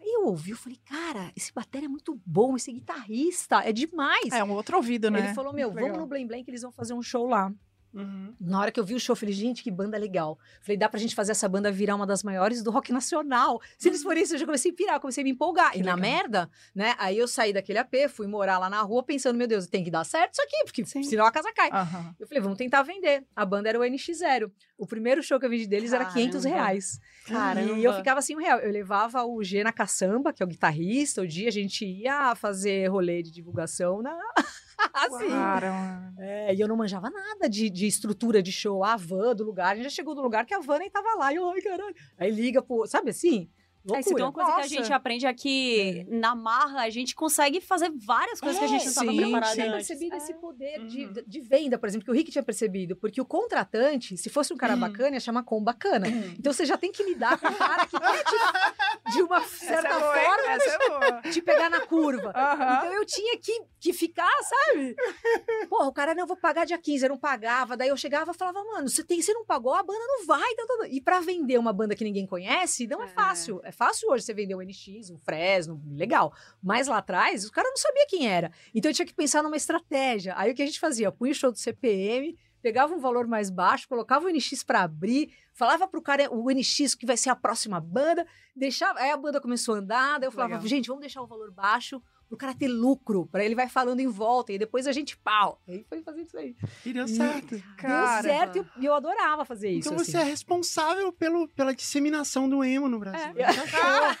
Aí 0.00 0.08
eu 0.14 0.26
ouvi, 0.26 0.50
eu 0.50 0.56
falei, 0.56 0.78
cara, 0.84 1.30
esse 1.36 1.52
bateria 1.52 1.86
é 1.86 1.88
muito 1.88 2.20
bom, 2.26 2.56
esse 2.56 2.72
guitarrista 2.72 3.60
é 3.60 3.72
demais. 3.72 4.32
É 4.32 4.42
um 4.42 4.50
outro 4.52 4.76
ouvido, 4.76 5.10
né? 5.10 5.20
Ele 5.20 5.34
falou, 5.34 5.52
meu, 5.52 5.70
vamos 5.72 5.96
no 5.96 6.06
Blém 6.06 6.26
Blém 6.26 6.44
que 6.44 6.50
eles 6.50 6.62
vão 6.62 6.72
fazer 6.72 6.92
um 6.92 7.02
show 7.02 7.26
lá. 7.26 7.52
Uhum. 7.94 8.34
Na 8.40 8.60
hora 8.60 8.72
que 8.72 8.80
eu 8.80 8.84
vi 8.84 8.94
o 8.94 9.00
show, 9.00 9.12
eu 9.12 9.16
falei, 9.16 9.34
gente, 9.34 9.62
que 9.62 9.70
banda 9.70 9.98
legal. 9.98 10.38
Falei, 10.62 10.76
dá 10.76 10.88
pra 10.88 10.98
gente 10.98 11.14
fazer 11.14 11.32
essa 11.32 11.48
banda 11.48 11.70
virar 11.70 11.94
uma 11.94 12.06
das 12.06 12.22
maiores 12.22 12.62
do 12.62 12.70
rock 12.70 12.92
nacional. 12.92 13.60
Se 13.76 13.88
eles 13.88 14.02
forem 14.02 14.22
isso, 14.22 14.34
eu 14.34 14.38
já 14.38 14.46
comecei 14.46 14.72
a 14.72 14.74
pirar, 14.74 15.00
comecei 15.00 15.22
a 15.22 15.24
me 15.24 15.30
empolgar. 15.30 15.72
Que 15.72 15.80
e 15.80 15.82
na 15.82 15.94
legal. 15.94 16.10
merda, 16.10 16.50
né? 16.74 16.94
Aí 16.98 17.18
eu 17.18 17.28
saí 17.28 17.52
daquele 17.52 17.78
AP, 17.78 18.08
fui 18.08 18.26
morar 18.26 18.58
lá 18.58 18.70
na 18.70 18.80
rua, 18.82 19.02
pensando, 19.02 19.36
meu 19.36 19.46
Deus, 19.46 19.66
tem 19.66 19.84
que 19.84 19.90
dar 19.90 20.04
certo 20.04 20.34
isso 20.34 20.42
aqui, 20.42 20.64
porque 20.64 20.84
Sim. 20.84 21.02
senão 21.02 21.26
a 21.26 21.30
casa 21.30 21.52
cai. 21.52 21.70
Aham. 21.70 22.14
Eu 22.18 22.26
falei, 22.26 22.42
vamos 22.42 22.58
tentar 22.58 22.82
vender. 22.82 23.24
A 23.36 23.44
banda 23.44 23.68
era 23.68 23.78
o 23.78 23.82
NX0. 23.82 24.50
O 24.78 24.86
primeiro 24.86 25.22
show 25.22 25.38
que 25.38 25.46
eu 25.46 25.50
vendi 25.50 25.66
deles 25.66 25.92
era 25.92 26.04
500 26.04 26.42
Caramba. 26.42 26.48
reais. 26.62 27.00
Caramba. 27.26 27.72
E 27.78 27.84
eu 27.84 27.92
ficava 27.94 28.18
assim, 28.18 28.34
um 28.34 28.40
real. 28.40 28.58
Eu 28.58 28.72
levava 28.72 29.24
o 29.24 29.42
G 29.44 29.62
na 29.62 29.72
caçamba, 29.72 30.32
que 30.32 30.42
é 30.42 30.46
o 30.46 30.48
guitarrista. 30.48 31.22
O 31.22 31.26
dia 31.26 31.48
a 31.48 31.52
gente 31.52 31.84
ia 31.84 32.34
fazer 32.34 32.88
rolê 32.88 33.22
de 33.22 33.30
divulgação 33.30 34.02
na. 34.02 34.18
assim. 34.94 35.28
Mano. 35.28 36.14
É, 36.18 36.54
e 36.54 36.60
eu 36.60 36.68
não 36.68 36.76
manjava 36.76 37.10
nada 37.10 37.48
de, 37.48 37.68
de 37.70 37.86
estrutura 37.86 38.42
de 38.42 38.52
show, 38.52 38.84
a 38.84 38.96
van 38.96 39.34
do 39.34 39.44
lugar. 39.44 39.72
A 39.72 39.74
gente 39.74 39.84
já 39.84 39.90
chegou 39.90 40.14
do 40.14 40.22
lugar 40.22 40.44
que 40.44 40.54
a 40.54 40.60
van 40.60 40.78
nem 40.78 40.90
tava 40.90 41.14
lá. 41.16 41.32
E 41.32 41.36
eu, 41.36 41.48
ai, 41.48 41.60
caralho. 41.60 41.94
Aí 42.18 42.30
liga 42.30 42.62
pro. 42.62 42.86
Sabe 42.86 43.10
assim? 43.10 43.50
Loucura. 43.84 43.98
É, 44.00 44.02
se 44.02 44.14
tem 44.14 44.24
uma 44.24 44.32
coisa 44.32 44.48
que 44.50 44.54
a 44.54 44.62
Nossa. 44.62 44.68
gente 44.68 44.92
aprende 44.92 45.26
é 45.26 45.34
que 45.34 46.06
na 46.08 46.34
marra 46.34 46.82
a 46.82 46.90
gente 46.90 47.14
consegue 47.14 47.60
fazer 47.60 47.90
várias 47.96 48.40
coisas 48.40 48.58
que 48.58 48.64
a 48.64 48.68
gente 48.68 48.84
não 48.84 48.90
estava 48.90 49.12
preparado 49.12 49.48
Eu 49.50 49.54
tinha 49.54 49.74
antes. 49.74 49.88
percebido 49.88 50.16
esse 50.16 50.34
poder 50.34 50.80
Uhum. 50.80 50.86
de, 50.86 51.24
de 51.26 51.40
venda, 51.40 51.78
por 51.78 51.88
exemplo, 51.88 52.04
que 52.04 52.10
o 52.10 52.14
Rick 52.14 52.30
tinha 52.30 52.42
percebido. 52.42 52.94
Porque 52.96 53.20
o 53.20 53.24
contratante, 53.24 54.16
se 54.16 54.30
fosse 54.30 54.52
um 54.52 54.56
cara 54.56 54.76
bacana, 54.76 55.16
ia 55.16 55.20
chamar 55.20 55.42
com 55.42 55.62
bacana. 55.62 56.06
Então 56.38 56.52
você 56.52 56.64
já 56.64 56.76
tem 56.78 56.90
que 56.92 57.02
lidar 57.02 57.38
com 57.38 57.46
um 57.48 57.54
cara 57.54 57.86
que 57.86 57.98
quer 57.98 58.24
te, 58.24 59.12
de 59.12 59.22
uma 59.22 59.40
certa 59.42 59.88
Essa 59.88 59.96
é 59.98 60.24
forma, 60.24 60.50
Essa 60.52 60.70
é 60.70 60.88
boa. 60.88 61.22
te 61.32 61.42
pegar 61.42 61.68
na 61.70 61.80
curva. 61.80 62.30
Então 62.30 62.92
eu 62.94 63.04
tinha 63.04 63.36
que, 63.38 63.62
que 63.80 63.92
ficar, 63.92 64.30
sabe? 64.42 64.94
Porra, 65.68 65.88
o 65.88 65.92
cara, 65.92 66.14
não, 66.14 66.22
eu 66.22 66.26
vou 66.26 66.36
pagar 66.36 66.64
dia 66.64 66.78
15, 66.78 67.04
eu 67.04 67.10
não 67.10 67.18
pagava. 67.18 67.76
Daí 67.76 67.88
eu 67.88 67.96
chegava 67.96 68.30
e 68.30 68.34
falava, 68.34 68.62
mano, 68.64 68.88
você, 68.88 69.02
tem, 69.04 69.20
você 69.20 69.32
não 69.34 69.44
pagou, 69.44 69.74
a 69.74 69.82
banda 69.82 70.04
não 70.06 70.26
vai. 70.26 70.54
tá, 70.54 70.66
tá, 70.66 70.76
tá. 70.78 70.88
E 70.88 71.00
pra 71.00 71.20
vender 71.20 71.58
uma 71.58 71.72
banda 71.72 71.94
que 71.94 72.04
ninguém 72.04 72.26
conhece, 72.26 72.86
não 72.86 73.02
é, 73.02 73.08
fácil. 73.08 73.60
É 73.72 73.74
fácil 73.74 74.10
hoje 74.10 74.22
você 74.22 74.34
vender 74.34 74.54
um 74.54 74.60
NX, 74.60 75.08
um 75.10 75.18
Fresno, 75.18 75.82
legal. 75.92 76.34
Mas 76.62 76.88
lá 76.88 76.98
atrás, 76.98 77.42
os 77.42 77.50
caras 77.50 77.70
não 77.70 77.76
sabia 77.78 78.06
quem 78.06 78.28
era. 78.28 78.52
Então 78.74 78.90
eu 78.90 78.94
tinha 78.94 79.06
que 79.06 79.14
pensar 79.14 79.42
numa 79.42 79.56
estratégia. 79.56 80.34
Aí 80.36 80.52
o 80.52 80.54
que 80.54 80.62
a 80.62 80.66
gente 80.66 80.78
fazia? 80.78 81.10
Punha 81.10 81.32
o 81.32 81.34
show 81.34 81.50
do 81.50 81.56
CPM, 81.56 82.36
pegava 82.60 82.94
um 82.94 83.00
valor 83.00 83.26
mais 83.26 83.48
baixo, 83.48 83.88
colocava 83.88 84.26
o 84.26 84.30
NX 84.30 84.62
pra 84.62 84.82
abrir, 84.82 85.32
falava 85.54 85.88
pro 85.88 86.02
cara 86.02 86.30
o 86.30 86.50
NX 86.50 86.94
que 86.94 87.06
vai 87.06 87.16
ser 87.16 87.30
a 87.30 87.36
próxima 87.36 87.80
banda, 87.80 88.26
deixava. 88.54 89.00
Aí 89.00 89.10
a 89.10 89.16
banda 89.16 89.40
começou 89.40 89.74
a 89.74 89.78
andar, 89.78 90.20
daí 90.20 90.26
eu 90.26 90.32
falava, 90.32 90.54
Legal. 90.56 90.68
gente, 90.68 90.88
vamos 90.88 91.00
deixar 91.00 91.22
o 91.22 91.26
valor 91.26 91.50
baixo 91.50 92.02
pro 92.32 92.38
cara 92.38 92.54
ter 92.54 92.66
lucro, 92.68 93.26
pra 93.26 93.44
ele 93.44 93.54
vai 93.54 93.68
falando 93.68 94.00
em 94.00 94.06
volta, 94.08 94.54
e 94.54 94.58
depois 94.58 94.86
a 94.86 94.92
gente 94.92 95.18
pau. 95.18 95.60
Aí 95.68 95.84
foi 95.86 96.00
fazendo 96.00 96.26
isso 96.26 96.38
aí. 96.38 96.56
E 96.86 96.90
deu 96.94 97.04
E 97.04 97.08
certo. 97.08 97.50
Deu 97.50 98.22
certo 98.22 98.66
e 98.78 98.86
eu, 98.86 98.92
eu 98.92 98.94
adorava 98.94 99.44
fazer 99.44 99.68
isso. 99.68 99.88
Então 99.88 100.02
você 100.02 100.16
assim. 100.16 100.26
é 100.26 100.30
responsável 100.30 101.12
pelo, 101.12 101.46
pela 101.48 101.74
disseminação 101.74 102.48
do 102.48 102.64
emo 102.64 102.88
no 102.88 102.98
Brasil. 102.98 103.34
A 103.44 103.52
gente 103.52 103.60
achou. 103.60 104.16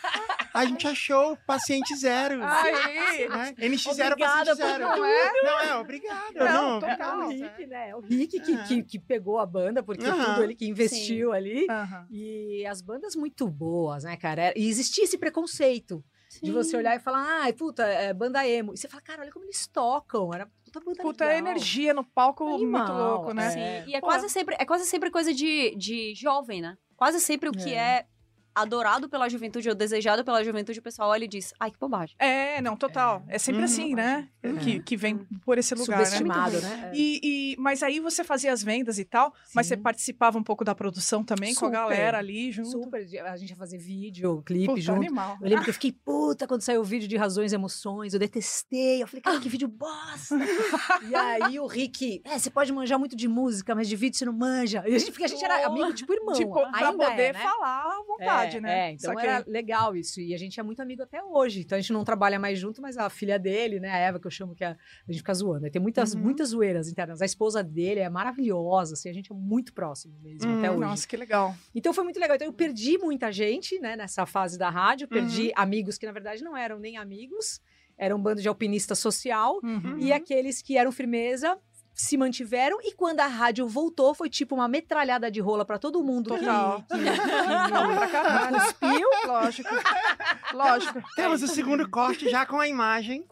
A 0.52 0.66
gente 0.66 0.86
achou 0.86 1.38
paciente 1.46 1.96
zero. 1.96 2.44
Aí. 2.44 3.28
Né? 3.28 3.54
NX0 3.58 3.90
Obrigada 4.12 4.16
paciente 4.18 4.56
zero. 4.56 4.84
Não 4.84 5.04
é? 5.04 5.42
Não, 5.42 5.60
é, 5.60 5.76
obrigado. 5.76 6.34
Não, 6.34 6.44
Não, 6.44 6.80
total. 6.80 7.22
É 7.22 7.24
o. 7.24 7.28
Rick, 7.30 7.66
né? 7.66 7.88
É 7.88 7.96
o 7.96 8.00
Rick 8.00 8.40
que, 8.40 8.52
Aham. 8.52 8.64
que, 8.64 8.82
que 8.82 8.98
pegou 8.98 9.38
a 9.38 9.46
banda, 9.46 9.82
porque 9.82 10.04
Aham. 10.04 10.34
tudo 10.34 10.44
ele 10.44 10.54
que 10.54 10.66
investiu 10.66 11.32
ali. 11.32 11.66
Aham. 11.70 12.06
E 12.10 12.66
as 12.66 12.82
bandas 12.82 13.16
muito 13.16 13.48
boas, 13.48 14.04
né, 14.04 14.18
cara? 14.18 14.52
E 14.54 14.68
existia 14.68 15.04
esse 15.04 15.16
preconceito 15.16 16.04
de 16.40 16.52
você 16.52 16.76
olhar 16.76 16.96
e 16.96 17.00
falar, 17.00 17.42
ai, 17.42 17.52
puta, 17.52 17.84
é 17.84 18.12
banda 18.14 18.46
emo. 18.46 18.72
E 18.72 18.76
você 18.78 18.88
fala, 18.88 19.02
cara, 19.02 19.22
olha 19.22 19.32
como 19.32 19.44
eles 19.44 19.66
tocam. 19.66 20.32
Era 20.32 20.46
puta 20.64 20.80
banda 20.80 21.02
Puta 21.02 21.24
legal. 21.26 21.38
energia 21.38 21.92
no 21.92 22.04
palco 22.04 22.44
Animal, 22.46 22.86
muito 22.86 22.98
louco, 22.98 23.34
né? 23.34 23.46
é. 23.46 23.50
Sim, 23.84 23.90
e 23.90 23.94
é 23.94 24.00
Pô. 24.00 24.06
quase 24.06 24.28
sempre, 24.30 24.56
é 24.58 24.64
quase 24.64 24.86
sempre 24.86 25.10
coisa 25.10 25.34
de, 25.34 25.74
de 25.76 26.14
jovem, 26.14 26.62
né? 26.62 26.78
Quase 26.96 27.20
sempre 27.20 27.48
o 27.48 27.52
que 27.52 27.74
é. 27.74 28.06
Adorado 28.54 29.08
pela 29.08 29.28
juventude 29.28 29.68
ou 29.68 29.74
desejado 29.74 30.24
pela 30.24 30.42
juventude, 30.44 30.78
o 30.78 30.82
pessoal 30.82 31.10
olha 31.10 31.24
e 31.24 31.28
diz, 31.28 31.52
ai, 31.58 31.70
que 31.70 31.78
bobagem. 31.78 32.14
É, 32.18 32.60
não, 32.60 32.76
total. 32.76 33.22
É, 33.28 33.38
sempre 33.38 33.60
Uhum. 33.60 33.64
assim, 33.64 33.94
né? 33.94 34.28
Que, 34.62 34.80
que 34.80 34.96
vem 34.96 35.18
por 35.44 35.58
esse 35.58 35.74
lugar, 35.74 35.98
né? 35.98 36.04
Subestimado, 36.04 36.60
né? 36.60 36.90
É. 36.92 36.96
E, 36.96 37.20
e- 37.22 37.56
mas 37.58 37.82
aí 37.82 38.00
você 38.00 38.22
fazia 38.24 38.52
as 38.52 38.62
vendas 38.62 38.98
e 38.98 39.04
tal, 39.04 39.32
mas 39.54 39.66
você 39.66 39.76
Sim. 39.76 39.82
participava 39.82 40.38
um 40.38 40.42
pouco 40.42 40.64
da 40.64 40.74
produção 40.74 41.22
também, 41.24 41.54
com 41.54 41.66
a 41.66 41.68
Super. 41.68 41.78
galera 41.80 42.18
ali 42.18 42.50
junto. 42.52 42.70
Super. 42.70 43.02
A 43.24 43.36
gente 43.36 43.50
ia 43.50 43.56
fazer 43.56 43.78
vídeo, 43.78 44.42
clipe 44.44 44.66
Puta, 44.66 44.80
junto. 44.80 44.98
animal. 44.98 45.38
Eu 45.40 45.48
lembro 45.48 45.64
que 45.64 45.70
eu 45.70 45.74
fiquei 45.74 45.92
puta 45.92 46.46
quando 46.46 46.62
saiu 46.62 46.80
o 46.80 46.84
vídeo 46.84 47.08
de 47.08 47.16
Razões 47.16 47.52
e 47.52 47.54
Emoções. 47.54 48.12
Eu 48.14 48.18
detestei. 48.20 49.02
Eu 49.02 49.06
falei, 49.06 49.22
cara, 49.22 49.40
que 49.40 49.48
vídeo 49.48 49.68
bosta. 49.68 50.36
e 51.08 51.14
aí 51.14 51.58
o 51.60 51.66
Rick, 51.66 52.20
é, 52.24 52.38
você 52.38 52.50
pode 52.50 52.72
manjar 52.72 52.98
muito 52.98 53.14
de 53.16 53.28
música, 53.28 53.74
mas 53.74 53.88
de 53.88 53.96
vídeo 53.96 54.18
você 54.18 54.24
não 54.24 54.32
manja. 54.32 54.82
E 54.86 54.94
a 54.94 54.98
gente, 54.98 55.10
porque 55.12 55.24
a 55.24 55.28
gente 55.28 55.44
era 55.44 55.66
amigo, 55.66 55.92
tipo 55.94 56.12
irmão. 56.12 56.34
Tipo, 56.34 56.52
pra 56.52 56.88
ainda 56.90 56.92
poder 56.92 57.22
é, 57.22 57.32
né? 57.32 57.38
falar 57.40 57.82
à 57.84 58.02
vontade, 58.06 58.41
é, 58.44 58.60
né? 58.60 58.78
É, 58.88 58.92
então 58.92 59.12
Saquei. 59.14 59.28
era 59.28 59.44
legal 59.48 59.96
isso. 59.96 60.20
E 60.20 60.34
a 60.34 60.38
gente 60.38 60.58
é 60.58 60.62
muito 60.62 60.80
amigo 60.80 61.02
até 61.02 61.22
hoje. 61.22 61.60
Então 61.60 61.76
a 61.76 61.80
gente 61.80 61.92
não 61.92 62.04
trabalha 62.04 62.38
mais 62.38 62.58
junto, 62.58 62.80
mas 62.82 62.96
a 62.96 63.08
filha 63.10 63.38
dele, 63.38 63.80
né, 63.80 63.90
a 63.90 63.96
Eva, 63.98 64.20
que 64.20 64.26
eu 64.26 64.30
chamo 64.30 64.54
que 64.54 64.64
a, 64.64 64.70
a 64.72 65.12
gente 65.12 65.18
fica 65.20 65.34
zoando. 65.34 65.64
Aí 65.66 65.70
Tem 65.70 65.80
muitas, 65.80 66.14
Uhum. 66.14 66.20
muitas 66.20 66.48
zoeiras 66.50 66.88
internas. 66.88 67.22
A 67.22 67.24
esposa 67.24 67.62
dele 67.62 68.00
é 68.00 68.08
maravilhosa, 68.10 68.94
assim, 68.94 69.08
a 69.08 69.12
gente 69.12 69.30
é 69.30 69.34
muito 69.34 69.72
próximo 69.72 70.14
mesmo 70.22 70.50
até 70.58 70.70
Hum, 70.70 70.74
hoje. 70.76 70.80
Nossa, 70.80 71.06
que 71.08 71.16
legal. 71.16 71.54
Então 71.74 71.92
foi 71.92 72.04
muito 72.04 72.18
legal. 72.20 72.36
Então 72.36 72.46
eu 72.48 72.52
perdi 72.52 72.98
muita 72.98 73.30
gente, 73.32 73.78
né, 73.80 73.96
nessa 73.96 74.26
fase 74.26 74.58
da 74.58 74.70
rádio. 74.70 75.06
Perdi 75.08 75.46
Uhum. 75.48 75.52
amigos 75.56 75.98
que, 75.98 76.06
na 76.06 76.12
verdade, 76.12 76.42
não 76.42 76.56
eram 76.56 76.78
nem 76.78 76.96
amigos. 76.96 77.60
Era 77.98 78.16
um 78.16 78.20
bando 78.22 78.40
de 78.40 78.48
alpinista 78.48 78.94
social. 78.94 79.60
Uhum. 79.62 79.98
E 79.98 80.12
aqueles 80.12 80.60
que 80.62 80.76
eram 80.76 80.90
firmeza 80.90 81.58
se 81.94 82.16
mantiveram. 82.16 82.78
E 82.82 82.92
quando 82.92 83.20
a 83.20 83.26
rádio 83.26 83.66
voltou, 83.68 84.14
foi 84.14 84.28
tipo 84.30 84.54
uma 84.54 84.66
metralhada 84.68 85.30
de 85.30 85.40
rola 85.40 85.64
pra 85.64 85.78
todo 85.78 86.02
mundo. 86.02 86.30
que- 86.34 86.38
Total. 86.40 86.82
Que, 86.82 86.98
que, 86.98 87.70
Não, 87.72 87.94
pra 87.96 88.08
caralho. 88.08 88.60
cuspiu. 88.60 89.08
Lógico. 89.26 89.68
Lógico. 90.54 91.02
Temos 91.16 91.42
o 91.42 91.48
segundo 91.48 91.88
corte 91.88 92.28
já 92.28 92.44
com 92.44 92.58
a 92.60 92.68
imagem. 92.68 93.24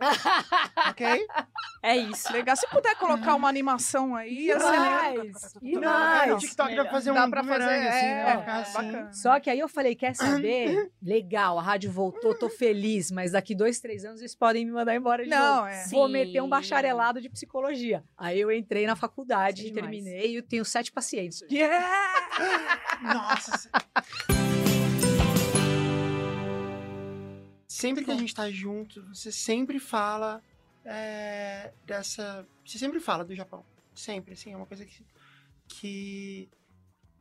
ok? 0.89 1.27
É 1.82 1.97
isso. 1.97 2.31
Legal. 2.32 2.57
Se 2.57 2.66
puder 2.69 2.95
colocar 2.97 3.35
uma 3.35 3.49
animação 3.49 4.15
aí, 4.15 4.47
ia 4.47 4.59
ser 4.61 4.70
legal. 4.70 5.12
Demais. 5.12 5.55
No 5.55 5.70
Demais. 5.81 6.41
TikTok 6.43 6.77
dá 6.77 6.82
pra 6.82 6.93
fazer 6.93 7.12
Dá 7.15 7.24
um 7.27 7.31
pra 7.31 7.43
fazer, 7.45 7.65
assim, 7.65 8.07
é, 8.07 8.15
né? 8.24 8.45
É, 8.47 8.51
assim. 8.53 8.73
bacana. 8.74 9.12
Só 9.12 9.41
que 9.41 9.49
aí 9.51 9.59
eu 9.59 9.69
falei, 9.69 9.95
quer 9.95 10.15
saber? 10.15 10.91
Legal, 11.03 11.59
a 11.59 11.62
rádio 11.62 11.91
voltou, 11.91 12.35
tô 12.35 12.49
feliz, 12.51 13.11
mas 13.11 13.32
daqui 13.32 13.55
dois, 13.55 13.81
três 13.81 14.05
anos 14.05 14.20
eles 14.20 14.35
podem 14.35 14.65
me 14.66 14.73
mandar 14.73 14.95
embora 14.95 15.24
de 15.24 15.31
Não, 15.31 15.57
novo. 15.57 15.69
é. 15.69 15.85
Vou 15.91 16.07
Sim. 16.07 16.12
meter 16.12 16.43
um 16.43 16.49
bacharelado 16.49 17.20
de 17.20 17.28
psicologia. 17.31 18.05
Aí 18.16 18.39
eu 18.41 18.50
entrei 18.53 18.87
na 18.87 18.97
faculdade, 18.97 19.69
é 19.69 19.73
terminei 19.73 20.33
e 20.33 20.37
eu 20.37 20.43
tenho 20.43 20.65
sete 20.65 20.93
pacientes. 20.93 21.43
Yeah! 21.51 21.87
Nossa. 23.03 23.71
Sempre 27.69 28.05
que 28.05 28.11
a 28.11 28.17
gente 28.17 28.35
tá 28.35 28.51
junto, 28.51 29.03
você 29.09 29.33
sempre 29.33 29.79
fala 29.79 30.43
é, 30.85 31.73
dessa. 31.87 32.47
Você 32.65 32.79
sempre 32.79 33.01
fala 33.01 33.25
do 33.25 33.35
Japão. 33.35 33.65
Sempre, 33.95 34.35
assim, 34.35 34.53
é 34.53 34.57
uma 34.57 34.67
coisa 34.67 34.85
que. 34.85 35.05
que, 35.69 36.49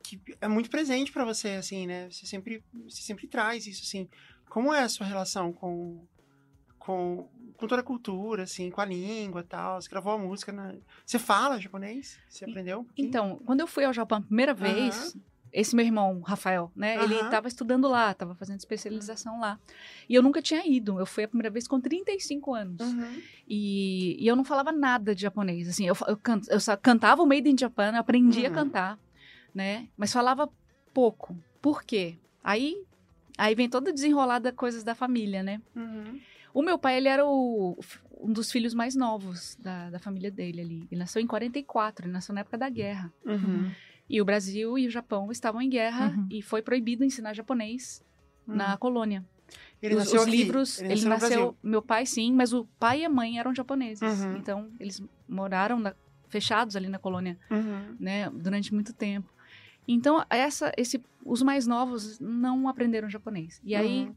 que 0.02 0.20
é 0.40 0.48
muito 0.48 0.70
presente 0.70 1.12
pra 1.12 1.24
você, 1.24 1.50
assim, 1.50 1.86
né? 1.86 2.10
Você 2.10 2.26
sempre, 2.26 2.62
você 2.84 3.02
sempre 3.02 3.26
traz 3.26 3.66
isso, 3.66 3.82
assim. 3.84 4.08
Como 4.48 4.72
é 4.74 4.82
a 4.82 4.88
sua 4.88 5.06
relação 5.06 5.52
com. 5.52 6.04
com, 6.78 7.28
com 7.60 7.66
toda 7.66 7.80
a 7.82 7.84
cultura, 7.84 8.42
assim, 8.44 8.70
com 8.70 8.80
a 8.80 8.84
língua 8.84 9.42
e 9.42 9.44
tal? 9.44 9.80
Você 9.80 9.88
gravou 9.88 10.12
a 10.14 10.18
música 10.18 10.50
na. 10.50 10.74
Você 11.06 11.18
fala 11.18 11.60
japonês? 11.60 12.18
Você 12.28 12.44
aprendeu? 12.44 12.80
um? 12.80 12.86
Então, 12.96 13.40
quando 13.44 13.60
eu 13.60 13.66
fui 13.66 13.84
ao 13.84 13.92
Japão 13.92 14.18
a 14.18 14.22
primeira 14.22 14.54
vez, 14.54 15.16
esse 15.52 15.76
meu 15.76 15.84
irmão, 15.84 16.20
Rafael, 16.20 16.72
né? 16.74 17.02
Ele 17.02 17.14
Aham. 17.14 17.24
estava 17.26 17.48
estudando 17.48 17.86
lá, 17.88 18.12
estava 18.12 18.34
fazendo 18.34 18.58
especialização 18.58 19.38
lá. 19.40 19.58
E 20.08 20.14
eu 20.14 20.22
nunca 20.22 20.40
tinha 20.40 20.66
ido. 20.66 20.98
Eu 20.98 21.06
fui 21.06 21.24
a 21.24 21.28
primeira 21.28 21.50
vez 21.50 21.68
com 21.68 21.80
35 21.80 22.54
anos. 22.54 22.80
Uhum. 22.80 23.22
E, 23.46 24.16
e 24.22 24.26
eu 24.26 24.34
não 24.36 24.44
falava 24.44 24.72
nada 24.72 25.14
de 25.14 25.22
japonês. 25.22 25.68
Assim, 25.68 25.86
eu, 25.86 25.94
eu, 26.06 26.16
can- 26.16 26.40
eu 26.48 26.60
só 26.60 26.76
cantava 26.76 27.22
o 27.22 27.26
Made 27.26 27.48
in 27.50 27.56
Japan, 27.58 27.92
eu 27.94 28.00
aprendi 28.00 28.44
a 28.44 28.48
Uhum. 28.48 28.54
cantar, 28.54 28.98
né? 29.54 29.88
Mas 29.96 30.12
falava 30.12 30.48
pouco. 30.94 31.36
Por 31.60 31.82
quê? 31.82 32.16
Aí, 32.42 32.76
aí 33.36 33.54
vem 33.54 33.68
toda 33.68 33.92
desenrolada 33.92 34.52
coisas 34.52 34.82
da 34.84 34.94
família, 34.94 35.42
né? 35.42 35.60
Uhum. 35.76 36.18
O 36.52 36.62
meu 36.62 36.78
pai, 36.78 36.96
ele 36.96 37.08
era 37.08 37.24
o, 37.26 37.78
um 38.20 38.32
dos 38.32 38.50
filhos 38.50 38.74
mais 38.74 38.94
novos 38.96 39.56
da, 39.60 39.90
da 39.90 39.98
família 39.98 40.30
dele 40.30 40.60
ali. 40.60 40.88
Ele 40.90 40.98
nasceu 40.98 41.20
em 41.22 41.26
44, 41.26 42.06
ele 42.06 42.12
nasceu 42.12 42.34
na 42.34 42.40
época 42.42 42.58
da 42.58 42.68
guerra. 42.68 43.12
Uhum. 43.24 43.70
E 44.08 44.20
o 44.20 44.24
Brasil 44.24 44.76
e 44.78 44.86
o 44.86 44.90
Japão 44.90 45.30
estavam 45.30 45.62
em 45.62 45.68
guerra 45.68 46.08
Uhum. 46.16 46.26
e 46.30 46.42
foi 46.42 46.62
proibido 46.62 47.04
ensinar 47.04 47.32
japonês 47.34 48.04
na 48.46 48.76
colônia. 48.76 49.24
Ele 49.80 49.94
os, 49.94 50.00
nasceu 50.00 50.20
os 50.20 50.26
aqui, 50.26 50.36
livros, 50.36 50.80
ele 50.80 50.92
ele, 50.92 51.04
nasceu 51.06 51.28
nasceu, 51.28 51.56
meu 51.62 51.80
pai 51.80 52.04
sim, 52.06 52.32
mas 52.32 52.52
o 52.52 52.64
pai 52.78 53.00
e 53.02 53.04
a 53.04 53.08
mãe 53.08 53.38
eram 53.38 53.54
japoneses. 53.54 54.02
Uhum. 54.20 54.36
Então 54.36 54.70
eles 54.80 55.02
moraram 55.28 55.78
na- 55.78 55.94
fechados 56.28 56.74
ali 56.76 56.88
na 56.88 56.98
colônia, 56.98 57.38
Uhum. 57.50 57.96
né, 57.98 58.28
durante 58.30 58.74
muito 58.74 58.92
tempo. 58.92 59.32
Então 59.88 60.24
essa, 60.28 60.72
esse, 60.76 61.02
os 61.24 61.42
mais 61.42 61.66
novos 61.66 62.18
não 62.20 62.68
aprenderam 62.68 63.08
japonês. 63.08 63.60
E 63.64 63.74
aí 63.74 64.04
Uhum. 64.06 64.14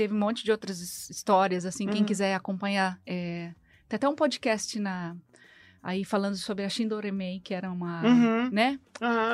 Teve 0.00 0.14
um 0.14 0.18
monte 0.18 0.42
de 0.42 0.50
outras 0.50 0.80
his- 0.80 1.10
histórias, 1.10 1.66
assim, 1.66 1.86
quem 1.86 2.00
Uhum. 2.00 2.06
quiser 2.06 2.34
acompanhar. 2.34 2.98
é, 3.06 3.52
tem 3.86 3.96
até 3.96 4.08
um 4.08 4.14
podcast 4.14 4.78
na, 4.80 5.14
aí 5.82 6.04
falando 6.06 6.36
sobre 6.36 6.64
a 6.64 6.68
Shindoremei, 6.70 7.40
que 7.44 7.52
era 7.52 7.70
uma, 7.70 8.02
Uhum. 8.02 8.48
né, 8.50 8.78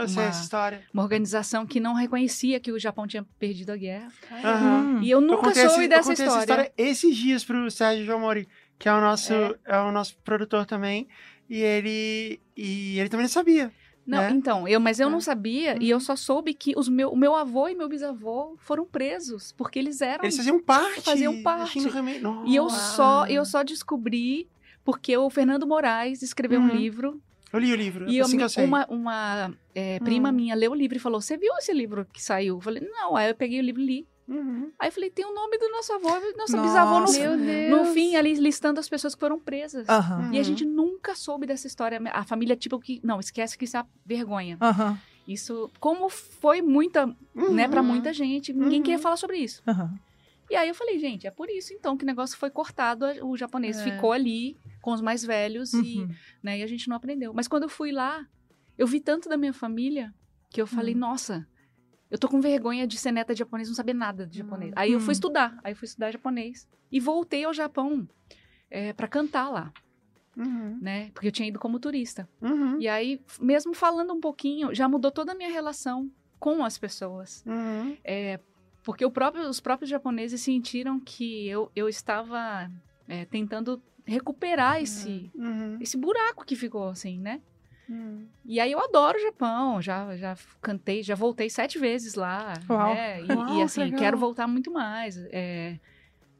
eu 0.01 0.09
sei 0.09 0.17
Uma- 0.23 0.29
essa 0.29 0.43
história. 0.43 0.83
uma 0.93 1.05
organização 1.05 1.65
que 1.65 1.79
não 1.79 1.95
reconhecia 1.95 2.59
que 2.59 2.73
o 2.73 2.79
Japão 2.81 3.07
tinha 3.07 3.25
perdido 3.39 3.71
a 3.71 3.77
guerra. 3.77 4.09
Aham. 4.43 5.01
E 5.03 5.11
eu 5.11 5.21
nunca 5.21 5.51
esse- 5.51 5.69
soube 5.69 5.85
eu 5.85 5.89
dessa 5.89 6.11
contei 6.11 6.27
essa 6.27 6.39
história. 6.41 6.73
esses 6.77 7.17
dias 7.17 7.45
pro 7.45 7.71
Sérgio 7.71 8.05
Jomori, 8.05 8.49
que 8.79 8.89
é 8.89 8.93
o 8.93 9.01
nosso, 9.01 9.33
É. 9.33 9.55
é. 9.67 9.79
o 9.79 9.93
nosso 9.93 10.17
produtor 10.25 10.67
também. 10.67 11.07
E 11.49 11.59
ele, 11.61 12.41
e 12.57 12.99
ele 12.99 13.09
também 13.09 13.23
não 13.25 13.31
sabia. 13.31 13.71
Não, 14.07 14.21
né? 14.23 14.31
então, 14.31 14.69
eu, 14.69 14.79
mas 14.79 15.01
eu 15.01 15.09
É. 15.09 15.11
não 15.11 15.21
sabia 15.21 15.77
e 15.83 15.91
eu 15.91 15.99
só 15.99 16.15
soube 16.15 16.55
que 16.55 16.73
os 16.77 16.89
meu, 16.89 17.11
o 17.11 17.17
meu 17.17 17.35
avô 17.35 17.69
e 17.69 17.75
meu 17.75 17.89
bisavô 17.89 18.55
foram 18.59 18.87
presos 18.87 19.53
porque 19.53 19.79
eles 19.79 20.01
eram 20.01 20.25
Eles 20.25 20.37
faziam 20.37 20.61
parte. 20.63 21.01
faziam 21.03 21.43
parte. 21.43 21.81
E 22.45 22.55
eu 22.57 22.71
só 22.71 23.27
eu 23.27 23.45
só 23.45 23.63
descobri 23.63 24.49
porque 24.85 25.17
o 25.17 25.29
Fernando 25.29 25.67
Moraes 25.67 26.23
escreveu 26.23 26.61
um 26.61 26.69
Uhum. 26.69 26.77
livro 26.77 27.21
Eu 27.53 27.59
li 27.59 27.73
o 27.73 27.77
livro, 27.77 28.09
e 28.09 28.21
assim 28.21 28.37
eu, 28.41 28.47
eu 28.59 28.65
uma, 28.65 28.87
uma 28.89 29.55
é, 29.75 29.99
prima 30.01 30.29
Uhum. 30.29 30.35
minha 30.35 30.55
leu 30.55 30.71
o 30.73 30.75
livro 30.75 30.97
e 30.97 31.01
falou: 31.01 31.21
Você 31.21 31.37
viu 31.37 31.53
esse 31.59 31.73
livro 31.73 32.07
que 32.13 32.23
saiu? 32.23 32.57
Eu 32.57 32.61
falei: 32.61 32.83
Não. 32.89 33.17
Aí 33.17 33.29
eu 33.31 33.35
peguei 33.35 33.59
o 33.59 33.63
livro 33.63 33.81
e 33.83 33.87
li. 33.87 34.09
Aí 34.79 34.89
eu 34.89 34.93
falei, 34.93 35.11
tem 35.11 35.25
o 35.25 35.33
nome 35.35 35.57
do 35.59 35.71
nosso 35.71 35.93
avô, 35.93 36.09
nossa 36.37 36.57
Nossa. 36.57 36.61
bisavó 36.61 37.01
no, 37.01 37.37
Meu 37.39 37.79
no 37.79 37.85
fim, 37.85 38.17
ali 38.17 38.35
listando 38.35 38.81
as 38.81 38.89
pessoas 38.89 39.15
que 39.15 39.21
foram 39.21 39.39
presas. 39.41 39.89
Aham. 39.89 40.31
E 40.33 40.39
a 40.39 40.43
gente 40.43 40.65
nunca 40.65 41.15
soube 41.15 41.47
dessa 41.47 41.67
história. 41.67 42.01
A 42.13 42.25
família, 42.25 42.57
tipo, 42.57 42.79
que. 42.81 43.01
Não, 43.05 43.21
esquece 43.21 43.57
que 43.57 43.65
isso 43.65 43.77
é 43.77 43.85
vergonha. 44.05 44.59
Aham. 44.61 44.99
Isso, 45.27 45.71
como 45.81 46.09
foi 46.09 46.63
muita, 46.63 47.07
né, 47.35 47.67
pra 47.69 47.81
Uhum. 47.81 47.87
muita 47.89 48.13
gente, 48.13 48.53
ninguém 48.53 48.83
queria 48.83 48.99
falar 48.99 49.17
sobre 49.17 49.39
isso. 49.39 49.63
E 50.49 50.55
aí 50.55 50.69
eu 50.69 50.75
falei, 50.75 50.99
gente, 51.01 51.27
é 51.27 51.31
por 51.33 51.51
isso 51.51 51.73
então 51.75 51.97
que 51.97 52.05
o 52.05 52.07
negócio 52.07 52.37
foi 52.39 52.51
cortado, 52.51 53.05
o 53.27 53.37
japonês 53.37 53.79
É. 53.79 53.83
ficou 53.83 54.13
ali 54.13 54.57
com 54.81 54.93
os 54.93 55.01
mais 55.01 55.25
velhos 55.25 55.73
e, 55.75 55.99
Uhum. 55.99 56.09
né, 56.45 56.59
e 56.61 56.63
a 56.63 56.67
gente 56.69 56.89
não 56.89 56.97
aprendeu. 56.97 57.33
Mas 57.35 57.49
quando 57.49 57.65
eu 57.65 57.69
fui 57.69 57.91
lá, 57.91 58.25
eu 58.79 58.87
vi 58.87 59.01
tanto 59.01 59.29
da 59.29 59.37
minha 59.37 59.53
família 59.53 60.13
que 60.51 60.63
eu 60.63 60.67
falei, 60.67 60.95
nossa, 60.95 61.45
eu 62.11 62.19
tô 62.19 62.29
com 62.29 62.41
vergonha 62.41 62.87
de 62.87 62.97
ser 62.99 63.13
neta 63.13 63.33
de 63.35 63.41
japonês, 63.41 63.69
não 63.69 63.75
saber 63.75 63.95
nada 63.95 64.27
de 64.27 64.39
japonês. 64.39 64.73
Aí 64.77 64.93
eu 64.93 65.01
fui 65.01 65.11
Hum. 65.11 65.13
estudar, 65.13 65.59
aí 65.65 65.73
eu 65.73 65.77
fui 65.77 65.87
estudar 65.87 66.11
japonês 66.11 66.69
e 66.91 67.01
voltei 67.01 67.45
ao 67.45 67.53
Japão 67.53 68.09
é, 68.71 68.93
para 68.93 69.09
cantar 69.09 69.49
lá, 69.49 69.73
Uhum. 70.37 70.79
né? 70.81 71.11
Porque 71.13 71.29
eu 71.29 71.33
tinha 71.33 71.49
ido 71.49 71.59
como 71.59 71.79
turista. 71.81 72.29
Uhum. 72.43 72.79
E 72.81 72.87
aí, 72.89 73.21
mesmo 73.41 73.73
falando 73.75 74.13
um 74.13 74.21
pouquinho, 74.21 74.75
já 74.75 74.89
mudou 74.89 75.11
toda 75.11 75.33
a 75.33 75.35
minha 75.35 75.51
relação 75.51 76.11
com 76.39 76.65
as 76.65 76.77
pessoas. 76.77 77.43
Uhum. 77.47 77.97
É, 78.05 78.39
porque 78.85 79.09
próprio- 79.11 79.49
os 79.49 79.61
próprios 79.61 79.89
japoneses 79.91 80.41
sentiram 80.41 81.01
que 81.01 81.49
eu, 81.49 81.71
eu 81.75 81.89
estava 81.89 82.71
é, 83.09 83.25
tentando 83.25 83.81
recuperar 84.05 84.81
esse, 84.83 85.31
Uhum. 85.35 85.79
esse 85.81 85.97
buraco 85.97 86.45
que 86.45 86.55
ficou, 86.55 86.89
assim, 86.89 87.19
né? 87.19 87.41
Uhum. 87.89 88.27
E 88.45 88.59
aí 88.61 88.73
eu 88.73 88.81
adoro 88.81 89.19
o 89.19 89.23
Japão, 89.23 89.81
já, 89.81 90.17
já 90.17 90.37
cantei, 90.61 91.03
já 91.03 91.15
voltei 91.15 91.49
sete 91.51 91.79
vezes 91.79 92.15
lá, 92.15 92.55
Uau. 92.69 92.95
né? 92.95 93.23
E, 93.25 93.33
Uau, 93.33 93.59
e, 93.59 93.63
assim, 93.63 93.81
legal. 93.85 93.99
quero 94.01 94.17
voltar 94.17 94.47
muito 94.47 94.71
mais. 94.73 95.17
É, 95.31 95.79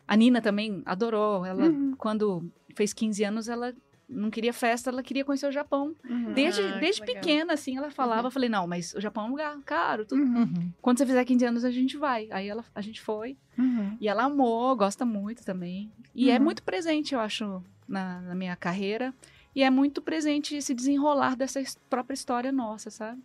a 0.07 0.17
Nina 0.17 0.41
também 0.41 0.83
adorou, 0.85 1.45
ela, 1.47 1.67
Uhum. 1.69 1.95
quando 1.97 2.51
fez 2.75 2.93
15 2.93 3.25
anos, 3.25 3.49
ela 3.49 3.75
não 4.09 4.31
queria 4.31 4.53
festa, 4.53 4.89
ela 4.91 5.03
queria 5.03 5.25
conhecer 5.25 5.49
o 5.49 5.53
Japão. 5.53 5.93
Uhum. 6.09 6.33
Desde, 6.33 6.63
Ah, 6.63 6.79
desde 6.79 7.05
pequena, 7.05 7.55
assim, 7.55 7.77
ela 7.77 7.91
falava, 7.91 8.29
eu 8.29 8.31
falei, 8.31 8.49
não, 8.49 8.65
mas 8.67 8.95
o 8.95 9.01
Japão 9.01 9.25
é 9.25 9.27
um 9.27 9.31
lugar 9.31 9.59
caro, 9.65 10.05
tudo. 10.07 10.23
Uhum. 10.23 10.73
Quando 10.81 10.99
você 10.99 11.07
fizer 11.07 11.25
15 11.25 11.45
anos, 11.45 11.65
a 11.65 11.71
gente 11.73 11.97
vai. 11.97 12.29
Aí 12.31 12.49
ela, 12.49 12.65
a 12.73 12.81
gente 12.81 13.01
foi. 13.01 13.37
Uhum. 13.59 13.97
E 14.01 14.07
ela 14.09 14.25
amou, 14.25 14.77
gosta 14.77 15.05
muito 15.05 15.45
também. 15.45 15.91
E 16.15 16.31
é 16.31 16.37
Uhum. 16.39 16.45
muito 16.45 16.63
presente, 16.63 17.15
eu 17.15 17.21
acho, 17.21 17.65
na, 17.89 18.21
na 18.21 18.35
minha 18.37 18.55
carreira. 18.55 19.13
E 19.57 19.63
é 19.63 19.71
muito 19.71 20.03
presente 20.03 20.55
esse 20.55 20.75
desenrolar 20.75 21.35
dessa 21.35 21.61
própria 21.89 22.15
história 22.15 22.53
nossa, 22.53 22.91
sabe? 22.91 23.21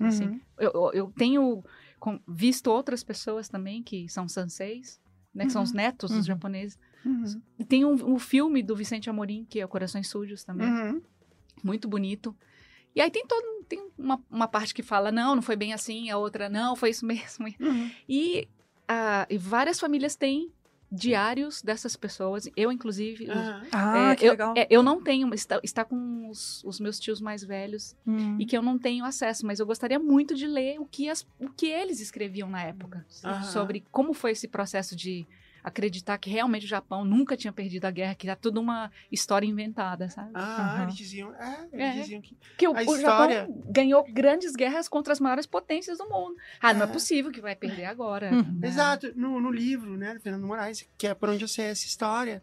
Assim, 0.00 0.28
Uhum. 0.28 0.40
eu, 0.58 0.70
eu- 0.72 0.90
eu 0.94 1.12
tenho 1.16 1.62
visto 2.26 2.68
outras 2.68 3.02
pessoas 3.02 3.48
também 3.48 3.82
que 3.82 4.08
são 4.08 4.28
sanseis, 4.28 5.00
né? 5.34 5.44
Que 5.44 5.50
são 5.52 5.62
os 5.62 5.72
netos 5.72 6.10
dos 6.10 6.18
Uhum. 6.20 6.24
japoneses. 6.24 6.78
Uhum. 7.04 7.42
E 7.58 7.64
tem 7.64 7.84
um, 7.84 7.94
um 8.14 8.18
filme 8.18 8.62
do 8.62 8.76
Vicente 8.76 9.10
Amorim, 9.10 9.44
que 9.50 9.58
é 9.60 9.64
o 9.64 9.68
Corações 9.68 10.08
Sujos 10.08 10.44
também. 10.44 10.68
Uhum. 10.70 11.02
Muito 11.64 11.88
bonito. 11.88 12.34
E 12.94 13.00
aí 13.00 13.10
tem 13.10 13.26
todo 13.26 13.64
tem 13.68 13.90
uma, 13.98 14.22
uma 14.30 14.46
parte 14.48 14.74
que 14.74 14.82
fala, 14.82 15.10
não, 15.10 15.34
não 15.34 15.42
foi 15.42 15.56
bem 15.56 15.72
assim, 15.72 16.10
a 16.10 16.18
outra, 16.18 16.48
não, 16.48 16.76
foi 16.76 16.90
isso 16.90 17.04
mesmo. 17.06 17.46
Uhum. 17.58 17.90
E, 18.08 18.46
ah, 18.86 19.26
e 19.30 19.36
várias 19.38 19.80
famílias 19.80 20.14
têm 20.14 20.52
diários 20.92 21.62
dessas 21.62 21.96
pessoas, 21.96 22.48
eu 22.54 22.70
inclusive. 22.70 23.28
Aham. 23.30 23.62
Ah, 23.72 24.12
é, 24.12 24.16
que 24.16 24.24
eu, 24.26 24.30
legal. 24.32 24.54
é, 24.56 24.66
eu 24.70 24.82
não 24.82 25.02
tenho, 25.02 25.32
está, 25.32 25.58
está 25.62 25.84
com 25.84 26.28
os, 26.28 26.62
os 26.64 26.78
meus 26.78 26.98
tios 27.00 27.20
mais 27.20 27.42
velhos 27.42 27.96
Hum. 28.06 28.36
e 28.38 28.44
que 28.44 28.56
eu 28.56 28.62
não 28.62 28.78
tenho 28.78 29.04
acesso, 29.04 29.46
mas 29.46 29.58
eu 29.58 29.66
gostaria 29.66 29.98
muito 29.98 30.34
de 30.34 30.46
ler 30.46 30.78
o 30.78 30.84
que, 30.84 31.08
as, 31.08 31.26
o 31.38 31.48
que 31.48 31.66
eles 31.66 32.00
escreviam 32.00 32.48
na 32.50 32.62
época 32.62 33.06
Aham. 33.24 33.42
sobre 33.44 33.84
como 33.90 34.12
foi 34.12 34.32
esse 34.32 34.46
processo 34.46 34.94
de 34.94 35.26
acreditar 35.64 36.18
que 36.18 36.28
realmente 36.28 36.64
o 36.66 36.68
Japão 36.68 37.04
nunca 37.04 37.36
tinha 37.36 37.52
perdido 37.52 37.84
a 37.84 37.90
guerra, 37.90 38.14
que 38.14 38.26
era 38.26 38.34
tudo 38.36 38.60
uma 38.60 38.90
história 39.10 39.46
inventada, 39.46 40.10
sabe? 40.10 40.30
Ah, 40.34 40.74
Aham. 40.74 40.82
eles 40.84 40.96
diziam. 40.96 41.32
É, 41.34 41.68
eles 41.72 41.86
É. 41.86 41.92
diziam 42.00 42.20
que. 42.20 42.36
Que 42.58 42.66
o, 42.68 42.72
A 42.76 42.80
o 42.80 42.82
história- 42.96 43.40
Japão 43.46 43.62
ganhou 43.70 44.04
grandes 44.12 44.52
guerras 44.54 44.88
contra 44.88 45.12
as 45.12 45.20
maiores 45.20 45.46
potências 45.46 45.98
do 45.98 46.08
mundo. 46.08 46.34
Ah, 46.60 46.74
não 46.74 46.82
é 46.86 46.88
É. 46.88 46.92
possível 46.92 47.30
que 47.30 47.40
vai 47.40 47.54
perder 47.54 47.84
agora. 47.84 48.32
Uhum. 48.32 48.58
né? 48.60 48.68
Exato. 48.68 49.12
No, 49.14 49.40
no 49.40 49.50
livro, 49.50 49.96
né, 49.96 50.14
do 50.14 50.20
Fernando 50.20 50.46
Moraes, 50.46 50.86
que 50.98 51.06
é 51.06 51.14
por 51.14 51.28
onde 51.28 51.44
eu 51.44 51.48
sei 51.48 51.66
essa 51.66 51.86
história, 51.86 52.42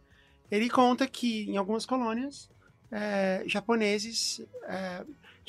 ele 0.50 0.70
conta 0.70 1.06
que 1.08 1.44
em 1.50 1.58
algumas 1.58 1.86
colônias 1.86 2.50
é, 2.92 3.44
japoneses. 3.46 4.42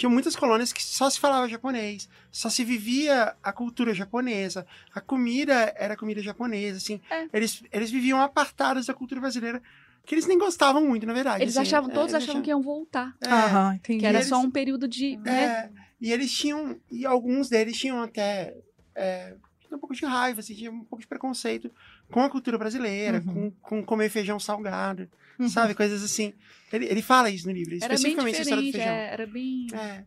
É, 0.00 0.02
tinha 0.02 0.10
muitas 0.10 0.34
colônias 0.34 0.72
que 0.72 0.82
só 0.82 1.08
se 1.10 1.20
falava 1.20 1.48
japonês, 1.48 2.08
só 2.30 2.48
se 2.48 2.64
vivia 2.64 3.34
a 3.42 3.52
cultura 3.52 3.92
japonesa, 3.94 4.66
a 4.94 5.00
comida 5.00 5.72
era 5.76 5.96
comida 5.96 6.22
japonesa, 6.22 6.78
assim. 6.78 7.00
É. 7.10 7.28
Eles, 7.32 7.62
eles 7.72 7.90
viviam 7.90 8.20
apartados 8.20 8.86
da 8.86 8.94
cultura 8.94 9.20
brasileira, 9.20 9.62
que 10.06 10.14
eles 10.14 10.26
nem 10.26 10.38
gostavam 10.38 10.84
muito, 10.84 11.06
na 11.06 11.12
verdade. 11.12 11.42
Eles 11.44 11.56
assim, 11.56 11.68
achavam, 11.68 11.90
é, 11.90 11.94
todos 11.94 12.12
eles 12.14 12.24
achavam 12.24 12.42
que 12.42 12.50
iam 12.50 12.62
voltar. 12.62 13.14
É, 13.20 13.28
Aham, 13.28 13.74
entendi. 13.74 14.00
Que 14.00 14.06
era 14.06 14.18
eles- 14.18 14.28
só 14.28 14.38
um 14.40 14.50
período 14.50 14.88
de. 14.88 15.16
né? 15.18 15.42
é, 15.44 15.70
e 16.00 16.12
eles 16.12 16.32
tinham, 16.32 16.78
e 16.90 17.04
alguns 17.04 17.48
deles 17.48 17.76
tinham 17.76 18.02
até 18.02 18.56
é, 18.94 19.34
um 19.76 19.78
pouco 19.78 19.94
de 19.94 20.04
raiva, 20.04 20.40
assim, 20.40 20.54
tinha 20.54 20.70
um 20.70 20.84
pouco 20.84 21.00
de 21.02 21.06
preconceito 21.08 21.70
com 22.10 22.22
a 22.22 22.30
cultura 22.30 22.56
brasileira, 22.58 23.22
Uhum. 23.26 23.50
com, 23.50 23.80
com 23.80 23.84
comer 23.84 24.08
feijão 24.10 24.38
salgado, 24.40 25.08
Uhum. 25.38 25.48
sabe? 25.48 25.74
Coisas 25.74 26.02
assim. 26.02 26.32
Ele, 26.72 26.86
ele 26.86 27.02
fala 27.02 27.30
isso 27.30 27.46
no 27.46 27.52
livro, 27.52 27.74
Era 27.74 27.94
especificamente 27.94 28.36
a 28.38 28.42
história 28.42 28.62
do 28.64 28.72
feijão. 28.72 28.92
é, 28.92 29.12
era 29.12 29.26
bem. 29.26 29.66
É. 29.72 30.04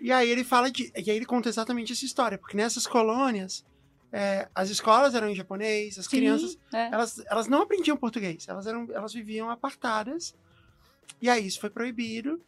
E 0.00 0.12
aí 0.12 0.28
ele 0.28 0.44
fala 0.44 0.70
de. 0.70 0.92
E 0.96 1.10
aí 1.10 1.16
ele 1.16 1.24
conta 1.24 1.48
exatamente 1.48 1.92
essa 1.92 2.04
história, 2.04 2.36
porque 2.36 2.56
nessas 2.56 2.86
colônias, 2.86 3.64
é, 4.12 4.48
as 4.54 4.68
escolas 4.70 5.14
eram 5.14 5.28
em 5.30 5.34
japonês, 5.34 5.98
as 5.98 6.04
Sim, 6.06 6.16
crianças 6.18 6.58
é. 6.72 6.86
elas, 6.92 7.22
elas 7.26 7.48
não 7.48 7.62
aprendiam 7.62 7.96
português, 7.96 8.46
elas, 8.48 8.66
eram, 8.66 8.86
elas 8.92 9.12
viviam 9.14 9.48
apartadas. 9.50 10.34
E 11.22 11.28
aí 11.30 11.46
isso 11.46 11.58
foi 11.60 11.70
proibido. 11.70 12.40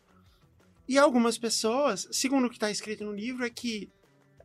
E 0.89 0.99
algumas 0.99 1.37
pessoas, 1.39 2.07
segundo 2.13 2.45
o 2.47 2.49
que 2.49 2.57
está 2.57 2.71
escrito 2.71 3.05
no 3.05 3.13
livro, 3.13 3.45
é 3.45 3.51
que 3.51 3.89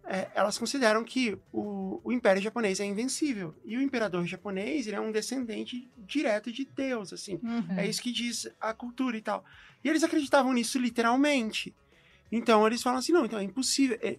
é, 0.06 0.30
elas 0.34 0.58
consideram 0.58 1.04
que 1.04 1.38
o, 1.54 2.02
o 2.04 2.12
Império 2.12 2.42
Japonês 2.42 2.80
é 2.80 2.86
invencível. 2.86 3.54
E 3.64 3.78
o 3.78 3.82
imperador 3.82 4.26
japonês 4.26 4.88
ele 4.88 4.96
é 4.96 5.00
um 5.02 5.12
descendente 5.12 5.90
direto 5.98 6.52
de 6.52 6.66
Deus, 6.66 7.14
assim. 7.14 7.40
Uhum. 7.44 7.78
É 7.78 7.88
isso 7.88 8.02
que 8.02 8.12
diz 8.12 8.48
a 8.60 8.74
cultura 8.74 9.18
e 9.18 9.22
tal. 9.22 9.46
E 9.84 9.90
eles 9.90 10.04
acreditavam 10.04 10.54
nisso 10.54 10.78
literalmente. 10.80 11.74
Então 12.32 12.66
eles 12.66 12.82
falam 12.82 13.00
assim: 13.00 13.12
não, 13.12 13.26
então 13.26 13.40
é 13.40 13.44
impossível. 13.44 13.98
É, 14.02 14.18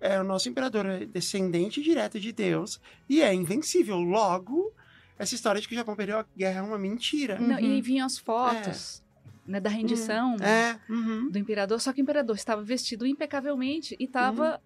é, 0.00 0.20
o 0.20 0.24
nosso 0.24 0.48
imperador 0.48 0.84
é 0.86 1.04
descendente 1.06 1.80
direto 1.82 2.18
de 2.18 2.32
Deus 2.32 2.80
e 3.08 3.22
é 3.22 3.32
invencível. 3.32 3.96
Logo, 3.98 4.72
essa 5.18 5.34
história 5.34 5.60
de 5.60 5.68
que 5.68 5.74
o 5.74 5.76
Japão 5.76 5.94
perdeu 5.94 6.18
a 6.18 6.26
guerra 6.36 6.58
é 6.60 6.62
uma 6.62 6.78
mentira. 6.78 7.38
Não, 7.38 7.58
E 7.58 7.66
Uhum. 7.76 7.82
vinham 7.82 8.06
as 8.06 8.18
fotos 8.18 9.02
né, 9.46 9.60
da 9.60 9.70
rendição 9.70 10.36
É. 10.40 10.78
uhum. 10.88 11.30
do 11.30 11.38
imperador, 11.38 11.80
só 11.80 11.92
que 11.92 12.00
o 12.00 12.02
imperador 12.02 12.34
estava 12.36 12.62
vestido 12.62 13.06
impecavelmente 13.06 13.96
e 13.98 14.04
estava 14.04 14.60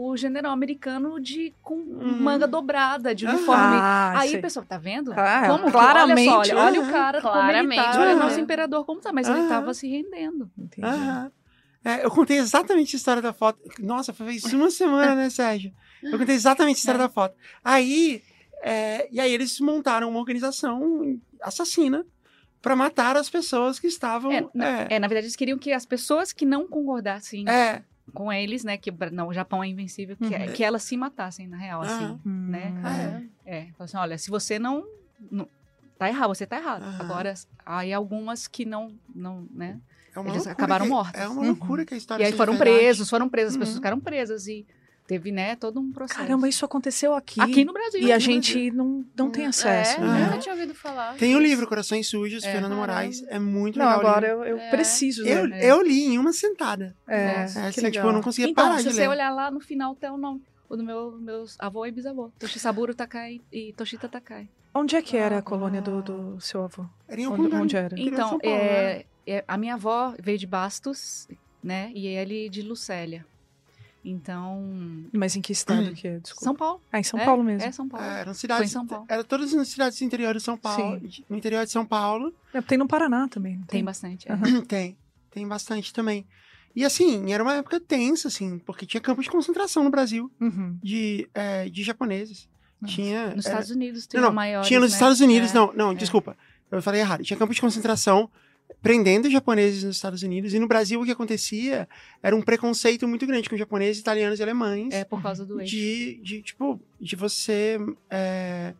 o 0.00 0.16
general 0.16 0.52
americano 0.52 1.18
de 1.20 1.52
com 1.60 1.74
Uhum. 1.74 2.18
manga 2.22 2.46
dobrada, 2.46 3.14
de 3.14 3.26
uniforme. 3.26 3.76
Ah, 3.82 4.20
aí, 4.20 4.30
sei. 4.30 4.40
pessoal, 4.40 4.64
tá 4.64 4.78
vendo? 4.78 5.12
Ah, 5.12 5.46
como 5.48 5.64
que- 5.66 5.72
claramente, 5.72 6.28
olha, 6.28 6.44
só, 6.44 6.52
olha, 6.54 6.64
olha 6.66 6.80
o 6.80 6.82
aham, 6.84 6.92
cara 6.92 7.20
como 7.20 7.34
ele 7.34 7.42
claramente, 7.44 7.76
tá, 7.76 8.00
olha 8.00 8.10
o 8.10 8.16
aham. 8.16 8.18
nosso 8.24 8.40
imperador 8.40 8.84
como 8.84 9.00
tá, 9.00 9.12
mas 9.12 9.28
ele 9.28 9.48
tava 9.48 9.74
se 9.74 9.88
rendendo. 9.88 10.50
Entendi. 10.56 10.88
É, 11.84 12.04
eu 12.04 12.10
contei 12.10 12.38
exatamente 12.38 12.94
a 12.94 12.98
história 12.98 13.22
da 13.22 13.32
foto. 13.32 13.58
Nossa, 13.78 14.12
foi 14.12 14.34
isso 14.34 14.54
uma 14.56 14.70
semana, 14.70 15.14
né, 15.14 15.30
Sérgio? 15.30 15.72
Eu 16.02 16.18
contei 16.18 16.34
exatamente 16.34 16.76
a 16.76 16.78
história 16.80 16.98
da 16.98 17.08
foto. 17.08 17.34
Aí, 17.64 18.22
é, 18.62 19.08
e 19.10 19.18
aí 19.20 19.32
eles 19.32 19.58
montaram 19.60 20.08
uma 20.10 20.18
organização 20.18 21.18
assassina 21.42 22.04
pra 22.60 22.74
matar 22.74 23.16
as 23.16 23.30
pessoas 23.30 23.78
que 23.78 23.86
estavam. 23.86 24.32
É, 24.32 24.44
na- 24.52 24.66
é, 24.80 24.86
É, 24.90 24.98
na 24.98 25.06
verdade, 25.06 25.26
eles 25.26 25.36
queriam 25.36 25.56
que 25.58 25.72
as 25.72 25.86
pessoas 25.86 26.32
que 26.32 26.44
não 26.44 26.66
concordassem 26.66 27.48
é, 27.48 27.82
com 28.14 28.32
eles, 28.32 28.64
né, 28.64 28.76
que 28.76 28.90
não, 29.12 29.28
o 29.28 29.32
Japão 29.32 29.62
é 29.62 29.68
invencível, 29.68 30.16
que, 30.16 30.34
Uhum. 30.34 30.52
que 30.52 30.64
elas 30.64 30.82
se 30.82 30.96
matassem, 30.96 31.46
na 31.46 31.56
real, 31.56 31.82
assim, 31.82 32.04
Aham. 32.04 32.20
né? 32.24 32.74
Hum. 33.22 33.28
É, 33.44 33.62
fala 33.72 33.84
assim, 33.84 33.96
olha, 33.96 34.18
se 34.18 34.30
você 34.30 34.58
não, 34.58 34.84
não- 35.30 35.48
tá 35.98 36.08
errado, 36.08 36.28
você 36.28 36.46
tá 36.46 36.56
errado. 36.58 36.84
Agora, 37.00 37.34
aí 37.66 37.92
algumas 37.92 38.46
que 38.46 38.64
não, 38.64 38.94
não, 39.14 39.46
né? 39.50 39.80
é 40.16 40.28
Eles 40.28 40.46
acabaram 40.46 40.84
que- 40.86 40.90
mortas. 40.90 41.20
É 41.20 41.28
uma 41.28 41.40
Uhum. 41.42 41.46
loucura 41.48 41.84
que 41.84 41.94
a 41.94 41.96
história 41.96 42.22
E 42.22 42.26
aí 42.26 42.32
foram 42.32 42.54
verdade. 42.54 42.70
presos, 42.76 43.08
foram 43.10 43.28
presos, 43.28 43.50
as 43.50 43.54
Uhum. 43.54 43.60
pessoas 43.60 43.76
ficaram 43.76 44.00
presas 44.00 44.46
e 44.48 44.66
teve, 45.08 45.32
né, 45.32 45.56
todo 45.56 45.80
um 45.80 45.90
processo. 45.90 46.20
Caramba, 46.20 46.46
isso 46.48 46.64
aconteceu 46.64 47.14
aqui. 47.14 47.40
Aqui 47.40 47.64
no 47.64 47.72
Brasil. 47.72 48.00
E 48.00 48.12
a 48.12 48.18
gente 48.18 48.70
não, 48.70 49.04
não 49.16 49.30
tem 49.30 49.46
acesso. 49.46 49.96
É, 49.96 50.00
né? 50.00 50.24
nunca 50.26 50.38
tinha 50.38 50.54
ouvido 50.54 50.74
falar. 50.74 51.14
Tem 51.16 51.34
o 51.34 51.40
livro 51.40 51.66
Corações 51.66 52.06
Sujos, 52.06 52.44
É. 52.44 52.52
Fernando. 52.52 52.76
Moraes. 52.76 53.24
É 53.28 53.38
muito 53.38 53.78
Não, 53.78 53.86
legal. 53.86 54.00
agora 54.00 54.28
eu, 54.28 54.44
eu 54.44 54.58
É. 54.58 54.70
preciso 54.70 55.26
eu, 55.26 55.46
ler. 55.46 55.64
eu 55.64 55.82
li 55.82 56.04
em 56.04 56.18
uma 56.18 56.32
sentada. 56.32 56.94
É, 57.08 57.16
É, 57.16 57.32
que 57.32 57.58
assim, 57.58 57.80
legal. 57.80 57.90
tipo, 57.92 58.06
eu 58.06 58.12
não 58.12 58.20
conseguia 58.22 58.50
Então, 58.50 58.64
parar 58.68 58.78
se 58.78 58.84
de 58.88 58.94
você 58.94 59.00
ler. 59.00 59.08
olhar 59.08 59.30
lá 59.30 59.50
no 59.50 59.58
final, 59.58 59.96
tem 59.96 60.10
o 60.10 60.18
nome. 60.18 60.42
O 60.68 60.76
do 60.76 60.84
meu, 60.84 61.12
meus 61.18 61.56
avô 61.58 61.86
e 61.86 61.90
bisavô. 61.90 62.30
Toshisaburo 62.38 62.94
Takai 62.94 63.40
e 63.50 63.72
Toshita 63.72 64.06
Takai. 64.10 64.46
Onde 64.74 64.94
é 64.94 65.00
que 65.00 65.16
era 65.16 65.38
a 65.38 65.42
colônia 65.42 65.80
do, 65.80 66.02
do 66.02 66.40
seu 66.40 66.62
avô? 66.64 66.84
Era 67.08 67.18
em 67.18 67.24
algum 67.24 67.36
Onde, 67.36 67.42
lugar. 67.44 67.62
onde 67.62 67.76
era? 67.76 67.98
Então, 67.98 68.38
Paulo, 68.38 68.40
é, 68.44 69.06
é, 69.26 69.42
a 69.48 69.56
minha 69.56 69.74
avó 69.74 70.14
veio 70.22 70.36
de 70.36 70.46
Bastos, 70.46 71.26
né? 71.64 71.90
E 71.94 72.06
ele 72.06 72.50
de 72.50 72.60
Lucélia. 72.60 73.24
Então. 74.04 75.04
Mas 75.12 75.36
em 75.36 75.40
que 75.40 75.52
estado 75.52 75.92
que 75.92 76.06
é? 76.08 76.18
Desculpa. 76.18 76.44
São 76.44 76.54
Paulo. 76.54 76.80
Ah, 76.92 76.98
em 77.00 77.02
São 77.02 77.18
É, 77.20 77.24
Paulo 77.24 77.42
mesmo. 77.42 77.66
É 77.68 77.72
São 77.72 77.88
Paulo. 77.88 78.06
É, 78.06 78.20
eram 78.20 78.32
Foi 78.32 78.40
cidades. 78.40 78.70
em 78.70 78.72
São 78.72 78.86
Paulo. 78.86 79.04
Era 79.08 79.24
todas 79.24 79.52
nas 79.52 79.68
cidades 79.68 79.98
do 79.98 80.04
interior 80.04 80.34
de 80.34 80.40
São 80.40 80.56
Paulo. 80.56 81.00
No 81.28 81.36
interior 81.36 81.64
de 81.64 81.72
São 81.72 81.84
Paulo. 81.84 82.32
É, 82.54 82.60
tem 82.62 82.78
no 82.78 82.86
Paraná 82.88 83.28
também. 83.28 83.56
não 83.56 83.66
Tem 83.66 83.84
bastante. 83.84 84.26
é. 84.30 84.36
Tem. 84.66 84.96
Tem 85.30 85.46
bastante 85.46 85.92
também. 85.92 86.26
E 86.74 86.84
assim, 86.84 87.32
era 87.32 87.42
uma 87.42 87.54
época 87.54 87.80
tensa, 87.80 88.28
assim, 88.28 88.58
porque 88.60 88.86
tinha 88.86 89.00
campos 89.00 89.24
de 89.24 89.30
concentração 89.30 89.82
no 89.84 89.90
Brasil 89.90 90.30
Uhum. 90.40 90.78
de, 90.82 91.28
é, 91.34 91.68
de 91.68 91.82
japoneses. 91.82 92.48
Tinha. 92.86 93.34
Nos 93.34 93.44
era- 93.46 93.54
Estados 93.56 93.70
Unidos 93.70 94.06
tem 94.06 94.20
não, 94.20 94.28
não, 94.28 94.34
maiores, 94.34 94.68
Tinha 94.68 94.78
nos 94.78 94.90
né? 94.90 94.96
Estados 94.96 95.20
Unidos, 95.20 95.50
É, 95.50 95.54
não, 95.54 95.72
não, 95.72 95.90
é. 95.90 95.94
desculpa. 95.96 96.36
Eu 96.70 96.80
falei 96.80 97.00
errado. 97.00 97.24
Tinha 97.24 97.36
campos 97.36 97.56
de 97.56 97.60
concentração 97.62 98.30
prendendo 98.82 99.28
japoneses 99.30 99.82
nos 99.82 99.96
Estados 99.96 100.22
Unidos. 100.22 100.54
E 100.54 100.58
no 100.58 100.68
Brasil 100.68 101.00
o 101.00 101.04
que 101.04 101.10
acontecia 101.10 101.88
era 102.22 102.34
um 102.36 102.40
preconceito 102.42 103.06
muito 103.08 103.26
grande 103.26 103.48
com 103.50 103.56
japoneses, 103.56 104.00
italianos 104.00 104.38
e 104.38 104.42
alemães. 104.42 104.94
É 104.94 105.04
por 105.04 105.20
causa 105.22 105.44
do 105.44 105.60
eixo. 105.60 105.70
De, 105.74 106.20
de 106.22 106.42
tipo, 106.42 106.80
de 107.00 107.16
você 107.16 107.78
é, 108.10 108.72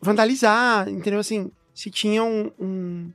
vandalizar, 0.00 0.88
entendeu? 0.88 1.20
Assim, 1.20 1.50
se 1.74 1.90
tinha 1.90 2.22
um. 2.22 2.50
um- 2.58 3.10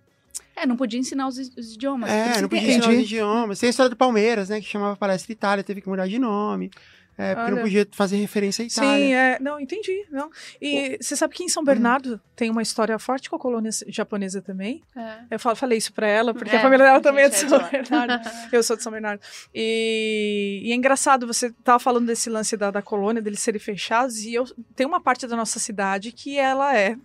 É, 0.56 0.66
não 0.66 0.76
podia 0.76 1.00
ensinar 1.00 1.28
os, 1.28 1.38
os 1.38 1.76
idiomas. 1.76 2.10
é, 2.10 2.42
não 2.42 2.50
podia 2.50 2.68
ensinar 2.70 2.90
os 2.90 3.00
idiomas. 3.00 3.60
Tem 3.60 3.68
a 3.68 3.70
história 3.70 3.90
do 3.90 3.96
Palmeiras, 3.96 4.50
né? 4.50 4.60
Que 4.60 4.68
chamava 4.68 4.96
Palestra 4.96 5.32
Itália, 5.32 5.64
teve 5.64 5.82
que 5.82 5.88
mudar 5.90 6.08
de 6.08 6.20
nome. 6.20 6.72
É, 7.20 7.36
porque 7.36 7.52
não 7.52 7.58
Olha. 7.58 7.64
podia 7.66 7.88
fazer 7.92 8.16
referência 8.18 8.64
à 8.64 8.68
Itália. 8.68 9.06
Sim, 9.06 9.14
é. 9.14 9.38
Não, 9.42 9.60
entendi. 9.60 10.06
Não. 10.10 10.30
E 10.62 10.98
você 11.02 11.16
sabe 11.18 11.34
que 11.36 11.44
em 11.44 11.50
São 11.50 11.64
Bernardo 11.64 12.20
tem 12.36 12.50
uma 12.50 12.62
história 12.62 12.98
forte 12.98 13.30
com 13.30 13.36
a 13.36 13.40
colônia 13.40 13.70
japonesa 13.88 14.42
também? 14.42 14.82
É. 14.96 15.18
Eu 15.32 15.40
falo- 15.40 15.56
falei 15.58 15.78
isso 15.78 15.92
pra 15.92 16.08
ela, 16.08 16.34
porque 16.34 16.56
É, 16.56 16.60
a 16.60 16.62
família 16.62 16.86
dela 16.86 17.02
também 17.02 17.26
é 17.26 17.30
de 17.30 17.36
é 17.36 17.38
São. 17.40 17.70
Bernardo. 17.70 18.30
Eu 18.54 18.64
sou 18.64 18.78
de 18.78 18.84
São 18.84 18.92
Bernardo. 18.92 19.22
E, 19.54 20.62
e 20.64 20.72
é 20.72 20.76
engraçado, 20.76 21.28
você 21.28 21.52
tava 21.64 21.80
falando 21.80 22.06
desse 22.06 22.30
lance 22.30 22.56
da, 22.56 22.72
da 22.72 22.82
colônia, 22.82 23.22
deles 23.22 23.42
serem 23.42 23.60
fechados, 23.60 24.24
e 24.24 24.34
eu 24.34 24.46
tem 24.76 24.88
uma 24.88 25.02
parte 25.02 25.28
da 25.28 25.36
nossa 25.36 25.60
cidade 25.60 26.12
que 26.14 26.38
ela 26.38 26.76
é 26.78 26.96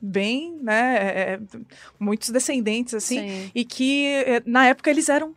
bem, 0.00 0.56
né, 0.62 0.96
é- 0.96 1.32
é- 1.34 1.40
muitos 1.98 2.30
descendentes, 2.30 2.94
assim, 2.94 3.18
Sim. 3.18 3.50
e 3.54 3.64
que 3.64 4.24
na 4.46 4.66
época 4.66 4.88
eles 4.90 5.08
eram 5.08 5.34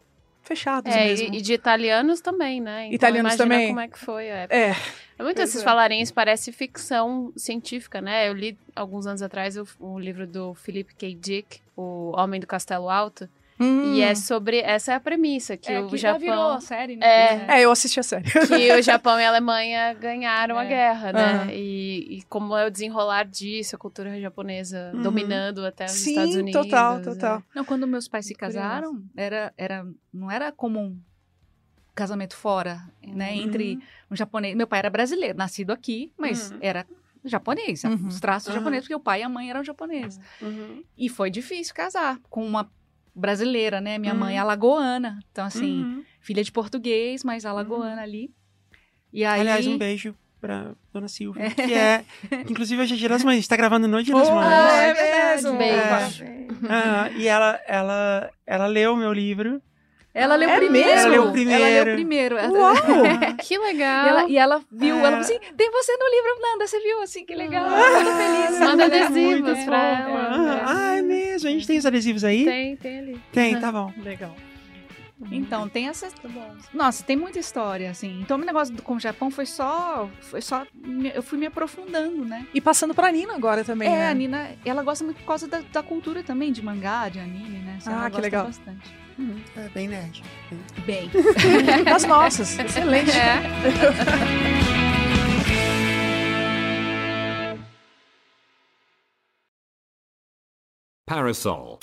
fechados 0.52 0.94
É, 0.94 1.06
mesmo. 1.06 1.34
e, 1.34 1.38
e 1.38 1.42
de 1.42 1.54
italianos 1.54 2.20
também, 2.22 2.60
né? 2.60 2.86
Então, 2.86 2.96
Italianos 2.96 3.36
também? 3.36 3.68
como 3.70 3.80
é 3.80 3.88
que 3.88 3.98
foi 4.00 4.30
a 4.32 4.36
época. 4.36 4.56
É. 4.58 4.76
É 5.20 5.24
muito 5.24 5.38
Pois 5.38 5.50
esses 5.50 5.62
é. 5.62 5.64
falarem 5.64 6.02
isso, 6.02 6.14
parece 6.14 6.52
ficção 6.52 7.32
científica, 7.38 8.02
né? 8.02 8.28
Eu 8.28 8.34
li 8.34 8.58
alguns 8.76 9.06
anos 9.06 9.22
atrás 9.22 9.56
o, 9.56 9.68
o 9.80 10.00
livro 10.00 10.26
do 10.28 10.54
Philip 10.56 10.94
K. 10.96 11.14
Dick, 11.16 11.62
O 11.78 12.12
Homem 12.18 12.40
do 12.40 12.48
Castelo 12.48 12.90
Alto. 12.90 13.30
Hum. 13.62 13.94
E 13.94 14.02
é 14.02 14.16
sobre. 14.16 14.60
Essa 14.60 14.94
é 14.94 14.96
a 14.96 15.00
premissa, 15.00 15.56
que 15.56 15.72
É, 15.72 15.80
o 15.80 15.88
que 15.88 15.98
já 15.98 16.14
Japão. 16.14 16.20
virou 16.20 16.50
a 16.52 16.62
série, 16.62 16.96
né? 16.96 17.06
É, 17.06 17.60
É, 17.60 17.66
eu 17.66 17.72
assisti 17.72 18.00
a 18.00 18.04
série. 18.04 18.24
que 18.48 18.74
o 18.74 18.82
Japão 18.82 19.20
e 19.20 19.24
a 19.24 19.30
Alemanha 19.30 19.94
ganharam 19.94 20.58
a 20.58 20.64
É. 20.66 20.68
guerra, 20.68 21.14
né? 21.14 21.34
Aham. 21.44 21.52
E, 21.52 22.18
e 22.18 22.24
como 22.24 22.56
é 22.58 22.66
o 22.66 22.70
desenrolar 22.72 23.24
disso, 23.26 23.76
a 23.76 23.80
cultura 23.80 24.20
japonesa 24.20 24.92
Uhum. 24.94 25.02
dominando 25.02 25.66
até 25.66 25.86
os 25.86 25.92
Sim, 25.92 26.10
Estados 26.12 26.36
Unidos. 26.36 26.62
total, 26.64 26.98
é. 26.98 27.02
total. 27.02 27.44
Não, 27.56 27.64
quando 27.66 27.86
meus 27.88 28.08
pais 28.08 28.26
se 28.26 28.34
casaram, 28.34 29.04
era, 29.16 29.54
era, 29.58 29.86
não 30.14 30.32
era 30.32 30.52
comum 30.52 30.98
casamento 31.94 32.36
fora, 32.36 32.82
né? 33.06 33.36
Entre 33.36 33.78
um 34.10 34.16
japonês. 34.16 34.56
Meu 34.56 34.66
pai 34.68 34.80
era 34.80 34.90
brasileiro, 34.90 35.38
nascido 35.38 35.72
aqui, 35.72 36.12
mas 36.18 36.52
Uhum. 36.52 36.58
era 36.62 36.86
japonês. 37.24 37.84
Uhum. 37.84 38.08
Os 38.08 38.20
traços 38.20 38.48
Uhum. 38.50 38.56
japoneses, 38.56 38.86
porque 38.86 38.96
o 38.96 39.00
pai 39.00 39.20
e 39.20 39.24
a 39.24 39.30
mãe 39.30 39.50
eram 39.50 39.64
japoneses. 39.64 40.20
Uhum. 40.42 40.84
E 40.98 41.10
foi 41.10 41.30
difícil 41.30 41.76
casar 41.76 42.18
com 42.30 42.46
uma 42.46 42.72
brasileira, 43.16 43.80
né? 43.82 43.98
Minha 43.98 44.14
Uhum. 44.14 44.20
mãe 44.20 44.36
é 44.36 44.40
alagoana. 44.40 45.20
Então, 45.32 45.46
assim, 45.46 45.82
Uhum. 45.84 46.04
filha 46.20 46.44
de 46.44 46.52
português, 46.52 47.24
mas 47.24 47.46
alagoana 47.46 48.02
ali. 48.02 48.32
E 49.14 49.26
aí... 49.26 49.42
Aliás, 49.42 49.68
um 49.68 49.78
beijo 49.78 50.16
pra 50.40 50.72
Dona 50.92 51.08
Silvia, 51.08 51.52
que 51.52 51.74
é. 51.74 52.04
que, 52.30 52.52
Inclusive, 52.52 52.82
hoje 52.82 52.94
é 52.96 52.98
Dia 52.98 53.10
das 53.10 53.24
Mães, 53.24 53.34
a 53.36 53.40
gente 53.42 53.50
tá 53.50 53.56
gravando 53.56 53.88
no 53.88 54.02
Dia 54.02 54.16
das 54.16 54.28
Oh, 54.28 54.34
Mães. 54.36 54.52
é 54.52 55.34
mesmo. 55.36 55.58
Beijo. 55.58 56.26
Ah, 56.70 57.10
e 57.16 57.28
ela, 57.28 57.60
ela, 57.68 58.32
ela 58.46 58.68
leu 58.68 58.94
o 58.94 58.98
meu 58.98 59.12
livro. 59.14 59.62
Ela 60.14 60.36
leu 60.36 60.50
É 60.50 60.58
primeiro. 60.58 60.88
mesmo? 60.90 61.02
Ela 61.02 61.10
leu 61.10 61.22
Ela 61.24 61.32
primeiro. 61.32 61.86
leu 61.86 61.94
primeiro. 61.96 62.36
Uau! 62.36 62.76
Que 63.42 63.54
E 63.56 63.58
legal. 63.58 64.08
ela, 64.08 64.30
e 64.30 64.38
ela 64.38 64.62
viu, 64.72 64.96
É. 64.96 65.00
ela 65.00 65.10
falou 65.10 65.20
assim: 65.22 65.40
tem 65.56 65.72
você 65.72 65.92
no 65.98 66.06
livro, 66.10 66.42
Nanda, 66.42 66.68
você 66.68 66.80
viu 66.82 67.02
assim, 67.02 67.26
que 67.26 67.34
legal. 67.36 67.66
Ah, 67.70 68.00
Ela 68.00 68.16
feliz. 68.18 68.60
Manda 68.60 68.84
Ela 68.84 68.96
é 68.96 69.04
adesivos 69.04 69.64
pra 69.64 70.00
ela. 70.00 70.64
Ah, 70.66 70.98
é 70.98 71.02
mesmo? 71.02 71.48
A 71.48 71.52
gente 71.52 71.66
tem 71.68 71.78
os 71.78 71.86
adesivos 71.86 72.24
aí? 72.24 72.44
Tem, 72.46 72.76
tem 72.76 73.00
ali. 73.00 73.22
Tem, 73.32 73.60
tá 73.60 73.72
bom. 73.72 73.92
Legal. 74.04 74.36
Então, 75.32 75.70
tem 75.70 75.88
essa. 75.88 76.10
Nossa, 76.74 77.04
tem 77.04 77.16
muita 77.16 77.38
história, 77.38 77.92
assim. 77.92 78.20
Então, 78.22 78.38
o 78.38 78.44
negócio 78.44 78.74
do, 78.74 78.82
com 78.82 78.96
o 78.96 79.00
Japão 79.00 79.30
foi 79.30 79.46
só. 79.46 80.10
Foi 80.20 80.42
só. 80.42 80.66
Eu 81.14 81.22
fui 81.22 81.38
me 81.38 81.46
aprofundando, 81.46 82.26
né? 82.26 82.48
E 82.54 82.60
passando 82.60 82.94
pra 82.96 83.12
Nina 83.12 83.36
agora 83.36 83.64
também, 83.64 83.88
é, 83.88 83.92
né? 83.92 84.10
a 84.10 84.14
Nina, 84.16 84.50
ela 84.66 84.82
gosta 84.82 85.04
muito 85.06 85.18
por 85.18 85.26
causa 85.28 85.48
da, 85.48 85.62
da 85.72 85.84
cultura 85.84 86.24
também, 86.24 86.52
de 86.52 86.64
mangá, 86.64 87.08
de 87.08 87.20
anime, 87.20 87.60
né? 87.60 87.76
Assim, 87.78 87.90
Ah, 87.90 87.94
ela 87.94 88.04
que 88.06 88.10
gosta 88.12 88.22
legal. 88.22 88.46
bastante. 88.46 89.01
É 89.56 89.70
bem 89.70 89.88
nerd. 89.88 90.24
Bem. 90.86 91.10
Das 91.86 92.04
nossas. 92.06 92.58
Excelente. 92.60 93.12
Parasol. 101.06 101.80